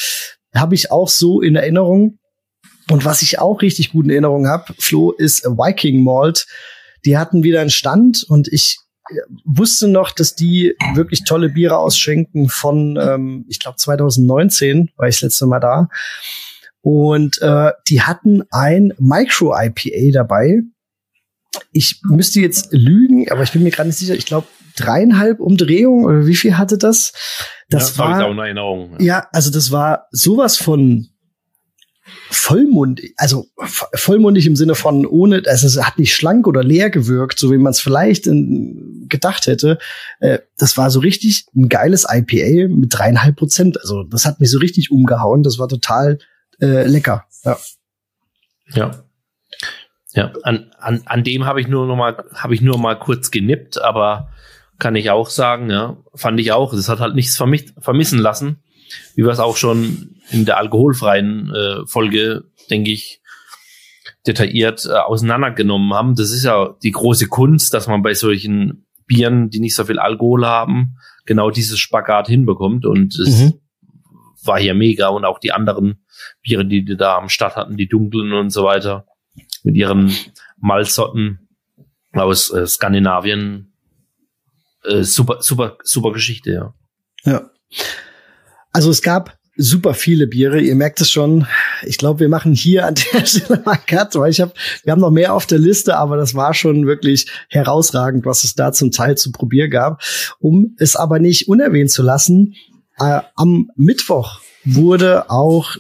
habe 0.54 0.76
ich 0.76 0.92
auch 0.92 1.10
so 1.10 1.42
in 1.42 1.56
Erinnerung. 1.56 2.20
Und 2.90 3.06
was 3.06 3.22
ich 3.22 3.40
auch 3.40 3.62
richtig 3.62 3.92
gut 3.92 4.06
in 4.06 4.12
Erinnerung 4.12 4.48
habe, 4.48 4.74
Flo, 4.78 5.12
ist 5.12 5.46
Viking 5.46 6.04
Malt. 6.04 6.46
Die 7.06 7.18
hatten 7.18 7.44
wieder 7.44 7.62
einen 7.62 7.70
Stand 7.70 8.24
und 8.28 8.48
ich 8.50 8.78
wusste 9.46 9.88
noch, 9.88 10.12
dass 10.12 10.36
die 10.36 10.76
wirklich 10.96 11.24
tolle 11.24 11.50
Biere 11.50 11.78
ausschenken 11.78 12.50
von, 12.50 12.98
ähm, 13.02 13.46
ich 13.48 13.60
glaube 13.60 13.78
2019 13.78 14.92
war 14.98 15.08
ich 15.08 15.16
das 15.16 15.22
letzte 15.24 15.46
Mal 15.48 15.60
da. 15.60 15.90
Und 16.82 17.42
äh, 17.42 17.72
die 17.88 18.02
hatten 18.02 18.44
ein 18.52 18.94
Micro-IPA 19.00 20.12
dabei. 20.12 20.62
Ich 21.72 22.02
müsste 22.04 22.42
jetzt 22.42 22.74
lügen, 22.74 23.32
aber 23.32 23.44
ich 23.44 23.52
bin 23.52 23.64
mir 23.64 23.72
gerade 23.72 23.88
nicht 23.88 24.00
sicher. 24.00 24.16
Ich 24.16 24.26
glaube 24.26 24.48
dreieinhalb 24.76 25.40
Umdrehungen 25.40 26.06
oder 26.06 26.26
wie 26.26 26.36
viel 26.36 26.58
hatte 26.58 26.78
das? 26.78 27.14
Das 27.70 27.96
ja, 27.96 28.04
war, 28.04 28.26
auch 28.26 28.32
eine 28.32 28.42
Erinnerung. 28.42 28.94
Ja. 29.00 29.06
ja, 29.06 29.28
also 29.32 29.52
das 29.52 29.72
war 29.72 30.08
sowas 30.12 30.58
von 30.58 31.10
vollmundig, 32.34 33.14
also 33.18 33.48
vollmundig 33.94 34.46
im 34.46 34.56
Sinne 34.56 34.76
von 34.76 35.06
ohne, 35.06 35.44
also 35.48 35.68
es 35.68 35.82
hat 35.82 35.98
nicht 35.98 36.16
schlank 36.16 36.48
oder 36.48 36.64
leer 36.64 36.90
gewirkt, 36.90 37.40
so 37.40 37.52
wie 37.52 37.58
man 37.58 37.72
es 37.72 37.80
vielleicht 37.80 38.28
in, 38.28 39.06
gedacht 39.10 39.48
hätte. 39.48 39.78
Äh, 40.20 40.40
das 40.58 40.78
war 40.78 40.90
so 40.90 41.00
richtig 41.00 41.46
ein 41.56 41.70
geiles 41.70 42.06
IPA 42.10 42.74
mit 42.74 42.94
dreieinhalb 42.94 43.36
Prozent. 43.36 43.80
Also 43.80 44.04
das 44.04 44.26
hat 44.26 44.40
mich 44.40 44.50
so 44.50 44.60
richtig 44.60 44.92
umgehauen. 44.92 45.44
Das 45.44 45.60
war 45.60 45.68
total 45.68 46.18
äh, 46.62 46.88
lecker. 46.88 47.26
Ja. 47.44 47.58
Ja. 48.74 49.04
Ja, 50.16 50.32
an, 50.44 50.72
an, 50.78 51.02
an 51.06 51.24
dem 51.24 51.46
habe 51.46 51.60
ich 51.60 51.68
nur 51.68 51.88
noch 51.88 51.96
mal 51.96 52.24
habe 52.36 52.54
ich 52.54 52.62
nur 52.62 52.78
mal 52.78 52.94
kurz 52.94 53.32
genippt, 53.32 53.82
aber 53.82 54.30
kann 54.78 54.96
ich 54.96 55.10
auch 55.10 55.28
sagen, 55.28 55.72
ja, 55.72 55.98
fand 56.14 56.40
ich 56.40 56.52
auch. 56.52 56.72
Das 56.76 56.88
hat 56.88 57.00
halt 57.00 57.16
nichts 57.16 57.36
vermis 57.36 57.74
vermissen 57.80 58.20
lassen 58.20 58.64
wie 59.16 59.24
wir 59.24 59.32
es 59.32 59.40
auch 59.40 59.58
schon 59.58 60.16
in 60.32 60.46
der 60.46 60.58
alkoholfreien 60.58 61.54
äh, 61.54 61.86
Folge, 61.86 62.46
denke 62.70 62.92
ich, 62.92 63.22
detailliert 64.26 64.86
äh, 64.86 64.94
auseinandergenommen 64.94 65.94
haben. 65.94 66.16
Das 66.16 66.32
ist 66.32 66.44
ja 66.44 66.76
die 66.82 66.92
große 66.92 67.28
Kunst, 67.28 67.74
dass 67.74 67.88
man 67.88 68.02
bei 68.02 68.14
solchen 68.14 68.86
Bieren, 69.06 69.50
die 69.50 69.60
nicht 69.60 69.76
so 69.76 69.86
viel 69.86 70.00
Alkohol 70.00 70.46
haben, 70.46 70.96
genau 71.26 71.50
dieses 71.50 71.80
Spagat 71.80 72.28
hinbekommt. 72.28 72.86
Und 72.86 73.18
es 73.20 73.42
mhm. 73.42 73.54
war 74.44 74.60
hier 74.60 74.74
mega. 74.74 75.10
Und 75.10 75.26
auch 75.26 75.40
die 75.40 75.52
anderen 75.52 76.06
Biere, 76.42 76.66
die 76.66 76.86
die 76.86 76.96
da 76.96 77.18
am 77.18 77.30
Start 77.30 77.56
hatten, 77.56 77.78
die 77.78 77.90
dunklen 77.90 78.34
und 78.34 78.50
so 78.50 78.64
weiter, 78.64 79.06
mit 79.64 79.76
ihren 79.76 80.14
Malzsorten 80.58 81.50
aus 82.14 82.52
äh, 82.52 82.66
Skandinavien. 82.66 83.74
Äh, 84.86 85.04
super, 85.04 85.38
super, 85.42 85.78
super 85.84 86.12
Geschichte, 86.12 86.52
ja. 86.52 86.74
Ja. 87.26 87.50
Also 88.74 88.90
es 88.90 89.02
gab 89.02 89.38
super 89.56 89.94
viele 89.94 90.28
Biere. 90.28 90.60
Ihr 90.60 90.76
merkt 90.76 91.00
es 91.00 91.12
schon. 91.12 91.46
Ich 91.84 91.98
glaube, 91.98 92.22
wir 92.22 92.30
machen 92.30 92.54
hier 92.54 92.88
an 92.88 92.96
der 93.14 93.26
Stelle 93.26 93.62
mal 93.64 93.78
Cut, 93.78 94.16
weil 94.16 94.32
ich 94.32 94.42
habe, 94.42 94.54
wir 94.84 94.92
haben 94.92 95.02
noch 95.02 95.12
mehr 95.12 95.34
auf 95.34 95.46
der 95.46 95.60
Liste, 95.60 95.96
aber 95.96 96.18
das 96.18 96.36
war 96.36 96.54
schon 96.54 96.88
wirklich 96.88 97.28
herausragend, 97.50 98.26
was 98.26 98.44
es 98.44 98.56
da 98.56 98.74
zum 98.74 98.92
Teil 98.92 99.16
zu 99.16 99.32
probieren 99.32 99.70
gab. 99.70 100.02
Um 100.40 100.76
es 100.78 100.96
aber 100.96 101.20
nicht 101.20 101.48
unerwähnt 101.48 101.92
zu 101.92 102.02
lassen, 102.02 102.56
äh, 103.00 103.22
am 103.36 103.70
Mittwoch 103.76 104.42
wurde 104.66 105.30
auch 105.30 105.78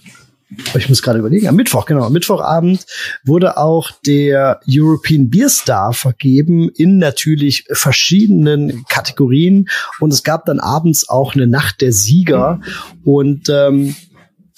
ich 0.75 0.89
muss 0.89 1.01
gerade 1.01 1.19
überlegen, 1.19 1.47
am 1.47 1.55
Mittwoch, 1.55 1.85
genau, 1.85 2.03
am 2.03 2.13
Mittwochabend 2.13 2.85
wurde 3.23 3.57
auch 3.57 3.91
der 4.05 4.59
European 4.69 5.29
Beer 5.29 5.49
Star 5.49 5.93
vergeben 5.93 6.69
in 6.69 6.97
natürlich 6.97 7.65
verschiedenen 7.71 8.85
Kategorien. 8.89 9.69
Und 9.99 10.13
es 10.13 10.23
gab 10.23 10.45
dann 10.45 10.59
abends 10.59 11.09
auch 11.09 11.35
eine 11.35 11.47
Nacht 11.47 11.81
der 11.81 11.91
Sieger. 11.91 12.61
Und 13.03 13.49
ähm, 13.49 13.95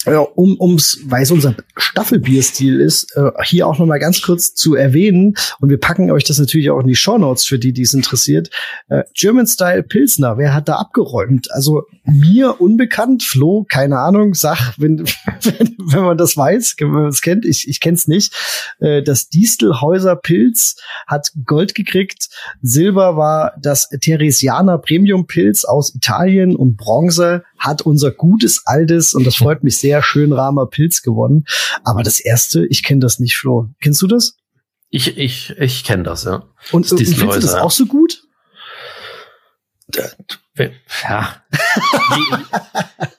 ja, 0.06 0.20
um, 0.20 0.58
ums, 0.60 1.00
weil 1.06 1.22
es 1.22 1.30
unser 1.30 1.54
Staffelbierstil 1.76 2.80
ist, 2.80 3.16
äh, 3.16 3.30
hier 3.44 3.66
auch 3.66 3.78
noch 3.78 3.86
mal 3.86 3.98
ganz 3.98 4.22
kurz 4.22 4.54
zu 4.54 4.74
erwähnen 4.74 5.34
und 5.60 5.68
wir 5.68 5.78
packen 5.78 6.10
euch 6.10 6.24
das 6.24 6.38
natürlich 6.38 6.70
auch 6.70 6.80
in 6.80 6.86
die 6.86 6.94
Show 6.94 7.18
Notes 7.18 7.44
für 7.44 7.58
die, 7.58 7.72
die 7.72 7.82
es 7.82 7.92
interessiert. 7.92 8.50
Äh, 8.88 9.02
German 9.14 9.46
Style 9.46 9.82
Pilsner, 9.82 10.38
wer 10.38 10.54
hat 10.54 10.68
da 10.68 10.76
abgeräumt? 10.76 11.50
Also 11.52 11.84
mir 12.04 12.60
unbekannt, 12.60 13.24
Flo, 13.24 13.66
keine 13.68 13.98
Ahnung, 13.98 14.34
sag, 14.34 14.74
wenn, 14.78 14.98
wenn, 15.42 15.76
wenn 15.78 16.02
man 16.02 16.18
das 16.18 16.36
weiß, 16.36 16.76
wenn 16.78 16.90
man 16.90 17.06
es 17.06 17.20
kennt, 17.20 17.44
ich, 17.44 17.68
ich 17.68 17.80
kenn's 17.80 18.06
nicht. 18.06 18.32
Äh, 18.78 19.02
das 19.02 19.28
Distelhäuser 19.28 20.16
Pilz 20.16 20.76
hat 21.06 21.32
Gold 21.44 21.74
gekriegt, 21.74 22.28
Silber 22.62 23.16
war 23.16 23.54
das 23.60 23.88
Theresianer 23.88 24.78
Premium 24.78 25.26
Pilz 25.26 25.64
aus 25.64 25.94
Italien 25.94 26.54
und 26.54 26.76
Bronze 26.76 27.44
hat 27.58 27.82
unser 27.82 28.10
gutes 28.10 28.62
altes, 28.66 29.14
und 29.14 29.24
das 29.24 29.36
freut 29.36 29.62
mich 29.64 29.78
sehr, 29.78 30.02
schön 30.02 30.32
Rahmer 30.32 30.66
Pilz 30.66 31.02
gewonnen. 31.02 31.44
Aber 31.84 32.02
das 32.02 32.20
erste, 32.20 32.66
ich 32.66 32.82
kenne 32.82 33.00
das 33.00 33.18
nicht, 33.18 33.36
Flo. 33.36 33.68
Kennst 33.80 34.02
du 34.02 34.06
das? 34.06 34.36
Ich, 34.88 35.16
ich, 35.18 35.50
ich 35.58 35.84
kenne 35.84 36.04
das, 36.04 36.24
ja. 36.24 36.44
Und, 36.72 36.90
und 36.90 36.98
findest 36.98 37.20
du 37.20 37.26
das 37.26 37.54
auch 37.54 37.70
so 37.70 37.86
gut? 37.86 38.22
Ja. 39.94 41.42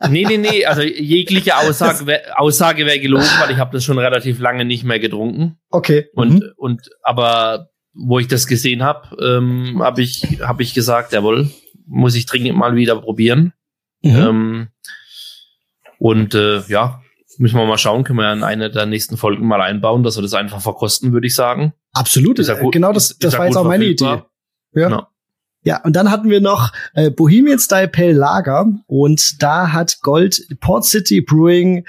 nee, 0.09 0.26
nee, 0.26 0.38
nee. 0.38 0.65
Also 0.65 0.81
jegliche 0.81 1.57
Aussage, 1.57 2.05
wär, 2.05 2.39
Aussage 2.39 2.85
wäre 2.85 2.99
gelogen, 2.99 3.27
weil 3.39 3.51
ich 3.51 3.57
habe 3.57 3.72
das 3.73 3.84
schon 3.84 3.99
relativ 3.99 4.39
lange 4.39 4.65
nicht 4.65 4.84
mehr 4.84 4.99
getrunken. 4.99 5.57
Okay. 5.69 6.07
Und, 6.14 6.34
mhm. 6.34 6.51
und 6.57 6.89
aber 7.03 7.69
wo 7.93 8.19
ich 8.19 8.27
das 8.27 8.47
gesehen 8.47 8.84
habe, 8.84 9.15
ähm, 9.23 9.81
habe 9.81 10.01
ich, 10.01 10.39
hab 10.41 10.59
ich 10.59 10.73
gesagt, 10.73 11.14
jawohl, 11.14 11.49
muss 11.85 12.15
ich 12.15 12.26
dringend 12.26 12.57
mal 12.57 12.76
wieder 12.76 12.99
probieren. 12.99 13.53
Mhm. 14.02 14.15
Ähm, 14.15 14.68
und 15.99 16.36
äh, 16.36 16.61
ja, 16.68 17.02
müssen 17.38 17.57
wir 17.57 17.65
mal 17.65 17.78
schauen, 17.78 18.03
können 18.03 18.19
wir 18.19 18.26
ja 18.26 18.34
in 18.34 18.44
eine 18.44 18.69
der 18.69 18.86
nächsten 18.86 19.18
Folgen 19.18 19.48
mal 19.48 19.61
einbauen, 19.61 20.03
dass 20.03 20.18
wir 20.18 20.22
das 20.22 20.34
einfach 20.34 20.61
verkosten, 20.61 21.14
würde 21.14 21.28
ich 21.28 21.36
sagen. 21.36 21.74
Absolut, 21.94 22.40
ja 22.40 22.60
gut, 22.60 22.74
genau 22.74 22.94
das, 22.94 23.18
das 23.18 23.38
war 23.38 23.45
jetzt 23.45 23.57
auch 23.57 23.64
meine 23.64 23.84
verfügbar. 23.86 24.30
Idee. 24.72 24.82
Ja. 24.82 24.90
Genau. 24.90 25.07
Ja, 25.68 25.81
und 25.84 25.98
dann 25.98 26.10
hatten 26.10 26.30
wir 26.30 26.39
noch 26.39 26.72
äh, 26.94 27.11
Bohemian 27.11 27.60
Style 27.60 27.89
Pale 27.89 28.14
Lager 28.14 28.68
und 28.85 29.44
da 29.44 29.73
hat 29.73 29.99
Gold 29.99 30.48
Port 30.61 30.85
City 30.85 31.19
Brewing 31.19 31.85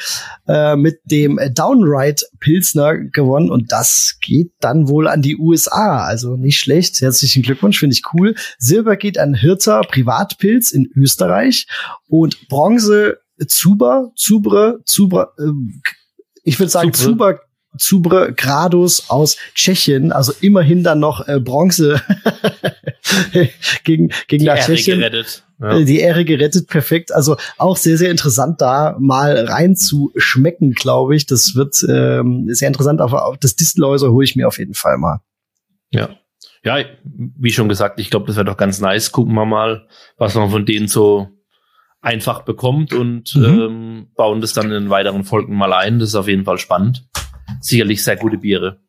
äh, 0.49 0.75
mit 0.75 0.99
dem 1.05 1.39
Downright 1.53 2.25
Pilsner 2.41 2.97
gewonnen 2.97 3.53
und 3.53 3.71
das 3.71 4.17
geht 4.21 4.51
dann 4.59 4.89
wohl 4.89 5.07
an 5.07 5.23
die 5.23 5.37
USA. 5.37 6.05
Also 6.05 6.37
nicht 6.37 6.59
schlecht. 6.59 7.01
Herzlichen 7.01 7.45
Glückwunsch, 7.45 7.79
finde 7.79 7.95
ich 7.95 8.03
cool. 8.15 8.35
Silber 8.59 8.97
geht 8.97 9.17
an 9.17 9.35
Hirter 9.35 9.83
Privatpilz 9.83 10.73
in 10.73 10.91
Österreich 10.97 11.69
und 12.09 12.49
Bronze 12.49 13.19
Zuber, 13.47 14.11
Zubre, 14.17 14.81
Zuber, 14.87 15.35
äh, 15.39 15.53
ich 16.43 16.59
würde 16.59 16.71
sagen 16.71 16.93
Zuber 16.93 17.39
Zubre 17.79 18.33
Gradus 18.35 19.09
aus 19.09 19.37
Tschechien, 19.55 20.13
also 20.13 20.33
immerhin 20.41 20.83
dann 20.83 21.01
noch 21.01 21.27
äh, 21.27 21.41
Bronze 21.41 22.01
gegen, 23.85 24.11
gegen 24.27 24.45
die 24.45 24.47
Ehre 24.47 24.77
gerettet. 24.77 25.45
Ja. 25.61 25.79
Äh, 25.79 25.85
die 25.85 26.01
Ehre 26.01 26.25
gerettet, 26.25 26.69
perfekt. 26.69 27.13
Also 27.13 27.37
auch 27.57 27.77
sehr, 27.77 27.97
sehr 27.97 28.11
interessant 28.11 28.61
da 28.61 28.97
mal 28.99 29.47
rein 29.47 29.77
zu 29.77 30.13
schmecken, 30.17 30.73
glaube 30.73 31.17
ich. 31.17 31.27
Das 31.27 31.55
wird 31.55 31.85
ähm, 31.89 32.47
sehr 32.49 32.69
interessant, 32.69 33.01
aber 33.01 33.37
das 33.41 33.57
Distelhäuser 33.57 34.11
hole 34.13 34.25
ich 34.25 34.37
mir 34.37 34.47
auf 34.47 34.59
jeden 34.59 34.75
Fall 34.75 34.99
mal. 34.99 35.21
Ja. 35.91 36.11
Ja, 36.65 36.85
wie 37.05 37.53
schon 37.53 37.69
gesagt, 37.69 38.01
ich 38.01 38.11
glaube, 38.11 38.27
das 38.27 38.37
wäre 38.37 38.45
doch 38.45 38.57
ganz 38.57 38.81
nice. 38.81 39.13
Gucken 39.13 39.33
wir 39.35 39.47
mal, 39.47 39.87
was 40.17 40.35
man 40.35 40.51
von 40.51 40.67
denen 40.67 40.89
so 40.89 41.29
einfach 42.01 42.43
bekommt 42.43 42.93
und 42.93 43.35
mhm. 43.37 43.45
ähm, 43.45 44.07
bauen 44.17 44.41
das 44.41 44.55
dann 44.55 44.71
in 44.73 44.91
weiteren 44.91 45.25
Folgen 45.25 45.57
mal 45.57 45.73
ein. 45.73 45.99
Das 46.01 46.11
ist 46.11 46.15
auf 46.15 46.29
jeden 46.29 46.45
Fall 46.45 46.59
spannend 46.59 47.09
sicherlich 47.61 48.03
sehr 48.03 48.16
gute 48.16 48.39
Biere. 48.39 48.81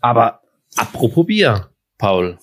Aber 0.00 0.40
apropos 0.76 1.26
Bier, 1.26 1.70
Paul, 1.98 2.38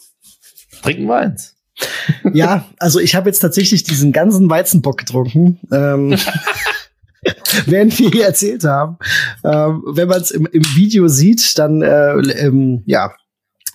trinken 0.81 1.05
wir 1.05 1.17
eins. 1.17 1.55
Ja, 2.33 2.65
also 2.77 2.99
ich 2.99 3.15
habe 3.15 3.29
jetzt 3.29 3.39
tatsächlich 3.39 3.83
diesen 3.83 4.11
ganzen 4.11 4.49
Weizenbock 4.49 4.99
getrunken. 4.99 5.59
Ähm, 5.71 6.15
während 7.65 7.97
wir 7.99 8.09
hier 8.09 8.25
erzählt 8.25 8.63
haben. 8.63 8.97
Ähm, 9.43 9.83
wenn 9.87 10.07
man 10.07 10.21
es 10.21 10.31
im, 10.31 10.45
im, 10.47 10.63
Video 10.75 11.07
sieht, 11.07 11.57
dann 11.57 11.81
äh, 11.81 12.13
ähm, 12.13 12.83
ja, 12.85 13.11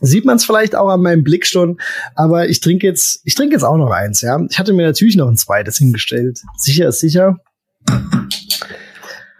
sieht 0.00 0.24
man 0.24 0.36
es 0.36 0.44
vielleicht 0.44 0.74
auch 0.74 0.88
an 0.88 1.02
meinem 1.02 1.24
Blick 1.24 1.46
schon. 1.46 1.78
Aber 2.14 2.48
ich 2.48 2.60
trinke 2.60 2.86
jetzt, 2.86 3.20
ich 3.24 3.34
trinke 3.34 3.54
jetzt 3.54 3.64
auch 3.64 3.76
noch 3.76 3.90
eins. 3.90 4.20
Ja, 4.20 4.38
ich 4.48 4.58
hatte 4.58 4.72
mir 4.72 4.86
natürlich 4.86 5.16
noch 5.16 5.28
ein 5.28 5.36
zweites 5.36 5.78
hingestellt. 5.78 6.40
Sicher 6.56 6.88
ist 6.88 7.00
sicher. 7.00 7.38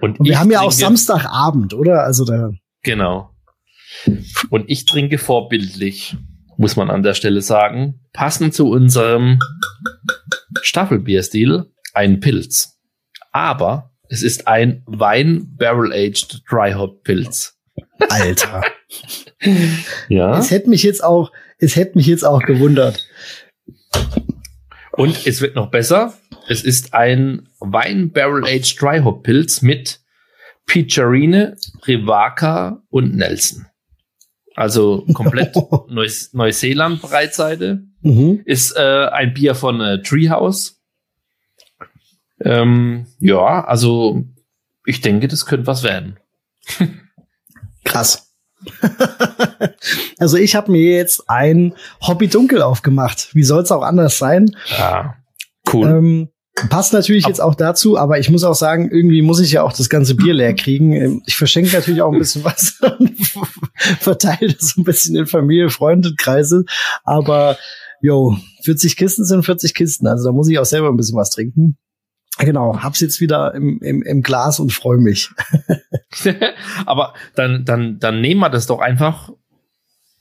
Und, 0.01 0.21
Und 0.21 0.27
wir 0.27 0.39
haben 0.39 0.51
ja 0.51 0.61
auch 0.61 0.73
Samstagabend, 0.73 1.75
oder? 1.75 2.05
Also 2.05 2.25
da. 2.25 2.51
Genau. 2.83 3.31
Und 4.51 4.65
ich 4.69 4.85
trinke 4.85 5.19
vorbildlich, 5.19 6.17
muss 6.57 6.77
man 6.77 6.91
an 6.91 7.03
der 7.03 7.15
Stelle 7.15 7.41
sagen, 7.41 8.01
passend 8.13 8.55
zu 8.55 8.69
unserem 8.69 9.39
Staffelbierstil, 10.63 11.73
ein 11.95 12.21
Pilz. 12.21 12.79
Aber 13.33 13.93
es 14.09 14.23
ist 14.23 14.47
ein 14.47 14.83
Wein 14.87 15.55
Barrel 15.57 15.93
Aged 15.93 16.43
Dry 16.51 16.73
Hop 16.73 17.03
Pilz. 17.03 17.59
Alter. 18.09 18.63
ja. 20.09 20.39
Es 20.39 20.51
hätte 20.51 20.71
mich 20.71 20.83
jetzt 20.83 21.03
auch, 21.03 21.33
es 21.59 21.77
hätte 21.77 21.97
mich 21.99 22.07
jetzt 22.07 22.25
auch 22.25 22.43
gewundert. 22.43 23.07
Und 24.93 25.27
es 25.27 25.41
wird 25.41 25.55
noch 25.57 25.71
besser. 25.71 26.15
Es 26.49 26.63
ist 26.63 26.95
ein 26.95 27.49
Wein 27.61 28.11
Barrel 28.11 28.45
Aged 28.45 28.81
Dry 28.81 29.01
Hop 29.01 29.23
Pilz 29.23 29.63
mit 29.63 30.01
Pizzerine, 30.67 31.57
Rivaka 31.87 32.83
und 32.91 33.15
Nelson. 33.17 33.67
Also 34.55 35.05
komplett 35.13 35.55
Neus 35.89 36.33
Neuseeland 36.33 37.03
Breitseite. 37.03 37.85
Mhm. 38.01 38.43
Ist 38.45 38.77
äh, 38.77 39.07
ein 39.07 39.35
Bier 39.35 39.55
von 39.55 39.81
äh, 39.81 40.03
Treehouse. 40.03 40.81
Ähm, 42.41 43.07
ja, 43.19 43.65
also 43.65 44.25
ich 44.85 45.01
denke, 45.01 45.29
das 45.29 45.47
könnte 45.47 45.67
was 45.67 45.83
werden. 45.83 46.19
Krass. 47.85 48.35
also 50.19 50.37
ich 50.37 50.57
habe 50.57 50.73
mir 50.73 50.97
jetzt 50.97 51.29
ein 51.29 51.75
Hobby 52.01 52.29
Dunkel 52.29 52.63
aufgemacht. 52.63 53.35
Wie 53.35 53.45
soll 53.45 53.63
es 53.63 53.73
auch 53.73 53.83
anders 53.83 54.19
sein? 54.19 54.57
Ja, 54.79 55.17
cool. 55.73 55.87
Ähm, 55.89 56.29
Passt 56.71 56.95
natürlich 56.95 57.27
jetzt 57.27 57.41
auch 57.41 57.55
dazu, 57.55 57.99
aber 57.99 58.19
ich 58.19 58.31
muss 58.31 58.43
auch 58.43 58.55
sagen, 58.55 58.91
irgendwie 58.91 59.21
muss 59.21 59.41
ich 59.41 59.53
ja 59.53 59.63
auch 59.63 59.75
das 59.75 59.91
ganze 59.91 60.15
Bier 60.15 60.33
leer 60.33 60.55
kriegen. 60.55 60.93
Ähm, 60.93 61.23
ich 61.27 61.37
verschenke 61.37 61.71
natürlich 61.77 62.01
auch 62.01 62.11
ein 62.11 62.19
bisschen 62.19 62.45
was 62.45 62.81
und 62.99 63.15
verteile 64.01 64.55
das 64.55 64.71
so 64.71 64.81
ein 64.81 64.85
bisschen 64.85 65.17
in 65.17 65.27
Familie, 65.27 65.69
Freundekreise. 65.69 66.65
Aber 67.05 67.59
jo, 68.01 68.39
40 68.65 68.97
Kisten 68.97 69.27
sind 69.27 69.45
40 69.45 69.75
Kisten. 69.75 70.07
Also 70.07 70.25
da 70.25 70.33
muss 70.33 70.49
ich 70.49 70.59
auch 70.59 70.65
selber 70.65 70.89
ein 70.89 70.97
bisschen 70.97 71.19
was 71.19 71.29
trinken. 71.29 71.77
Genau, 72.39 72.83
hab's 72.83 73.01
jetzt 73.01 73.21
wieder 73.21 73.55
im, 73.55 73.79
im, 73.83 74.03
im 74.03 74.23
Glas 74.23 74.59
und 74.59 74.73
freue 74.73 74.99
mich. 74.99 75.31
aber 76.87 77.13
dann, 77.35 77.67
dann, 77.67 77.99
dann 77.99 78.23
nehmen 78.23 78.41
wir 78.41 78.51
das 78.51 78.67
doch 78.67 78.81
einfach 78.81 79.31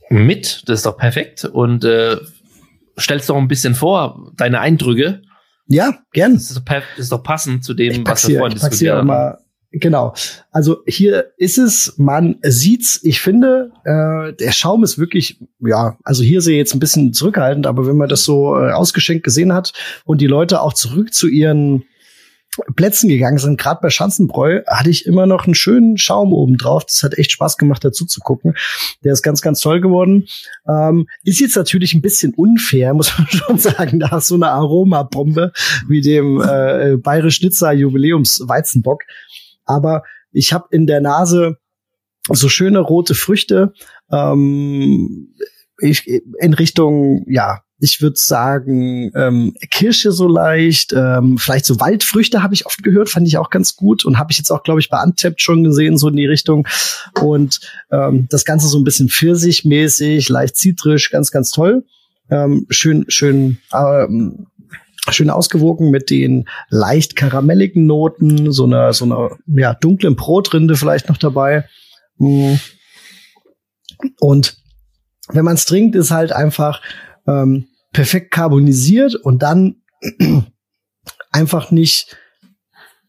mit. 0.09 0.63
Das 0.67 0.79
ist 0.79 0.85
doch 0.85 0.97
perfekt. 0.97 1.45
Und 1.45 1.85
äh, 1.85 2.17
stellst 2.99 3.29
doch 3.29 3.37
ein 3.37 3.47
bisschen 3.47 3.73
vor, 3.75 4.31
deine 4.35 4.59
Eindrücke 4.59 5.21
ja, 5.67 5.99
gern. 6.13 6.33
Das 6.33 6.51
ist, 6.51 6.57
doch, 6.57 6.63
das 6.65 6.83
ist 6.97 7.11
doch 7.11 7.23
passend 7.23 7.63
zu 7.63 7.73
dem, 7.73 8.05
was 8.05 8.27
wir 8.27 8.39
vorhin 8.39 8.57
diskutiert 8.57 8.95
haben. 8.95 9.37
Genau. 9.77 10.13
Also 10.51 10.83
hier 10.87 11.33
ist 11.37 11.57
es, 11.57 11.95
man 11.97 12.37
sieht's, 12.43 13.01
ich 13.03 13.19
finde, 13.19 13.71
äh, 13.83 14.31
der 14.33 14.53
Schaum 14.53 14.85
ist 14.85 14.97
wirklich, 14.97 15.37
ja, 15.59 15.97
also 16.03 16.23
hier 16.23 16.39
sehe 16.39 16.53
ich 16.53 16.59
jetzt 16.59 16.75
ein 16.75 16.79
bisschen 16.79 17.11
zurückhaltend, 17.11 17.67
aber 17.67 17.85
wenn 17.85 17.97
man 17.97 18.07
das 18.07 18.23
so 18.23 18.57
äh, 18.57 18.71
ausgeschenkt 18.71 19.25
gesehen 19.25 19.51
hat 19.51 19.73
und 20.05 20.21
die 20.21 20.27
Leute 20.27 20.61
auch 20.61 20.71
zurück 20.71 21.13
zu 21.13 21.27
ihren 21.27 21.83
Plätzen 22.75 23.09
gegangen 23.09 23.37
sind, 23.37 23.59
gerade 23.59 23.79
bei 23.81 23.89
Schanzenbräu, 23.89 24.61
hatte 24.67 24.89
ich 24.89 25.05
immer 25.05 25.25
noch 25.25 25.45
einen 25.45 25.55
schönen 25.55 25.97
Schaum 25.97 26.33
oben 26.33 26.57
drauf. 26.57 26.85
Das 26.85 27.03
hat 27.03 27.17
echt 27.17 27.31
Spaß 27.31 27.57
gemacht, 27.57 27.83
dazu 27.83 28.05
zu 28.05 28.19
gucken. 28.21 28.55
Der 29.03 29.13
ist 29.13 29.23
ganz, 29.23 29.41
ganz 29.41 29.59
toll 29.59 29.81
geworden. 29.81 30.27
Ähm, 30.67 31.07
ist 31.23 31.39
jetzt 31.39 31.55
natürlich 31.55 31.93
ein 31.93 32.01
bisschen 32.01 32.33
unfair, 32.33 32.93
muss 32.95 33.17
man 33.17 33.27
schon 33.27 33.57
sagen, 33.57 33.97
nach 33.97 34.21
so 34.21 34.35
einer 34.35 34.51
Aromabombe 34.51 35.51
wie 35.87 36.01
dem 36.01 36.41
äh, 36.41 36.97
Bayerisch 36.97 37.37
Schnitzer 37.37 37.71
Jubiläums 37.73 38.41
Weizenbock. 38.45 39.03
Aber 39.65 40.03
ich 40.31 40.53
habe 40.53 40.67
in 40.71 40.87
der 40.87 41.01
Nase 41.01 41.57
so 42.29 42.49
schöne 42.49 42.79
rote 42.79 43.15
Früchte 43.15 43.73
ähm, 44.11 45.35
ich, 45.79 46.07
in 46.07 46.53
Richtung, 46.53 47.25
ja, 47.27 47.61
ich 47.79 48.01
würde 48.01 48.17
sagen, 48.17 49.11
ähm, 49.15 49.53
Kirsche 49.69 50.11
so 50.11 50.27
leicht, 50.27 50.93
ähm, 50.93 51.37
vielleicht 51.37 51.65
so 51.65 51.79
Waldfrüchte 51.79 52.41
habe 52.41 52.53
ich 52.53 52.65
oft 52.65 52.81
gehört, 52.83 53.09
fand 53.09 53.27
ich 53.27 53.37
auch 53.37 53.49
ganz 53.49 53.75
gut 53.75 54.05
und 54.05 54.17
habe 54.17 54.31
ich 54.31 54.37
jetzt 54.37 54.49
auch, 54.49 54.63
glaube 54.63 54.79
ich, 54.79 54.89
bei 54.89 55.01
Untapped 55.01 55.41
schon 55.41 55.63
gesehen, 55.63 55.97
so 55.97 56.07
in 56.07 56.15
die 56.15 56.25
Richtung. 56.25 56.67
Und 57.21 57.59
ähm, 57.91 58.27
das 58.29 58.45
Ganze 58.45 58.67
so 58.67 58.79
ein 58.79 58.85
bisschen 58.85 59.09
pfirsichmäßig, 59.09 60.29
leicht 60.29 60.55
zitrisch, 60.55 61.11
ganz, 61.11 61.31
ganz 61.31 61.51
toll. 61.51 61.83
Ähm, 62.29 62.65
schön, 62.69 63.05
schön, 63.09 63.57
ähm, 63.73 64.47
schön 65.09 65.29
ausgewogen 65.29 65.91
mit 65.91 66.09
den 66.09 66.47
leicht 66.69 67.17
karamelligen 67.17 67.85
Noten, 67.85 68.53
so 68.53 68.63
einer, 68.63 68.93
so 68.93 69.05
einer, 69.05 69.31
ja, 69.47 69.73
dunklen 69.73 70.15
Brotrinde 70.15 70.77
vielleicht 70.77 71.09
noch 71.09 71.17
dabei. 71.17 71.65
Mm. 72.17 72.55
Und 74.19 74.57
wenn 75.27 75.45
man 75.45 75.55
es 75.55 75.65
trinkt, 75.65 75.95
ist 75.95 76.11
halt 76.11 76.31
einfach 76.31 76.81
ähm, 77.27 77.67
perfekt 77.91 78.31
carbonisiert 78.31 79.15
und 79.15 79.41
dann 79.41 79.77
einfach 81.31 81.71
nicht, 81.71 82.17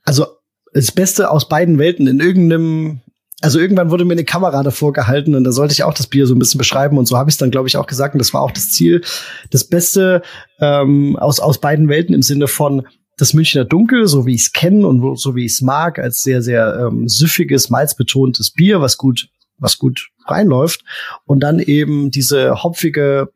also 0.05 0.27
das 0.73 0.93
Beste 0.93 1.31
aus 1.31 1.49
beiden 1.49 1.79
Welten 1.79 2.07
in 2.07 2.21
irgendeinem 2.21 3.01
also 3.43 3.59
irgendwann 3.59 3.91
wurde 3.91 4.07
mir 4.07 4.15
eine 4.15 4.25
Kamera 4.25 4.63
davor 4.63 4.95
gehalten 4.95 5.35
und 5.35 5.45
da 5.45 5.53
sollte 5.53 5.73
ich 5.73 5.83
auch 5.83 5.93
das 5.93 6.07
Bier 6.07 6.27
so 6.27 6.35
ein 6.35 6.39
bisschen 6.39 6.59
beschreiben 6.59 6.97
und 6.97 7.07
so 7.07 7.19
habe 7.19 7.29
ich 7.29 7.35
es 7.35 7.39
dann, 7.39 7.51
glaube 7.51 7.69
ich, 7.69 7.77
auch 7.77 7.87
gesagt 7.87 8.15
und 8.15 8.19
das 8.19 8.33
war 8.33 8.41
auch 8.41 8.51
das 8.51 8.73
Ziel. 8.73 9.03
Das 9.51 9.65
Beste 9.65 10.23
ähm, 10.59 11.17
aus, 11.17 11.39
aus 11.39 11.61
beiden 11.61 11.89
Welten 11.89 12.15
im 12.15 12.23
Sinne 12.23 12.49
von 12.49 12.87
das 13.19 13.35
Münchner 13.35 13.65
Dunkel, 13.65 14.07
so 14.07 14.27
wie 14.27 14.35
ich 14.35 14.43
es 14.43 14.53
kenne 14.53 14.87
und 14.87 15.03
wo, 15.03 15.15
so 15.17 15.35
wie 15.35 15.45
ich 15.45 15.53
es 15.53 15.63
mag, 15.63 15.99
als 15.99 16.23
sehr, 16.23 16.43
sehr 16.43 16.87
ähm, 16.87 17.09
süffiges, 17.09 17.71
malzbetontes 17.71 18.51
Bier, 18.51 18.81
was 18.81 18.97
gut, 18.97 19.29
was 19.59 19.79
gut 19.79 20.09
reinläuft. 20.27 20.83
Und 21.25 21.41
dann 21.41 21.59
eben 21.59 22.11
diese 22.11 22.63
hopfige 22.63 23.33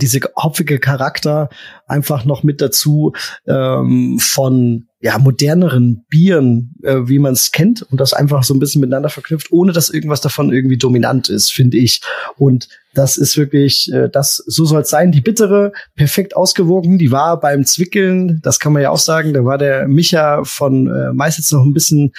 diese 0.00 0.20
hopfige 0.36 0.78
Charakter 0.78 1.48
einfach 1.86 2.24
noch 2.24 2.42
mit 2.42 2.60
dazu 2.60 3.12
ähm, 3.46 4.18
von 4.18 4.86
ja 5.00 5.18
moderneren 5.18 6.04
Bieren, 6.08 6.74
äh, 6.82 7.00
wie 7.04 7.18
man 7.18 7.32
es 7.32 7.52
kennt 7.52 7.82
und 7.82 8.00
das 8.00 8.12
einfach 8.12 8.44
so 8.44 8.54
ein 8.54 8.60
bisschen 8.60 8.80
miteinander 8.80 9.08
verknüpft, 9.08 9.50
ohne 9.50 9.72
dass 9.72 9.90
irgendwas 9.90 10.20
davon 10.20 10.52
irgendwie 10.52 10.78
dominant 10.78 11.28
ist, 11.28 11.52
finde 11.52 11.76
ich. 11.76 12.00
Und 12.36 12.68
Das 12.94 13.16
ist 13.16 13.36
wirklich, 13.36 13.90
äh, 13.92 14.08
das 14.08 14.36
so 14.36 14.64
soll 14.64 14.82
es 14.82 14.90
sein. 14.90 15.12
Die 15.12 15.22
bittere, 15.22 15.72
perfekt 15.94 16.36
ausgewogen. 16.36 16.98
Die 16.98 17.10
war 17.10 17.40
beim 17.40 17.64
Zwickeln, 17.64 18.40
das 18.42 18.60
kann 18.60 18.72
man 18.72 18.82
ja 18.82 18.90
auch 18.90 18.98
sagen. 18.98 19.32
Da 19.32 19.44
war 19.44 19.58
der 19.58 19.88
Micha 19.88 20.44
von 20.44 20.88
äh, 20.88 21.12
meist 21.12 21.38
jetzt 21.38 21.52
noch 21.52 21.64
ein 21.64 21.72
bisschen 21.72 22.12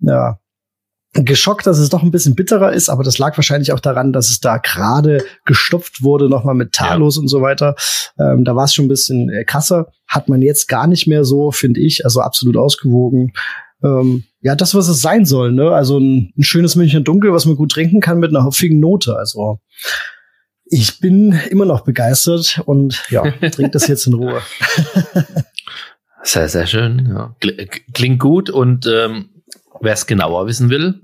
ja, 0.00 0.38
geschockt, 1.24 1.66
dass 1.66 1.78
es 1.78 1.88
doch 1.88 2.02
ein 2.02 2.10
bisschen 2.10 2.34
bitterer 2.34 2.72
ist, 2.72 2.88
aber 2.88 3.02
das 3.02 3.18
lag 3.18 3.36
wahrscheinlich 3.36 3.72
auch 3.72 3.80
daran, 3.80 4.12
dass 4.12 4.28
es 4.28 4.40
da 4.40 4.58
gerade 4.58 5.24
gestopft 5.44 6.02
wurde, 6.02 6.28
nochmal 6.28 6.54
mit 6.54 6.72
Talos 6.72 7.16
ja. 7.16 7.22
und 7.22 7.28
so 7.28 7.42
weiter. 7.42 7.74
Ähm, 8.18 8.44
da 8.44 8.54
war 8.56 8.64
es 8.64 8.74
schon 8.74 8.86
ein 8.86 8.88
bisschen 8.88 9.30
äh, 9.30 9.44
krasser. 9.44 9.88
Hat 10.06 10.28
man 10.28 10.42
jetzt 10.42 10.68
gar 10.68 10.86
nicht 10.86 11.06
mehr 11.06 11.24
so, 11.24 11.50
finde 11.50 11.80
ich, 11.80 12.04
also 12.04 12.20
absolut 12.20 12.56
ausgewogen. 12.56 13.32
Ähm, 13.82 14.24
ja, 14.40 14.54
das, 14.54 14.74
was 14.74 14.88
es 14.88 15.00
sein 15.00 15.26
soll, 15.26 15.52
ne? 15.52 15.70
Also 15.70 15.98
ein, 15.98 16.32
ein 16.36 16.42
schönes 16.42 16.76
München 16.76 17.04
Dunkel, 17.04 17.32
was 17.32 17.46
man 17.46 17.56
gut 17.56 17.72
trinken 17.72 18.00
kann 18.00 18.18
mit 18.18 18.30
einer 18.30 18.44
hopfigen 18.44 18.80
Note. 18.80 19.16
Also 19.16 19.60
ich 20.64 21.00
bin 21.00 21.38
immer 21.50 21.64
noch 21.64 21.82
begeistert 21.82 22.60
und 22.64 23.04
ja, 23.10 23.22
trink 23.50 23.72
das 23.72 23.86
jetzt 23.86 24.06
in 24.06 24.14
Ruhe. 24.14 24.40
sehr, 26.22 26.48
sehr 26.48 26.66
schön. 26.66 27.06
Ja. 27.08 27.36
Klingt 27.92 28.18
gut 28.18 28.50
und 28.50 28.86
ähm, 28.86 29.30
wer 29.80 29.92
es 29.92 30.06
genauer 30.06 30.46
wissen 30.46 30.70
will, 30.70 31.00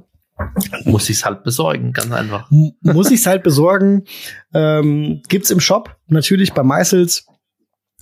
muss 0.85 1.09
ich 1.09 1.19
es 1.19 1.25
halt 1.25 1.45
besorgen, 1.45 1.93
ganz 1.93 2.11
einfach. 2.13 2.51
Muss 2.51 3.11
ich 3.11 3.21
es 3.21 3.27
halt 3.27 3.43
besorgen. 3.43 4.05
Ähm, 4.55 5.23
gibt's 5.29 5.51
im 5.51 5.61
Shop, 5.61 5.97
natürlich 6.07 6.53
bei 6.53 6.63
Meißels. 6.63 7.27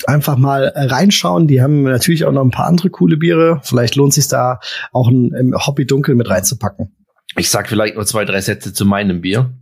Einfach 0.06 0.36
mal 0.36 0.72
reinschauen. 0.74 1.46
Die 1.46 1.60
haben 1.60 1.82
natürlich 1.82 2.24
auch 2.24 2.32
noch 2.32 2.42
ein 2.42 2.50
paar 2.50 2.66
andere 2.66 2.88
coole 2.88 3.18
Biere. 3.18 3.60
Vielleicht 3.62 3.96
lohnt 3.96 4.14
sich 4.14 4.28
da 4.28 4.60
auch 4.92 5.08
ein, 5.08 5.34
ein 5.34 5.54
Hobby 5.54 5.86
Dunkel 5.86 6.14
mit 6.14 6.30
reinzupacken. 6.30 6.96
Ich 7.36 7.50
sag 7.50 7.68
vielleicht 7.68 7.96
nur 7.96 8.06
zwei, 8.06 8.24
drei 8.24 8.40
Sätze 8.40 8.72
zu 8.72 8.86
meinem 8.86 9.20
Bier. 9.20 9.52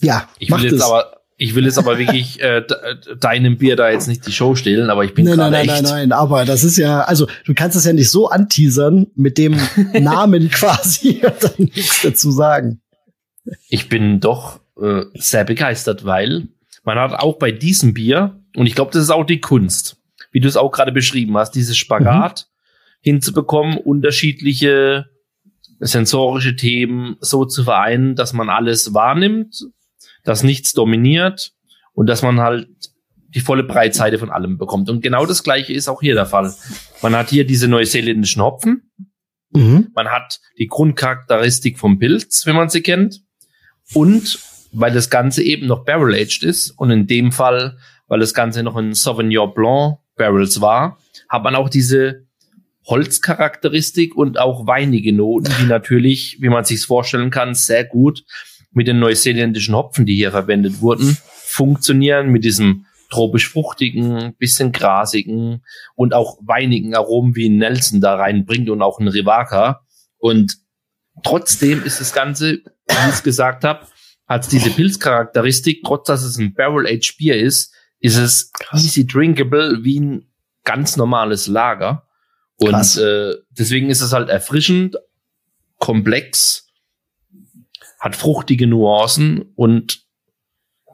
Ja, 0.00 0.28
ich 0.38 0.50
will 0.50 0.62
jetzt 0.62 0.74
es. 0.74 0.82
aber 0.82 1.19
ich 1.40 1.54
will 1.54 1.64
jetzt 1.64 1.78
aber 1.78 1.98
wirklich 1.98 2.38
äh, 2.42 2.62
deinem 3.18 3.56
Bier 3.56 3.74
da 3.74 3.90
jetzt 3.90 4.06
nicht 4.06 4.26
die 4.26 4.32
Show 4.32 4.54
stehlen, 4.54 4.90
aber 4.90 5.04
ich 5.04 5.14
bin 5.14 5.24
nein, 5.24 5.36
gerade 5.36 5.50
nein, 5.50 5.66
nein, 5.66 5.82
nein, 5.82 5.92
nein, 5.92 6.12
aber 6.12 6.44
das 6.44 6.64
ist 6.64 6.76
ja, 6.76 7.00
also 7.00 7.26
du 7.46 7.54
kannst 7.54 7.76
es 7.76 7.86
ja 7.86 7.94
nicht 7.94 8.10
so 8.10 8.28
anteasern 8.28 9.06
mit 9.14 9.38
dem 9.38 9.56
Namen 9.94 10.50
quasi 10.50 11.22
und 11.24 11.42
dann 11.42 11.52
nichts 11.74 12.02
dazu 12.02 12.30
sagen. 12.30 12.82
Ich 13.68 13.88
bin 13.88 14.20
doch 14.20 14.60
äh, 14.80 15.04
sehr 15.14 15.44
begeistert, 15.44 16.04
weil 16.04 16.48
man 16.84 16.98
hat 16.98 17.14
auch 17.14 17.38
bei 17.38 17.52
diesem 17.52 17.94
Bier, 17.94 18.38
und 18.54 18.66
ich 18.66 18.74
glaube, 18.74 18.92
das 18.92 19.04
ist 19.04 19.10
auch 19.10 19.24
die 19.24 19.40
Kunst, 19.40 19.96
wie 20.32 20.40
du 20.40 20.48
es 20.48 20.58
auch 20.58 20.70
gerade 20.70 20.92
beschrieben 20.92 21.38
hast, 21.38 21.52
dieses 21.52 21.78
Spagat 21.78 22.48
mhm. 22.48 23.12
hinzubekommen, 23.12 23.78
unterschiedliche 23.78 25.06
sensorische 25.78 26.54
Themen 26.54 27.16
so 27.20 27.46
zu 27.46 27.64
vereinen, 27.64 28.14
dass 28.14 28.34
man 28.34 28.50
alles 28.50 28.92
wahrnimmt, 28.92 29.64
dass 30.24 30.42
nichts 30.42 30.72
dominiert 30.72 31.52
und 31.92 32.06
dass 32.06 32.22
man 32.22 32.40
halt 32.40 32.68
die 33.34 33.40
volle 33.40 33.62
Breitseite 33.62 34.18
von 34.18 34.30
allem 34.30 34.58
bekommt. 34.58 34.90
Und 34.90 35.02
genau 35.02 35.24
das 35.26 35.44
gleiche 35.44 35.72
ist 35.72 35.88
auch 35.88 36.00
hier 36.00 36.14
der 36.14 36.26
Fall. 36.26 36.54
Man 37.02 37.14
hat 37.14 37.30
hier 37.30 37.46
diese 37.46 37.68
neuseeländischen 37.68 38.42
Hopfen. 38.42 38.90
Mhm. 39.52 39.88
Man 39.94 40.08
hat 40.08 40.40
die 40.58 40.66
Grundcharakteristik 40.66 41.78
vom 41.78 41.98
Pilz, 41.98 42.46
wenn 42.46 42.56
man 42.56 42.68
sie 42.68 42.82
kennt. 42.82 43.22
Und 43.94 44.38
weil 44.72 44.92
das 44.92 45.10
Ganze 45.10 45.42
eben 45.42 45.66
noch 45.66 45.84
barrel-aged 45.84 46.42
ist 46.42 46.70
und 46.70 46.90
in 46.90 47.06
dem 47.06 47.32
Fall, 47.32 47.78
weil 48.06 48.20
das 48.20 48.34
Ganze 48.34 48.62
noch 48.62 48.76
in 48.76 48.94
Sauvignon 48.94 49.52
Blanc 49.52 49.98
Barrels 50.16 50.60
war, 50.60 50.98
hat 51.28 51.42
man 51.42 51.54
auch 51.54 51.68
diese 51.68 52.26
Holzcharakteristik 52.86 54.16
und 54.16 54.38
auch 54.38 54.66
weinige 54.66 55.12
Noten, 55.12 55.52
die 55.60 55.66
natürlich, 55.66 56.38
wie 56.40 56.48
man 56.48 56.64
sich 56.64 56.84
vorstellen 56.84 57.30
kann, 57.30 57.54
sehr 57.54 57.84
gut 57.84 58.24
mit 58.72 58.86
den 58.86 58.98
neuseeländischen 58.98 59.74
Hopfen, 59.74 60.06
die 60.06 60.14
hier 60.14 60.30
verwendet 60.30 60.80
wurden, 60.80 61.16
funktionieren 61.44 62.30
mit 62.30 62.44
diesem 62.44 62.86
tropisch 63.10 63.48
fruchtigen, 63.48 64.34
bisschen 64.38 64.72
grasigen 64.72 65.64
und 65.96 66.14
auch 66.14 66.38
weinigen 66.42 66.94
Aromen 66.94 67.34
wie 67.34 67.48
Nelson 67.48 68.00
da 68.00 68.14
reinbringt 68.14 68.70
und 68.70 68.82
auch 68.82 69.00
ein 69.00 69.08
Rivaka. 69.08 69.84
Und 70.18 70.56
trotzdem 71.24 71.82
ist 71.84 72.00
das 72.00 72.12
Ganze, 72.12 72.52
wie 72.52 73.08
ich 73.08 73.14
es 73.14 73.22
gesagt 73.22 73.64
habe, 73.64 73.86
hat 74.26 74.50
diese 74.52 74.70
Pilzcharakteristik, 74.70 75.82
trotz 75.84 76.06
dass 76.06 76.22
es 76.22 76.38
ein 76.38 76.54
Barrel-Aged 76.54 77.16
Bier 77.18 77.36
ist, 77.36 77.74
ist 77.98 78.16
es 78.16 78.52
easy 78.72 79.04
drinkable 79.04 79.82
wie 79.82 79.98
ein 79.98 80.30
ganz 80.64 80.96
normales 80.96 81.48
Lager. 81.48 82.06
Und 82.56 82.96
äh, 82.96 83.34
deswegen 83.50 83.90
ist 83.90 84.02
es 84.02 84.12
halt 84.12 84.28
erfrischend, 84.28 84.96
komplex 85.78 86.59
hat 88.00 88.16
fruchtige 88.16 88.66
Nuancen 88.66 89.42
und 89.54 90.02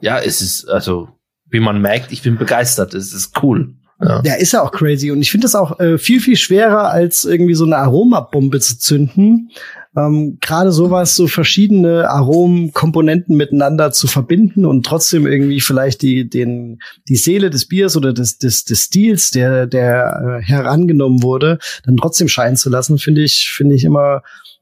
ja, 0.01 0.19
es 0.19 0.41
ist, 0.41 0.69
also, 0.69 1.09
wie 1.49 1.59
man 1.59 1.81
merkt, 1.81 2.11
ich 2.11 2.21
bin 2.21 2.37
begeistert. 2.37 2.93
Es 2.93 3.13
ist 3.13 3.41
cool. 3.41 3.73
Ja, 4.01 4.21
ja 4.23 4.33
ist 4.35 4.51
ja 4.51 4.61
auch 4.61 4.71
crazy. 4.71 5.11
Und 5.11 5.21
ich 5.21 5.31
finde 5.31 5.47
es 5.47 5.55
auch 5.55 5.79
äh, 5.79 5.97
viel, 5.97 6.19
viel 6.19 6.35
schwerer, 6.35 6.89
als 6.89 7.25
irgendwie 7.25 7.55
so 7.55 7.65
eine 7.65 7.77
Aromabombe 7.77 8.59
zu 8.59 8.77
zünden. 8.77 9.49
Ähm, 9.95 10.37
Gerade 10.39 10.71
sowas, 10.71 11.15
so 11.15 11.27
verschiedene 11.27 12.07
Aromenkomponenten 12.09 13.35
miteinander 13.35 13.91
zu 13.91 14.05
verbinden 14.05 14.65
und 14.65 14.85
trotzdem 14.85 15.25
irgendwie 15.25 15.61
vielleicht 15.61 16.03
die, 16.03 16.29
den, 16.29 16.79
die 17.07 17.15
Seele 17.15 17.49
des 17.49 17.67
Biers 17.67 17.97
oder 17.97 18.13
des, 18.13 18.37
des, 18.37 18.65
des 18.65 18.83
Stils, 18.83 19.31
der, 19.31 19.65
der 19.65 20.39
äh, 20.41 20.45
herangenommen 20.45 21.23
wurde, 21.23 21.57
dann 21.83 21.97
trotzdem 21.97 22.27
scheinen 22.27 22.57
zu 22.57 22.69
lassen, 22.69 22.99
finde 22.99 23.23
ich, 23.23 23.49
finde 23.49 23.73
ich 23.73 23.83
immer 23.83 24.21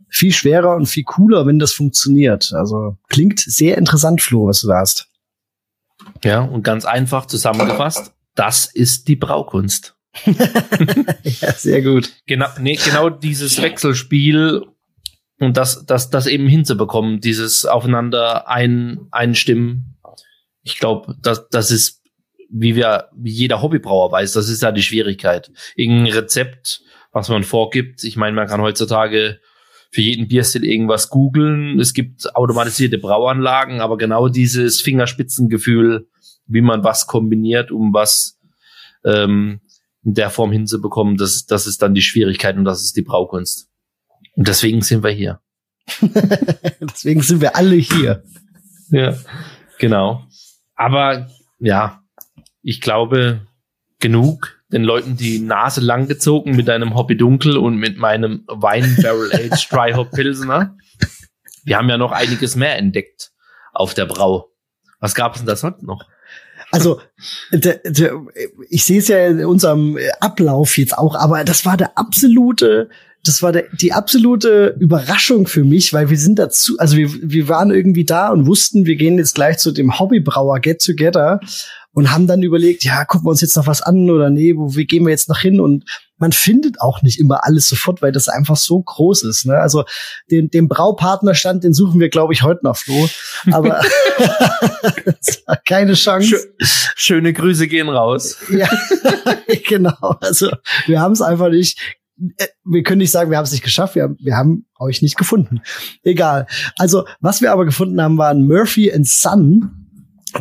viel 0.09 0.31
schwerer 0.31 0.75
und 0.75 0.87
viel 0.87 1.03
cooler, 1.03 1.45
wenn 1.45 1.59
das 1.59 1.73
funktioniert. 1.73 2.51
Also 2.53 2.97
klingt 3.09 3.39
sehr 3.39 3.77
interessant, 3.77 4.21
Flo, 4.21 4.47
was 4.47 4.61
du 4.61 4.67
da 4.67 4.79
hast. 4.79 5.09
Ja, 6.23 6.41
und 6.41 6.63
ganz 6.63 6.85
einfach 6.85 7.25
zusammengefasst, 7.25 8.13
das 8.35 8.65
ist 8.65 9.07
die 9.07 9.15
Braukunst. 9.15 9.95
ja, 11.23 11.51
sehr 11.51 11.81
gut. 11.81 12.11
Genau, 12.25 12.47
nee, 12.59 12.75
genau 12.75 13.09
dieses 13.09 13.61
Wechselspiel 13.61 14.65
und 15.39 15.57
das, 15.57 15.85
das, 15.85 16.09
das 16.09 16.27
eben 16.27 16.47
hinzubekommen, 16.47 17.19
dieses 17.19 17.65
aufeinander 17.65 18.47
ein, 18.47 19.07
einstimmen. 19.11 19.97
Ich 20.63 20.79
glaube, 20.79 21.15
das, 21.21 21.49
das 21.49 21.71
ist, 21.71 22.01
wie 22.49 22.75
wir, 22.75 23.09
wie 23.15 23.31
jeder 23.31 23.61
Hobbybrauer 23.61 24.11
weiß, 24.11 24.33
das 24.33 24.47
ist 24.47 24.61
ja 24.61 24.71
die 24.71 24.83
Schwierigkeit. 24.83 25.51
Irgendein 25.75 26.13
Rezept, 26.13 26.81
was 27.11 27.27
man 27.27 27.43
vorgibt. 27.43 28.03
Ich 28.03 28.15
meine, 28.15 28.35
man 28.35 28.47
kann 28.47 28.61
heutzutage 28.61 29.39
für 29.95 30.01
jeden 30.01 30.27
Bierstil 30.27 30.65
irgendwas 30.65 31.09
googeln. 31.09 31.79
Es 31.79 31.93
gibt 31.93 32.35
automatisierte 32.35 32.97
Brauanlagen, 32.97 33.79
aber 33.79 33.97
genau 33.97 34.27
dieses 34.27 34.81
Fingerspitzengefühl, 34.81 36.09
wie 36.47 36.59
man 36.59 36.83
was 36.83 37.07
kombiniert, 37.07 37.71
um 37.71 37.93
was 37.93 38.37
ähm, 39.05 39.61
in 40.03 40.13
der 40.13 40.29
Form 40.29 40.51
hinzubekommen, 40.51 41.15
das, 41.15 41.45
das 41.45 41.65
ist 41.65 41.81
dann 41.81 41.93
die 41.93 42.01
Schwierigkeit 42.01 42.57
und 42.57 42.65
das 42.65 42.83
ist 42.83 42.97
die 42.97 43.03
Braukunst. 43.03 43.69
Und 44.35 44.49
deswegen 44.49 44.81
sind 44.81 45.01
wir 45.01 45.11
hier. 45.11 45.39
deswegen 46.81 47.21
sind 47.21 47.39
wir 47.39 47.55
alle 47.55 47.75
hier. 47.75 48.21
Ja, 48.89 49.17
genau. 49.79 50.25
Aber 50.75 51.29
ja, 51.59 52.03
ich 52.63 52.81
glaube, 52.81 53.47
genug 53.99 54.54
den 54.71 54.83
Leuten 54.83 55.15
die 55.15 55.39
Nase 55.39 55.81
lang 55.81 56.07
gezogen 56.07 56.55
mit 56.55 56.69
einem 56.69 56.95
Hobby 56.95 57.15
Dunkel 57.17 57.57
und 57.57 57.77
mit 57.77 57.97
meinem 57.97 58.43
Wein 58.47 58.97
Barrel 59.01 59.31
Aged 59.33 59.67
Dry 59.71 59.93
Hop 59.93 60.11
Pilsener. 60.11 60.75
Wir 61.63 61.77
haben 61.77 61.89
ja 61.89 61.97
noch 61.97 62.11
einiges 62.11 62.55
mehr 62.55 62.77
entdeckt 62.77 63.31
auf 63.73 63.93
der 63.93 64.05
Brau. 64.05 64.51
Was 64.99 65.13
gab 65.13 65.33
es 65.33 65.41
denn 65.41 65.47
da 65.47 65.55
sonst 65.55 65.83
noch? 65.83 66.03
Also, 66.71 66.99
de, 67.51 67.79
de, 67.85 68.11
ich 68.69 68.83
sehe 68.85 68.99
es 68.99 69.07
ja 69.07 69.27
in 69.27 69.45
unserem 69.45 69.97
Ablauf 70.19 70.77
jetzt 70.77 70.97
auch, 70.97 71.15
aber 71.15 71.43
das 71.43 71.65
war 71.65 71.77
der 71.77 71.97
absolute, 71.97 72.89
das 73.23 73.43
war 73.43 73.51
der, 73.51 73.65
die 73.71 73.93
absolute 73.93 74.75
Überraschung 74.79 75.47
für 75.47 75.63
mich, 75.63 75.93
weil 75.93 76.09
wir 76.09 76.17
sind 76.17 76.39
dazu, 76.39 76.77
also 76.79 76.97
wir, 76.97 77.09
wir 77.21 77.47
waren 77.47 77.71
irgendwie 77.71 78.03
da 78.03 78.29
und 78.29 78.47
wussten, 78.47 78.85
wir 78.85 78.95
gehen 78.95 79.17
jetzt 79.17 79.35
gleich 79.35 79.57
zu 79.57 79.71
dem 79.71 79.99
Hobbybrauer 79.99 80.59
Get 80.59 80.83
Together 80.83 81.39
und 81.95 82.11
haben 82.11 82.27
dann 82.27 82.43
überlegt, 82.43 82.83
ja, 82.83 83.05
gucken 83.05 83.25
wir 83.25 83.29
uns 83.31 83.39
jetzt 83.39 83.55
noch 83.55 83.67
was 83.67 83.81
an 83.81 84.09
oder 84.09 84.29
nee, 84.29 84.53
wo 84.57 84.75
wie 84.75 84.85
gehen 84.85 85.05
wir 85.05 85.11
jetzt 85.11 85.29
noch 85.29 85.39
hin? 85.39 85.61
Und 85.61 85.85
man 86.17 86.33
findet 86.33 86.81
auch 86.81 87.01
nicht 87.01 87.21
immer 87.21 87.45
alles 87.45 87.69
sofort, 87.69 88.01
weil 88.01 88.11
das 88.11 88.27
einfach 88.27 88.57
so 88.57 88.81
groß 88.81 89.23
ist. 89.23 89.45
Ne? 89.45 89.55
Also 89.55 89.85
den, 90.29 90.49
den 90.49 90.67
Braupartnerstand, 90.67 91.63
den 91.63 91.73
suchen 91.73 92.01
wir, 92.01 92.09
glaube 92.09 92.33
ich, 92.33 92.43
heute 92.43 92.65
noch, 92.65 92.75
Flo. 92.75 93.07
Aber 93.49 93.81
keine 95.65 95.93
Chance. 95.93 96.53
Schöne 96.59 97.31
Grüße 97.31 97.69
gehen 97.69 97.87
raus. 97.87 98.39
ja, 98.49 98.67
genau. 99.65 100.17
Also 100.19 100.51
wir 100.87 100.99
haben 100.99 101.13
es 101.13 101.21
einfach 101.21 101.49
nicht 101.49 101.79
äh, 102.37 102.47
wir 102.65 102.83
können 102.83 102.99
nicht 102.99 103.11
sagen, 103.11 103.31
wir 103.31 103.37
haben 103.37 103.45
es 103.45 103.53
nicht 103.53 103.63
geschafft, 103.63 103.95
wir 103.95 104.03
haben, 104.03 104.17
wir 104.19 104.35
haben 104.35 104.65
euch 104.79 105.01
nicht 105.01 105.15
gefunden. 105.15 105.61
Egal. 106.03 106.45
Also, 106.77 107.05
was 107.21 107.41
wir 107.41 107.53
aber 107.53 107.63
gefunden 107.63 108.01
haben, 108.01 108.17
waren 108.17 108.45
Murphy 108.45 108.91
and 108.91 109.07
Son. 109.07 109.87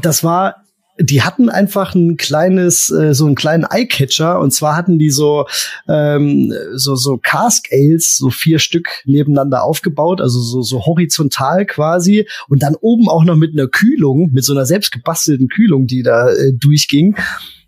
Das 0.02 0.24
war 0.24 0.63
die 0.98 1.22
hatten 1.22 1.48
einfach 1.48 1.94
ein 1.94 2.16
kleines, 2.16 2.90
äh, 2.90 3.14
so 3.14 3.26
einen 3.26 3.34
kleinen 3.34 3.64
Eyecatcher 3.68 4.38
und 4.38 4.52
zwar 4.52 4.76
hatten 4.76 4.98
die 4.98 5.10
so 5.10 5.46
ähm, 5.88 6.54
so 6.74 6.94
so 6.94 7.18
Cask 7.18 7.66
Ales, 7.72 8.16
so 8.16 8.30
vier 8.30 8.58
Stück 8.58 8.88
nebeneinander 9.04 9.64
aufgebaut, 9.64 10.20
also 10.20 10.40
so 10.40 10.62
so 10.62 10.86
horizontal 10.86 11.66
quasi 11.66 12.28
und 12.48 12.62
dann 12.62 12.76
oben 12.76 13.08
auch 13.08 13.24
noch 13.24 13.36
mit 13.36 13.52
einer 13.52 13.66
Kühlung, 13.66 14.30
mit 14.32 14.44
so 14.44 14.52
einer 14.52 14.66
selbstgebastelten 14.66 15.48
Kühlung, 15.48 15.86
die 15.86 16.02
da 16.02 16.30
äh, 16.30 16.52
durchging. 16.52 17.16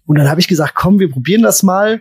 Und 0.07 0.19
dann 0.19 0.31
habe 0.31 0.41
ich 0.41 0.47
gesagt, 0.47 0.75
komm, 0.77 1.01
wir 1.01 1.11
probieren 1.11 1.43
das 1.43 1.65
mal. 1.65 2.01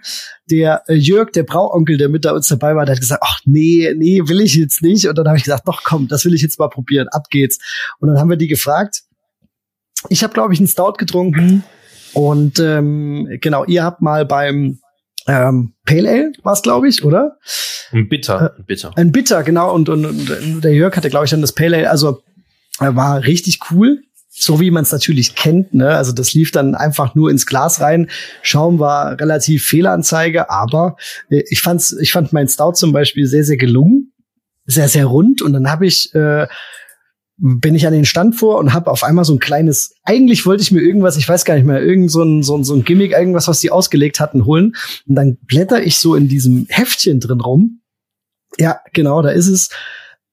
Der 0.49 0.83
äh, 0.87 0.93
Jörg, 0.93 1.31
der 1.31 1.41
Brauonkel, 1.41 1.97
der 1.97 2.07
mit 2.07 2.23
da 2.23 2.33
uns 2.33 2.47
dabei 2.47 2.75
war, 2.75 2.85
der 2.85 2.93
hat 2.93 3.01
gesagt, 3.01 3.23
ach 3.25 3.39
nee, 3.45 3.91
nee, 3.97 4.21
will 4.25 4.41
ich 4.41 4.53
jetzt 4.53 4.83
nicht. 4.83 5.07
Und 5.07 5.17
dann 5.17 5.27
habe 5.27 5.37
ich 5.37 5.43
gesagt, 5.43 5.67
doch 5.67 5.83
komm, 5.83 6.07
das 6.07 6.23
will 6.23 6.35
ich 6.35 6.43
jetzt 6.43 6.59
mal 6.59 6.69
probieren. 6.69 7.07
Ab 7.07 7.31
geht's. 7.31 7.57
Und 7.99 8.09
dann 8.09 8.19
haben 8.19 8.29
wir 8.29 8.37
die 8.37 8.47
gefragt, 8.47 9.04
ich 10.09 10.23
habe, 10.23 10.33
glaube 10.33 10.53
ich, 10.53 10.59
einen 10.59 10.67
Stout 10.67 10.93
getrunken. 10.97 11.63
Und 12.13 12.59
ähm, 12.59 13.27
genau, 13.41 13.65
ihr 13.65 13.83
habt 13.83 14.01
mal 14.01 14.25
beim 14.25 14.79
ähm, 15.27 15.73
Pale 15.85 16.09
Ale 16.09 16.31
war 16.43 16.59
glaube 16.61 16.87
ich, 16.87 17.03
oder? 17.03 17.37
Ein 17.91 18.07
Bitter, 18.07 18.55
ein 18.57 18.65
Bitter. 18.65 18.91
Ein 18.95 19.11
Bitter, 19.11 19.43
genau. 19.43 19.73
Und, 19.73 19.89
und, 19.89 20.05
und 20.05 20.61
der 20.61 20.73
Jörg 20.73 20.95
hatte, 20.95 21.09
glaube 21.09 21.25
ich, 21.25 21.31
dann 21.31 21.41
das 21.41 21.53
Pale 21.53 21.77
Ale. 21.77 21.89
Also 21.89 22.21
äh, 22.79 22.95
war 22.95 23.23
richtig 23.23 23.59
cool. 23.71 24.01
So 24.37 24.59
wie 24.59 24.69
man 24.69 24.83
es 24.83 24.91
natürlich 24.91 25.35
kennt, 25.35 25.73
ne? 25.73 25.89
Also 25.95 26.11
das 26.11 26.33
lief 26.33 26.51
dann 26.51 26.75
einfach 26.75 27.15
nur 27.15 27.31
ins 27.31 27.45
Glas 27.45 27.79
rein. 27.79 28.09
Schaum 28.41 28.79
war 28.79 29.17
relativ 29.17 29.65
Fehleranzeige, 29.65 30.49
aber 30.49 30.97
äh, 31.29 31.43
ich 31.49 31.61
fand's, 31.61 31.93
ich 31.93 32.11
fand 32.11 32.33
mein 32.33 32.49
Stout 32.49 32.73
zum 32.73 32.91
Beispiel 32.91 33.27
sehr, 33.27 33.45
sehr 33.45 33.55
gelungen, 33.55 34.11
sehr, 34.65 34.89
sehr 34.89 35.05
rund. 35.05 35.41
Und 35.41 35.53
dann 35.53 35.71
habe 35.71 35.85
ich 35.85 36.13
äh, 36.13 36.47
bin 37.37 37.75
ich 37.75 37.85
an 37.85 37.93
den 37.93 38.05
Stand 38.05 38.35
vor 38.35 38.57
und 38.59 38.73
habe 38.73 38.89
auf 38.89 39.03
einmal 39.03 39.25
so 39.25 39.33
ein 39.33 39.39
kleines, 39.39 39.95
eigentlich 40.03 40.45
wollte 40.45 40.63
ich 40.63 40.71
mir 40.71 40.81
irgendwas, 40.81 41.17
ich 41.17 41.27
weiß 41.27 41.43
gar 41.43 41.55
nicht 41.55 41.65
mehr, 41.65 41.81
irgend 41.81 42.09
so 42.09 42.23
ein, 42.23 42.43
so 42.43 42.55
ein, 42.55 42.63
so 42.63 42.73
ein 42.73 42.83
Gimmick, 42.83 43.11
irgendwas, 43.11 43.47
was 43.47 43.59
die 43.59 43.71
ausgelegt 43.71 44.19
hatten, 44.19 44.45
holen. 44.45 44.75
Und 45.07 45.15
dann 45.15 45.37
blätter 45.41 45.83
ich 45.83 45.99
so 45.99 46.15
in 46.15 46.27
diesem 46.27 46.65
Heftchen 46.69 47.19
drin 47.19 47.41
rum. 47.41 47.81
Ja, 48.57 48.79
genau, 48.93 49.21
da 49.21 49.29
ist 49.29 49.47
es. 49.47 49.69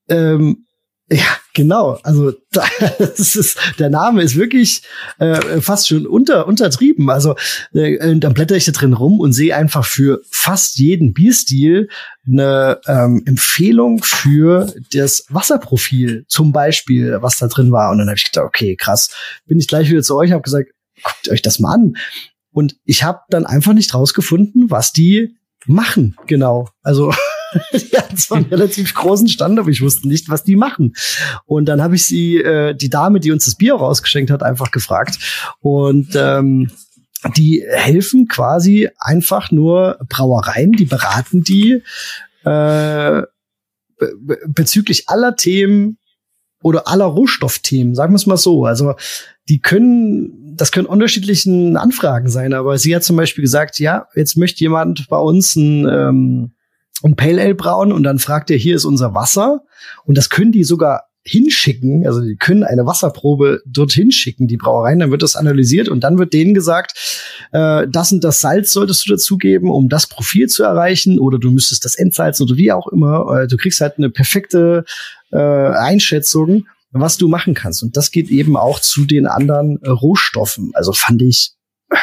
Ähm, 0.07 0.65
ja, 1.13 1.37
genau. 1.53 1.99
Also 2.03 2.33
das 2.51 3.35
ist, 3.35 3.57
der 3.77 3.89
Name 3.89 4.23
ist 4.23 4.35
wirklich 4.35 4.81
äh, 5.19 5.61
fast 5.61 5.87
schon 5.87 6.07
unter, 6.07 6.47
untertrieben. 6.47 7.09
Also 7.09 7.35
äh, 7.73 8.15
dann 8.17 8.33
blätter 8.33 8.55
ich 8.55 8.65
da 8.65 8.71
drin 8.71 8.93
rum 8.93 9.19
und 9.19 9.33
sehe 9.33 9.55
einfach 9.55 9.85
für 9.85 10.21
fast 10.31 10.79
jeden 10.79 11.13
Bierstil 11.13 11.89
eine 12.25 12.81
ähm, 12.87 13.21
Empfehlung 13.25 14.01
für 14.03 14.73
das 14.91 15.25
Wasserprofil, 15.29 16.25
zum 16.27 16.51
Beispiel, 16.51 17.17
was 17.21 17.37
da 17.37 17.47
drin 17.47 17.71
war. 17.71 17.91
Und 17.91 17.99
dann 17.99 18.07
habe 18.07 18.17
ich 18.17 18.25
gedacht, 18.25 18.47
okay, 18.47 18.75
krass. 18.75 19.09
Bin 19.45 19.59
ich 19.59 19.67
gleich 19.67 19.89
wieder 19.89 20.01
zu 20.01 20.15
euch, 20.15 20.31
habe 20.31 20.41
gesagt, 20.41 20.71
guckt 21.03 21.29
euch 21.29 21.43
das 21.43 21.59
mal 21.59 21.75
an. 21.75 21.93
Und 22.51 22.75
ich 22.85 23.03
habe 23.03 23.19
dann 23.29 23.45
einfach 23.45 23.73
nicht 23.73 23.93
rausgefunden, 23.93 24.71
was 24.71 24.93
die 24.93 25.35
machen, 25.67 26.15
genau. 26.25 26.69
Also 26.81 27.13
die 27.73 27.97
hatten 27.97 28.17
zwar 28.17 28.37
einen 28.37 28.47
relativ 28.47 28.93
großen 28.93 29.27
Stand, 29.27 29.59
aber 29.59 29.69
ich 29.69 29.81
wusste 29.81 30.07
nicht, 30.07 30.29
was 30.29 30.43
die 30.43 30.55
machen. 30.55 30.93
Und 31.45 31.65
dann 31.65 31.81
habe 31.81 31.95
ich 31.95 32.05
sie, 32.05 32.37
äh, 32.37 32.73
die 32.73 32.89
Dame, 32.89 33.19
die 33.19 33.31
uns 33.31 33.45
das 33.45 33.55
Bier 33.55 33.75
rausgeschenkt 33.75 34.31
hat, 34.31 34.43
einfach 34.43 34.71
gefragt. 34.71 35.19
Und 35.61 36.09
ähm, 36.15 36.71
die 37.37 37.63
helfen 37.67 38.27
quasi 38.27 38.89
einfach 38.97 39.51
nur 39.51 39.97
Brauereien, 40.09 40.73
die 40.73 40.85
beraten 40.85 41.43
die 41.43 41.81
äh, 42.43 43.21
bezüglich 44.47 45.07
aller 45.07 45.35
Themen 45.35 45.97
oder 46.61 46.87
aller 46.87 47.05
Rohstoffthemen, 47.05 47.95
sagen 47.95 48.13
wir 48.13 48.17
es 48.17 48.25
mal 48.25 48.37
so. 48.37 48.65
Also 48.65 48.95
die 49.49 49.59
können, 49.59 50.55
das 50.55 50.71
können 50.71 50.87
unterschiedlichen 50.87 51.77
Anfragen 51.77 52.29
sein, 52.29 52.53
aber 52.53 52.77
sie 52.77 52.95
hat 52.95 53.03
zum 53.03 53.17
Beispiel 53.17 53.43
gesagt, 53.43 53.79
ja, 53.79 54.07
jetzt 54.15 54.37
möchte 54.37 54.61
jemand 54.61 55.07
bei 55.09 55.17
uns 55.17 55.55
ein 55.55 55.87
ähm, 55.87 56.51
ein 57.07 57.15
Pale 57.15 57.41
Ale 57.41 57.55
brauen 57.55 57.91
und 57.91 58.03
dann 58.03 58.19
fragt 58.19 58.49
er, 58.51 58.57
hier 58.57 58.75
ist 58.75 58.85
unser 58.85 59.13
Wasser. 59.13 59.61
Und 60.05 60.17
das 60.17 60.29
können 60.29 60.51
die 60.51 60.63
sogar 60.63 61.09
hinschicken, 61.25 62.05
also 62.05 62.21
die 62.21 62.35
können 62.35 62.63
eine 62.63 62.85
Wasserprobe 62.85 63.61
dorthin 63.65 64.11
schicken, 64.11 64.47
die 64.47 64.57
Brauereien, 64.57 64.99
dann 64.99 65.11
wird 65.11 65.23
das 65.23 65.37
analysiert 65.37 65.87
und 65.87 66.03
dann 66.03 66.17
wird 66.17 66.33
denen 66.33 66.53
gesagt, 66.53 67.37
äh, 67.53 67.87
das 67.89 68.11
und 68.11 68.23
das 68.25 68.41
Salz 68.41 68.73
solltest 68.73 69.05
du 69.05 69.11
dazugeben, 69.11 69.71
um 69.71 69.87
das 69.87 70.07
Profil 70.07 70.47
zu 70.47 70.63
erreichen, 70.63 71.19
oder 71.19 71.39
du 71.39 71.49
müsstest 71.51 71.85
das 71.85 71.95
entsalzen 71.95 72.45
oder 72.45 72.57
wie 72.57 72.73
auch 72.73 72.87
immer. 72.87 73.43
Äh, 73.43 73.47
du 73.47 73.55
kriegst 73.55 73.79
halt 73.79 73.97
eine 73.97 74.09
perfekte 74.09 74.83
äh, 75.31 75.37
Einschätzung, 75.37 76.67
was 76.91 77.17
du 77.17 77.29
machen 77.29 77.53
kannst. 77.53 77.83
Und 77.83 77.95
das 77.95 78.11
geht 78.11 78.29
eben 78.29 78.57
auch 78.57 78.79
zu 78.79 79.05
den 79.05 79.25
anderen 79.25 79.81
äh, 79.81 79.89
Rohstoffen. 79.89 80.71
Also 80.73 80.91
fand 80.91 81.21
ich, 81.21 81.51
äh, 81.89 81.95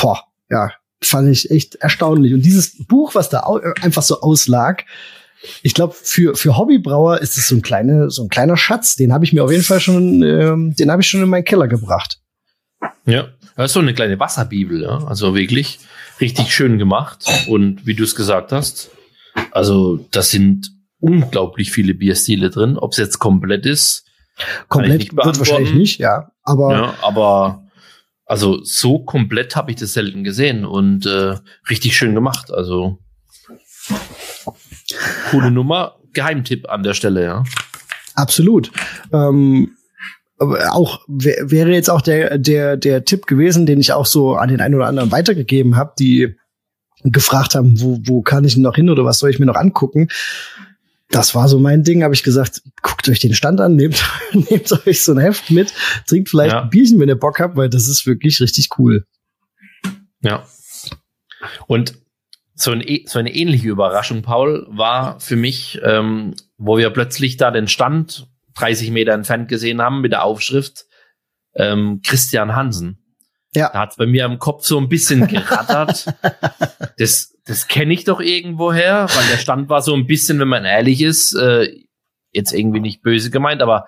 boah, 0.00 0.22
ja, 0.50 0.70
fand 1.00 1.28
ich 1.28 1.50
echt 1.50 1.76
erstaunlich. 1.76 2.34
Und 2.34 2.42
dieses 2.42 2.84
Buch, 2.86 3.14
was 3.14 3.28
da 3.28 3.40
einfach 3.80 4.02
so 4.02 4.20
auslag, 4.20 4.84
ich 5.62 5.74
glaube, 5.74 5.94
für, 5.94 6.34
für 6.34 6.56
Hobbybrauer 6.56 7.18
ist 7.18 7.36
es 7.36 7.48
so 7.48 7.54
ein, 7.54 7.62
kleine, 7.62 8.10
so 8.10 8.24
ein 8.24 8.28
kleiner 8.28 8.56
Schatz. 8.56 8.96
Den 8.96 9.12
habe 9.12 9.24
ich 9.24 9.32
mir 9.32 9.44
auf 9.44 9.50
jeden 9.52 9.62
Fall 9.62 9.80
schon, 9.80 10.22
ähm, 10.22 10.74
den 10.74 10.90
habe 10.90 11.02
ich 11.02 11.08
schon 11.08 11.22
in 11.22 11.28
meinen 11.28 11.44
Keller 11.44 11.68
gebracht. 11.68 12.20
Ja, 13.06 13.28
das 13.56 13.66
ist 13.66 13.72
so 13.74 13.80
eine 13.80 13.94
kleine 13.94 14.18
Wasserbibel, 14.18 14.82
ja. 14.82 15.04
Also 15.06 15.34
wirklich 15.34 15.78
richtig 16.20 16.52
schön 16.52 16.78
gemacht. 16.78 17.24
Und 17.48 17.86
wie 17.86 17.94
du 17.94 18.04
es 18.04 18.16
gesagt 18.16 18.52
hast, 18.52 18.90
also 19.52 20.04
das 20.10 20.30
sind 20.30 20.72
unglaublich 21.00 21.70
viele 21.70 21.94
Bierstile 21.94 22.50
drin. 22.50 22.76
Ob 22.76 22.92
es 22.92 22.98
jetzt 22.98 23.18
komplett 23.18 23.64
ist, 23.66 24.04
komplett 24.68 25.14
wird 25.16 25.38
wahrscheinlich 25.38 25.74
nicht, 25.74 25.98
ja. 25.98 26.30
Aber, 26.42 26.72
ja, 26.72 26.94
aber 27.02 27.67
also 28.28 28.62
so 28.62 28.98
komplett 28.98 29.56
habe 29.56 29.70
ich 29.70 29.78
das 29.78 29.94
selten 29.94 30.22
gesehen 30.22 30.64
und 30.64 31.06
äh, 31.06 31.36
richtig 31.68 31.96
schön 31.96 32.14
gemacht. 32.14 32.52
Also 32.52 32.98
coole 35.30 35.50
Nummer, 35.50 35.96
Geheimtipp 36.12 36.68
an 36.68 36.82
der 36.82 36.94
Stelle, 36.94 37.24
ja. 37.24 37.44
Absolut. 38.14 38.70
Ähm, 39.12 39.76
auch 40.38 41.00
wäre 41.08 41.72
jetzt 41.72 41.88
auch 41.88 42.02
der 42.02 42.38
der 42.38 42.76
der 42.76 43.04
Tipp 43.04 43.26
gewesen, 43.26 43.66
den 43.66 43.80
ich 43.80 43.92
auch 43.92 44.06
so 44.06 44.36
an 44.36 44.50
den 44.50 44.60
einen 44.60 44.74
oder 44.74 44.86
anderen 44.86 45.10
weitergegeben 45.10 45.76
habe, 45.76 45.94
die 45.98 46.36
gefragt 47.04 47.54
haben, 47.54 47.80
wo 47.80 47.98
wo 48.04 48.22
kann 48.22 48.44
ich 48.44 48.56
noch 48.56 48.74
hin 48.74 48.90
oder 48.90 49.04
was 49.04 49.18
soll 49.18 49.30
ich 49.30 49.38
mir 49.38 49.46
noch 49.46 49.56
angucken? 49.56 50.08
Das 51.10 51.34
war 51.34 51.48
so 51.48 51.58
mein 51.58 51.84
Ding, 51.84 52.02
habe 52.02 52.14
ich 52.14 52.22
gesagt, 52.22 52.62
guckt 52.82 53.08
euch 53.08 53.20
den 53.20 53.34
Stand 53.34 53.60
an, 53.60 53.76
nehmt, 53.76 54.04
nehmt 54.32 54.86
euch 54.86 55.02
so 55.02 55.12
ein 55.12 55.18
Heft 55.18 55.50
mit, 55.50 55.72
trinkt 56.06 56.28
vielleicht 56.28 56.52
ja. 56.52 56.62
ein 56.62 56.70
Bierchen, 56.70 57.00
wenn 57.00 57.08
ihr 57.08 57.18
Bock 57.18 57.40
habt, 57.40 57.56
weil 57.56 57.70
das 57.70 57.88
ist 57.88 58.06
wirklich 58.06 58.40
richtig 58.40 58.68
cool. 58.78 59.06
Ja. 60.20 60.44
Und 61.66 61.94
so, 62.54 62.72
ein, 62.72 62.84
so 63.06 63.18
eine 63.18 63.34
ähnliche 63.34 63.68
Überraschung, 63.68 64.22
Paul, 64.22 64.66
war 64.70 65.20
für 65.20 65.36
mich, 65.36 65.80
ähm, 65.84 66.34
wo 66.56 66.76
wir 66.76 66.90
plötzlich 66.90 67.36
da 67.36 67.50
den 67.50 67.68
Stand 67.68 68.26
30 68.56 68.90
Meter 68.90 69.12
entfernt 69.12 69.48
gesehen 69.48 69.80
haben 69.80 70.00
mit 70.00 70.12
der 70.12 70.24
Aufschrift 70.24 70.86
ähm, 71.54 72.00
Christian 72.04 72.56
Hansen. 72.56 72.98
Ja. 73.54 73.70
Da 73.72 73.80
hat 73.80 73.96
bei 73.96 74.06
mir 74.06 74.24
im 74.24 74.38
Kopf 74.38 74.64
so 74.64 74.78
ein 74.78 74.88
bisschen 74.88 75.26
gerattert. 75.28 76.06
das 76.98 77.34
das 77.48 77.66
kenne 77.66 77.94
ich 77.94 78.04
doch 78.04 78.20
irgendwoher, 78.20 79.08
weil 79.08 79.26
der 79.30 79.38
Stand 79.38 79.70
war 79.70 79.80
so 79.80 79.94
ein 79.94 80.06
bisschen, 80.06 80.38
wenn 80.38 80.48
man 80.48 80.66
ehrlich 80.66 81.00
ist, 81.00 81.34
äh, 81.34 81.74
jetzt 82.30 82.52
irgendwie 82.52 82.80
nicht 82.80 83.02
böse 83.02 83.30
gemeint, 83.30 83.62
aber 83.62 83.86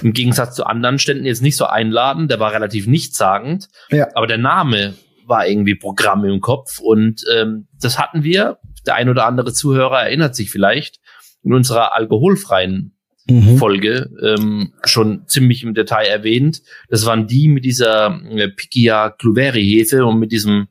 im 0.00 0.12
Gegensatz 0.12 0.54
zu 0.54 0.64
anderen 0.64 1.00
Ständen 1.00 1.26
jetzt 1.26 1.42
nicht 1.42 1.56
so 1.56 1.66
einladend, 1.66 2.30
der 2.30 2.38
war 2.38 2.52
relativ 2.52 2.86
nichtssagend, 2.86 3.68
ja. 3.90 4.06
aber 4.14 4.28
der 4.28 4.38
Name 4.38 4.94
war 5.26 5.46
irgendwie 5.46 5.74
Programm 5.74 6.24
im 6.24 6.40
Kopf 6.40 6.78
und 6.78 7.24
ähm, 7.34 7.66
das 7.80 7.98
hatten 7.98 8.22
wir, 8.22 8.58
der 8.86 8.94
ein 8.94 9.08
oder 9.08 9.26
andere 9.26 9.52
Zuhörer 9.52 10.02
erinnert 10.02 10.36
sich 10.36 10.50
vielleicht, 10.50 11.00
in 11.42 11.52
unserer 11.52 11.96
alkoholfreien 11.96 12.96
mhm. 13.26 13.58
Folge 13.58 14.08
ähm, 14.22 14.72
schon 14.84 15.26
ziemlich 15.26 15.64
im 15.64 15.74
Detail 15.74 16.06
erwähnt. 16.06 16.62
Das 16.88 17.06
waren 17.06 17.26
die 17.26 17.48
mit 17.48 17.64
dieser 17.64 18.20
äh, 18.30 18.48
Picia 18.48 19.10
Cluveri 19.10 19.64
Hefe 19.64 20.06
und 20.06 20.20
mit 20.20 20.30
diesem 20.30 20.68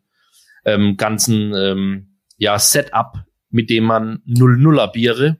ähm, 0.64 0.96
ganzen 0.96 1.54
ähm, 1.54 2.09
ja, 2.40 2.58
Setup, 2.58 3.24
mit 3.52 3.70
dem 3.70 3.84
man 3.84 4.24
0-0er 4.28 4.92
Biere 4.92 5.38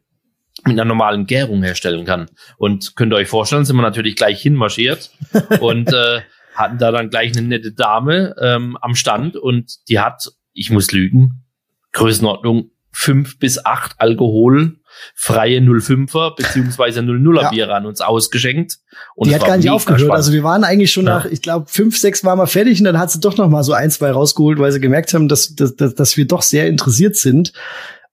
mit 0.66 0.74
einer 0.74 0.86
normalen 0.86 1.26
Gärung 1.26 1.64
herstellen 1.64 2.06
kann. 2.06 2.30
Und 2.58 2.96
könnt 2.96 3.14
ihr 3.14 3.18
euch 3.18 3.30
vorstellen, 3.30 3.66
sind 3.66 3.78
wir 3.78 3.82
natürlich 3.82 4.16
gleich 4.16 4.42
hinmarschiert 4.42 5.12
und 5.62 5.92
äh, 5.92 6.22
hatten 6.54 6.78
da 6.78 6.92
dann 6.92 7.10
gleich 7.10 7.36
eine 7.36 7.48
nette 7.48 7.72
Dame 7.72 8.36
ähm, 8.40 8.78
am 8.82 8.94
Stand 8.94 9.38
und 9.38 9.88
die 9.88 10.00
hat, 10.00 10.30
ich 10.54 10.70
muss 10.70 10.92
lügen, 10.92 11.46
Größenordnung 11.94 12.72
fünf 12.92 13.40
bis 13.40 13.66
acht 13.66 13.96
Alkohol 14.00 14.79
freie 15.16 15.60
05er 15.60 16.36
beziehungsweise 16.36 17.02
00er 17.02 17.42
ja. 17.42 17.50
Biere 17.50 17.76
an 17.76 17.86
uns 17.86 18.02
ausgeschenkt. 18.02 18.80
Und 19.16 19.30
die 19.30 19.36
hat 19.36 19.46
gar 19.46 19.58
nicht 19.58 19.70
aufgehört. 19.70 20.02
Spannend. 20.02 20.16
Also 20.16 20.34
wir 20.34 20.44
waren 20.44 20.64
eigentlich 20.64 20.92
schon 20.92 21.06
ja. 21.06 21.20
nach, 21.20 21.26
ich 21.26 21.42
glaube, 21.42 21.68
fünf, 21.70 21.98
sechs 21.98 22.24
waren 22.24 22.38
wir 22.38 22.48
fertig 22.48 22.80
und 22.80 22.86
dann 22.86 23.00
hat 23.00 23.12
sie 23.12 23.20
doch 23.20 23.38
noch 23.38 23.50
mal 23.50 23.64
so 23.64 23.74
ein, 23.74 23.92
zwei 23.92 24.12
rausgeholt, 24.12 24.60
weil 24.60 24.72
sie 24.72 24.80
gemerkt 24.80 25.14
haben, 25.14 25.28
dass, 25.28 25.56
dass, 25.56 25.76
dass 25.76 26.18
wir 26.18 26.28
doch 26.28 26.42
sehr 26.42 26.68
interessiert 26.68 27.16
sind. 27.16 27.54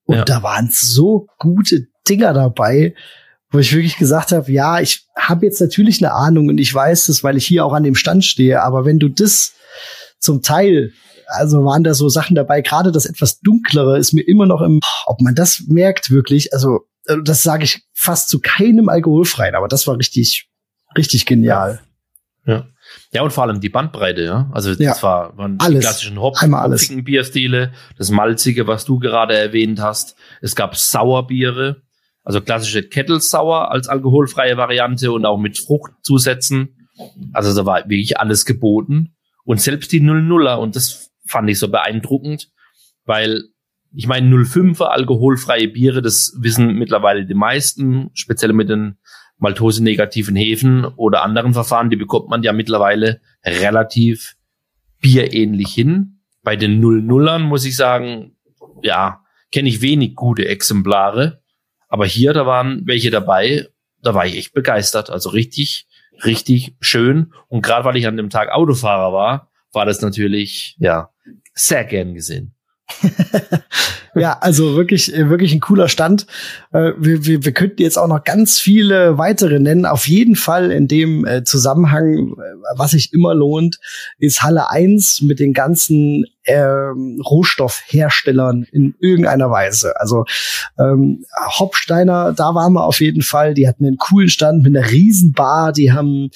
Und 0.04 0.16
ja. 0.16 0.24
da 0.24 0.42
waren 0.42 0.68
so 0.70 1.26
gute 1.38 1.86
Dinger 2.08 2.32
dabei, 2.32 2.94
wo 3.50 3.58
ich 3.58 3.72
wirklich 3.72 3.96
gesagt 3.96 4.32
habe, 4.32 4.50
ja, 4.50 4.80
ich 4.80 5.06
habe 5.16 5.46
jetzt 5.46 5.60
natürlich 5.60 6.02
eine 6.02 6.12
Ahnung 6.12 6.48
und 6.48 6.58
ich 6.58 6.72
weiß 6.72 7.06
das, 7.06 7.24
weil 7.24 7.36
ich 7.36 7.46
hier 7.46 7.64
auch 7.64 7.72
an 7.72 7.82
dem 7.82 7.94
Stand 7.94 8.24
stehe, 8.24 8.62
aber 8.62 8.84
wenn 8.84 8.98
du 8.98 9.08
das 9.08 9.54
zum 10.18 10.42
Teil 10.42 10.92
also 11.28 11.64
waren 11.64 11.84
da 11.84 11.94
so 11.94 12.08
Sachen 12.08 12.34
dabei, 12.34 12.60
gerade 12.62 12.92
das 12.92 13.06
etwas 13.06 13.40
dunklere 13.40 13.98
ist 13.98 14.12
mir 14.12 14.22
immer 14.26 14.46
noch 14.46 14.62
im, 14.62 14.80
ob 15.06 15.20
man 15.20 15.34
das 15.34 15.64
merkt 15.68 16.10
wirklich, 16.10 16.52
also 16.52 16.80
äh, 17.06 17.16
das 17.24 17.42
sage 17.42 17.64
ich 17.64 17.82
fast 17.94 18.28
zu 18.28 18.40
keinem 18.40 18.88
alkoholfreien, 18.88 19.54
aber 19.54 19.68
das 19.68 19.86
war 19.86 19.96
richtig, 19.98 20.48
richtig 20.96 21.26
genial. 21.26 21.80
Ja. 22.46 22.66
Ja, 23.12 23.22
und 23.22 23.32
vor 23.32 23.42
allem 23.42 23.60
die 23.60 23.68
Bandbreite, 23.68 24.22
ja. 24.22 24.48
Also 24.52 24.70
das 24.70 24.78
Ja. 24.78 25.02
war, 25.02 25.36
waren 25.36 25.58
Alles. 25.58 25.80
die 25.80 25.80
klassischen 25.80 26.20
Hop 26.20 26.36
Einmal 26.40 26.62
alles. 26.62 26.82
hopfigen 26.82 27.02
Bierstile, 27.02 27.72
das 27.98 28.10
Malzige, 28.12 28.68
was 28.68 28.84
du 28.84 29.00
gerade 29.00 29.36
erwähnt 29.36 29.80
hast. 29.80 30.14
Es 30.40 30.54
gab 30.54 30.76
Sauerbiere, 30.76 31.82
also 32.22 32.40
klassische 32.40 32.84
Kettle 32.84 33.20
Sour 33.20 33.72
als 33.72 33.88
alkoholfreie 33.88 34.56
Variante 34.56 35.10
und 35.10 35.26
auch 35.26 35.38
mit 35.38 35.58
Fruchtzusätzen. 35.58 36.88
Also 37.32 37.54
da 37.54 37.66
war 37.66 37.80
wirklich 37.88 38.18
alles 38.20 38.44
geboten. 38.46 39.16
Und 39.44 39.60
selbst 39.60 39.90
die 39.92 40.00
00er, 40.00 40.54
und 40.56 40.76
das 40.76 41.05
fand 41.26 41.50
ich 41.50 41.58
so 41.58 41.68
beeindruckend, 41.68 42.50
weil 43.04 43.44
ich 43.94 44.06
meine, 44.06 44.34
05er 44.34 44.84
alkoholfreie 44.84 45.68
Biere, 45.68 46.02
das 46.02 46.36
wissen 46.38 46.74
mittlerweile 46.74 47.24
die 47.24 47.34
meisten, 47.34 48.10
speziell 48.14 48.52
mit 48.52 48.68
den 48.68 48.98
maltose-negativen 49.38 50.36
Hefen 50.36 50.84
oder 50.84 51.22
anderen 51.22 51.54
Verfahren, 51.54 51.90
die 51.90 51.96
bekommt 51.96 52.28
man 52.28 52.42
ja 52.42 52.52
mittlerweile 52.52 53.20
relativ 53.44 54.36
bierähnlich 55.00 55.72
hin. 55.72 56.20
Bei 56.42 56.56
den 56.56 56.82
00ern 56.82 57.40
muss 57.40 57.64
ich 57.64 57.76
sagen, 57.76 58.36
ja, 58.82 59.24
kenne 59.52 59.68
ich 59.68 59.82
wenig 59.82 60.14
gute 60.14 60.46
Exemplare. 60.46 61.42
Aber 61.88 62.06
hier, 62.06 62.32
da 62.32 62.46
waren 62.46 62.82
welche 62.86 63.10
dabei, 63.10 63.66
da 64.02 64.14
war 64.14 64.26
ich 64.26 64.36
echt 64.36 64.54
begeistert. 64.54 65.10
Also 65.10 65.30
richtig, 65.30 65.86
richtig 66.24 66.76
schön. 66.80 67.32
Und 67.48 67.62
gerade 67.62 67.84
weil 67.84 67.96
ich 67.96 68.06
an 68.06 68.16
dem 68.16 68.30
Tag 68.30 68.50
Autofahrer 68.50 69.12
war, 69.12 69.50
war 69.76 69.86
das 69.86 70.00
natürlich, 70.00 70.76
ja, 70.80 71.10
sehr 71.54 71.84
gern 71.84 72.14
gesehen. 72.14 72.54
Ja, 74.18 74.38
also 74.40 74.76
wirklich, 74.76 75.14
äh, 75.14 75.28
wirklich 75.28 75.52
ein 75.52 75.60
cooler 75.60 75.88
Stand. 75.88 76.26
Äh, 76.72 76.92
Wir, 76.96 77.26
wir, 77.26 77.44
wir 77.44 77.52
könnten 77.52 77.82
jetzt 77.82 77.98
auch 77.98 78.08
noch 78.08 78.24
ganz 78.24 78.58
viele 78.58 79.18
weitere 79.18 79.60
nennen. 79.60 79.84
Auf 79.84 80.08
jeden 80.08 80.36
Fall 80.36 80.70
in 80.70 80.88
dem 80.88 81.26
äh, 81.26 81.44
Zusammenhang, 81.44 82.34
was 82.76 82.92
sich 82.92 83.12
immer 83.12 83.34
lohnt, 83.34 83.78
ist 84.16 84.42
Halle 84.42 84.70
1 84.70 85.20
mit 85.20 85.38
den 85.38 85.52
ganzen 85.52 86.24
ähm, 86.46 87.20
Rohstoffherstellern 87.22 88.66
in 88.72 88.94
irgendeiner 89.00 89.50
Weise. 89.50 90.00
Also 90.00 90.24
ähm, 90.78 91.26
Hopsteiner, 91.58 92.32
da 92.32 92.54
waren 92.54 92.72
wir 92.72 92.84
auf 92.84 93.02
jeden 93.02 93.22
Fall. 93.22 93.52
Die 93.52 93.68
hatten 93.68 93.84
einen 93.84 93.98
coolen 93.98 94.30
Stand 94.30 94.62
mit 94.62 94.74
einer 94.74 94.90
Riesenbar. 94.90 95.74
Die 95.74 95.92
haben 95.92 96.30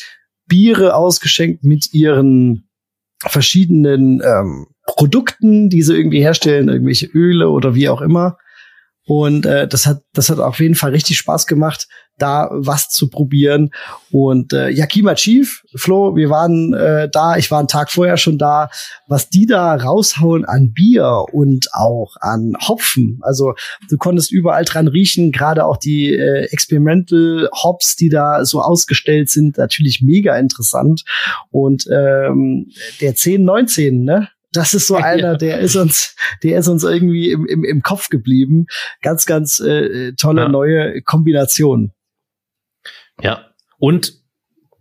Biere 0.46 0.94
ausgeschenkt 0.94 1.64
mit 1.64 1.94
ihren 1.94 2.69
verschiedenen 3.26 4.22
ähm, 4.24 4.66
Produkten, 4.86 5.68
die 5.68 5.82
sie 5.82 5.96
irgendwie 5.96 6.22
herstellen, 6.22 6.68
irgendwelche 6.68 7.06
Öle 7.06 7.50
oder 7.50 7.74
wie 7.74 7.88
auch 7.88 8.00
immer. 8.00 8.38
Und 9.10 9.44
äh, 9.44 9.66
das 9.66 9.86
hat 9.86 10.02
das 10.12 10.30
hat 10.30 10.38
auf 10.38 10.60
jeden 10.60 10.76
Fall 10.76 10.92
richtig 10.92 11.18
Spaß 11.18 11.48
gemacht, 11.48 11.88
da 12.16 12.48
was 12.52 12.90
zu 12.90 13.10
probieren. 13.10 13.72
Und 14.12 14.52
äh, 14.52 14.68
Yakima 14.68 15.16
Chief, 15.16 15.64
Flo, 15.74 16.14
wir 16.14 16.30
waren 16.30 16.72
äh, 16.74 17.08
da, 17.10 17.36
ich 17.36 17.50
war 17.50 17.58
einen 17.58 17.66
Tag 17.66 17.90
vorher 17.90 18.16
schon 18.18 18.38
da, 18.38 18.70
was 19.08 19.28
die 19.28 19.46
da 19.46 19.74
raushauen 19.74 20.44
an 20.44 20.72
Bier 20.72 21.24
und 21.32 21.74
auch 21.74 22.14
an 22.20 22.52
Hopfen. 22.68 23.18
Also 23.22 23.54
du 23.88 23.96
konntest 23.96 24.30
überall 24.30 24.64
dran 24.64 24.86
riechen, 24.86 25.32
gerade 25.32 25.64
auch 25.64 25.76
die 25.76 26.14
äh, 26.14 26.44
Experimental 26.52 27.48
Hops, 27.52 27.96
die 27.96 28.10
da 28.10 28.44
so 28.44 28.62
ausgestellt 28.62 29.28
sind, 29.28 29.58
natürlich 29.58 30.02
mega 30.02 30.36
interessant. 30.36 31.02
Und 31.50 31.84
ähm, 31.90 32.70
der 33.00 33.08
1019, 33.08 34.04
ne? 34.04 34.28
Das 34.52 34.74
ist 34.74 34.86
so 34.88 34.98
Ja. 34.98 35.04
einer, 35.04 35.36
der 35.36 35.60
ist 35.60 35.76
uns, 35.76 36.16
der 36.42 36.58
ist 36.58 36.68
uns 36.68 36.84
irgendwie 36.84 37.30
im, 37.30 37.46
im, 37.46 37.64
im 37.64 37.82
Kopf 37.82 38.08
geblieben. 38.08 38.66
Ganz, 39.02 39.26
ganz 39.26 39.60
äh, 39.60 40.12
tolle 40.14 40.42
Ja. 40.42 40.48
neue 40.48 41.02
Kombination. 41.02 41.92
Ja. 43.22 43.46
Und 43.78 44.14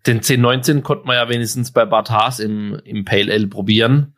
den 0.08 0.18
1019 0.18 0.82
konnte 0.84 1.06
man 1.06 1.16
ja 1.16 1.30
wenigstens 1.30 1.72
bei 1.72 1.86
Bart 1.86 2.10
Haas 2.10 2.40
im, 2.40 2.80
im 2.86 3.06
Pale 3.06 3.32
Ale 3.32 3.48
probieren. 3.48 4.16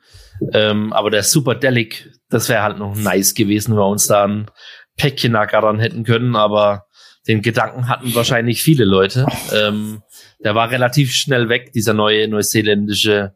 Ähm, 0.53 0.93
aber 0.93 1.09
der 1.09 1.23
Super 1.23 1.55
Delic, 1.55 2.11
das 2.29 2.49
wäre 2.49 2.63
halt 2.63 2.77
noch 2.77 2.95
nice 2.95 3.33
gewesen, 3.33 3.71
wenn 3.71 3.79
wir 3.79 3.87
uns 3.87 4.07
da 4.07 4.23
ein 4.25 4.49
Päckchen 4.97 5.35
ackern 5.35 5.79
hätten 5.79 6.03
können. 6.03 6.35
Aber 6.35 6.85
den 7.27 7.41
Gedanken 7.41 7.87
hatten 7.87 8.13
wahrscheinlich 8.15 8.63
viele 8.63 8.85
Leute. 8.85 9.25
Ähm, 9.53 10.01
der 10.43 10.55
war 10.55 10.71
relativ 10.71 11.11
schnell 11.13 11.49
weg, 11.49 11.71
dieser 11.73 11.93
neue 11.93 12.27
neuseeländische 12.27 13.35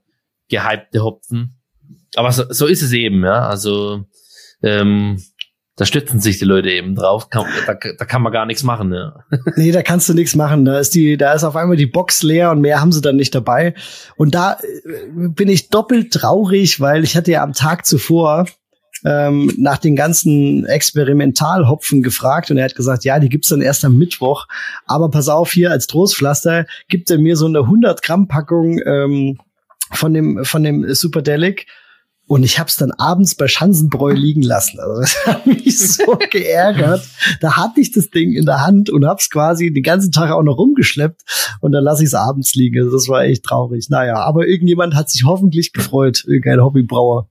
gehypte 0.49 1.03
Hopfen. 1.03 1.55
Aber 2.15 2.31
so, 2.31 2.43
so 2.49 2.65
ist 2.65 2.81
es 2.81 2.91
eben, 2.93 3.23
ja. 3.23 3.47
Also 3.47 4.05
ähm, 4.63 5.21
da 5.77 5.85
stützen 5.85 6.21
sich 6.21 6.39
die 6.39 6.45
Leute 6.45 6.69
eben 6.69 6.95
drauf. 6.95 7.29
Kann, 7.29 7.45
da, 7.67 7.73
da 7.73 8.05
kann 8.05 8.21
man 8.21 8.31
gar 8.31 8.45
nichts 8.45 8.63
machen, 8.63 8.93
ja. 8.93 9.25
Nee, 9.57 9.71
da 9.71 9.81
kannst 9.81 10.07
du 10.07 10.13
nichts 10.13 10.35
machen. 10.35 10.63
Da 10.63 10.79
ist 10.79 10.95
die, 10.95 11.17
da 11.17 11.33
ist 11.33 11.43
auf 11.43 11.55
einmal 11.55 11.75
die 11.75 11.85
Box 11.85 12.23
leer 12.23 12.51
und 12.51 12.61
mehr 12.61 12.79
haben 12.79 12.93
sie 12.93 13.01
dann 13.01 13.17
nicht 13.17 13.35
dabei. 13.35 13.73
Und 14.15 14.35
da 14.35 14.53
äh, 14.53 15.27
bin 15.27 15.49
ich 15.49 15.69
doppelt 15.69 16.13
traurig, 16.13 16.79
weil 16.79 17.03
ich 17.03 17.17
hatte 17.17 17.31
ja 17.31 17.43
am 17.43 17.53
Tag 17.53 17.85
zuvor 17.85 18.45
ähm, 19.03 19.53
nach 19.57 19.77
den 19.77 19.97
ganzen 19.97 20.65
Experimentalhopfen 20.65 22.01
gefragt 22.01 22.49
und 22.49 22.57
er 22.57 22.65
hat 22.65 22.75
gesagt, 22.75 23.03
ja, 23.03 23.19
die 23.19 23.29
gibt's 23.29 23.49
dann 23.49 23.61
erst 23.61 23.83
am 23.83 23.97
Mittwoch. 23.97 24.47
Aber 24.85 25.09
pass 25.09 25.27
auf, 25.27 25.51
hier 25.51 25.71
als 25.71 25.87
Trostpflaster 25.87 26.65
gibt 26.87 27.11
er 27.11 27.17
mir 27.17 27.35
so 27.35 27.47
eine 27.47 27.59
100 27.59 28.01
Gramm 28.01 28.29
Packung 28.29 28.79
ähm, 28.85 29.39
von 29.91 30.13
dem 30.13 30.45
von 30.45 30.63
dem 30.63 30.93
Superdelic 30.93 31.67
und 32.27 32.43
ich 32.43 32.59
hab's 32.59 32.75
dann 32.75 32.91
abends 32.91 33.35
bei 33.35 33.47
Schanzenbräu 33.47 34.13
liegen 34.13 34.41
lassen. 34.41 34.79
Also 34.79 35.01
das 35.01 35.15
hat 35.25 35.45
mich 35.45 35.77
so 35.77 36.17
geärgert. 36.31 37.07
Da 37.39 37.57
hatte 37.57 37.81
ich 37.81 37.91
das 37.91 38.09
Ding 38.09 38.33
in 38.33 38.45
der 38.45 38.61
Hand 38.61 38.89
und 38.89 39.05
hab's 39.05 39.29
quasi 39.29 39.71
den 39.71 39.83
ganzen 39.83 40.11
Tag 40.11 40.31
auch 40.31 40.43
noch 40.43 40.57
rumgeschleppt 40.57 41.21
und 41.61 41.71
dann 41.71 41.83
lasse 41.83 42.03
ich 42.03 42.07
es 42.07 42.13
abends 42.15 42.55
liegen. 42.55 42.79
Also 42.79 42.91
das 42.91 43.07
war 43.07 43.23
echt 43.23 43.43
traurig. 43.43 43.89
Naja, 43.89 44.15
aber 44.15 44.47
irgendjemand 44.47 44.95
hat 44.95 45.09
sich 45.09 45.23
hoffentlich 45.23 45.71
gefreut, 45.71 46.23
irgendein 46.25 46.63
Hobbybrauer. 46.63 47.29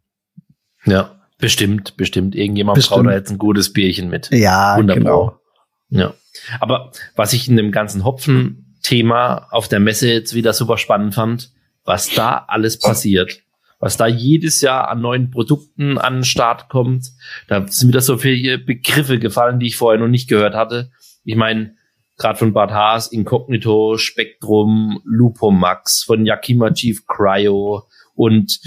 Ja, 0.84 1.16
bestimmt, 1.38 1.96
bestimmt. 1.96 2.34
Irgendjemand 2.34 2.76
Bestimmt. 2.76 3.02
braucht 3.02 3.06
da 3.06 3.16
jetzt 3.16 3.30
ein 3.30 3.38
gutes 3.38 3.72
Bierchen 3.72 4.08
mit. 4.08 4.30
Ja, 4.30 4.76
Wunderbar. 4.76 5.40
Ja. 5.88 6.14
Aber 6.60 6.92
was 7.16 7.32
ich 7.32 7.48
in 7.48 7.56
dem 7.56 7.72
ganzen 7.72 8.04
Hopfen-Thema 8.04 9.48
auf 9.50 9.68
der 9.68 9.80
Messe 9.80 10.08
jetzt 10.08 10.34
wieder 10.34 10.52
super 10.52 10.78
spannend 10.78 11.14
fand, 11.14 11.53
was 11.84 12.10
da 12.10 12.44
alles 12.48 12.78
passiert. 12.78 13.40
Was 13.78 13.96
da 13.96 14.06
jedes 14.06 14.60
Jahr 14.60 14.88
an 14.88 15.00
neuen 15.00 15.30
Produkten 15.30 15.98
an 15.98 16.14
den 16.14 16.24
Start 16.24 16.68
kommt. 16.68 17.10
Da 17.48 17.66
sind 17.68 17.88
wieder 17.88 18.00
so 18.00 18.16
viele 18.16 18.58
Begriffe 18.58 19.18
gefallen, 19.18 19.60
die 19.60 19.66
ich 19.66 19.76
vorher 19.76 20.00
noch 20.00 20.08
nicht 20.08 20.28
gehört 20.28 20.54
hatte. 20.54 20.90
Ich 21.24 21.36
meine, 21.36 21.74
gerade 22.16 22.38
von 22.38 22.52
Bad 22.52 22.70
Haas, 22.70 23.08
Incognito, 23.12 23.98
Spektrum, 23.98 25.00
Lupomax, 25.04 26.02
von 26.02 26.24
Yakima 26.24 26.72
Chief 26.72 27.06
Cryo 27.06 27.84
und 28.14 28.60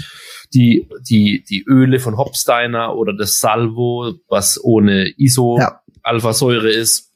die, 0.54 0.88
die, 1.08 1.42
die 1.48 1.64
Öle 1.66 1.98
von 1.98 2.16
Hopsteiner 2.16 2.94
oder 2.94 3.12
das 3.12 3.40
Salvo, 3.40 4.14
was 4.28 4.62
ohne 4.62 5.08
ISO 5.16 5.58
Ja. 5.58 5.80
Alphasäure 6.02 6.70
ist. 6.70 7.12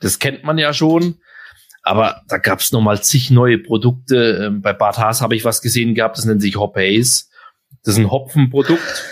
Das 0.00 0.18
kennt 0.18 0.44
man 0.44 0.58
ja 0.58 0.72
schon. 0.72 1.16
Aber 1.82 2.22
da 2.28 2.38
gab 2.38 2.60
es 2.60 2.72
nochmal 2.72 3.02
zig 3.02 3.30
neue 3.30 3.58
Produkte. 3.58 4.44
Ähm, 4.46 4.62
bei 4.62 4.72
Bad 4.72 4.98
Haas 4.98 5.22
habe 5.22 5.34
ich 5.34 5.44
was 5.44 5.62
gesehen 5.62 5.94
gehabt, 5.94 6.18
das 6.18 6.24
nennt 6.24 6.42
sich 6.42 6.56
Hop 6.56 6.76
Haze. 6.76 7.24
Das 7.84 7.94
ist 7.94 7.98
ein 7.98 8.10
Hopfenprodukt, 8.10 9.04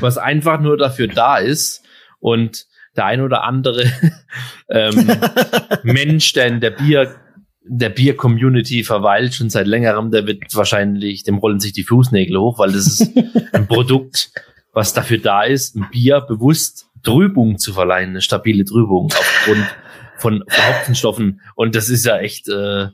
was 0.00 0.18
einfach 0.18 0.60
nur 0.60 0.76
dafür 0.76 1.08
da 1.08 1.38
ist. 1.38 1.82
Und 2.20 2.66
der 2.96 3.06
ein 3.06 3.20
oder 3.20 3.44
andere 3.44 3.90
ähm, 4.68 5.10
Mensch, 5.82 6.32
der 6.34 6.46
in 6.46 6.60
der 6.60 6.70
Bier, 6.70 7.16
der 7.66 7.88
Bier-Community 7.88 8.84
verweilt, 8.84 9.34
schon 9.34 9.50
seit 9.50 9.66
längerem, 9.66 10.10
der 10.10 10.26
wird 10.26 10.54
wahrscheinlich, 10.54 11.24
dem 11.24 11.38
rollen 11.38 11.60
sich 11.60 11.72
die 11.72 11.84
Fußnägel 11.84 12.38
hoch, 12.38 12.58
weil 12.58 12.72
das 12.72 12.86
ist 12.86 13.10
ein 13.52 13.66
Produkt, 13.66 14.30
was 14.72 14.92
dafür 14.92 15.18
da 15.18 15.44
ist, 15.44 15.76
ein 15.76 15.88
Bier 15.90 16.20
bewusst 16.20 16.86
Trübung 17.02 17.58
zu 17.58 17.72
verleihen, 17.72 18.10
eine 18.10 18.20
stabile 18.20 18.64
Trübung 18.64 19.06
aufgrund 19.06 19.66
von 20.24 20.42
Hopfenstoffen. 20.48 21.42
Und 21.54 21.74
das 21.74 21.90
ist 21.90 22.06
ja 22.06 22.16
echt 22.16 22.48
äh, 22.48 22.86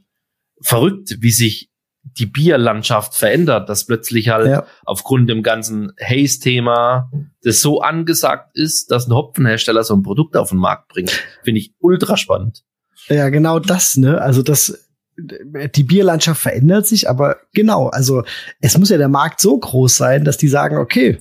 verrückt, 0.61 1.19
wie 1.21 1.31
sich 1.31 1.71
die 2.03 2.27
Bierlandschaft 2.27 3.15
verändert, 3.15 3.69
dass 3.69 3.87
plötzlich 3.87 4.31
halt 4.31 4.49
Ja. 4.49 4.67
aufgrund 4.85 5.31
dem 5.31 5.45
ganzen 5.45 5.93
Haze-Thema 6.03 7.09
das 7.45 7.61
so 7.61 7.83
angesagt 7.83 8.51
ist, 8.55 8.91
dass 8.91 9.07
ein 9.07 9.15
Hopfenhersteller 9.15 9.85
so 9.85 9.95
ein 9.95 10.03
Produkt 10.03 10.37
auf 10.37 10.49
den 10.49 10.59
Markt 10.59 10.89
bringt. 10.89 11.11
Finde 11.45 11.61
ich 11.61 11.73
ultra 11.79 12.17
spannend. 12.17 12.65
Ja, 13.07 13.29
genau 13.29 13.61
das, 13.61 13.97
ne? 13.97 14.21
Also 14.21 14.43
das, 14.43 14.89
die 15.17 15.85
Bierlandschaft 15.85 16.41
verändert 16.43 16.89
sich, 16.89 17.09
aber 17.09 17.37
genau, 17.55 17.87
also 17.91 18.25
es 18.61 18.77
muss 18.77 18.89
ja 18.91 18.99
der 18.99 19.09
Markt 19.09 19.41
so 19.41 19.57
groß 19.57 19.97
sein, 19.97 20.25
dass 20.25 20.37
die 20.37 20.49
sagen, 20.49 20.79
okay, 20.79 21.19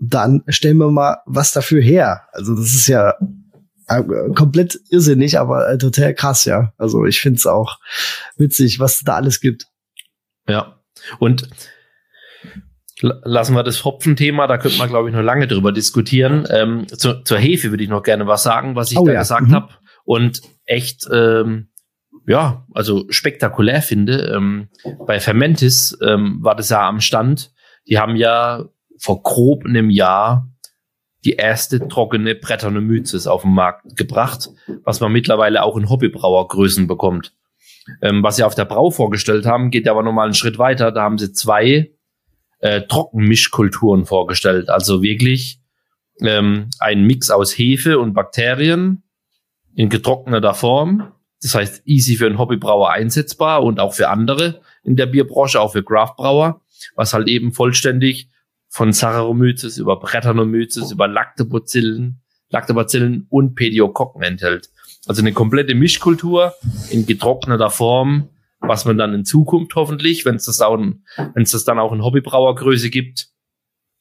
dann 0.00 0.42
stellen 0.48 0.78
wir 0.78 0.90
mal 0.90 1.18
was 1.26 1.52
dafür 1.52 1.80
her. 1.80 2.22
Also 2.32 2.56
das 2.56 2.74
ist 2.74 2.88
ja 2.88 3.14
komplett 4.34 4.78
irrsinnig, 4.90 5.38
aber 5.38 5.68
äh, 5.68 5.78
total 5.78 6.14
krass, 6.14 6.44
ja. 6.44 6.72
Also 6.78 7.04
ich 7.04 7.20
find's 7.20 7.46
auch 7.46 7.78
witzig, 8.36 8.80
was 8.80 9.00
da 9.00 9.16
alles 9.16 9.40
gibt. 9.40 9.66
Ja. 10.48 10.82
Und 11.18 11.48
lassen 13.00 13.54
wir 13.54 13.62
das 13.62 13.84
Hopfenthema, 13.84 14.46
da 14.46 14.58
könnte 14.58 14.78
man, 14.78 14.88
glaube 14.88 15.08
ich, 15.08 15.14
noch 15.14 15.22
lange 15.22 15.48
drüber 15.48 15.72
diskutieren. 15.72 16.46
Ähm, 16.50 16.86
zu, 16.88 17.22
zur 17.24 17.38
Hefe 17.38 17.70
würde 17.70 17.82
ich 17.82 17.90
noch 17.90 18.02
gerne 18.02 18.26
was 18.26 18.42
sagen, 18.42 18.76
was 18.76 18.92
ich 18.92 18.98
oh, 18.98 19.06
da 19.06 19.12
ja. 19.12 19.20
gesagt 19.20 19.48
mhm. 19.48 19.54
habe. 19.54 19.68
Und 20.04 20.40
echt, 20.64 21.08
ähm, 21.12 21.68
ja, 22.26 22.66
also 22.72 23.06
spektakulär 23.10 23.82
finde. 23.82 24.32
Ähm, 24.34 24.68
bei 25.06 25.20
Fermentis 25.20 25.98
ähm, 26.02 26.38
war 26.40 26.54
das 26.54 26.70
ja 26.70 26.86
am 26.88 27.00
Stand. 27.00 27.52
Die 27.88 27.98
haben 27.98 28.16
ja 28.16 28.64
vor 28.98 29.22
grob 29.22 29.64
einem 29.64 29.90
Jahr 29.90 30.51
die 31.24 31.34
erste 31.34 31.88
trockene 31.88 32.34
Brettanomyces 32.34 33.26
auf 33.26 33.42
den 33.42 33.54
Markt 33.54 33.96
gebracht, 33.96 34.50
was 34.84 35.00
man 35.00 35.12
mittlerweile 35.12 35.62
auch 35.62 35.76
in 35.76 35.88
Hobbybrauergrößen 35.88 36.86
bekommt. 36.86 37.32
Ähm, 38.00 38.22
was 38.22 38.36
sie 38.36 38.44
auf 38.44 38.54
der 38.54 38.64
Brau 38.64 38.90
vorgestellt 38.90 39.46
haben, 39.46 39.70
geht 39.70 39.88
aber 39.88 40.02
nochmal 40.02 40.26
einen 40.26 40.34
Schritt 40.34 40.58
weiter. 40.58 40.92
Da 40.92 41.02
haben 41.02 41.18
sie 41.18 41.32
zwei 41.32 41.92
äh, 42.58 42.82
Trockenmischkulturen 42.82 44.04
vorgestellt. 44.04 44.68
Also 44.68 45.02
wirklich 45.02 45.60
ähm, 46.20 46.70
ein 46.78 47.04
Mix 47.04 47.30
aus 47.30 47.56
Hefe 47.56 47.98
und 47.98 48.14
Bakterien 48.14 49.02
in 49.74 49.88
getrockneter 49.88 50.54
Form. 50.54 51.12
Das 51.40 51.54
heißt, 51.54 51.82
easy 51.86 52.16
für 52.16 52.26
einen 52.26 52.38
Hobbybrauer 52.38 52.90
einsetzbar 52.90 53.64
und 53.64 53.80
auch 53.80 53.94
für 53.94 54.08
andere 54.08 54.60
in 54.84 54.96
der 54.96 55.06
Bierbranche, 55.06 55.60
auch 55.60 55.72
für 55.72 55.82
Craftbrauer, 55.82 56.60
was 56.94 57.14
halt 57.14 57.28
eben 57.28 57.52
vollständig 57.52 58.28
von 58.72 58.94
Saccharomyces 58.94 59.76
über 59.76 60.00
Brettanomyces 60.00 60.92
über 60.92 61.06
Lactobacillen, 61.06 62.22
Lactobacillen 62.48 63.26
und 63.28 63.54
Pediokokken 63.54 64.22
enthält. 64.22 64.70
Also 65.06 65.20
eine 65.20 65.34
komplette 65.34 65.74
Mischkultur 65.74 66.54
in 66.88 67.04
getrockneter 67.04 67.68
Form, 67.68 68.30
was 68.60 68.86
man 68.86 68.96
dann 68.96 69.12
in 69.12 69.26
Zukunft 69.26 69.74
hoffentlich, 69.74 70.24
wenn 70.24 70.36
es 70.36 70.46
das 70.46 70.62
auch, 70.62 70.80
es 71.34 71.50
das 71.50 71.64
dann 71.64 71.78
auch 71.78 71.92
in 71.92 72.02
Hobbybrauergröße 72.02 72.88
gibt, 72.88 73.28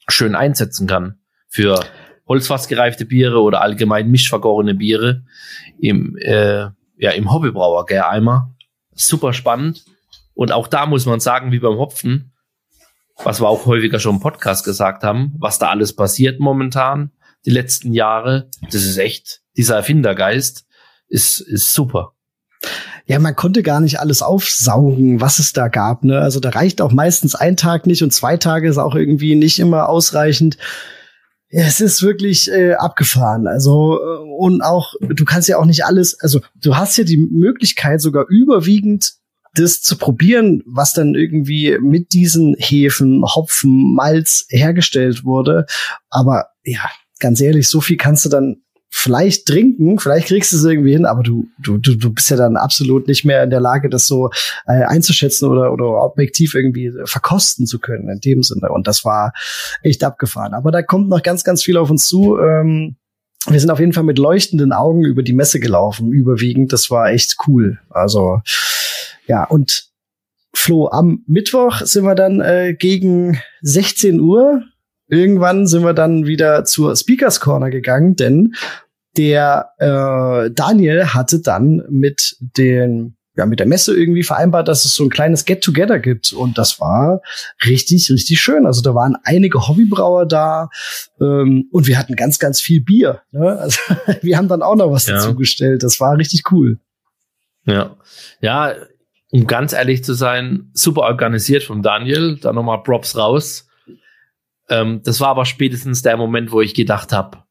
schön 0.07 0.35
einsetzen 0.35 0.87
kann 0.87 1.19
für 1.49 1.83
holzfassgereifte 2.29 3.03
Biere 3.03 3.41
oder 3.41 3.61
allgemein 3.61 4.09
mischvergorene 4.09 4.73
Biere 4.73 5.25
im 5.81 6.15
äh, 6.15 6.69
ja 6.95 7.11
im 7.11 7.33
Hobbybrauer 7.33 7.85
Gäreimer. 7.87 8.55
Super 8.93 9.33
spannend 9.33 9.83
und 10.33 10.53
auch 10.53 10.69
da 10.69 10.85
muss 10.85 11.05
man 11.05 11.19
sagen, 11.19 11.51
wie 11.51 11.59
beim 11.59 11.77
Hopfen, 11.77 12.30
was 13.23 13.41
wir 13.41 13.47
auch 13.47 13.65
häufiger 13.65 13.99
schon 13.99 14.15
im 14.15 14.21
Podcast 14.21 14.65
gesagt 14.65 15.03
haben, 15.03 15.33
was 15.39 15.59
da 15.59 15.69
alles 15.69 15.95
passiert 15.95 16.39
momentan 16.39 17.11
die 17.45 17.51
letzten 17.51 17.93
Jahre, 17.93 18.49
das 18.71 18.83
ist 18.83 18.97
echt 18.97 19.41
dieser 19.57 19.75
Erfindergeist 19.75 20.65
ist 21.07 21.41
ist 21.41 21.73
super 21.73 22.13
ja, 23.05 23.19
man 23.19 23.35
konnte 23.35 23.63
gar 23.63 23.81
nicht 23.81 23.99
alles 23.99 24.21
aufsaugen, 24.21 25.19
was 25.19 25.39
es 25.39 25.53
da 25.53 25.67
gab. 25.67 26.03
Ne? 26.03 26.19
Also 26.19 26.39
da 26.39 26.49
reicht 26.49 26.81
auch 26.81 26.91
meistens 26.91 27.35
ein 27.35 27.57
Tag 27.57 27.87
nicht 27.87 28.03
und 28.03 28.13
zwei 28.13 28.37
Tage 28.37 28.69
ist 28.69 28.77
auch 28.77 28.95
irgendwie 28.95 29.35
nicht 29.35 29.59
immer 29.59 29.89
ausreichend. 29.89 30.57
Es 31.49 31.81
ist 31.81 32.01
wirklich 32.03 32.49
äh, 32.49 32.75
abgefahren. 32.75 33.47
Also 33.47 33.99
äh, 33.99 34.17
und 34.37 34.61
auch 34.61 34.93
du 35.01 35.25
kannst 35.25 35.49
ja 35.49 35.57
auch 35.57 35.65
nicht 35.65 35.83
alles. 35.83 36.19
Also 36.21 36.39
du 36.55 36.77
hast 36.77 36.97
ja 36.97 37.03
die 37.03 37.17
Möglichkeit 37.17 38.01
sogar 38.01 38.27
überwiegend 38.29 39.15
das 39.55 39.81
zu 39.81 39.97
probieren, 39.97 40.63
was 40.65 40.93
dann 40.93 41.15
irgendwie 41.15 41.77
mit 41.81 42.13
diesen 42.13 42.55
Hefen, 42.57 43.23
Hopfen, 43.23 43.93
Malz 43.93 44.45
hergestellt 44.49 45.23
wurde. 45.25 45.65
Aber 46.09 46.47
ja, 46.63 46.89
ganz 47.19 47.41
ehrlich, 47.41 47.67
so 47.67 47.81
viel 47.81 47.97
kannst 47.97 48.25
du 48.25 48.29
dann 48.29 48.61
vielleicht 48.93 49.45
trinken, 49.45 49.99
vielleicht 49.99 50.27
kriegst 50.27 50.51
du 50.51 50.57
es 50.57 50.65
irgendwie 50.65 50.91
hin, 50.91 51.05
aber 51.05 51.23
du, 51.23 51.47
du, 51.59 51.77
du, 51.77 51.95
du 51.95 52.13
bist 52.13 52.29
ja 52.29 52.35
dann 52.35 52.57
absolut 52.57 53.07
nicht 53.07 53.23
mehr 53.23 53.41
in 53.41 53.49
der 53.49 53.61
Lage, 53.61 53.89
das 53.89 54.05
so 54.05 54.29
äh, 54.67 54.83
einzuschätzen 54.83 55.47
oder, 55.47 55.71
oder 55.71 56.03
objektiv 56.03 56.55
irgendwie 56.55 56.91
verkosten 57.05 57.65
zu 57.65 57.79
können 57.79 58.09
in 58.09 58.19
dem 58.19 58.43
Sinne. 58.43 58.69
Und 58.69 58.87
das 58.87 59.05
war 59.05 59.33
echt 59.81 60.03
abgefahren. 60.03 60.53
Aber 60.53 60.71
da 60.71 60.81
kommt 60.81 61.07
noch 61.07 61.23
ganz, 61.23 61.45
ganz 61.45 61.63
viel 61.63 61.77
auf 61.77 61.89
uns 61.89 62.07
zu. 62.07 62.37
Ähm, 62.37 62.97
wir 63.47 63.59
sind 63.59 63.71
auf 63.71 63.79
jeden 63.79 63.93
Fall 63.93 64.03
mit 64.03 64.19
leuchtenden 64.19 64.71
Augen 64.71 65.03
über 65.03 65.23
die 65.23 65.33
Messe 65.33 65.59
gelaufen, 65.59 66.11
überwiegend. 66.11 66.73
Das 66.73 66.91
war 66.91 67.09
echt 67.09 67.37
cool. 67.47 67.79
Also, 67.89 68.41
ja, 69.27 69.43
und 69.43 69.89
Flo, 70.53 70.89
am 70.89 71.23
Mittwoch 71.27 71.81
sind 71.81 72.03
wir 72.03 72.15
dann 72.15 72.41
äh, 72.41 72.75
gegen 72.77 73.39
16 73.61 74.19
Uhr 74.19 74.63
irgendwann 75.11 75.67
sind 75.67 75.83
wir 75.83 75.93
dann 75.93 76.25
wieder 76.25 76.63
zur 76.65 76.95
Speakers 76.95 77.39
Corner 77.39 77.69
gegangen, 77.69 78.15
denn 78.15 78.55
der 79.17 79.71
äh, 79.77 80.49
Daniel 80.51 81.07
hatte 81.07 81.41
dann 81.41 81.83
mit 81.89 82.37
den 82.39 83.17
ja, 83.37 83.45
mit 83.45 83.59
der 83.59 83.67
Messe 83.67 83.95
irgendwie 83.95 84.23
vereinbart, 84.23 84.67
dass 84.67 84.83
es 84.83 84.93
so 84.93 85.05
ein 85.05 85.09
kleines 85.09 85.45
Get-Together 85.45 85.99
gibt. 85.99 86.33
Und 86.33 86.57
das 86.57 86.81
war 86.81 87.21
richtig, 87.65 88.11
richtig 88.11 88.41
schön. 88.41 88.65
Also 88.65 88.81
da 88.81 88.93
waren 88.93 89.15
einige 89.23 89.69
Hobbybrauer 89.69 90.25
da 90.25 90.69
ähm, 91.21 91.69
und 91.71 91.87
wir 91.87 91.97
hatten 91.97 92.17
ganz, 92.17 92.39
ganz 92.39 92.59
viel 92.59 92.81
Bier. 92.81 93.21
Ne? 93.31 93.57
Also 93.61 93.79
wir 94.21 94.37
haben 94.37 94.49
dann 94.49 94.61
auch 94.61 94.75
noch 94.75 94.91
was 94.91 95.07
ja. 95.07 95.15
dazu 95.15 95.35
gestellt. 95.35 95.81
Das 95.81 96.01
war 96.01 96.17
richtig 96.17 96.51
cool. 96.51 96.79
Ja, 97.63 97.95
ja, 98.41 98.75
um 99.31 99.47
ganz 99.47 99.73
ehrlich 99.73 100.03
zu 100.03 100.13
sein, 100.13 100.69
super 100.73 101.01
organisiert 101.01 101.63
von 101.63 101.81
Daniel. 101.81 102.37
Da 102.39 102.53
nochmal 102.53 102.83
Props 102.83 103.17
raus. 103.17 103.67
Ähm, 104.69 105.01
das 105.03 105.19
war 105.19 105.29
aber 105.29 105.45
spätestens 105.45 106.01
der 106.01 106.17
Moment, 106.17 106.51
wo 106.51 106.61
ich 106.61 106.73
gedacht 106.73 107.13
habe, 107.13 107.43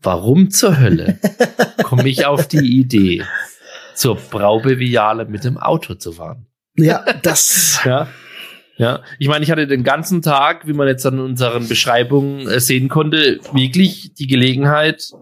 warum 0.00 0.50
zur 0.50 0.80
Hölle 0.80 1.18
komme 1.82 2.08
ich 2.08 2.26
auf 2.26 2.48
die 2.48 2.80
Idee, 2.80 3.24
zur 3.94 4.16
Braubeviale 4.16 5.26
mit 5.26 5.44
dem 5.44 5.58
Auto 5.58 5.94
zu 5.94 6.12
fahren? 6.12 6.46
Ja, 6.76 7.04
das. 7.22 7.80
ja. 7.84 8.08
Ja, 8.76 9.02
ich 9.18 9.28
meine, 9.28 9.44
ich 9.44 9.50
hatte 9.50 9.66
den 9.66 9.84
ganzen 9.84 10.22
Tag, 10.22 10.66
wie 10.66 10.72
man 10.72 10.88
jetzt 10.88 11.04
an 11.04 11.20
unseren 11.20 11.68
Beschreibungen 11.68 12.48
äh, 12.48 12.60
sehen 12.60 12.88
konnte, 12.88 13.38
wirklich 13.52 14.14
die 14.14 14.26
Gelegenheit, 14.26 15.12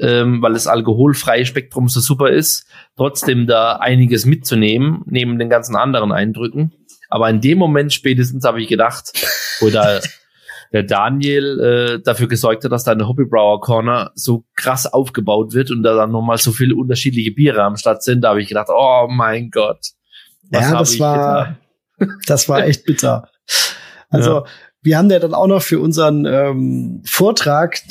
ähm, 0.00 0.42
weil 0.42 0.52
das 0.54 0.66
alkoholfreie 0.66 1.46
Spektrum 1.46 1.88
so 1.88 2.00
super 2.00 2.30
ist, 2.30 2.66
trotzdem 2.96 3.46
da 3.46 3.76
einiges 3.76 4.26
mitzunehmen, 4.26 5.02
neben 5.06 5.38
den 5.38 5.48
ganzen 5.48 5.76
anderen 5.76 6.12
Eindrücken. 6.12 6.72
Aber 7.08 7.28
in 7.28 7.40
dem 7.40 7.58
Moment 7.58 7.92
spätestens 7.92 8.44
habe 8.44 8.62
ich 8.62 8.68
gedacht, 8.68 9.12
wo 9.60 9.68
da 9.68 10.00
der 10.72 10.84
Daniel 10.84 11.60
äh, 11.60 12.02
dafür 12.02 12.28
gesorgt 12.28 12.64
hat, 12.64 12.72
dass 12.72 12.84
da 12.84 12.92
eine 12.92 13.08
Hobbybrauer 13.08 13.60
Corner 13.60 14.12
so 14.14 14.44
krass 14.56 14.86
aufgebaut 14.86 15.52
wird 15.52 15.70
und 15.70 15.82
da 15.82 15.94
dann 15.94 16.12
nochmal 16.12 16.38
so 16.38 16.52
viele 16.52 16.76
unterschiedliche 16.76 17.32
Biere 17.32 17.62
am 17.62 17.76
Start 17.76 18.02
sind, 18.02 18.22
da 18.22 18.30
habe 18.30 18.40
ich 18.40 18.48
gedacht, 18.48 18.68
oh 18.70 19.08
mein 19.10 19.50
Gott. 19.50 19.80
ja, 20.52 20.78
das 20.78 20.98
war, 21.00 21.56
das 22.26 22.48
war 22.48 22.64
echt 22.64 22.84
bitter. 22.84 23.28
Also, 24.12 24.38
ja. 24.38 24.44
Wir 24.82 24.96
haben 24.96 25.10
ja 25.10 25.18
dann 25.18 25.34
auch 25.34 25.46
noch 25.46 25.62
für 25.62 25.78
unseren 25.78 26.24
ähm, 26.24 27.02
Vortrag, 27.04 27.82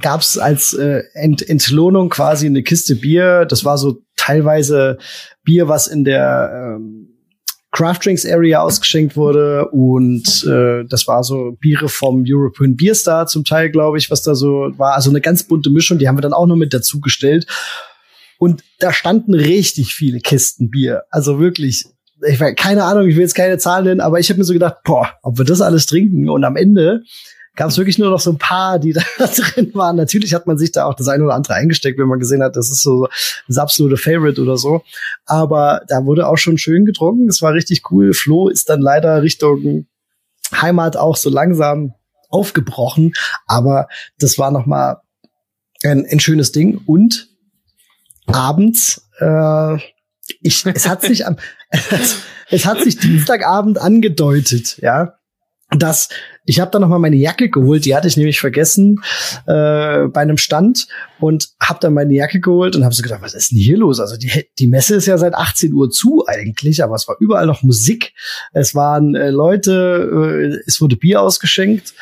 gab's 0.00 0.38
als 0.38 0.72
äh, 0.72 1.02
Ent 1.14 1.48
Entlohnung 1.48 2.08
quasi 2.08 2.46
eine 2.46 2.62
Kiste 2.62 2.96
Bier. 2.96 3.44
Das 3.44 3.64
war 3.64 3.76
so 3.76 4.02
teilweise 4.16 4.98
Bier, 5.44 5.68
was 5.68 5.86
in 5.86 6.04
der 6.04 6.76
ähm, 6.76 7.08
Craft 7.70 7.98
Drinks 8.04 8.24
Area 8.24 8.60
ausgeschenkt 8.60 9.14
wurde 9.16 9.68
und 9.68 10.44
äh, 10.46 10.84
das 10.88 11.06
war 11.06 11.22
so 11.22 11.54
Biere 11.60 11.90
vom 11.90 12.24
European 12.26 12.76
Beer 12.76 12.94
Star 12.94 13.26
zum 13.26 13.44
Teil, 13.44 13.70
glaube 13.70 13.98
ich, 13.98 14.10
was 14.10 14.22
da 14.22 14.34
so 14.34 14.72
war. 14.78 14.94
Also 14.94 15.10
eine 15.10 15.20
ganz 15.20 15.42
bunte 15.42 15.68
Mischung, 15.68 15.98
die 15.98 16.08
haben 16.08 16.16
wir 16.16 16.22
dann 16.22 16.32
auch 16.32 16.46
noch 16.46 16.56
mit 16.56 16.72
dazu 16.72 17.00
gestellt. 17.00 17.46
Und 18.38 18.62
da 18.78 18.92
standen 18.92 19.34
richtig 19.34 19.94
viele 19.94 20.20
Kisten 20.20 20.70
Bier. 20.70 21.02
Also 21.10 21.40
wirklich, 21.40 21.84
ich 22.26 22.40
weiß, 22.40 22.54
keine 22.56 22.84
Ahnung, 22.84 23.08
ich 23.08 23.16
will 23.16 23.22
jetzt 23.22 23.34
keine 23.34 23.58
Zahlen 23.58 23.84
nennen, 23.84 24.00
aber 24.00 24.18
ich 24.18 24.28
habe 24.30 24.38
mir 24.38 24.44
so 24.44 24.52
gedacht, 24.52 24.78
boah, 24.84 25.10
ob 25.22 25.38
wir 25.38 25.44
das 25.44 25.60
alles 25.60 25.86
trinken 25.86 26.28
und 26.28 26.44
am 26.44 26.56
Ende 26.56 27.02
gab 27.58 27.70
es 27.70 27.76
wirklich 27.76 27.98
nur 27.98 28.10
noch 28.10 28.20
so 28.20 28.30
ein 28.30 28.38
paar, 28.38 28.78
die 28.78 28.92
da 29.18 29.26
drin 29.26 29.74
waren. 29.74 29.96
Natürlich 29.96 30.32
hat 30.32 30.46
man 30.46 30.56
sich 30.56 30.72
da 30.72 30.86
auch 30.86 30.94
das 30.94 31.08
eine 31.08 31.24
oder 31.24 31.34
andere 31.34 31.54
eingesteckt, 31.54 31.98
wenn 31.98 32.06
man 32.06 32.20
gesehen 32.20 32.42
hat, 32.42 32.56
das 32.56 32.70
ist 32.70 32.82
so 32.82 33.08
das 33.48 33.58
absolute 33.58 33.96
Favorite 33.96 34.40
oder 34.40 34.56
so. 34.56 34.82
Aber 35.26 35.82
da 35.88 36.04
wurde 36.04 36.28
auch 36.28 36.38
schon 36.38 36.56
schön 36.56 36.86
getrunken. 36.86 37.26
Das 37.26 37.42
war 37.42 37.52
richtig 37.52 37.90
cool. 37.90 38.14
Flo 38.14 38.48
ist 38.48 38.70
dann 38.70 38.80
leider 38.80 39.22
Richtung 39.22 39.86
Heimat 40.52 40.96
auch 40.96 41.16
so 41.16 41.30
langsam 41.30 41.94
aufgebrochen. 42.28 43.12
Aber 43.46 43.88
das 44.18 44.38
war 44.38 44.52
noch 44.52 44.66
mal 44.66 45.02
ein, 45.82 46.06
ein 46.06 46.20
schönes 46.20 46.52
Ding. 46.52 46.80
Und 46.86 47.28
abends, 48.26 49.08
äh, 49.18 49.78
ich, 50.40 50.64
es 50.66 50.88
hat 50.88 51.02
sich 51.02 51.26
am, 51.26 51.36
es 52.50 52.66
hat 52.66 52.82
sich 52.82 52.98
Dienstagabend 52.98 53.78
angedeutet, 53.78 54.78
ja, 54.78 55.18
dass 55.70 56.08
ich 56.46 56.60
habe 56.60 56.70
dann 56.70 56.80
noch 56.80 56.88
mal 56.88 56.98
meine 56.98 57.16
Jacke 57.16 57.50
geholt, 57.50 57.84
die 57.84 57.94
hatte 57.94 58.08
ich 58.08 58.16
nämlich 58.16 58.40
vergessen 58.40 59.02
äh, 59.46 60.06
bei 60.06 60.22
einem 60.22 60.38
Stand 60.38 60.88
und 61.20 61.50
habe 61.60 61.78
dann 61.82 61.92
meine 61.92 62.14
Jacke 62.14 62.40
geholt 62.40 62.74
und 62.74 62.84
habe 62.84 62.94
so 62.94 63.02
gedacht, 63.02 63.20
was 63.20 63.34
ist 63.34 63.50
denn 63.50 63.58
hier 63.58 63.76
los? 63.76 64.00
Also 64.00 64.16
die, 64.16 64.46
die 64.58 64.66
Messe 64.66 64.94
ist 64.94 65.04
ja 65.04 65.18
seit 65.18 65.34
18 65.34 65.74
Uhr 65.74 65.90
zu 65.90 66.24
eigentlich, 66.26 66.82
aber 66.82 66.94
es 66.94 67.06
war 67.06 67.16
überall 67.20 67.44
noch 67.44 67.62
Musik, 67.62 68.14
es 68.54 68.74
waren 68.74 69.14
äh, 69.14 69.28
Leute, 69.28 70.56
äh, 70.56 70.62
es 70.66 70.80
wurde 70.80 70.96
Bier 70.96 71.20
ausgeschenkt, 71.20 71.92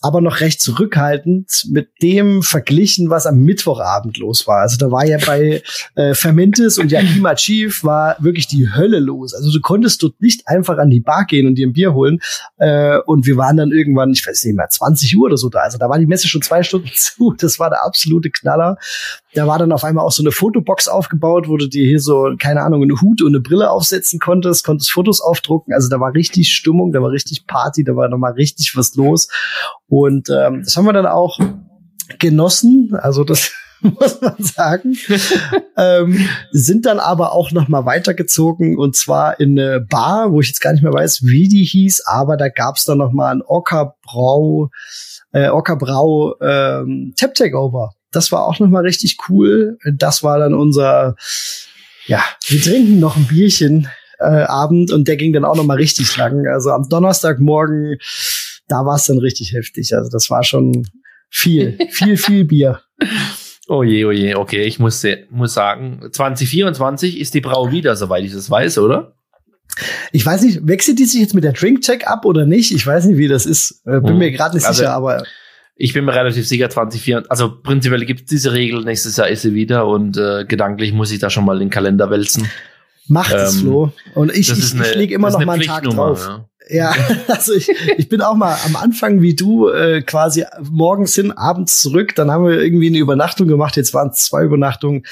aber 0.00 0.20
noch 0.20 0.40
recht 0.40 0.60
zurückhaltend 0.60 1.66
mit 1.70 1.90
dem 2.02 2.42
verglichen, 2.42 3.10
was 3.10 3.26
am 3.26 3.38
Mittwochabend 3.38 4.16
los 4.18 4.46
war. 4.46 4.60
Also 4.60 4.76
da 4.78 4.90
war 4.90 5.06
ja 5.06 5.18
bei 5.24 5.62
äh, 5.94 6.14
Fermentis 6.14 6.78
und 6.78 6.90
Yakima 6.90 7.34
Chief 7.34 7.84
war 7.84 8.16
wirklich 8.20 8.46
die 8.46 8.72
Hölle 8.74 8.98
los. 8.98 9.34
Also 9.34 9.52
du 9.52 9.60
konntest 9.60 10.02
dort 10.02 10.20
nicht 10.20 10.48
einfach 10.48 10.78
an 10.78 10.90
die 10.90 11.00
Bar 11.00 11.26
gehen 11.26 11.46
und 11.46 11.56
dir 11.56 11.66
ein 11.66 11.72
Bier 11.72 11.92
holen. 11.92 12.20
Äh, 12.58 12.98
und 13.06 13.26
wir 13.26 13.36
waren 13.36 13.56
dann 13.56 13.72
irgendwann, 13.72 14.12
ich 14.12 14.26
weiß 14.26 14.44
nicht 14.44 14.56
mehr, 14.56 14.68
20 14.68 15.16
Uhr 15.16 15.26
oder 15.26 15.36
so 15.36 15.48
da. 15.48 15.60
Also 15.60 15.78
da 15.78 15.88
war 15.88 15.98
die 15.98 16.06
Messe 16.06 16.28
schon 16.28 16.42
zwei 16.42 16.62
Stunden 16.62 16.90
zu. 16.94 17.34
Das 17.38 17.58
war 17.58 17.70
der 17.70 17.84
absolute 17.84 18.30
Knaller. 18.30 18.76
Da 19.34 19.46
war 19.46 19.58
dann 19.58 19.72
auf 19.72 19.84
einmal 19.84 20.04
auch 20.04 20.12
so 20.12 20.22
eine 20.22 20.32
Fotobox 20.32 20.88
aufgebaut, 20.88 21.48
wo 21.48 21.56
du 21.56 21.68
dir 21.68 21.86
hier 21.86 22.00
so, 22.00 22.34
keine 22.38 22.62
Ahnung, 22.62 22.82
eine 22.82 23.00
Hut 23.00 23.22
und 23.22 23.28
eine 23.28 23.40
Brille 23.40 23.70
aufsetzen 23.70 24.18
konntest, 24.18 24.64
konntest 24.64 24.90
Fotos 24.90 25.20
aufdrucken. 25.20 25.72
Also 25.72 25.88
da 25.88 26.00
war 26.00 26.14
richtig 26.14 26.52
Stimmung, 26.52 26.92
da 26.92 27.00
war 27.00 27.10
richtig 27.10 27.46
Party, 27.46 27.84
da 27.84 27.94
war 27.94 28.08
nochmal 28.08 28.32
richtig 28.32 28.76
was 28.76 28.94
los. 28.96 29.28
Und 29.86 30.28
ähm, 30.30 30.62
das 30.64 30.76
haben 30.76 30.84
wir 30.84 30.92
dann 30.92 31.06
auch 31.06 31.38
genossen. 32.18 32.96
Also 33.00 33.22
das 33.22 33.52
muss 33.80 34.20
man 34.20 34.34
sagen. 34.38 34.96
ähm, 35.76 36.28
sind 36.50 36.86
dann 36.86 36.98
aber 36.98 37.32
auch 37.32 37.50
noch 37.52 37.68
mal 37.68 37.86
weitergezogen 37.86 38.76
und 38.76 38.96
zwar 38.96 39.40
in 39.40 39.58
eine 39.58 39.80
Bar, 39.80 40.32
wo 40.32 40.40
ich 40.40 40.48
jetzt 40.48 40.60
gar 40.60 40.72
nicht 40.72 40.82
mehr 40.82 40.92
weiß, 40.92 41.22
wie 41.22 41.48
die 41.48 41.64
hieß, 41.64 42.02
aber 42.06 42.36
da 42.36 42.48
gab's 42.48 42.84
dann 42.84 42.98
noch 42.98 43.12
mal 43.12 43.32
ein 43.32 43.42
Ockerbrau, 43.42 44.70
äh, 45.32 45.48
Ockerbrau 45.48 46.34
ähm, 46.40 47.14
Tap 47.16 47.34
Takeover. 47.34 47.92
Das 48.12 48.32
war 48.32 48.44
auch 48.44 48.58
noch 48.58 48.68
mal 48.68 48.82
richtig 48.82 49.18
cool. 49.28 49.78
Das 49.92 50.22
war 50.22 50.38
dann 50.38 50.54
unser, 50.54 51.16
ja, 52.06 52.22
wir 52.48 52.60
trinken 52.60 52.98
noch 52.98 53.16
ein 53.16 53.26
Bierchen 53.26 53.88
äh, 54.18 54.24
Abend 54.24 54.92
und 54.92 55.08
der 55.08 55.16
ging 55.16 55.32
dann 55.32 55.44
auch 55.44 55.56
noch 55.56 55.64
mal 55.64 55.76
richtig 55.76 56.16
lang. 56.16 56.46
Also 56.46 56.70
am 56.70 56.88
Donnerstagmorgen, 56.88 57.98
da 58.68 58.84
war 58.84 58.96
es 58.96 59.04
dann 59.04 59.18
richtig 59.18 59.52
heftig. 59.52 59.94
Also 59.94 60.10
das 60.10 60.30
war 60.30 60.44
schon 60.44 60.86
viel, 61.28 61.78
viel, 61.90 62.16
viel 62.16 62.44
Bier. 62.44 62.80
Oh 63.68 63.82
je, 63.82 64.04
oh 64.04 64.10
je, 64.10 64.34
okay, 64.34 64.62
ich 64.64 64.78
muss, 64.78 65.04
muss 65.30 65.54
sagen, 65.54 66.08
2024 66.10 67.20
ist 67.20 67.34
die 67.34 67.40
Brau 67.40 67.70
wieder, 67.70 67.94
soweit 67.94 68.24
ich 68.24 68.32
das 68.32 68.50
weiß, 68.50 68.78
oder? 68.78 69.14
Ich 70.12 70.26
weiß 70.26 70.42
nicht, 70.42 70.66
wechselt 70.66 70.98
die 70.98 71.04
sich 71.04 71.20
jetzt 71.20 71.34
mit 71.34 71.44
der 71.44 71.52
Drink 71.52 71.82
Check 71.82 72.06
ab 72.06 72.24
oder 72.24 72.46
nicht? 72.46 72.72
Ich 72.72 72.84
weiß 72.84 73.04
nicht, 73.06 73.18
wie 73.18 73.28
das 73.28 73.46
ist. 73.46 73.82
Äh, 73.86 74.00
bin 74.00 74.10
hm. 74.10 74.18
mir 74.18 74.32
gerade 74.32 74.56
nicht 74.56 74.66
also, 74.66 74.78
sicher, 74.78 74.92
aber. 74.92 75.22
Ich 75.82 75.94
bin 75.94 76.04
mir 76.04 76.14
relativ 76.14 76.46
sicher, 76.46 76.68
2024, 76.68 77.30
also 77.30 77.56
prinzipiell 77.62 78.04
gibt 78.04 78.20
es 78.20 78.26
diese 78.26 78.52
Regel, 78.52 78.84
nächstes 78.84 79.16
Jahr 79.16 79.28
ist 79.28 79.40
sie 79.40 79.54
wieder 79.54 79.86
und 79.86 80.18
äh, 80.18 80.44
gedanklich 80.44 80.92
muss 80.92 81.10
ich 81.10 81.20
da 81.20 81.30
schon 81.30 81.46
mal 81.46 81.58
den 81.58 81.70
Kalender 81.70 82.10
wälzen. 82.10 82.50
Macht 83.08 83.32
ähm, 83.32 83.38
es, 83.38 83.60
Flo. 83.60 83.90
Und 84.14 84.30
ich, 84.30 84.50
ich, 84.50 84.74
ich 84.74 84.94
lege 84.94 85.14
immer 85.14 85.30
noch 85.30 85.42
mal 85.42 85.54
einen 85.54 85.62
Tag 85.62 85.84
drauf. 85.84 86.26
Ja. 86.28 86.44
Ja, 86.68 86.94
also 87.28 87.54
ich, 87.54 87.70
ich 87.96 88.08
bin 88.10 88.20
auch 88.20 88.34
mal 88.34 88.56
am 88.66 88.76
Anfang 88.76 89.22
wie 89.22 89.34
du 89.34 89.70
äh, 89.70 90.02
quasi 90.02 90.44
morgens 90.70 91.14
hin, 91.14 91.32
abends 91.32 91.80
zurück. 91.80 92.14
Dann 92.14 92.30
haben 92.30 92.46
wir 92.46 92.60
irgendwie 92.60 92.88
eine 92.88 92.98
Übernachtung 92.98 93.48
gemacht. 93.48 93.76
Jetzt 93.76 93.94
waren 93.94 94.10
es 94.10 94.18
zwei 94.18 94.44
Übernachtungen. 94.44 95.04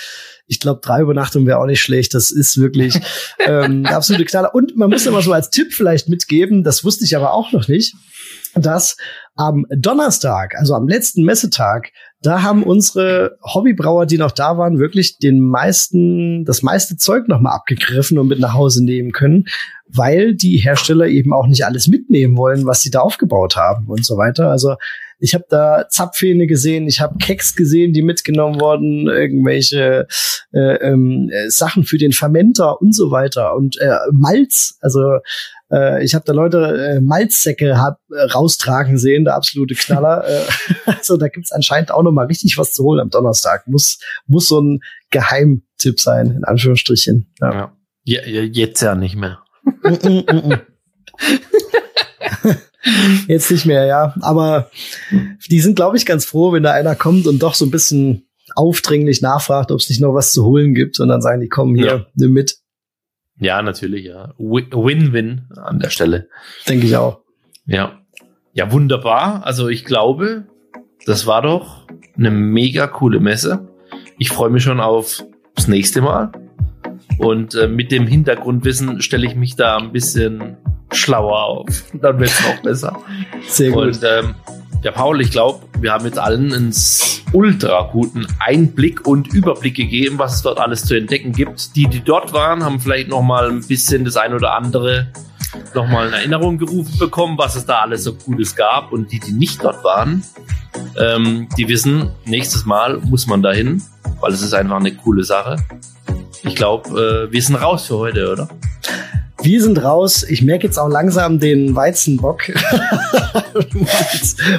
Ich 0.47 0.61
glaube, 0.61 0.81
drei 0.83 1.01
Übernachtungen 1.01 1.47
wäre 1.47 1.59
auch 1.59 1.67
nicht 1.67 1.81
schlecht. 1.81 2.15
Das 2.15 2.31
ist 2.31 2.61
wirklich 2.61 2.95
ähm, 3.41 3.87
absolute 3.87 4.27
Knaller. 4.27 4.55
Und 4.55 4.77
man 4.77 4.91
muss 4.91 5.07
immer 5.07 5.23
so 5.23 5.33
als 5.33 5.51
Tipp 5.51 5.73
vielleicht 5.73 6.09
mitgeben, 6.09 6.63
das 6.63 6.85
wusste 6.85 7.05
ich 7.05 7.17
aber 7.17 7.33
auch 7.33 7.53
noch 7.53 7.69
nicht, 7.69 7.95
dass 8.55 8.97
am 9.35 9.67
Donnerstag, 9.71 10.55
also 10.57 10.75
am 10.75 10.89
letzten 10.89 11.25
Messetag, 11.25 11.93
da 12.21 12.43
haben 12.43 12.65
unsere 12.65 13.39
Hobbybrauer, 13.43 14.07
die 14.07 14.19
noch 14.19 14.33
da 14.33 14.59
waren, 14.59 14.79
wirklich 14.79 15.19
den 15.19 15.41
meisten, 15.41 16.45
das 16.45 16.63
meiste 16.63 16.97
Zeug 16.97 17.29
nochmal 17.29 17.55
abgegriffen 17.55 18.19
und 18.19 18.27
mit 18.27 18.41
nach 18.41 18.55
Hause 18.55 18.85
nehmen 18.85 19.13
können, 19.13 19.45
weil 19.89 20.35
die 20.35 20.57
Hersteller 20.57 21.07
eben 21.07 21.33
auch 21.33 21.47
nicht 21.47 21.65
alles 21.65 21.87
mitnehmen 21.87 22.37
wollen, 22.37 22.67
was 22.67 22.81
sie 22.81 22.91
da 22.91 23.01
aufgebaut 23.01 23.57
haben 23.57 23.87
und 23.87 24.05
so 24.05 24.17
weiter. 24.17 24.51
Also 24.51 24.75
ich 25.21 25.35
habe 25.35 25.45
da 25.49 25.87
Zapfhähne 25.89 26.47
gesehen, 26.47 26.87
ich 26.87 27.01
habe 27.01 27.19
Keks 27.19 27.57
gesehen, 27.57 27.93
die 27.93 28.03
mitgenommen 28.03 28.61
wurden, 28.61 29.09
irgendwelche 29.09 30.07
äh, 30.53 30.75
ähm, 30.77 31.31
Sachen 31.49 31.85
für 31.85 31.99
den 31.99 32.13
Fermenter 32.13 32.81
und 32.81 32.95
so 32.95 33.11
weiter 33.11 33.55
und 33.55 33.81
äh, 33.81 33.97
Malz, 34.13 34.79
also 34.81 35.19
äh, 35.71 36.05
ich 36.05 36.15
habe 36.15 36.25
da 36.25 36.33
Leute 36.33 36.97
äh, 36.97 37.01
Malzsäcke 37.01 37.79
hab, 37.79 38.01
äh, 38.11 38.23
raustragen 38.33 38.99
sehen, 38.99 39.25
der 39.25 39.35
absolute 39.35 39.75
Knaller. 39.75 40.25
äh, 40.29 40.43
also 40.87 41.17
da 41.17 41.29
gibt's 41.29 41.53
anscheinend 41.53 41.91
auch 41.91 42.03
noch 42.03 42.13
mal 42.13 42.27
richtig 42.27 42.57
was 42.59 42.73
zu 42.73 42.85
holen 42.85 43.01
am 43.01 43.11
Donnerstag. 43.11 43.67
Muss 43.67 43.99
muss 44.27 44.49
so 44.49 44.61
ein 44.61 44.81
Geheimtipp 45.11 46.01
sein 46.01 46.37
in 46.37 46.45
Anführungsstrichen. 46.45 47.33
Ja. 47.41 47.73
ja. 48.05 48.23
ja 48.27 48.43
jetzt 48.43 48.81
ja 48.81 48.95
nicht 48.95 49.17
mehr. 49.17 49.39
Jetzt 53.27 53.51
nicht 53.51 53.67
mehr, 53.67 53.87
ja. 53.87 54.15
Aber 54.21 54.71
die 55.51 55.61
sind, 55.61 55.77
glaube 55.77 55.97
ich, 55.97 56.07
ganz 56.07 56.25
froh, 56.25 56.53
wenn 56.53 56.63
da 56.63 56.73
einer 56.73 56.95
kommt 56.95 57.27
und 57.27 57.41
doch 57.41 57.55
so 57.55 57.67
ein 57.67 57.71
bisschen 57.71 58.29
aufdringlich 58.55 59.21
nachfragt, 59.21 59.71
ob 59.71 59.81
es 59.81 59.89
nicht 59.89 60.01
noch 60.01 60.15
was 60.15 60.33
zu 60.33 60.45
holen 60.45 60.75
gibt. 60.75 61.01
Und 61.01 61.09
dann 61.09 61.21
sagen 61.21 61.41
die, 61.41 61.49
komm 61.49 61.75
hier, 61.75 61.87
ja. 61.87 62.07
nimm 62.15 62.33
mit. 62.33 62.57
Ja, 63.39 63.63
natürlich, 63.63 64.07
ja. 64.07 64.35
Win-win 64.39 65.49
an 65.57 65.79
der 65.79 65.91
Stelle. 65.91 66.29
Denke 66.69 66.87
ich 66.87 66.97
auch. 66.97 67.21
Ja. 67.67 68.01
Ja, 68.53 68.73
wunderbar. 68.73 69.47
Also 69.47 69.69
ich 69.69 69.85
glaube, 69.85 70.47
das 71.07 71.27
war 71.27 71.43
doch 71.43 71.87
eine 72.17 72.31
mega 72.31 72.87
coole 72.87 73.21
Messe. 73.21 73.69
Ich 74.19 74.31
freue 74.31 74.51
mich 74.51 74.65
schon 74.65 74.81
auf 74.81 75.25
das 75.55 75.69
nächste 75.69 76.01
Mal. 76.01 76.33
Und 77.19 77.55
äh, 77.55 77.69
mit 77.69 77.93
dem 77.93 78.07
Hintergrundwissen 78.07 79.01
stelle 79.01 79.27
ich 79.27 79.35
mich 79.35 79.57
da 79.57 79.77
ein 79.77 79.93
bisschen 79.93 80.57
schlauer 80.93 81.45
auf. 81.45 81.85
Dann 81.95 82.19
wird 82.19 82.31
es 82.31 82.41
noch 82.43 82.63
besser. 82.63 83.03
Sehr 83.47 83.71
gut. 83.71 83.85
Und 83.85 84.01
ähm, 84.03 84.35
ja, 84.83 84.93
Paul, 84.93 85.21
ich 85.21 85.31
glaube, 85.31 85.67
wir 85.81 85.93
haben 85.93 86.05
jetzt 86.05 86.19
allen 86.19 86.53
einen 86.53 86.75
ultra 87.33 87.91
guten 87.93 88.27
Einblick 88.39 89.07
und 89.07 89.29
Überblick 89.29 89.75
gegeben, 89.75 90.19
was 90.19 90.37
es 90.37 90.43
dort 90.43 90.61
alles 90.61 90.85
zu 90.85 90.97
entdecken 90.97 91.33
gibt. 91.33 91.75
Die, 91.77 91.87
die 91.87 92.01
dort 92.01 92.33
waren, 92.33 92.65
haben 92.65 92.81
vielleicht 92.81 93.09
noch 93.09 93.23
mal 93.23 93.51
ein 93.51 93.67
bisschen 93.67 94.05
das 94.05 94.17
ein 94.17 94.33
oder 94.33 94.55
andere 94.55 95.13
noch 95.75 95.87
mal 95.87 96.09
in 96.09 96.13
Erinnerung 96.13 96.59
gerufen 96.59 96.99
bekommen, 96.99 97.39
was 97.39 97.57
es 97.57 97.67
da 97.67 97.81
alles 97.81 98.05
so 98.05 98.15
Gutes 98.15 98.55
gab. 98.55 98.93
Und 98.93 99.11
die, 99.11 99.19
die 99.19 99.33
nicht 99.33 99.63
dort 99.65 99.83
waren, 99.83 100.23
ähm, 100.97 101.49
die 101.57 101.69
wissen, 101.69 102.11
nächstes 102.25 102.65
Mal 102.65 102.99
muss 102.99 103.27
man 103.27 103.43
dahin, 103.43 103.83
weil 104.21 104.33
es 104.33 104.43
ist 104.43 104.55
einfach 104.55 104.77
eine 104.77 104.95
coole 104.95 105.25
Sache. 105.25 105.57
Ich 106.43 106.55
glaube, 106.55 107.29
äh, 107.29 107.33
wir 107.33 107.43
sind 107.43 107.57
raus 107.57 107.87
für 107.87 107.99
heute, 107.99 108.31
oder? 108.31 108.49
Wir 109.43 109.63
sind 109.63 109.83
raus. 109.83 110.27
Ich 110.29 110.43
merke 110.43 110.67
jetzt 110.67 110.79
auch 110.79 110.89
langsam 110.89 111.39
den 111.39 111.77
Weizenbock. 111.77 112.43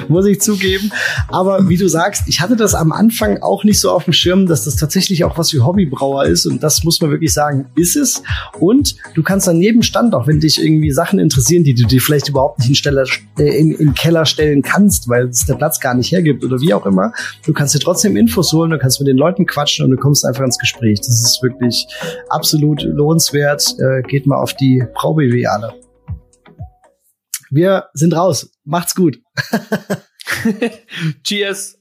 muss 0.08 0.26
ich 0.26 0.40
zugeben. 0.40 0.90
Aber 1.28 1.68
wie 1.68 1.76
du 1.76 1.88
sagst, 1.88 2.24
ich 2.26 2.40
hatte 2.40 2.56
das 2.56 2.74
am 2.74 2.90
Anfang 2.90 3.42
auch 3.42 3.64
nicht 3.64 3.78
so 3.78 3.90
auf 3.90 4.04
dem 4.04 4.14
Schirm, 4.14 4.46
dass 4.46 4.64
das 4.64 4.76
tatsächlich 4.76 5.24
auch 5.24 5.36
was 5.36 5.50
für 5.50 5.66
Hobbybrauer 5.66 6.24
ist. 6.24 6.46
Und 6.46 6.62
das 6.62 6.82
muss 6.82 7.00
man 7.00 7.10
wirklich 7.10 7.32
sagen, 7.32 7.66
ist 7.76 7.94
es. 7.94 8.22
Und 8.58 8.96
du 9.14 9.22
kannst 9.22 9.48
an 9.48 9.60
jedem 9.60 9.82
Stand, 9.82 10.14
auch 10.14 10.26
wenn 10.26 10.40
dich 10.40 10.62
irgendwie 10.62 10.90
Sachen 10.90 11.18
interessieren, 11.18 11.62
die 11.62 11.74
du 11.74 11.86
dir 11.86 12.00
vielleicht 12.00 12.28
überhaupt 12.28 12.60
nicht 12.60 12.70
in, 12.70 12.74
Steller, 12.74 13.04
äh, 13.38 13.58
in, 13.58 13.72
in 13.72 13.94
Keller 13.94 14.24
stellen 14.24 14.62
kannst, 14.62 15.08
weil 15.08 15.28
es 15.28 15.44
der 15.44 15.54
Platz 15.54 15.80
gar 15.80 15.94
nicht 15.94 16.10
hergibt 16.10 16.42
oder 16.42 16.60
wie 16.60 16.72
auch 16.72 16.86
immer, 16.86 17.12
du 17.44 17.52
kannst 17.52 17.74
dir 17.74 17.80
trotzdem 17.80 18.16
Infos 18.16 18.52
holen, 18.52 18.70
du 18.70 18.78
kannst 18.78 18.98
mit 19.00 19.08
den 19.08 19.18
Leuten 19.18 19.46
quatschen 19.46 19.84
und 19.84 19.90
du 19.90 19.96
kommst 19.98 20.24
einfach 20.24 20.44
ins 20.44 20.58
Gespräch. 20.58 21.00
Das 21.00 21.22
ist 21.22 21.42
wirklich 21.42 21.86
absolut 22.30 22.82
lohnenswert. 22.82 23.76
Äh, 23.78 24.02
geht 24.02 24.26
mal 24.26 24.38
auf 24.38 24.54
die 24.54 24.69
die 24.70 25.46
alle. 25.46 25.80
Wir 27.50 27.88
sind 27.94 28.14
raus. 28.14 28.52
Macht's 28.64 28.94
gut. 28.94 29.20
Cheers. 31.24 31.79